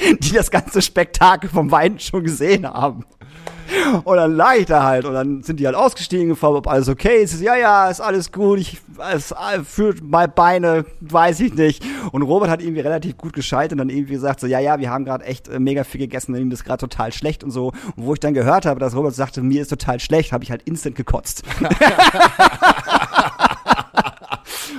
Die 0.20 0.32
das 0.32 0.51
ganze 0.51 0.82
Spektakel 0.82 1.49
vom 1.51 1.70
Wein 1.70 1.99
schon 1.99 2.24
gesehen 2.24 2.66
haben. 2.66 3.05
Und 4.04 4.16
dann 4.16 4.34
lag 4.34 4.54
ich 4.56 4.66
da 4.66 4.82
halt 4.82 5.04
und 5.04 5.14
dann 5.14 5.42
sind 5.42 5.60
die 5.60 5.66
halt 5.66 5.76
ausgestiegen, 5.76 6.28
gefragt, 6.28 6.54
ob 6.54 6.66
alles 6.66 6.88
okay 6.88 7.22
ist. 7.22 7.40
Ja, 7.40 7.56
ja, 7.56 7.88
ist 7.90 8.00
alles 8.00 8.32
gut, 8.32 8.60
ich 8.60 8.78
es 9.12 9.34
fühlt 9.64 10.02
meine 10.02 10.28
Beine, 10.28 10.84
weiß 11.00 11.40
ich 11.40 11.54
nicht. 11.54 11.84
Und 12.12 12.22
Robert 12.22 12.50
hat 12.50 12.62
irgendwie 12.62 12.80
relativ 12.80 13.16
gut 13.16 13.32
geschaltet 13.32 13.72
und 13.72 13.78
dann 13.78 13.90
irgendwie 13.90 14.14
gesagt 14.14 14.40
so, 14.40 14.46
ja, 14.46 14.58
ja, 14.58 14.78
wir 14.78 14.90
haben 14.90 15.04
gerade 15.04 15.24
echt 15.24 15.48
äh, 15.48 15.58
mega 15.60 15.84
viel 15.84 16.00
gegessen, 16.00 16.34
ihm 16.34 16.50
ist 16.50 16.64
gerade 16.64 16.80
total 16.80 17.12
schlecht 17.12 17.44
und 17.44 17.50
so. 17.50 17.68
Und 17.96 18.06
wo 18.06 18.14
ich 18.14 18.20
dann 18.20 18.34
gehört 18.34 18.66
habe, 18.66 18.80
dass 18.80 18.94
Robert 18.96 19.14
sagte, 19.14 19.42
mir 19.42 19.62
ist 19.62 19.68
total 19.68 20.00
schlecht, 20.00 20.32
habe 20.32 20.44
ich 20.44 20.50
halt 20.50 20.62
instant 20.62 20.96
gekotzt. 20.96 21.42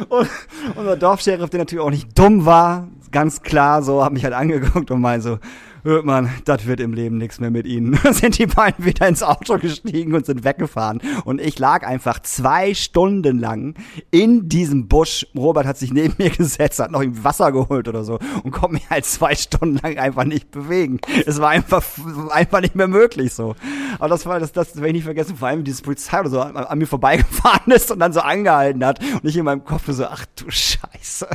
Und 0.08 0.30
unser 0.76 0.96
Dorfsheriff, 0.96 1.50
der 1.50 1.60
natürlich 1.60 1.84
auch 1.84 1.92
nicht 1.92 2.18
dumm 2.18 2.46
war, 2.46 2.88
ganz 3.12 3.42
klar 3.42 3.84
so, 3.84 4.04
hat 4.04 4.14
mich 4.14 4.24
halt 4.24 4.34
angeguckt 4.34 4.90
und 4.92 5.02
meinte 5.02 5.24
so, 5.24 5.40
hört 5.84 6.06
man, 6.06 6.30
das 6.46 6.66
wird 6.66 6.80
im 6.80 6.94
Leben 6.94 7.18
nichts 7.18 7.40
mehr 7.40 7.52
mit 7.52 7.66
ihnen. 7.66 8.00
Sind 8.12 8.38
die 8.38 8.46
beiden 8.46 8.86
wieder 8.86 9.08
ins 9.08 9.24
Auto 9.24 9.58
gestiegen 9.58 10.14
und 10.14 10.26
sind 10.26 10.44
weggefahren. 10.44 11.02
Und 11.26 11.42
ich 11.42 11.60
lag 11.60 11.86
einfach 11.86 12.20
zwei 12.22 12.74
Stunden 12.74 13.40
lang 13.40 13.76
in 14.12 14.50
diesem 14.50 14.88
Busch. 14.88 15.26
Robert 15.36 15.66
hat 15.66 15.78
sich 15.78 15.94
neben 15.94 16.16
mir 16.18 16.30
gesetzt, 16.30 16.80
hat 16.80 16.92
noch 16.92 17.02
ihm 17.02 17.24
Wasser 17.24 17.52
geholt 17.52 17.88
oder 17.88 18.04
so 18.04 18.20
und 18.44 18.52
konnte 18.52 18.74
mich 18.74 18.90
halt 18.90 19.06
zwei 19.06 19.36
Stunden 19.36 19.80
lang 19.82 19.98
einfach 19.98 20.26
nicht 20.26 20.52
bewegen. 20.52 21.00
Es 21.26 21.40
war 21.40 21.50
einfach, 21.50 21.84
einfach 22.30 22.62
nicht 22.62 22.76
mehr 22.76 22.88
möglich 22.88 23.34
so. 23.34 23.56
Aber 23.98 24.10
das 24.10 24.26
war, 24.26 24.40
das, 24.40 24.52
das 24.52 24.76
werde 24.76 24.88
ich 24.88 24.94
nicht 24.94 25.04
vergessen, 25.04 25.36
vor 25.36 25.48
allem 25.48 25.64
dieses 25.64 25.82
Polizei 25.82 26.20
oder 26.20 26.30
so 26.30 26.42
an, 26.42 26.58
an 26.58 26.78
mir 26.78 26.88
vorbeigefahren 26.88 27.72
ist 27.74 27.92
und 27.92 28.00
dann 28.00 28.14
so 28.14 28.22
angehalten 28.22 28.86
hat 28.86 29.00
und 29.00 29.26
ich 29.26 29.38
in 29.38 29.46
meinem 29.46 29.64
Kopf 29.64 29.84
so, 29.88 30.06
ach 30.06 30.26
du 30.36 30.46
Scheiße, 30.50 31.28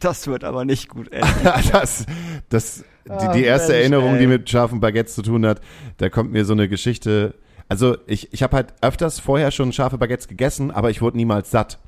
das 0.00 0.26
wird 0.26 0.44
aber 0.44 0.64
nicht 0.64 0.88
gut 0.88 1.10
enden. 1.12 1.28
das, 1.72 2.06
das, 2.48 2.84
die, 3.06 3.10
Ah, 3.10 3.32
die 3.32 3.44
erste 3.44 3.72
Mensch, 3.72 3.80
Erinnerung, 3.82 4.14
ey. 4.14 4.18
die 4.20 4.26
mit 4.26 4.48
scharfen 4.48 4.80
Baguettes 4.80 5.14
zu 5.14 5.22
tun 5.22 5.44
hat, 5.46 5.60
da 5.98 6.08
kommt 6.08 6.32
mir 6.32 6.44
so 6.44 6.52
eine 6.52 6.68
Geschichte. 6.68 7.34
Also 7.68 7.96
ich, 8.06 8.32
ich 8.32 8.42
habe 8.42 8.56
halt 8.56 8.74
öfters 8.82 9.18
vorher 9.20 9.50
schon 9.50 9.72
scharfe 9.72 9.98
Baguettes 9.98 10.28
gegessen, 10.28 10.70
aber 10.70 10.90
ich 10.90 11.00
wurde 11.02 11.16
niemals 11.16 11.50
satt. 11.50 11.78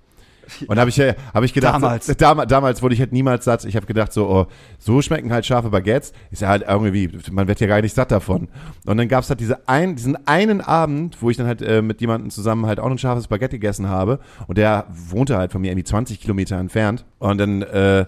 Und 0.67 0.79
habe 0.79 0.91
ich, 0.91 0.97
ja- 0.99 1.15
hab 1.33 1.43
ich 1.43 1.55
gedacht, 1.55 1.75
Damals. 1.77 2.05
So, 2.05 2.13
dam, 2.13 2.47
damals 2.47 2.83
wurde 2.83 2.93
ich 2.95 3.01
halt 3.01 3.13
niemals 3.13 3.47
satt. 3.47 3.65
Ich 3.65 3.77
habe 3.77 3.87
gedacht, 3.87 4.13
so, 4.13 4.29
oh, 4.29 4.47
so 4.79 5.01
schmecken 5.01 5.33
halt 5.33 5.47
scharfe 5.47 5.71
Baguettes. 5.71 6.13
Ist 6.31 6.43
ja 6.43 6.49
halt 6.49 6.65
irgendwie, 6.69 7.11
man 7.31 7.49
wird 7.49 7.61
ja 7.61 7.67
gar 7.67 7.81
nicht 7.81 7.95
satt 7.95 8.11
davon. 8.11 8.49
Und 8.85 8.97
dann 8.99 9.09
gab's 9.09 9.31
halt 9.31 9.41
diese 9.41 9.67
ein, 9.69 9.97
diesen 9.97 10.19
einen 10.29 10.61
Abend, 10.61 11.23
wo 11.23 11.31
ich 11.31 11.39
dann 11.39 11.47
halt 11.47 11.63
äh, 11.63 11.81
mit 11.81 12.03
jemandem 12.03 12.29
zusammen 12.31 12.67
halt 12.67 12.79
auch 12.79 12.91
ein 12.91 12.99
scharfes 12.99 13.29
Baguette 13.29 13.57
gegessen 13.59 13.89
habe. 13.89 14.19
Und 14.47 14.59
der 14.59 14.85
wohnte 14.91 15.39
halt 15.39 15.51
von 15.51 15.63
mir 15.63 15.69
irgendwie 15.71 15.85
20 15.85 16.21
Kilometer 16.21 16.59
entfernt. 16.59 17.07
Und 17.21 17.39
dann 17.39 17.63
äh, 17.63 18.05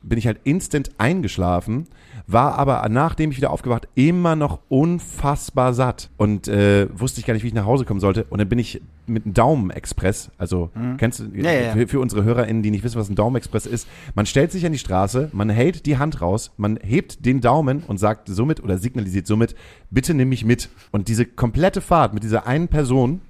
bin 0.00 0.18
ich 0.18 0.26
halt 0.26 0.38
instant 0.44 0.90
eingeschlafen, 0.96 1.86
war 2.26 2.58
aber 2.58 2.88
nachdem 2.88 3.30
ich 3.30 3.36
wieder 3.36 3.50
aufgewacht 3.50 3.88
immer 3.94 4.34
noch 4.36 4.60
unfassbar 4.68 5.74
satt 5.74 6.10
und 6.16 6.48
äh, 6.48 6.88
wusste 6.98 7.20
ich 7.20 7.26
gar 7.26 7.34
nicht, 7.34 7.42
wie 7.42 7.48
ich 7.48 7.54
nach 7.54 7.66
Hause 7.66 7.84
kommen 7.84 8.00
sollte. 8.00 8.24
Und 8.30 8.38
dann 8.38 8.48
bin 8.48 8.58
ich 8.58 8.80
mit 9.06 9.24
einem 9.24 9.34
Daumen-Express, 9.34 10.30
also 10.38 10.70
kennst 10.96 11.20
du, 11.20 11.24
ja, 11.34 11.52
ja. 11.52 11.72
Für, 11.72 11.86
für 11.86 12.00
unsere 12.00 12.24
HörerInnen, 12.24 12.62
die 12.62 12.70
nicht 12.70 12.84
wissen, 12.84 12.98
was 12.98 13.10
ein 13.10 13.14
Daumen-Express 13.14 13.66
ist, 13.66 13.86
man 14.14 14.24
stellt 14.24 14.52
sich 14.52 14.64
an 14.64 14.72
die 14.72 14.78
Straße, 14.78 15.28
man 15.32 15.50
hält 15.50 15.84
die 15.84 15.98
Hand 15.98 16.22
raus, 16.22 16.52
man 16.56 16.78
hebt 16.82 17.26
den 17.26 17.42
Daumen 17.42 17.82
und 17.86 17.98
sagt 17.98 18.28
somit 18.28 18.62
oder 18.62 18.78
signalisiert 18.78 19.26
somit, 19.26 19.54
bitte 19.90 20.14
nimm 20.14 20.30
mich 20.30 20.44
mit. 20.44 20.70
Und 20.90 21.08
diese 21.08 21.26
komplette 21.26 21.82
Fahrt 21.82 22.14
mit 22.14 22.22
dieser 22.22 22.46
einen 22.46 22.68
Person, 22.68 23.20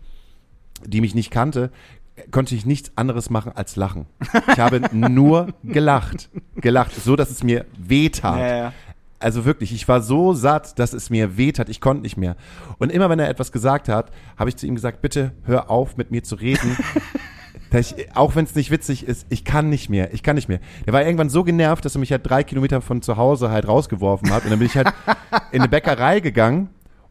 die 0.87 1.01
mich 1.01 1.17
nicht 1.17 1.33
kannte, 1.33 1.71
konnte 2.31 2.55
ich 2.55 2.65
nichts 2.65 2.93
anderes 2.97 3.31
machen 3.31 3.53
als 3.55 3.77
lachen. 3.77 4.07
Ich 4.53 4.59
habe 4.59 4.81
nur 4.93 5.49
gelacht. 5.65 6.31
Gelacht, 6.57 6.95
so 6.95 7.17
dass 7.17 7.31
es 7.31 7.43
mir 7.43 7.65
wehtat. 7.77 8.39
Ja, 8.39 8.57
ja. 8.57 8.73
Also 9.25 9.47
wirklich, 9.47 9.73
ich 9.73 9.89
war 9.89 10.03
so 10.03 10.35
satt, 10.35 10.79
dass 10.79 10.93
es 10.93 11.09
mir 11.09 11.39
wehtat. 11.39 11.71
Ich 11.71 11.81
konnte 11.81 12.03
nicht 12.03 12.19
mehr. 12.19 12.37
Und 12.77 12.93
immer 12.93 13.09
wenn 13.09 13.19
er 13.19 13.31
etwas 13.31 13.53
gesagt 13.53 13.89
hat, 13.89 14.11
habe 14.37 14.51
ich 14.51 14.57
zu 14.57 14.67
ihm 14.67 14.75
gesagt, 14.75 15.01
bitte 15.01 15.33
hör 15.45 15.71
auf, 15.71 15.97
mit 15.97 16.11
mir 16.11 16.23
zu 16.23 16.37
reden. 16.37 16.77
Ich, 17.77 18.15
auch 18.15 18.37
wenn 18.37 18.45
es 18.45 18.55
nicht 18.55 18.71
witzig 18.71 19.05
ist, 19.05 19.27
ich 19.31 19.45
kann 19.45 19.69
nicht 19.69 19.91
mehr, 19.91 20.15
ich 20.15 20.23
kann 20.23 20.37
nicht 20.37 20.49
mehr. 20.49 20.61
Der 20.87 20.93
war 20.93 21.03
irgendwann 21.03 21.29
so 21.29 21.43
genervt, 21.43 21.85
dass 21.85 21.97
er 21.97 21.99
mich 21.99 22.13
halt 22.13 22.25
drei 22.25 22.45
Kilometer 22.45 22.81
von 22.81 23.03
zu 23.03 23.17
Hause 23.17 23.51
halt 23.51 23.67
rausgeworfen 23.67 24.31
hat. 24.31 24.45
Und 24.45 24.51
dann 24.51 24.61
bin 24.61 24.67
ich 24.67 24.77
halt 24.77 24.93
in 25.51 25.61
eine 25.61 25.69
Bäckerei 25.69 26.21
gegangen, 26.21 26.69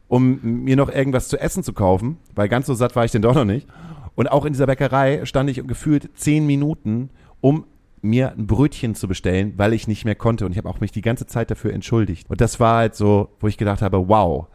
um 0.08 0.40
mir 0.42 0.78
noch 0.78 0.90
irgendwas 0.90 1.28
zu 1.28 1.38
essen 1.38 1.64
zu 1.64 1.74
kaufen, 1.74 2.18
weil 2.34 2.48
ganz 2.48 2.68
so 2.68 2.76
satt 2.76 2.96
war 2.96 3.04
ich 3.04 3.12
denn 3.12 3.22
doch 3.22 3.36
noch 3.36 3.44
nicht. 3.44 3.68
Und 4.16 4.32
auch 4.32 4.46
in 4.46 4.54
dieser 4.54 4.68
Bäckerei 4.68 5.26
stand 5.26 5.50
ich 5.50 5.68
gefühlt 5.68 6.10
zehn 6.16 6.46
Minuten, 6.46 7.10
um 7.42 7.66
mir 8.04 8.34
ein 8.34 8.46
Brötchen 8.46 8.96
zu 8.96 9.08
bestellen, 9.08 9.54
weil 9.58 9.74
ich 9.74 9.88
nicht 9.88 10.06
mehr 10.06 10.16
konnte. 10.16 10.46
Und 10.46 10.52
ich 10.52 10.58
habe 10.58 10.70
auch 10.70 10.80
mich 10.80 10.92
die 10.92 11.02
ganze 11.02 11.26
Zeit 11.26 11.50
dafür 11.50 11.74
entschuldigt. 11.74 12.30
Und 12.30 12.42
das 12.42 12.60
war 12.60 12.78
halt 12.78 12.96
so, 12.96 13.30
wo 13.40 13.48
ich 13.48 13.58
gedacht 13.58 13.82
habe, 13.82 14.08
wow, 14.08 14.48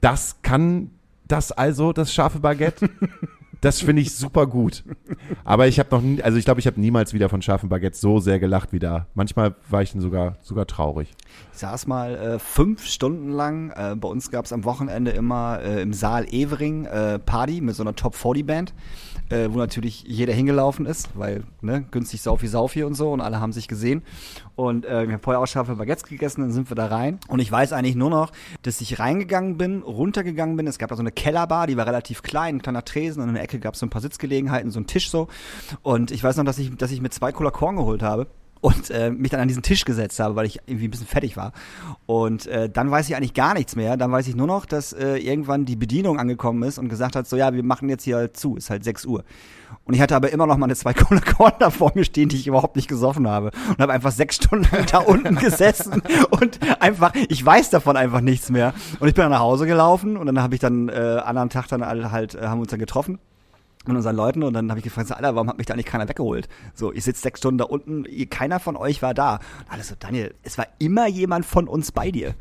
das 0.00 0.42
kann 0.42 0.90
das 1.28 1.52
also, 1.52 1.92
das 1.92 2.12
scharfe 2.12 2.40
Baguette? 2.40 2.88
Das 3.60 3.80
finde 3.80 4.02
ich 4.02 4.14
super 4.14 4.46
gut. 4.46 4.84
Aber 5.44 5.66
ich 5.66 5.78
habe 5.78 5.88
noch 5.90 6.02
nie, 6.02 6.22
also 6.22 6.38
ich 6.38 6.44
glaube, 6.44 6.60
ich 6.60 6.66
habe 6.66 6.80
niemals 6.80 7.14
wieder 7.14 7.28
von 7.28 7.42
scharfen 7.42 7.68
Baguettes 7.68 8.00
so 8.00 8.20
sehr 8.20 8.38
gelacht 8.38 8.72
wie 8.72 8.78
da. 8.78 9.06
Manchmal 9.14 9.54
war 9.68 9.82
ich 9.82 9.92
dann 9.92 10.00
sogar, 10.00 10.36
sogar 10.42 10.66
traurig. 10.66 11.14
Ich 11.52 11.58
saß 11.58 11.86
mal 11.86 12.14
äh, 12.14 12.38
fünf 12.38 12.84
Stunden 12.84 13.30
lang. 13.30 13.70
Äh, 13.70 13.96
bei 13.96 14.08
uns 14.08 14.30
gab 14.30 14.44
es 14.44 14.52
am 14.52 14.64
Wochenende 14.64 15.10
immer 15.12 15.60
äh, 15.62 15.82
im 15.82 15.92
Saal 15.92 16.26
Evering 16.26 16.86
äh, 16.86 17.18
Party 17.18 17.60
mit 17.60 17.74
so 17.74 17.82
einer 17.82 17.96
Top 17.96 18.14
40 18.14 18.46
Band, 18.46 18.74
äh, 19.30 19.48
wo 19.50 19.58
natürlich 19.58 20.04
jeder 20.06 20.34
hingelaufen 20.34 20.86
ist, 20.86 21.10
weil 21.14 21.44
ne, 21.62 21.84
günstig 21.90 22.22
Saufi 22.22 22.48
Saufi 22.48 22.84
und 22.84 22.94
so 22.94 23.12
und 23.12 23.20
alle 23.20 23.40
haben 23.40 23.52
sich 23.52 23.68
gesehen. 23.68 24.02
Und 24.56 24.86
äh, 24.86 25.06
wir 25.06 25.14
haben 25.14 25.20
vorher 25.20 25.40
auch 25.40 25.46
scharfe 25.46 25.76
Baguettes 25.76 26.04
gegessen, 26.04 26.40
dann 26.40 26.50
sind 26.50 26.70
wir 26.70 26.74
da 26.74 26.86
rein. 26.86 27.20
Und 27.28 27.40
ich 27.40 27.52
weiß 27.52 27.72
eigentlich 27.72 27.94
nur 27.94 28.10
noch, 28.10 28.32
dass 28.62 28.80
ich 28.80 28.98
reingegangen 28.98 29.58
bin, 29.58 29.82
runtergegangen 29.82 30.56
bin. 30.56 30.66
Es 30.66 30.78
gab 30.78 30.88
da 30.88 30.96
so 30.96 31.02
eine 31.02 31.12
Kellerbar, 31.12 31.66
die 31.66 31.76
war 31.76 31.86
relativ 31.86 32.22
klein, 32.22 32.56
ein 32.56 32.62
kleiner 32.62 32.84
Tresen 32.84 33.22
und 33.22 33.28
in 33.28 33.34
der 33.34 33.44
Ecke 33.44 33.58
gab 33.58 33.74
es 33.74 33.80
so 33.80 33.86
ein 33.86 33.90
paar 33.90 34.00
Sitzgelegenheiten, 34.00 34.70
so 34.70 34.78
einen 34.78 34.86
Tisch 34.86 35.10
so. 35.10 35.28
Und 35.82 36.10
ich 36.10 36.24
weiß 36.24 36.38
noch, 36.38 36.44
dass 36.44 36.58
ich, 36.58 36.74
dass 36.76 36.90
ich 36.90 37.02
mir 37.02 37.10
zwei 37.10 37.32
Cola 37.32 37.50
Korn 37.50 37.76
geholt 37.76 38.02
habe 38.02 38.26
und 38.60 38.90
äh, 38.90 39.10
mich 39.10 39.30
dann 39.30 39.40
an 39.40 39.48
diesen 39.48 39.62
Tisch 39.62 39.84
gesetzt 39.84 40.18
habe, 40.18 40.36
weil 40.36 40.46
ich 40.46 40.60
irgendwie 40.66 40.88
ein 40.88 40.90
bisschen 40.90 41.06
fertig 41.06 41.36
war. 41.36 41.52
Und 42.06 42.46
äh, 42.46 42.68
dann 42.68 42.90
weiß 42.90 43.08
ich 43.08 43.16
eigentlich 43.16 43.34
gar 43.34 43.54
nichts 43.54 43.76
mehr. 43.76 43.96
Dann 43.96 44.10
weiß 44.10 44.26
ich 44.28 44.36
nur 44.36 44.46
noch, 44.46 44.66
dass 44.66 44.92
äh, 44.92 45.16
irgendwann 45.16 45.64
die 45.64 45.76
Bedienung 45.76 46.18
angekommen 46.18 46.62
ist 46.62 46.78
und 46.78 46.88
gesagt 46.88 47.16
hat, 47.16 47.26
so 47.28 47.36
ja, 47.36 47.52
wir 47.52 47.62
machen 47.62 47.88
jetzt 47.88 48.04
hier 48.04 48.16
halt 48.16 48.36
zu, 48.36 48.56
ist 48.56 48.70
halt 48.70 48.84
6 48.84 49.04
Uhr. 49.06 49.24
Und 49.84 49.94
ich 49.94 50.00
hatte 50.00 50.16
aber 50.16 50.32
immer 50.32 50.46
noch 50.46 50.56
meine 50.56 50.74
zwei 50.74 50.94
Cola 50.94 51.20
Korn 51.20 51.52
da 51.58 51.70
vor 51.70 51.92
mir 51.94 52.04
stehen, 52.04 52.28
die 52.28 52.36
ich 52.36 52.46
überhaupt 52.46 52.76
nicht 52.76 52.88
gesoffen 52.88 53.28
habe. 53.28 53.50
Und 53.68 53.78
habe 53.78 53.92
einfach 53.92 54.12
sechs 54.12 54.36
Stunden 54.36 54.68
da 54.90 54.98
unten 54.98 55.36
gesessen 55.36 56.02
und 56.30 56.58
einfach, 56.80 57.12
ich 57.28 57.44
weiß 57.44 57.70
davon 57.70 57.96
einfach 57.96 58.20
nichts 58.20 58.50
mehr. 58.50 58.74
Und 59.00 59.08
ich 59.08 59.14
bin 59.14 59.22
dann 59.22 59.32
nach 59.32 59.40
Hause 59.40 59.66
gelaufen 59.66 60.16
und 60.16 60.26
dann 60.26 60.40
habe 60.40 60.54
ich 60.54 60.60
dann 60.60 60.88
äh, 60.88 61.20
anderen 61.24 61.50
Tag 61.50 61.68
dann 61.68 61.84
halt, 61.84 62.34
äh, 62.34 62.46
haben 62.46 62.58
wir 62.58 62.62
uns 62.62 62.70
dann 62.70 62.80
getroffen 62.80 63.18
mit 63.88 63.96
unseren 63.96 64.16
Leuten 64.16 64.42
und 64.42 64.54
dann 64.54 64.70
habe 64.70 64.78
ich 64.78 64.84
gefragt, 64.84 65.08
so, 65.08 65.14
Alter, 65.14 65.34
warum 65.34 65.48
hat 65.48 65.58
mich 65.58 65.66
da 65.66 65.74
eigentlich 65.74 65.86
keiner 65.86 66.08
weggeholt? 66.08 66.48
So, 66.74 66.92
ich 66.92 67.04
sitze 67.04 67.22
sechs 67.22 67.40
Stunden 67.40 67.58
da 67.58 67.64
unten, 67.64 68.04
keiner 68.30 68.60
von 68.60 68.76
euch 68.76 69.02
war 69.02 69.14
da. 69.14 69.36
Und 69.36 69.70
alles 69.70 69.88
so, 69.88 69.94
Daniel, 69.98 70.34
es 70.42 70.58
war 70.58 70.66
immer 70.78 71.06
jemand 71.06 71.46
von 71.46 71.68
uns 71.68 71.92
bei 71.92 72.10
dir. 72.10 72.34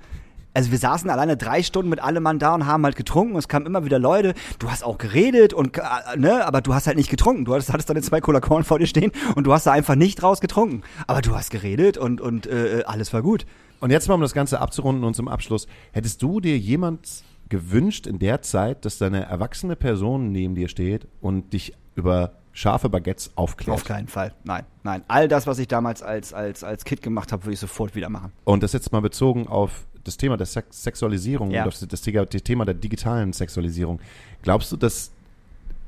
Also 0.55 0.71
wir 0.71 0.77
saßen 0.77 1.09
alleine 1.09 1.35
drei 1.35 1.63
Stunden 1.63 1.89
mit 1.89 1.99
allem 1.99 2.23
Mann 2.23 2.39
da 2.39 2.55
und 2.55 2.65
haben 2.65 2.85
halt 2.85 2.95
getrunken. 2.95 3.35
Es 3.35 3.49
kamen 3.49 3.65
immer 3.65 3.83
wieder 3.83 3.99
Leute. 3.99 4.33
Du 4.57 4.71
hast 4.71 4.85
auch 4.85 4.97
geredet 4.97 5.53
und 5.53 5.77
äh, 5.77 5.81
ne, 6.15 6.45
aber 6.45 6.61
du 6.61 6.73
hast 6.73 6.87
halt 6.87 6.95
nicht 6.95 7.09
getrunken. 7.09 7.43
Du 7.43 7.53
hattest, 7.53 7.73
hattest 7.73 7.89
deine 7.89 8.01
zwei 8.01 8.21
Cola 8.21 8.39
Korn 8.39 8.63
vor 8.63 8.79
dir 8.79 8.87
stehen 8.87 9.11
und 9.35 9.45
du 9.45 9.51
hast 9.51 9.67
da 9.67 9.73
einfach 9.73 9.95
nicht 9.95 10.23
raus 10.23 10.39
getrunken. 10.39 10.83
Aber 11.07 11.21
du 11.21 11.35
hast 11.35 11.51
geredet 11.51 11.97
und 11.97 12.21
und 12.21 12.47
äh, 12.47 12.83
alles 12.87 13.11
war 13.11 13.21
gut. 13.21 13.45
Und 13.81 13.91
jetzt 13.91 14.07
mal, 14.07 14.13
um 14.15 14.21
das 14.21 14.33
Ganze 14.33 14.61
abzurunden 14.61 15.03
und 15.03 15.13
zum 15.13 15.27
Abschluss. 15.27 15.67
Hättest 15.91 16.21
du 16.21 16.39
dir 16.39 16.57
jemand 16.57 17.25
gewünscht 17.49 18.07
in 18.07 18.19
der 18.19 18.41
Zeit, 18.41 18.85
dass 18.85 18.97
deine 18.97 19.23
erwachsene 19.25 19.75
Person 19.75 20.31
neben 20.31 20.55
dir 20.55 20.67
steht 20.67 21.07
und 21.21 21.53
dich 21.53 21.73
über 21.95 22.33
scharfe 22.51 22.89
Baguettes 22.89 23.31
aufklärt? 23.35 23.75
Auf 23.75 23.83
keinen 23.83 24.07
Fall. 24.07 24.33
Nein, 24.43 24.63
nein. 24.83 25.03
All 25.07 25.27
das, 25.27 25.45
was 25.47 25.59
ich 25.59 25.67
damals 25.67 26.01
als 26.01 26.33
als 26.33 26.63
als 26.63 26.85
Kid 26.85 27.01
gemacht 27.01 27.31
habe, 27.31 27.43
würde 27.43 27.53
ich 27.53 27.59
sofort 27.59 27.95
wieder 27.95 28.09
machen. 28.09 28.31
Und 28.45 28.63
das 28.63 28.73
jetzt 28.73 28.91
mal 28.91 29.01
bezogen 29.01 29.47
auf 29.47 29.85
das 30.03 30.17
Thema 30.17 30.37
der 30.37 30.45
Sex 30.45 30.83
Sexualisierung 30.83 31.51
Ja. 31.51 31.63
und 31.63 31.69
auf 31.69 31.79
das, 31.79 32.01
Thema- 32.01 32.25
das 32.25 32.43
Thema 32.43 32.65
der 32.65 32.75
digitalen 32.75 33.33
Sexualisierung. 33.33 33.99
Glaubst 34.43 34.71
du, 34.71 34.77
dass 34.77 35.11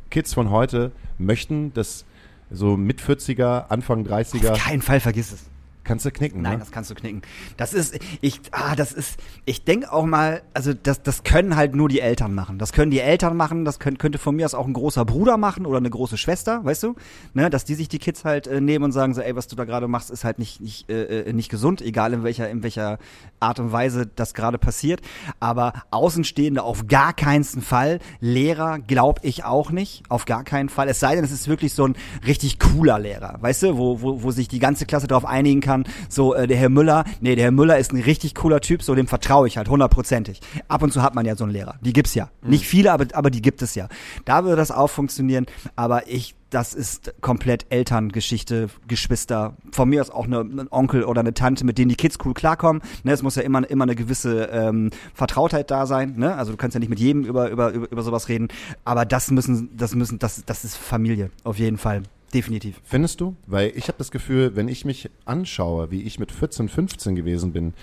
Kids 0.09 0.33
von 0.33 0.49
heute 0.49 0.91
möchten, 1.17 1.73
dass 1.73 2.05
so 2.49 2.77
mit 2.77 3.01
40er, 3.01 3.65
Anfang 3.69 4.05
30er, 4.05 4.51
Auf 4.53 4.59
keinen 4.59 4.81
Fall 4.81 4.99
vergiss 4.99 5.33
es. 5.33 5.43
Kannst 5.87 6.05
du 6.05 6.11
knicken, 6.11 6.41
Nein, 6.41 6.53
ne? 6.53 6.59
das 6.59 6.71
kannst 6.71 6.91
du 6.91 6.95
knicken. 6.95 7.21
Das 7.55 7.73
ist, 7.73 7.97
ich, 8.21 8.41
ah, 8.51 8.75
das 8.75 8.91
ist, 8.91 9.19
ich 9.45 9.63
denke 9.63 9.91
auch 9.91 10.05
mal, 10.05 10.43
also 10.53 10.73
das, 10.73 11.01
das 11.01 11.23
können 11.23 11.55
halt 11.55 11.73
nur 11.73 11.89
die 11.89 12.01
Eltern 12.01 12.35
machen. 12.35 12.59
Das 12.59 12.73
können 12.73 12.91
die 12.91 12.99
Eltern 12.99 13.35
machen, 13.35 13.65
das 13.65 13.79
können, 13.79 13.97
könnte 13.97 14.17
von 14.17 14.35
mir 14.35 14.45
aus 14.45 14.53
auch 14.53 14.67
ein 14.67 14.73
großer 14.73 15.05
Bruder 15.05 15.37
machen 15.37 15.65
oder 15.65 15.77
eine 15.77 15.89
große 15.89 16.17
Schwester, 16.17 16.63
weißt 16.63 16.83
du? 16.83 16.95
Ne, 17.33 17.49
dass 17.49 17.65
die 17.65 17.75
sich 17.75 17.87
die 17.87 17.99
Kids 17.99 18.25
halt 18.25 18.47
äh, 18.47 18.61
nehmen 18.61 18.85
und 18.85 18.91
sagen 18.91 19.13
so, 19.13 19.21
ey, 19.21 19.35
was 19.35 19.47
du 19.47 19.55
da 19.55 19.63
gerade 19.63 19.87
machst, 19.87 20.11
ist 20.11 20.23
halt 20.23 20.39
nicht, 20.39 20.61
nicht, 20.61 20.89
äh, 20.89 21.21
äh, 21.21 21.33
nicht 21.33 21.49
gesund, 21.49 21.81
egal 21.81 22.13
in 22.13 22.23
welcher, 22.23 22.49
in 22.49 22.61
welcher 22.63 22.99
Art 23.39 23.59
und 23.59 23.71
Weise 23.71 24.07
das 24.07 24.33
gerade 24.33 24.57
passiert. 24.57 25.01
Aber 25.39 25.73
Außenstehende 25.91 26.63
auf 26.63 26.87
gar 26.87 27.13
keinen 27.13 27.43
Fall. 27.43 27.99
Lehrer 28.19 28.79
glaube 28.79 29.21
ich 29.23 29.45
auch 29.45 29.71
nicht, 29.71 30.03
auf 30.09 30.25
gar 30.25 30.43
keinen 30.43 30.69
Fall. 30.69 30.89
Es 30.89 30.99
sei 30.99 31.15
denn, 31.15 31.23
es 31.23 31.31
ist 31.31 31.47
wirklich 31.47 31.73
so 31.73 31.85
ein 31.85 31.95
richtig 32.25 32.59
cooler 32.59 32.99
Lehrer, 32.99 33.37
weißt 33.39 33.63
du, 33.63 33.77
wo, 33.77 34.01
wo, 34.01 34.23
wo 34.23 34.31
sich 34.31 34.47
die 34.47 34.59
ganze 34.59 34.85
Klasse 34.85 35.07
darauf 35.07 35.25
einigen 35.25 35.61
kann, 35.61 35.76
so 36.09 36.33
äh, 36.33 36.47
der 36.47 36.57
Herr 36.57 36.69
Müller, 36.69 37.03
nee, 37.21 37.35
der 37.35 37.45
Herr 37.45 37.51
Müller 37.51 37.77
ist 37.77 37.93
ein 37.93 38.01
richtig 38.01 38.35
cooler 38.35 38.61
Typ, 38.61 38.83
so 38.83 38.95
dem 38.95 39.07
vertraue 39.07 39.47
ich 39.47 39.57
halt 39.57 39.69
hundertprozentig. 39.69 40.41
Ab 40.67 40.83
und 40.83 40.91
zu 40.91 41.01
hat 41.01 41.15
man 41.15 41.25
ja 41.25 41.35
so 41.35 41.43
einen 41.43 41.53
Lehrer, 41.53 41.75
die 41.81 41.93
gibt's 41.93 42.15
ja. 42.15 42.29
Nicht 42.41 42.65
viele, 42.65 42.91
aber, 42.91 43.05
aber 43.13 43.29
die 43.29 43.41
gibt 43.41 43.61
es 43.61 43.75
ja. 43.75 43.87
Da 44.25 44.43
würde 44.43 44.55
das 44.55 44.71
auch 44.71 44.89
funktionieren, 44.89 45.45
aber 45.75 46.07
ich 46.07 46.35
das 46.49 46.73
ist 46.73 47.13
komplett 47.21 47.65
Elterngeschichte, 47.69 48.69
Geschwister, 48.87 49.57
von 49.71 49.89
mir 49.89 50.01
aus 50.01 50.09
auch 50.09 50.25
eine, 50.25 50.39
ein 50.39 50.67
Onkel 50.71 51.03
oder 51.03 51.19
eine 51.19 51.33
Tante, 51.33 51.65
mit 51.65 51.77
denen 51.77 51.89
die 51.89 51.95
Kids 51.95 52.17
cool 52.23 52.33
klarkommen. 52.33 52.81
Ne, 53.03 53.11
es 53.11 53.23
muss 53.23 53.35
ja 53.35 53.41
immer, 53.41 53.69
immer 53.69 53.83
eine 53.83 53.95
gewisse 53.95 54.45
ähm, 54.45 54.91
Vertrautheit 55.13 55.71
da 55.71 55.85
sein. 55.85 56.15
Ne? 56.17 56.35
Also 56.35 56.51
du 56.51 56.57
kannst 56.57 56.75
ja 56.75 56.79
nicht 56.79 56.89
mit 56.89 56.99
jedem 56.99 57.23
über, 57.23 57.49
über, 57.49 57.71
über, 57.71 57.91
über 57.91 58.03
sowas 58.03 58.29
reden. 58.29 58.47
Aber 58.85 59.05
das 59.05 59.29
müssen, 59.31 59.75
das 59.75 59.95
müssen, 59.95 60.19
das, 60.19 60.43
das 60.45 60.63
ist 60.63 60.77
Familie, 60.77 61.31
auf 61.43 61.59
jeden 61.59 61.77
Fall. 61.77 62.03
Definitiv. 62.33 62.81
Findest 62.83 63.21
du? 63.21 63.35
Weil 63.45 63.71
ich 63.75 63.87
habe 63.87 63.97
das 63.97 64.11
Gefühl, 64.11 64.55
wenn 64.55 64.67
ich 64.67 64.85
mich 64.85 65.09
anschaue, 65.25 65.91
wie 65.91 66.03
ich 66.03 66.19
mit 66.19 66.31
14, 66.31 66.67
15 66.67 67.15
gewesen 67.15 67.53
bin, 67.53 67.73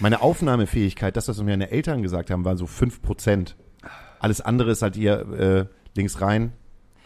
meine 0.00 0.22
Aufnahmefähigkeit, 0.22 1.16
das, 1.16 1.28
was 1.28 1.38
mir 1.38 1.44
meine 1.44 1.70
Eltern 1.70 2.02
gesagt 2.02 2.30
haben, 2.30 2.44
war 2.44 2.56
so 2.56 2.66
5%. 2.66 3.54
Alles 4.20 4.40
andere 4.40 4.70
ist 4.70 4.82
halt 4.82 4.96
hier 4.96 5.68
äh, 5.72 5.96
links 5.96 6.20
rein, 6.20 6.52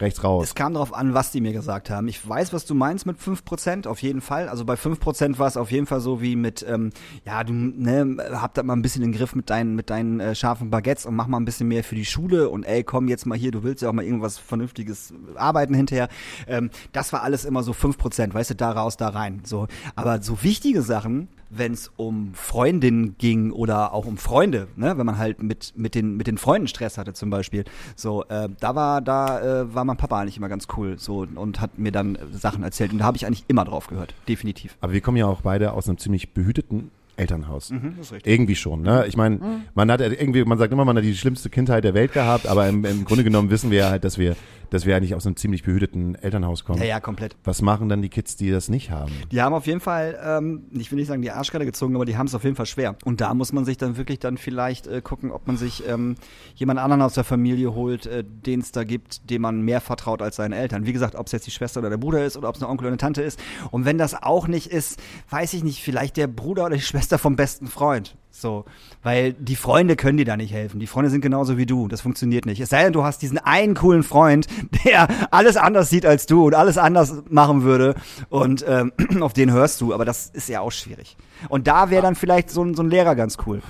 rechts 0.03 0.23
raus. 0.23 0.49
Es 0.49 0.55
kam 0.55 0.75
darauf 0.75 0.93
an, 0.93 1.15
was 1.15 1.33
die 1.33 1.41
mir 1.41 1.53
gesagt 1.53 1.89
haben. 1.89 2.09
Ich 2.09 2.29
weiß, 2.29 2.53
was 2.53 2.67
du 2.67 2.75
meinst 2.75 3.07
mit 3.07 3.19
5%, 3.19 3.87
auf 3.87 4.03
jeden 4.03 4.21
Fall. 4.21 4.49
Also 4.49 4.65
bei 4.65 4.75
5% 4.75 5.39
war 5.39 5.47
es 5.47 5.57
auf 5.57 5.71
jeden 5.71 5.87
Fall 5.87 6.01
so 6.01 6.21
wie 6.21 6.37
mit, 6.37 6.65
ähm, 6.69 6.91
ja, 7.25 7.43
du 7.45 7.53
ne, 7.55 8.17
hab 8.33 8.55
da 8.55 8.63
mal 8.63 8.75
ein 8.75 8.83
bisschen 8.83 9.03
den 9.03 9.13
Griff 9.13 9.35
mit 9.35 9.49
deinen, 9.49 9.75
mit 9.75 9.89
deinen 9.89 10.21
äh, 10.21 10.35
scharfen 10.35 10.71
Baguettes 10.71 11.07
und 11.07 11.15
mach 11.15 11.27
mal 11.27 11.39
ein 11.39 11.45
bisschen 11.45 11.69
mehr 11.69 11.85
für 11.85 11.95
die 11.95 12.05
Schule 12.05 12.51
und 12.51 12.65
ey, 12.65 12.85
komm 12.85 13.09
jetzt 13.09 13.25
mal 13.25 13.39
hier, 13.39 13.51
du 13.51 13.63
willst 13.63 13.83
ja 13.83 13.89
auch 13.89 13.95
mal 13.95 14.05
irgendwas 14.05 14.39
Vernünftiges 14.39 15.15
arbeiten 15.37 15.75
hinterher. 15.75 16.09
Ähm, 16.47 16.71
das 16.93 17.13
war 17.13 17.23
alles 17.23 17.45
immer 17.45 17.63
so 17.63 17.73
5%, 17.73 18.35
weißt 18.35 18.51
du, 18.51 18.55
da 18.55 18.73
raus, 18.73 18.97
da 18.97 19.09
rein. 19.09 19.43
So. 19.45 19.69
Aber 19.97 20.21
so 20.21 20.43
wichtige 20.43 20.83
Sachen, 20.83 21.29
wenn 21.55 21.73
es 21.73 21.91
um 21.97 22.35
Freundinnen 22.35 23.17
ging 23.19 23.53
oder 23.53 23.93
auch 23.93 24.07
um 24.07 24.17
Freunde, 24.17 24.69
ne, 24.77 24.97
wenn 24.97 25.07
man 25.07 25.19
halt 25.19 25.43
mit 25.43 25.73
mit 25.77 25.95
den 25.95 26.17
mit 26.17 26.27
den 26.27 26.39
Freunden 26.39 26.67
Stress 26.67 26.99
hatte 26.99 27.13
zum 27.13 27.31
Beispiel, 27.31 27.65
so 27.95 28.25
äh, 28.25 28.49
da 28.61 28.75
war 28.75 29.01
da 29.01 29.63
äh, 29.63 29.75
war 29.75 29.85
mein 29.85 29.97
Papa 29.97 30.21
eigentlich 30.21 30.37
immer 30.37 30.49
ganz 30.49 30.67
cool 30.77 30.99
so 30.99 31.27
und 31.35 31.61
hat 31.61 31.79
mir 31.79 31.93
dann 31.93 32.19
Sachen 32.33 32.63
erzählt. 32.63 32.93
Und 32.93 32.99
da 32.99 33.05
habe 33.05 33.17
ich 33.17 33.27
eigentlich 33.27 33.45
immer 33.49 33.65
drauf 33.65 33.87
gehört, 33.87 34.15
definitiv. 34.29 34.77
Aber 34.81 34.93
wir 34.93 35.01
kommen 35.01 35.17
ja 35.17 35.27
auch 35.27 35.43
beide 35.43 35.73
aus 35.73 35.89
einem 35.89 35.99
ziemlich 35.99 36.33
behüteten 36.33 36.91
Elternhaus. 37.17 37.71
Mhm. 37.71 37.97
Irgendwie 38.25 38.57
schon, 38.57 38.83
ne? 38.83 39.05
Ich 39.07 39.17
meine, 39.17 39.63
man 39.75 39.91
hat 39.91 40.01
irgendwie, 40.01 40.45
man 40.45 40.59
sagt 40.59 40.73
immer, 40.73 40.85
man 40.85 40.97
hat 40.97 41.05
die 41.05 41.15
schlimmste 41.15 41.51
Kindheit 41.51 41.85
der 41.85 41.95
Welt 41.95 42.13
gehabt, 42.13 42.47
aber 42.47 42.69
im, 42.69 42.85
im 42.85 43.05
Grunde 43.05 43.25
genommen 43.25 43.51
wissen 43.51 43.71
wir 43.71 43.79
ja 43.79 43.91
halt, 43.91 44.05
dass 44.05 44.17
wir, 44.17 44.35
dass 44.71 44.87
wir 44.87 44.97
eigentlich 44.97 45.15
aus 45.15 45.27
einem 45.27 45.37
ziemlich 45.37 45.63
behüteten 45.63 46.15
Elternhaus 46.15 46.65
kommen. 46.65 46.81
Ja, 46.81 46.87
ja, 46.87 47.01
komplett. 47.01 47.37
Was 47.45 47.61
machen 47.61 47.89
dann 47.91 48.01
die 48.01 48.09
Kids, 48.09 48.37
die 48.37 48.51
das 48.51 48.71
nicht 48.71 48.91
haben? 48.91 49.13
Die 49.31 49.43
haben 49.43 49.53
auf 49.53 49.67
jeden 49.67 49.81
Fall, 49.81 50.19
ähm, 50.25 50.65
ich 50.73 50.91
will 50.91 50.99
nicht 50.99 51.09
sagen 51.09 51.21
die 51.21 51.31
Arschkarte 51.31 51.67
gezogen, 51.67 51.95
aber 51.95 52.07
die 52.07 52.17
haben 52.17 52.27
es 52.27 52.35
auf 52.35 52.45
jeden 52.45 52.57
Fall 52.57 52.67
schwer. 52.67 52.97
Und 53.05 53.21
da 53.21 53.35
muss 53.35 53.53
man 53.53 53.67
sich 53.67 53.77
dann 53.77 53.99
wirklich 53.99 54.19
dann 54.19 54.39
vielleicht 54.39 54.87
äh, 54.87 55.03
gucken, 55.03 55.31
ob 55.31 55.47
man 55.47 55.59
sich 55.59 55.87
ähm, 55.87 56.17
jemand 56.55 56.81
anderen 56.81 57.03
aus 57.03 57.13
der 57.15 57.25
Familie 57.25 57.75
holt, 57.75 58.07
äh, 58.07 58.25
den 58.25 58.61
es 58.61 58.73
da 58.73 58.85
gibt, 58.85 59.29
dem 59.29 59.43
man 59.43 59.61
mehr 59.61 59.83
vertraut 59.83 60.23
als 60.23 60.37
seinen 60.37 60.53
Eltern. 60.53 60.87
Wie 60.87 60.93
gesagt, 60.93 61.15
ob 61.15 61.27
es 61.27 61.33
jetzt 61.33 61.47
die 61.47 61.51
Schwester 61.51 61.81
oder 61.81 61.91
der 61.91 61.99
Bruder 61.99 62.25
ist 62.25 62.39
oder 62.39 62.49
ob 62.49 62.57
es 62.57 62.63
eine 62.63 62.71
Onkel 62.71 62.85
oder 62.85 62.93
eine 62.93 62.99
Tante 62.99 63.21
ist. 63.23 63.39
Und 63.71 63.85
wenn 63.85 63.99
das 63.99 64.23
auch 64.23 64.49
nicht 64.49 64.69
ist, 64.69 64.99
weiß 65.29 65.53
ich 65.53 65.63
nicht, 65.63 65.83
vielleicht 65.83 66.17
der 66.17 66.27
Bruder 66.27 66.67
oder 66.67 66.77
die 66.77 66.83
Schwester 66.83 67.02
vom 67.11 67.37
besten 67.37 67.67
Freund. 67.67 68.17
So, 68.31 68.65
weil 69.03 69.35
die 69.35 69.57
Freunde 69.57 69.95
können 69.95 70.17
dir 70.17 70.25
da 70.25 70.37
nicht 70.37 70.53
helfen. 70.53 70.81
Die 70.81 70.87
Freunde 70.87 71.11
sind 71.11 71.21
genauso 71.21 71.59
wie 71.59 71.67
du. 71.67 71.87
Das 71.87 72.01
funktioniert 72.01 72.47
nicht. 72.47 72.61
Es 72.61 72.71
sei 72.71 72.83
denn, 72.83 72.93
du 72.93 73.05
hast 73.05 73.21
diesen 73.21 73.39
einen 73.39 73.75
coolen 73.75 74.03
Freund, 74.03 74.47
der 74.85 75.09
alles 75.31 75.57
anders 75.57 75.91
sieht 75.91 76.07
als 76.07 76.27
du 76.27 76.47
und 76.47 76.55
alles 76.55 76.79
anders 76.79 77.23
machen 77.29 77.63
würde. 77.63 77.95
Und 78.31 78.65
ähm, 78.67 78.93
auf 79.21 79.35
den 79.35 79.53
hörst 79.53 79.81
du. 79.81 79.93
Aber 79.93 80.05
das 80.05 80.31
ist 80.31 80.49
ja 80.49 80.61
auch 80.61 80.73
schwierig. 80.73 81.17
Und 81.49 81.67
da 81.67 81.91
wäre 81.91 82.03
dann 82.03 82.15
vielleicht 82.15 82.51
so 82.51 82.65
ein, 82.65 82.75
so 82.75 82.83
ein 82.83 82.89
Lehrer 82.89 83.15
ganz 83.15 83.37
cool. 83.47 83.61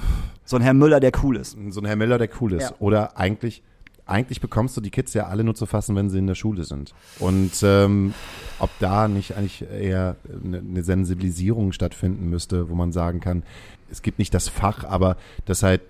So 0.45 0.57
ein 0.57 0.63
Herr 0.63 0.75
Müller, 0.75 1.01
der 1.01 1.13
cool 1.23 1.37
ist. 1.37 1.57
So 1.71 1.81
ein 1.81 1.87
Herr 1.87 1.97
Miller, 1.97 2.19
der 2.19 2.29
cool 2.41 2.53
ist. 2.53 2.71
Ja. 2.71 2.77
Oder 2.79 3.19
eigentlich, 3.19 3.63
eigentlich 4.07 4.41
bekommst 4.41 4.77
du 4.77 4.81
die 4.81 4.91
Kids 4.91 5.15
ja 5.15 5.27
alle 5.29 5.45
nur 5.45 5.55
zu 5.55 5.67
fassen, 5.67 5.95
wenn 5.97 6.11
sie 6.11 6.19
in 6.19 6.27
der 6.27 6.35
Schule 6.35 6.65
sind. 6.65 6.93
Und 7.19 7.53
ähm, 7.63 8.15
ob 8.59 8.71
da 8.81 9.09
nicht 9.09 9.37
eigentlich 9.37 9.63
eher 9.71 10.17
eine, 10.45 10.59
eine 10.59 10.83
Sensibilisierung 10.83 11.73
stattfinden 11.73 12.29
müsste, 12.29 12.69
wo 12.69 12.75
man 12.75 12.93
sagen 12.93 13.21
kann, 13.21 13.43
es 13.91 14.03
gibt 14.03 14.19
nicht 14.19 14.35
das 14.35 14.49
Fach, 14.49 14.85
aber 14.85 15.17
dass 15.45 15.63
halt 15.63 15.83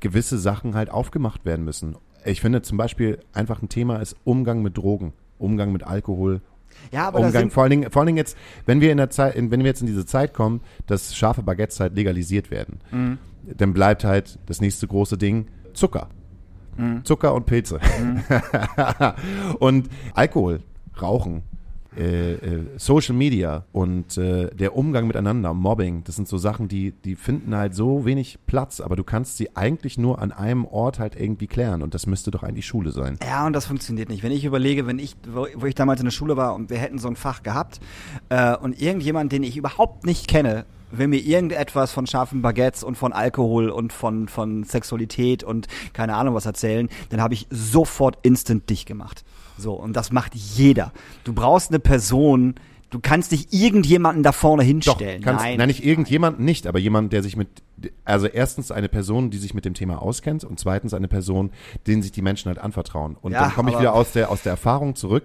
gewisse 0.00 0.38
Sachen 0.38 0.74
halt 0.74 0.90
aufgemacht 0.90 1.44
werden 1.44 1.64
müssen. 1.64 1.96
Ich 2.24 2.40
finde 2.40 2.62
zum 2.62 2.78
Beispiel 2.78 3.18
einfach 3.32 3.62
ein 3.62 3.68
Thema 3.68 3.96
ist 3.96 4.16
Umgang 4.24 4.62
mit 4.62 4.76
Drogen, 4.76 5.12
Umgang 5.38 5.72
mit 5.72 5.82
Alkohol, 5.84 6.40
Ja, 6.90 7.08
aber 7.08 7.20
Umgang, 7.20 7.50
vor 7.50 7.64
allen 7.64 7.70
Dingen, 7.70 7.90
vor 7.90 8.00
allen 8.00 8.06
Dingen 8.06 8.16
jetzt, 8.18 8.36
wenn 8.64 8.80
wir 8.80 8.90
in 8.92 8.98
der 8.98 9.10
Zeit, 9.10 9.34
wenn 9.36 9.50
wir 9.60 9.66
jetzt 9.66 9.80
in 9.82 9.86
diese 9.86 10.06
Zeit 10.06 10.32
kommen, 10.32 10.60
dass 10.86 11.14
scharfe 11.14 11.42
Baguettes 11.42 11.80
halt 11.80 11.94
legalisiert 11.94 12.50
werden, 12.50 12.80
Mhm. 12.90 13.18
dann 13.44 13.72
bleibt 13.74 14.04
halt 14.04 14.38
das 14.46 14.60
nächste 14.60 14.86
große 14.86 15.18
Ding 15.18 15.46
Zucker. 15.74 16.08
Mhm. 16.76 17.04
Zucker 17.04 17.34
und 17.34 17.46
Pilze. 17.46 17.80
und 19.58 19.88
Alkohol, 20.14 20.60
Rauchen, 21.00 21.42
äh, 21.96 22.32
äh, 22.34 22.64
Social 22.78 23.14
Media 23.14 23.66
und 23.72 24.16
äh, 24.16 24.48
der 24.54 24.76
Umgang 24.76 25.06
miteinander, 25.06 25.52
Mobbing, 25.52 26.04
das 26.04 26.16
sind 26.16 26.26
so 26.26 26.38
Sachen, 26.38 26.66
die, 26.66 26.92
die 26.92 27.16
finden 27.16 27.54
halt 27.54 27.74
so 27.74 28.06
wenig 28.06 28.38
Platz, 28.46 28.80
aber 28.80 28.96
du 28.96 29.04
kannst 29.04 29.36
sie 29.36 29.54
eigentlich 29.56 29.98
nur 29.98 30.18
an 30.18 30.32
einem 30.32 30.64
Ort 30.64 30.98
halt 30.98 31.20
irgendwie 31.20 31.46
klären 31.46 31.82
und 31.82 31.92
das 31.92 32.06
müsste 32.06 32.30
doch 32.30 32.44
eigentlich 32.44 32.66
Schule 32.66 32.92
sein. 32.92 33.18
Ja, 33.22 33.46
und 33.46 33.52
das 33.52 33.66
funktioniert 33.66 34.08
nicht. 34.08 34.22
Wenn 34.22 34.32
ich 34.32 34.46
überlege, 34.46 34.86
wenn 34.86 34.98
ich, 34.98 35.16
wo, 35.30 35.46
wo 35.54 35.66
ich 35.66 35.74
damals 35.74 36.00
in 36.00 36.06
der 36.06 36.12
Schule 36.12 36.36
war 36.36 36.54
und 36.54 36.70
wir 36.70 36.78
hätten 36.78 36.98
so 36.98 37.08
ein 37.08 37.16
Fach 37.16 37.42
gehabt 37.42 37.80
äh, 38.30 38.56
und 38.56 38.80
irgendjemand, 38.80 39.30
den 39.30 39.42
ich 39.42 39.58
überhaupt 39.58 40.06
nicht 40.06 40.28
kenne, 40.28 40.64
will 40.92 41.08
mir 41.08 41.20
irgendetwas 41.20 41.92
von 41.92 42.06
scharfen 42.06 42.42
Baguettes 42.42 42.84
und 42.84 42.96
von 42.96 43.12
Alkohol 43.12 43.70
und 43.70 43.92
von, 43.92 44.28
von 44.28 44.64
Sexualität 44.64 45.42
und 45.44 45.66
keine 45.92 46.14
Ahnung 46.14 46.34
was 46.34 46.46
erzählen, 46.46 46.88
dann 47.10 47.20
habe 47.20 47.34
ich 47.34 47.46
sofort 47.50 48.18
instant 48.22 48.68
dich 48.70 48.86
gemacht. 48.86 49.24
So, 49.58 49.74
und 49.74 49.94
das 49.94 50.12
macht 50.12 50.34
jeder. 50.34 50.92
Du 51.24 51.32
brauchst 51.32 51.70
eine 51.70 51.78
Person, 51.78 52.54
du 52.90 53.00
kannst 53.00 53.32
nicht 53.32 53.52
irgendjemanden 53.52 54.22
da 54.22 54.32
vorne 54.32 54.62
hinstellen. 54.62 55.22
Kannst, 55.22 55.44
nein. 55.44 55.58
nein, 55.58 55.68
nicht 55.68 55.84
irgendjemand 55.84 56.40
nicht, 56.40 56.66
aber 56.66 56.78
jemand, 56.78 57.12
der 57.12 57.22
sich 57.22 57.36
mit, 57.36 57.48
also 58.04 58.26
erstens 58.26 58.70
eine 58.70 58.88
Person, 58.88 59.30
die 59.30 59.38
sich 59.38 59.54
mit 59.54 59.64
dem 59.64 59.74
Thema 59.74 60.00
auskennt 60.00 60.44
und 60.44 60.58
zweitens 60.58 60.94
eine 60.94 61.08
Person, 61.08 61.50
denen 61.86 62.02
sich 62.02 62.12
die 62.12 62.22
Menschen 62.22 62.48
halt 62.48 62.58
anvertrauen. 62.58 63.16
Und 63.20 63.32
Ja, 63.32 63.42
dann 63.42 63.54
komme 63.54 63.70
ich 63.70 63.78
wieder 63.78 63.94
aus 63.94 64.12
der, 64.12 64.30
aus 64.30 64.42
der 64.42 64.52
Erfahrung 64.52 64.94
zurück. 64.94 65.24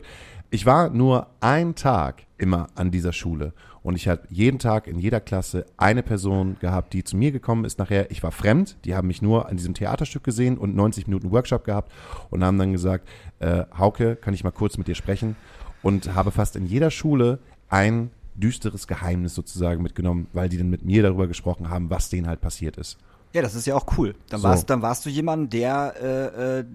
Ich 0.50 0.66
war 0.66 0.90
nur 0.90 1.28
einen 1.42 1.76
Tag 1.76 2.24
immer 2.38 2.68
an 2.76 2.90
dieser 2.92 3.12
Schule 3.12 3.54
und 3.88 3.96
ich 3.96 4.10
habe 4.10 4.24
jeden 4.30 4.60
Tag 4.60 4.86
in 4.86 5.00
jeder 5.00 5.22
Klasse 5.22 5.66
eine 5.78 6.04
Person 6.04 6.58
gehabt, 6.60 6.92
die 6.92 7.06
zu 7.06 7.16
mir 7.16 7.32
gekommen 7.32 7.64
ist 7.64 7.80
nachher. 7.80 8.12
Ich 8.12 8.22
war 8.22 8.34
fremd, 8.34 8.76
die 8.84 8.94
haben 8.96 9.08
mich 9.08 9.22
nur 9.22 9.48
an 9.48 9.56
diesem 9.56 9.74
Theaterstück 9.76 10.26
gesehen 10.26 10.58
und 10.58 10.76
90 10.76 11.08
Minuten 11.08 11.32
Workshop 11.32 11.64
gehabt 11.64 11.90
und 12.30 12.44
haben 12.44 12.58
dann 12.58 12.74
gesagt, 12.74 13.08
äh, 13.40 13.64
Hauke, 13.78 14.18
kann 14.18 14.34
ich 14.34 14.44
mal 14.44 14.52
kurz 14.52 14.78
mit 14.78 14.90
dir 14.90 14.96
sprechen? 14.96 15.38
Und 15.84 16.14
habe 16.16 16.32
fast 16.32 16.58
in 16.58 16.66
jeder 16.66 16.92
Schule 16.92 17.40
ein 17.70 18.10
düsteres 18.36 18.88
Geheimnis 18.88 19.34
sozusagen 19.36 19.82
mitgenommen, 19.82 20.28
weil 20.34 20.50
die 20.50 20.58
dann 20.58 20.70
mit 20.70 20.84
mir 20.84 21.02
darüber 21.02 21.28
gesprochen 21.28 21.70
haben, 21.70 21.90
was 21.90 22.10
denen 22.10 22.28
halt 22.28 22.42
passiert 22.42 22.76
ist. 22.76 22.98
Ja, 23.32 23.42
das 23.42 23.56
ist 23.56 23.68
ja 23.68 23.76
auch 23.76 23.86
cool. 23.98 24.16
Dann, 24.28 24.42
So. 24.42 24.50
warst, 24.50 24.70
dann 24.70 24.82
warst 24.82 25.06
du 25.06 25.10
jemand, 25.10 25.54
der 25.54 25.94
äh, 26.02 26.60
äh, 26.60 26.66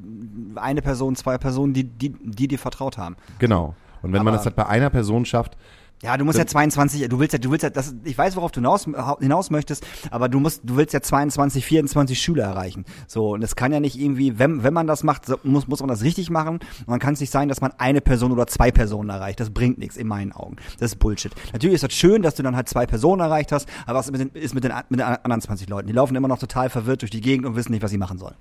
eine 0.54 0.80
Person, 0.80 1.14
zwei 1.14 1.36
Personen, 1.36 1.74
die, 1.74 1.84
die, 1.84 2.08
die 2.22 2.48
dir 2.48 2.58
vertraut 2.58 2.96
haben. 2.96 3.16
Genau. 3.38 3.74
Und 4.00 4.14
wenn 4.14 4.24
man 4.24 4.28
Aber- 4.28 4.38
das 4.38 4.46
halt 4.46 4.56
bei 4.56 4.64
einer 4.64 4.88
Person 4.88 5.26
schafft, 5.26 5.58
Ja, 6.03 6.16
du 6.16 6.24
musst 6.24 6.36
ja 6.36 6.44
22, 6.44 7.09
du 7.09 7.20
willst 7.20 7.32
ja, 7.32 7.38
du 7.38 7.53
willst 7.53 7.62
ja, 7.62 7.70
das, 7.70 7.94
ich 8.03 8.18
weiß, 8.18 8.34
worauf 8.34 8.50
du 8.50 8.59
hinaus, 8.59 8.88
hinaus 9.20 9.50
möchtest, 9.50 9.86
aber 10.11 10.28
du 10.28 10.40
musst, 10.40 10.62
du 10.64 10.76
willst 10.76 10.92
ja 10.92 11.00
22, 11.00 11.64
24 11.64 12.20
Schüler 12.20 12.42
erreichen. 12.42 12.84
So, 13.07 13.34
und 13.34 13.42
es 13.44 13.55
kann 13.55 13.72
ja 13.72 13.78
nicht 13.78 13.96
irgendwie, 13.96 14.36
wenn, 14.36 14.64
wenn 14.64 14.74
man 14.74 14.88
das 14.88 15.05
macht, 15.05 15.26
so, 15.26 15.38
muss, 15.44 15.68
muss 15.68 15.78
man 15.78 15.88
das 15.88 16.03
richtig 16.03 16.28
machen. 16.28 16.57
Und 16.57 16.88
dann 16.88 16.98
kann 16.98 17.14
es 17.14 17.20
nicht 17.20 17.30
sein, 17.30 17.48
dass 17.48 17.61
man 17.61 17.70
eine 17.78 18.00
Person 18.00 18.32
oder 18.32 18.48
zwei 18.48 18.72
Personen 18.72 19.11
erreicht. 19.11 19.38
Das 19.38 19.50
bringt 19.50 19.78
nichts, 19.78 19.96
in 19.96 20.09
meinen 20.09 20.32
Augen. 20.32 20.57
Das 20.80 20.90
ist 20.90 20.98
Bullshit. 20.98 21.32
Natürlich 21.53 21.76
ist 21.76 21.84
das 21.84 21.92
schön, 21.92 22.22
dass 22.22 22.34
du 22.34 22.42
dann 22.42 22.57
halt 22.57 22.68
zwei 22.68 22.84
Personen 22.84 23.20
erreicht 23.20 23.53
hast, 23.53 23.68
aber 23.86 24.00
was 24.00 24.07
ist 24.07 24.12
mit 24.12 24.20
den, 24.20 24.42
ist 24.42 24.57
mit 24.57 24.64
den, 24.64 24.72
mit 24.88 24.98
den 24.98 25.07
anderen 25.07 25.40
20 25.40 25.68
Leuten? 25.68 25.86
Die 25.86 25.94
laufen 25.94 26.16
immer 26.16 26.26
noch 26.26 26.40
total 26.40 26.68
verwirrt 26.68 27.03
durch 27.03 27.12
die 27.12 27.20
Gegend 27.20 27.46
und 27.46 27.55
wissen 27.55 27.70
nicht, 27.70 27.82
was 27.82 27.92
sie 27.92 27.98
machen 27.98 28.18
sollen. 28.18 28.34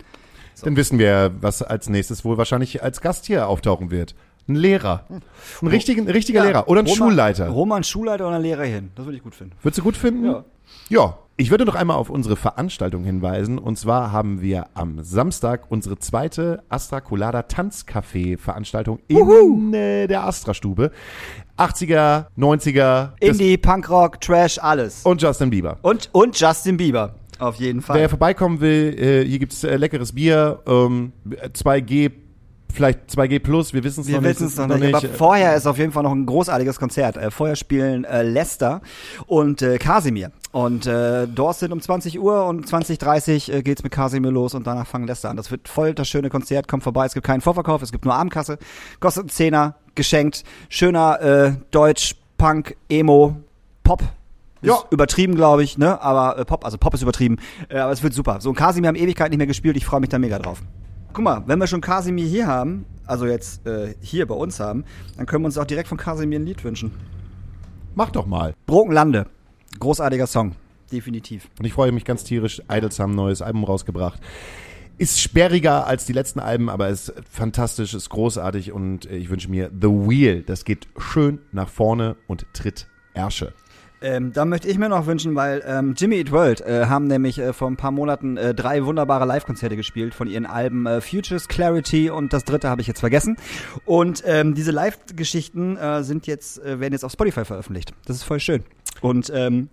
dann 0.63 0.75
wissen 0.75 0.97
wir, 0.97 1.35
was 1.41 1.61
als 1.61 1.89
nächstes 1.89 2.25
wohl 2.25 2.39
wahrscheinlich 2.39 2.81
als 2.81 3.01
Gast 3.01 3.27
hier 3.27 3.47
auftauchen 3.47 3.91
wird. 3.91 4.15
Ein 4.47 4.55
Lehrer. 4.55 5.05
Ein, 5.61 5.67
richtigen, 5.67 6.07
ein 6.07 6.11
richtiger 6.11 6.43
Lehrer. 6.43 6.67
Oder 6.67 6.81
ein 6.81 6.85
Roman- 6.87 6.97
Schulleiter. 6.97 7.49
Roman 7.49 7.83
Schulleiter 7.83 8.27
oder 8.27 8.37
ein 8.37 8.41
Lehrer 8.41 8.63
hin. 8.65 8.91
Das 8.95 9.05
würde 9.05 9.17
ich 9.17 9.23
gut 9.23 9.35
finden. 9.35 9.53
Würdest 9.61 9.77
du 9.79 9.83
gut 9.83 9.95
finden? 9.97 10.25
Ja. 10.25 10.43
Ja. 10.89 11.17
Ich 11.37 11.49
würde 11.49 11.65
noch 11.65 11.73
einmal 11.75 11.97
auf 11.97 12.09
unsere 12.11 12.35
Veranstaltung 12.35 13.03
hinweisen. 13.03 13.57
Und 13.57 13.77
zwar 13.79 14.11
haben 14.11 14.41
wir 14.41 14.67
am 14.75 15.01
Samstag 15.03 15.63
unsere 15.69 15.97
zweite 15.97 16.61
Astra 16.69 17.01
Colada 17.01 17.41
Tanzcafé-Veranstaltung 17.43 18.99
in 19.07 19.73
äh, 19.73 20.07
der 20.07 20.23
Astra-Stube. 20.25 20.91
80er, 21.57 22.25
90er 22.37 23.11
das- 23.19 23.29
Indie, 23.29 23.57
Punkrock, 23.57 24.19
Trash, 24.21 24.59
alles. 24.59 25.01
und 25.03 25.21
Justin 25.21 25.49
Bieber. 25.49 25.77
Und, 25.81 26.09
und 26.11 26.39
Justin 26.39 26.77
Bieber. 26.77 27.15
Auf 27.39 27.55
jeden 27.55 27.81
Fall. 27.81 27.97
Wer 27.97 28.09
vorbeikommen 28.09 28.61
will, 28.61 28.95
äh, 28.99 29.25
hier 29.25 29.39
gibt's 29.39 29.63
äh, 29.63 29.75
leckeres 29.75 30.13
Bier, 30.13 30.59
ähm, 30.67 31.11
2G, 31.53 32.11
vielleicht 32.71 33.09
2G 33.09 33.39
Plus, 33.39 33.73
wir 33.73 33.83
wissen 33.83 34.01
es 34.01 34.07
Wir 34.07 34.15
noch 34.15 34.21
nicht. 34.21 34.39
wissen 34.39 34.47
es 34.47 34.57
noch 34.57 34.77
nicht, 34.77 34.93
aber 34.95 35.07
vorher 35.09 35.55
ist 35.55 35.65
auf 35.67 35.77
jeden 35.77 35.91
Fall 35.91 36.03
noch 36.03 36.11
ein 36.11 36.25
großartiges 36.25 36.79
Konzert. 36.79 37.17
Äh, 37.17 37.31
vorher 37.31 37.55
spielen 37.55 38.03
äh, 38.05 38.23
Lester 38.23 38.81
und 39.27 39.61
äh, 39.61 39.77
Kasimir. 39.77 40.31
Und 40.51 40.85
äh, 40.85 41.27
dort 41.27 41.57
sind 41.57 41.71
um 41.71 41.81
20 41.81 42.19
Uhr 42.19 42.45
und 42.45 42.65
20.30 42.67 43.51
äh, 43.53 43.61
geht's 43.63 43.83
mit 43.83 43.91
Kasimir 43.91 44.31
los 44.31 44.53
und 44.53 44.67
danach 44.67 44.87
fangen 44.87 45.07
Lester 45.07 45.29
an. 45.29 45.37
Das 45.37 45.51
wird 45.51 45.67
voll 45.67 45.93
das 45.93 46.07
schöne 46.09 46.29
Konzert, 46.29 46.67
kommt 46.67 46.83
vorbei. 46.83 47.05
Es 47.05 47.13
gibt 47.13 47.25
keinen 47.25 47.41
Vorverkauf, 47.41 47.81
es 47.81 47.91
gibt 47.91 48.05
nur 48.05 48.13
Abendkasse. 48.13 48.57
Kostet 48.99 49.21
einen 49.23 49.29
Zehner, 49.29 49.75
geschenkt. 49.95 50.43
Schöner 50.69 51.21
äh, 51.21 51.53
Deutsch, 51.71 52.15
Punk, 52.37 52.75
Emo, 52.89 53.37
Pop. 53.83 54.01
Ist 54.61 54.67
Ja. 54.67 54.77
übertrieben, 54.91 55.35
glaube 55.35 55.63
ich, 55.63 55.77
ne? 55.77 55.99
Aber 56.01 56.37
äh, 56.37 56.45
Pop, 56.45 56.65
also 56.65 56.77
Pop 56.77 56.93
ist 56.93 57.01
übertrieben. 57.01 57.37
Äh, 57.69 57.77
aber 57.79 57.91
es 57.93 58.03
wird 58.03 58.13
super. 58.13 58.39
So, 58.41 58.49
und 58.49 58.55
Kasimir 58.55 58.89
haben 58.89 58.95
Ewigkeit 58.95 59.29
nicht 59.31 59.37
mehr 59.39 59.47
gespielt. 59.47 59.75
Ich 59.77 59.85
freue 59.85 59.99
mich 60.01 60.09
da 60.09 60.19
mega 60.19 60.37
drauf. 60.37 60.61
Guck 61.13 61.23
mal, 61.25 61.43
wenn 61.45 61.59
wir 61.59 61.67
schon 61.67 61.81
Kasimir 61.81 62.25
hier 62.25 62.47
haben, 62.47 62.85
also 63.05 63.25
jetzt 63.25 63.67
äh, 63.67 63.95
hier 63.99 64.25
bei 64.25 64.35
uns 64.35 64.59
haben, 64.59 64.85
dann 65.17 65.25
können 65.25 65.43
wir 65.43 65.47
uns 65.47 65.57
auch 65.57 65.65
direkt 65.65 65.89
von 65.89 65.97
Kasimir 65.97 66.39
ein 66.39 66.45
Lied 66.45 66.63
wünschen. 66.63 66.91
Mach 67.95 68.11
doch 68.11 68.25
mal. 68.25 68.53
Brokenlande. 68.65 69.27
Großartiger 69.79 70.27
Song. 70.27 70.55
Definitiv. 70.91 71.49
Und 71.59 71.65
ich 71.65 71.73
freue 71.73 71.91
mich 71.91 72.05
ganz 72.05 72.23
tierisch. 72.23 72.61
Idols 72.69 72.99
haben 72.99 73.13
ein 73.13 73.15
neues 73.15 73.41
Album 73.41 73.65
rausgebracht. 73.65 74.21
Ist 74.97 75.19
sperriger 75.19 75.87
als 75.87 76.05
die 76.05 76.13
letzten 76.13 76.39
Alben, 76.39 76.69
aber 76.69 76.89
ist 76.89 77.13
fantastisch, 77.29 77.93
ist 77.93 78.09
großartig 78.09 78.71
und 78.71 79.09
äh, 79.09 79.17
ich 79.17 79.29
wünsche 79.29 79.49
mir 79.49 79.69
The 79.69 79.87
Wheel. 79.87 80.43
Das 80.43 80.63
geht 80.63 80.87
schön 80.97 81.39
nach 81.51 81.67
vorne 81.67 82.15
und 82.27 82.45
tritt 82.53 82.87
Ärsche. 83.13 83.53
Ähm, 84.03 84.33
da 84.33 84.45
möchte 84.45 84.67
ich 84.67 84.77
mir 84.79 84.89
noch 84.89 85.05
wünschen, 85.05 85.35
weil 85.35 85.63
ähm, 85.65 85.93
Jimmy 85.95 86.15
Eat 86.17 86.31
World 86.31 86.61
äh, 86.61 86.87
haben 86.87 87.05
nämlich 87.05 87.37
äh, 87.37 87.53
vor 87.53 87.69
ein 87.69 87.77
paar 87.77 87.91
Monaten 87.91 88.35
äh, 88.35 88.53
drei 88.55 88.83
wunderbare 88.85 89.25
Live-Konzerte 89.25 89.75
gespielt 89.75 90.15
von 90.15 90.27
ihren 90.27 90.47
Alben 90.47 90.87
äh, 90.87 91.01
Futures, 91.01 91.47
Clarity 91.47 92.09
und 92.09 92.33
das 92.33 92.43
dritte 92.43 92.67
habe 92.69 92.81
ich 92.81 92.87
jetzt 92.87 92.99
vergessen. 92.99 93.37
Und 93.85 94.23
ähm, 94.25 94.55
diese 94.55 94.71
Live-Geschichten 94.71 95.77
äh, 95.77 96.03
sind 96.03 96.25
jetzt 96.25 96.63
äh, 96.63 96.79
werden 96.79 96.93
jetzt 96.93 97.05
auf 97.05 97.11
Spotify 97.11 97.45
veröffentlicht. 97.45 97.93
Das 98.05 98.15
ist 98.15 98.23
voll 98.23 98.39
schön. 98.39 98.63
Und 99.01 99.31
ähm, 99.35 99.69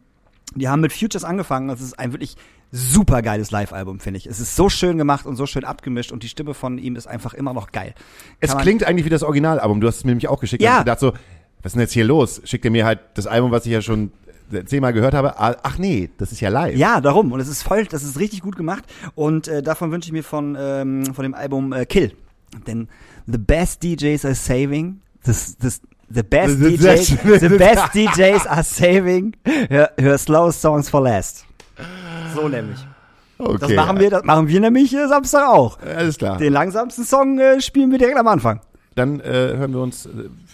die 0.54 0.68
haben 0.68 0.80
mit 0.80 0.92
Futures 0.92 1.24
angefangen. 1.24 1.68
Das 1.68 1.80
ist 1.80 1.98
ein 1.98 2.12
wirklich 2.12 2.36
super 2.70 3.22
geiles 3.22 3.50
Live-Album, 3.50 3.98
finde 3.98 4.18
ich. 4.18 4.26
Es 4.26 4.40
ist 4.40 4.56
so 4.56 4.68
schön 4.68 4.98
gemacht 4.98 5.24
und 5.24 5.36
so 5.36 5.46
schön 5.46 5.64
abgemischt 5.64 6.12
und 6.12 6.22
die 6.22 6.28
Stimme 6.28 6.52
von 6.52 6.76
ihm 6.76 6.96
ist 6.96 7.06
einfach 7.06 7.32
immer 7.32 7.54
noch 7.54 7.72
geil. 7.72 7.94
Es 8.40 8.48
Kann 8.50 8.56
man- 8.58 8.62
klingt 8.62 8.84
eigentlich 8.84 9.06
wie 9.06 9.10
das 9.10 9.22
Originalalbum. 9.22 9.80
Du 9.80 9.86
hast 9.86 9.96
es 9.96 10.04
mir 10.04 10.10
nämlich 10.10 10.28
auch 10.28 10.40
geschickt. 10.40 10.62
Ja. 10.62 10.74
Und 10.74 10.78
ich 10.80 10.84
dachte 10.84 11.00
so, 11.00 11.12
was 11.62 11.70
ist 11.70 11.74
denn 11.74 11.80
jetzt 11.82 11.92
hier 11.92 12.04
los? 12.04 12.40
Schickt 12.44 12.64
er 12.64 12.70
mir 12.70 12.84
halt 12.84 13.00
das 13.14 13.26
Album, 13.26 13.50
was 13.50 13.66
ich 13.66 13.72
ja 13.72 13.82
schon 13.82 14.12
zehnmal 14.66 14.92
gehört 14.92 15.14
habe. 15.14 15.38
Ah, 15.38 15.56
Ach 15.62 15.78
nee, 15.78 16.10
das 16.18 16.32
ist 16.32 16.40
ja 16.40 16.48
live. 16.48 16.76
Ja, 16.76 17.00
darum. 17.00 17.32
Und 17.32 17.40
es 17.40 17.48
ist 17.48 17.62
voll, 17.62 17.84
das 17.84 18.02
ist 18.02 18.18
richtig 18.18 18.40
gut 18.40 18.56
gemacht. 18.56 18.84
Und 19.14 19.48
äh, 19.48 19.62
davon 19.62 19.90
wünsche 19.90 20.08
ich 20.08 20.12
mir 20.12 20.24
von, 20.24 20.56
ähm, 20.58 21.14
von 21.14 21.22
dem 21.22 21.34
Album 21.34 21.72
äh, 21.72 21.84
Kill. 21.86 22.12
Denn 22.66 22.88
the 23.26 23.38
best 23.38 23.82
DJs 23.82 24.24
are 24.24 24.34
saving. 24.34 25.00
This, 25.24 25.56
this, 25.58 25.80
the 26.08 26.22
best 26.22 26.58
DJs, 26.58 27.40
the 27.40 27.48
best 27.48 27.94
DJs 27.94 28.46
are 28.46 28.62
saving 28.62 29.34
her, 29.68 29.90
her 29.98 30.16
slow 30.16 30.50
songs 30.50 30.88
for 30.88 31.02
last. 31.02 31.44
So 32.34 32.48
nämlich. 32.48 32.78
okay. 33.38 33.58
Das 33.60 33.72
machen 33.72 34.00
wir, 34.00 34.10
das 34.10 34.24
machen 34.24 34.48
wir 34.48 34.60
nämlich 34.60 34.94
äh, 34.94 35.06
Samstag 35.08 35.48
auch. 35.48 35.78
Alles 35.80 36.16
klar. 36.18 36.38
Den 36.38 36.52
langsamsten 36.52 37.04
Song 37.04 37.38
äh, 37.38 37.60
spielen 37.60 37.90
wir 37.90 37.98
direkt 37.98 38.18
am 38.18 38.28
Anfang. 38.28 38.60
Dann 38.98 39.20
äh, 39.20 39.24
hören 39.56 39.72
wir 39.72 39.80
uns 39.80 40.06
äh, 40.06 40.10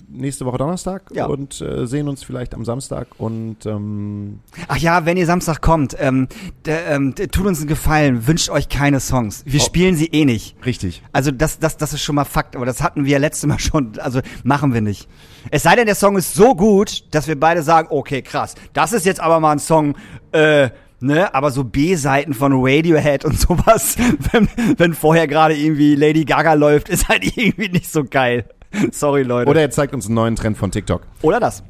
nächste 0.08 0.44
Woche 0.44 0.58
Donnerstag 0.58 1.02
Ja. 1.12 1.26
und 1.26 1.60
äh, 1.60 1.86
sehen 1.86 2.08
uns 2.08 2.22
vielleicht 2.22 2.54
am 2.54 2.64
Samstag. 2.64 3.06
Und 3.18 3.64
ähm, 3.64 4.40
Ach 4.68 4.76
ja, 4.76 5.06
wenn 5.06 5.16
ihr 5.16 5.26
Samstag 5.26 5.60
kommt, 5.62 5.96
ähm, 5.98 6.28
der, 6.66 6.88
ähm, 6.88 7.14
tut 7.14 7.46
uns 7.46 7.58
einen 7.60 7.68
Gefallen, 7.68 8.26
wünscht 8.26 8.50
euch 8.50 8.68
keine 8.68 9.00
Songs. 9.00 9.42
Wir 9.46 9.60
Oh. 9.60 9.64
spielen 9.64 9.96
sie 9.96 10.06
eh 10.06 10.24
nicht. 10.24 10.56
richtig. 10.66 11.02
Also 11.12 11.30
das, 11.30 11.58
das, 11.58 11.76
das 11.78 11.92
ist 11.94 12.02
schon 12.02 12.14
mal 12.16 12.24
Fakt, 12.24 12.54
aber 12.54 12.66
das 12.66 12.82
hatten 12.82 13.04
wir 13.04 13.12
ja 13.12 13.18
letztes 13.18 13.46
Mal 13.48 13.58
schon, 13.60 13.98
also 13.98 14.20
machen 14.42 14.74
wir 14.74 14.80
nicht. 14.82 15.08
Es 15.50 15.62
sei 15.62 15.76
denn, 15.76 15.86
der 15.86 15.94
Song 15.94 16.16
ist 16.16 16.34
so 16.34 16.54
gut, 16.54 17.04
dass 17.14 17.26
wir 17.28 17.38
beide 17.38 17.62
sagen, 17.62 17.88
okay, 17.90 18.22
krass, 18.22 18.54
das 18.72 18.92
ist 18.92 19.06
jetzt 19.06 19.20
aber 19.20 19.40
mal 19.40 19.52
ein 19.52 19.58
Song, 19.58 19.94
äh, 20.32 20.68
ne, 21.04 21.34
aber 21.34 21.50
so 21.50 21.64
B-Seiten 21.64 22.34
von 22.34 22.52
Radiohead 22.54 23.24
und 23.24 23.38
sowas, 23.38 23.96
wenn, 24.32 24.48
wenn 24.76 24.94
vorher 24.94 25.28
gerade 25.28 25.54
irgendwie 25.54 25.94
Lady 25.94 26.24
Gaga 26.24 26.54
läuft, 26.54 26.88
ist 26.88 27.08
halt 27.08 27.24
irgendwie 27.36 27.68
nicht 27.68 27.90
so 27.90 28.04
geil. 28.04 28.46
Sorry, 28.90 29.22
Leute. 29.22 29.48
Oder 29.48 29.60
er 29.60 29.70
zeigt 29.70 29.94
uns 29.94 30.06
einen 30.06 30.16
neuen 30.16 30.34
Trend 30.34 30.56
von 30.56 30.70
TikTok. 30.70 31.02
Oder 31.22 31.38
das. 31.38 31.62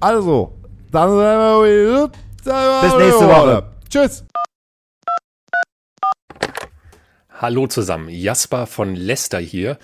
Also, 0.00 0.58
dann 0.90 1.08
Bis 2.82 2.94
nächste 2.98 3.28
Woche. 3.28 3.64
Tschüss. 3.88 4.24
Hallo 7.42 7.66
zusammen, 7.66 8.08
Jasper 8.08 8.68
von 8.68 8.94
Lester 8.94 9.40
hier 9.40 9.76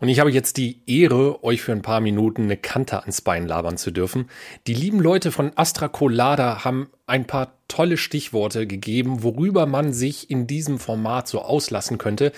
und 0.00 0.08
ich 0.08 0.18
habe 0.18 0.30
jetzt 0.30 0.56
die 0.56 0.80
Ehre, 0.86 1.44
euch 1.44 1.60
für 1.60 1.72
ein 1.72 1.82
paar 1.82 2.00
Minuten 2.00 2.44
eine 2.44 2.56
Kante 2.56 3.00
ans 3.00 3.20
Bein 3.20 3.46
labern 3.46 3.76
zu 3.76 3.90
dürfen. 3.90 4.30
Die 4.66 4.72
lieben 4.72 4.98
Leute 4.98 5.30
von 5.30 5.52
Astra 5.54 5.88
Colada 5.88 6.64
haben 6.64 6.88
ein 7.06 7.26
paar 7.26 7.52
tolle 7.68 7.98
Stichworte 7.98 8.66
gegeben, 8.66 9.22
worüber 9.22 9.66
man 9.66 9.92
sich 9.92 10.30
in 10.30 10.46
diesem 10.46 10.78
Format 10.78 11.28
so 11.28 11.42
auslassen 11.42 11.98
könnte. 11.98 12.32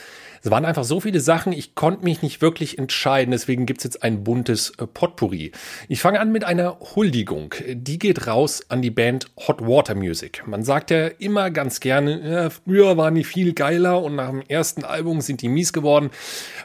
Es 0.44 0.50
waren 0.50 0.66
einfach 0.66 0.84
so 0.84 1.00
viele 1.00 1.20
Sachen, 1.20 1.54
ich 1.54 1.74
konnte 1.74 2.04
mich 2.04 2.20
nicht 2.20 2.42
wirklich 2.42 2.76
entscheiden, 2.76 3.30
deswegen 3.30 3.64
gibt's 3.64 3.82
jetzt 3.82 4.02
ein 4.02 4.24
buntes 4.24 4.74
äh, 4.76 4.86
Potpourri. 4.86 5.52
Ich 5.88 6.02
fange 6.02 6.20
an 6.20 6.32
mit 6.32 6.44
einer 6.44 6.78
Huldigung. 6.94 7.54
Die 7.66 7.98
geht 7.98 8.26
raus 8.26 8.60
an 8.68 8.82
die 8.82 8.90
Band 8.90 9.30
Hot 9.48 9.62
Water 9.62 9.94
Music. 9.94 10.46
Man 10.46 10.62
sagt 10.62 10.90
ja 10.90 11.06
immer 11.06 11.50
ganz 11.50 11.80
gerne, 11.80 12.30
ja, 12.30 12.50
früher 12.50 12.98
waren 12.98 13.14
die 13.14 13.24
viel 13.24 13.54
geiler 13.54 14.02
und 14.02 14.16
nach 14.16 14.28
dem 14.28 14.42
ersten 14.42 14.84
Album 14.84 15.22
sind 15.22 15.40
die 15.40 15.48
mies 15.48 15.72
geworden, 15.72 16.10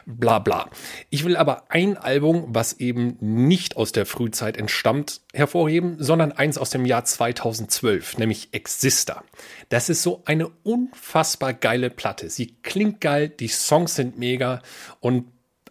bla 0.04 0.40
bla. 0.40 0.68
Ich 1.08 1.24
will 1.24 1.38
aber 1.38 1.64
ein 1.70 1.96
Album, 1.96 2.48
was 2.48 2.74
eben 2.80 3.16
nicht 3.20 3.78
aus 3.78 3.92
der 3.92 4.04
Frühzeit 4.04 4.58
entstammt, 4.58 5.22
hervorheben, 5.32 5.96
sondern 5.98 6.32
eins 6.32 6.58
aus 6.58 6.68
dem 6.68 6.84
Jahr 6.84 7.06
2012, 7.06 8.18
nämlich 8.18 8.52
Exister. 8.52 9.24
Das 9.70 9.88
ist 9.88 10.02
so 10.02 10.20
eine 10.26 10.50
unfassbar 10.64 11.54
geile 11.54 11.88
Platte. 11.88 12.28
Sie 12.28 12.56
klingt 12.62 13.00
geil, 13.00 13.30
die 13.30 13.48
Songs 13.48 13.69
sind 13.94 14.18
mega 14.18 14.62
und 15.00 15.26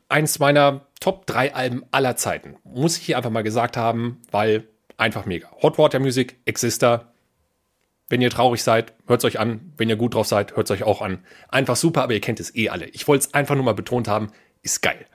eins 0.10 0.39
meiner 0.39 0.82
Top 1.00 1.26
3 1.28 1.54
Alben 1.54 1.86
aller 1.91 2.16
Zeiten. 2.16 2.58
Muss 2.64 2.97
ich 2.97 3.04
hier 3.06 3.18
einfach 3.18 3.30
mal 3.30 3.43
gesagt 3.43 3.78
haben, 3.78 4.22
weil 4.32 4.68
einfach 4.97 5.26
mega. 5.26 5.50
Hot 5.62 5.78
Water 5.78 6.00
Music, 6.00 6.38
Exister. 6.45 7.14
Wenn 8.10 8.22
ihr 8.22 8.32
traurig 8.32 8.64
seid, 8.64 8.93
hört's 9.08 9.24
euch 9.24 9.39
an. 9.39 9.74
Wenn 9.78 9.88
ihr 9.88 9.95
gut 9.95 10.16
drauf 10.16 10.28
seid, 10.28 10.56
hört's 10.56 10.72
euch 10.72 10.84
auch 10.84 11.02
an. 11.02 11.24
Einfach 11.47 11.76
super, 11.76 12.04
aber 12.04 12.14
ihr 12.14 12.22
kennt 12.22 12.39
es 12.39 12.56
eh 12.56 12.70
alle. 12.70 12.88
Ich 12.88 13.08
wollte 13.08 13.28
es 13.28 13.34
einfach 13.34 13.56
nur 13.56 13.64
mal 13.64 13.76
betont 13.76 14.08
haben, 14.08 14.32
ist 14.64 14.82
geil. 14.82 15.06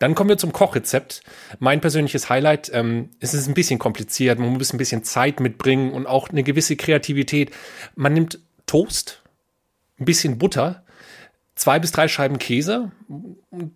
Dann 0.00 0.14
kommen 0.14 0.30
wir 0.30 0.38
zum 0.38 0.52
Kochrezept. 0.52 1.22
Mein 1.58 1.80
persönliches 1.80 2.28
Highlight, 2.28 2.70
ähm, 2.74 3.10
es 3.20 3.34
ist 3.34 3.46
ein 3.46 3.54
bisschen 3.54 3.78
kompliziert, 3.78 4.38
man 4.38 4.48
muss 4.54 4.72
ein 4.72 4.78
bisschen 4.78 5.04
Zeit 5.04 5.40
mitbringen 5.40 5.92
und 5.92 6.06
auch 6.06 6.30
eine 6.30 6.42
gewisse 6.42 6.74
Kreativität. 6.74 7.52
Man 7.94 8.14
nimmt 8.14 8.40
Toast, 8.66 9.22
ein 9.98 10.06
bisschen 10.06 10.38
Butter, 10.38 10.84
zwei 11.60 11.78
bis 11.78 11.92
drei 11.92 12.08
Scheiben 12.08 12.38
Käse. 12.38 12.90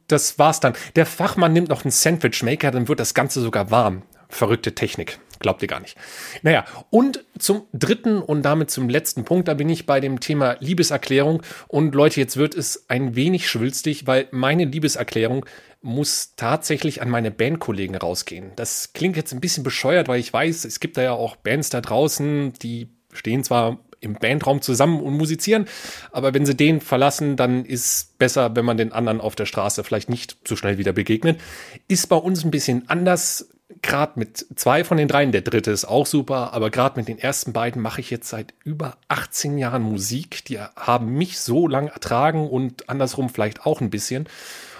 Das 0.08 0.38
war's 0.38 0.60
dann. 0.60 0.72
Der 0.96 1.06
Fachmann 1.06 1.52
nimmt 1.52 1.68
noch 1.68 1.84
einen 1.84 1.90
Sandwichmaker, 1.90 2.70
dann 2.70 2.88
wird 2.88 2.98
das 2.98 3.14
Ganze 3.14 3.40
sogar 3.40 3.70
warm. 3.70 4.02
Verrückte 4.28 4.74
Technik. 4.74 5.20
Glaubt 5.38 5.60
ihr 5.60 5.68
gar 5.68 5.80
nicht. 5.80 5.96
Naja, 6.42 6.64
und 6.88 7.24
zum 7.38 7.64
dritten 7.74 8.22
und 8.22 8.42
damit 8.42 8.70
zum 8.70 8.88
letzten 8.88 9.24
Punkt, 9.24 9.48
da 9.48 9.54
bin 9.54 9.68
ich 9.68 9.84
bei 9.84 10.00
dem 10.00 10.18
Thema 10.18 10.56
Liebeserklärung. 10.60 11.42
Und 11.68 11.94
Leute, 11.94 12.20
jetzt 12.20 12.38
wird 12.38 12.54
es 12.54 12.86
ein 12.88 13.14
wenig 13.14 13.48
schwülstig, 13.48 14.06
weil 14.06 14.28
meine 14.30 14.64
Liebeserklärung 14.64 15.44
muss 15.82 16.34
tatsächlich 16.36 17.02
an 17.02 17.10
meine 17.10 17.30
Bandkollegen 17.30 17.96
rausgehen. 17.96 18.52
Das 18.56 18.94
klingt 18.94 19.16
jetzt 19.16 19.34
ein 19.34 19.40
bisschen 19.40 19.62
bescheuert, 19.62 20.08
weil 20.08 20.20
ich 20.20 20.32
weiß, 20.32 20.64
es 20.64 20.80
gibt 20.80 20.96
da 20.96 21.02
ja 21.02 21.12
auch 21.12 21.36
Bands 21.36 21.68
da 21.68 21.82
draußen, 21.82 22.54
die 22.54 22.88
stehen 23.12 23.44
zwar 23.44 23.83
im 24.04 24.14
Bandraum 24.14 24.60
zusammen 24.60 25.00
und 25.00 25.16
musizieren, 25.16 25.66
aber 26.12 26.34
wenn 26.34 26.46
sie 26.46 26.54
den 26.54 26.80
verlassen, 26.80 27.36
dann 27.36 27.64
ist 27.64 28.18
besser, 28.18 28.54
wenn 28.56 28.64
man 28.64 28.76
den 28.76 28.92
anderen 28.92 29.20
auf 29.20 29.34
der 29.34 29.46
Straße 29.46 29.84
vielleicht 29.84 30.08
nicht 30.08 30.36
so 30.46 30.56
schnell 30.56 30.78
wieder 30.78 30.92
begegnet. 30.92 31.40
Ist 31.88 32.08
bei 32.08 32.16
uns 32.16 32.44
ein 32.44 32.50
bisschen 32.50 32.88
anders. 32.88 33.48
Gerade 33.82 34.18
mit 34.18 34.46
zwei 34.56 34.84
von 34.84 34.96
den 34.96 35.08
dreien, 35.08 35.32
der 35.32 35.40
dritte 35.40 35.70
ist 35.70 35.84
auch 35.84 36.06
super, 36.06 36.52
aber 36.52 36.70
gerade 36.70 36.98
mit 36.98 37.08
den 37.08 37.18
ersten 37.18 37.52
beiden 37.52 37.82
mache 37.82 38.00
ich 38.00 38.10
jetzt 38.10 38.28
seit 38.28 38.54
über 38.62 38.96
18 39.08 39.58
Jahren 39.58 39.82
Musik. 39.82 40.44
Die 40.44 40.58
haben 40.58 41.14
mich 41.14 41.38
so 41.40 41.66
lang 41.66 41.88
ertragen 41.88 42.48
und 42.48 42.88
andersrum 42.88 43.28
vielleicht 43.28 43.66
auch 43.66 43.80
ein 43.80 43.90
bisschen. 43.90 44.28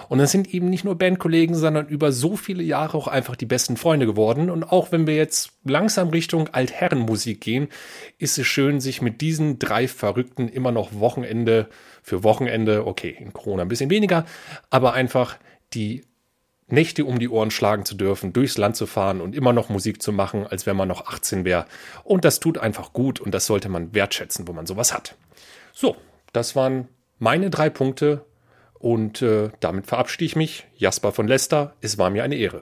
Und 0.09 0.19
das 0.19 0.31
sind 0.31 0.53
eben 0.53 0.69
nicht 0.69 0.83
nur 0.83 0.97
Bandkollegen, 0.97 1.55
sondern 1.55 1.87
über 1.87 2.11
so 2.11 2.35
viele 2.35 2.63
Jahre 2.63 2.97
auch 2.97 3.07
einfach 3.07 3.35
die 3.35 3.45
besten 3.45 3.77
Freunde 3.77 4.05
geworden. 4.05 4.49
Und 4.49 4.63
auch 4.63 4.91
wenn 4.91 5.07
wir 5.07 5.15
jetzt 5.15 5.51
langsam 5.63 6.09
Richtung 6.09 6.49
Altherrenmusik 6.49 7.41
gehen, 7.41 7.69
ist 8.17 8.37
es 8.37 8.47
schön, 8.47 8.79
sich 8.79 9.01
mit 9.01 9.21
diesen 9.21 9.59
drei 9.59 9.87
Verrückten 9.87 10.47
immer 10.47 10.71
noch 10.71 10.99
Wochenende 10.99 11.67
für 12.03 12.23
Wochenende, 12.23 12.85
okay, 12.85 13.15
in 13.19 13.33
Corona 13.33 13.63
ein 13.63 13.67
bisschen 13.67 13.89
weniger, 13.89 14.25
aber 14.69 14.93
einfach 14.93 15.37
die 15.73 16.03
Nächte 16.67 17.05
um 17.05 17.19
die 17.19 17.29
Ohren 17.29 17.51
schlagen 17.51 17.85
zu 17.85 17.95
dürfen, 17.95 18.33
durchs 18.33 18.57
Land 18.57 18.75
zu 18.75 18.87
fahren 18.87 19.21
und 19.21 19.35
immer 19.35 19.53
noch 19.53 19.69
Musik 19.69 20.01
zu 20.01 20.11
machen, 20.11 20.47
als 20.47 20.65
wenn 20.65 20.75
man 20.75 20.87
noch 20.87 21.05
18 21.05 21.45
wäre. 21.45 21.65
Und 22.03 22.25
das 22.25 22.39
tut 22.39 22.57
einfach 22.57 22.91
gut 22.91 23.19
und 23.19 23.33
das 23.33 23.45
sollte 23.45 23.69
man 23.69 23.93
wertschätzen, 23.93 24.47
wo 24.47 24.53
man 24.53 24.65
sowas 24.65 24.91
hat. 24.91 25.15
So, 25.73 25.95
das 26.33 26.55
waren 26.55 26.87
meine 27.19 27.51
drei 27.51 27.69
Punkte 27.69 28.25
und 28.79 29.21
äh, 29.21 29.49
damit 29.59 29.87
verabschiede 29.87 30.25
ich 30.25 30.35
mich. 30.35 30.67
Jasper 30.75 31.11
von 31.11 31.27
Lester, 31.27 31.73
es 31.81 31.97
war 31.97 32.09
mir 32.09 32.23
eine 32.23 32.35
Ehre. 32.35 32.61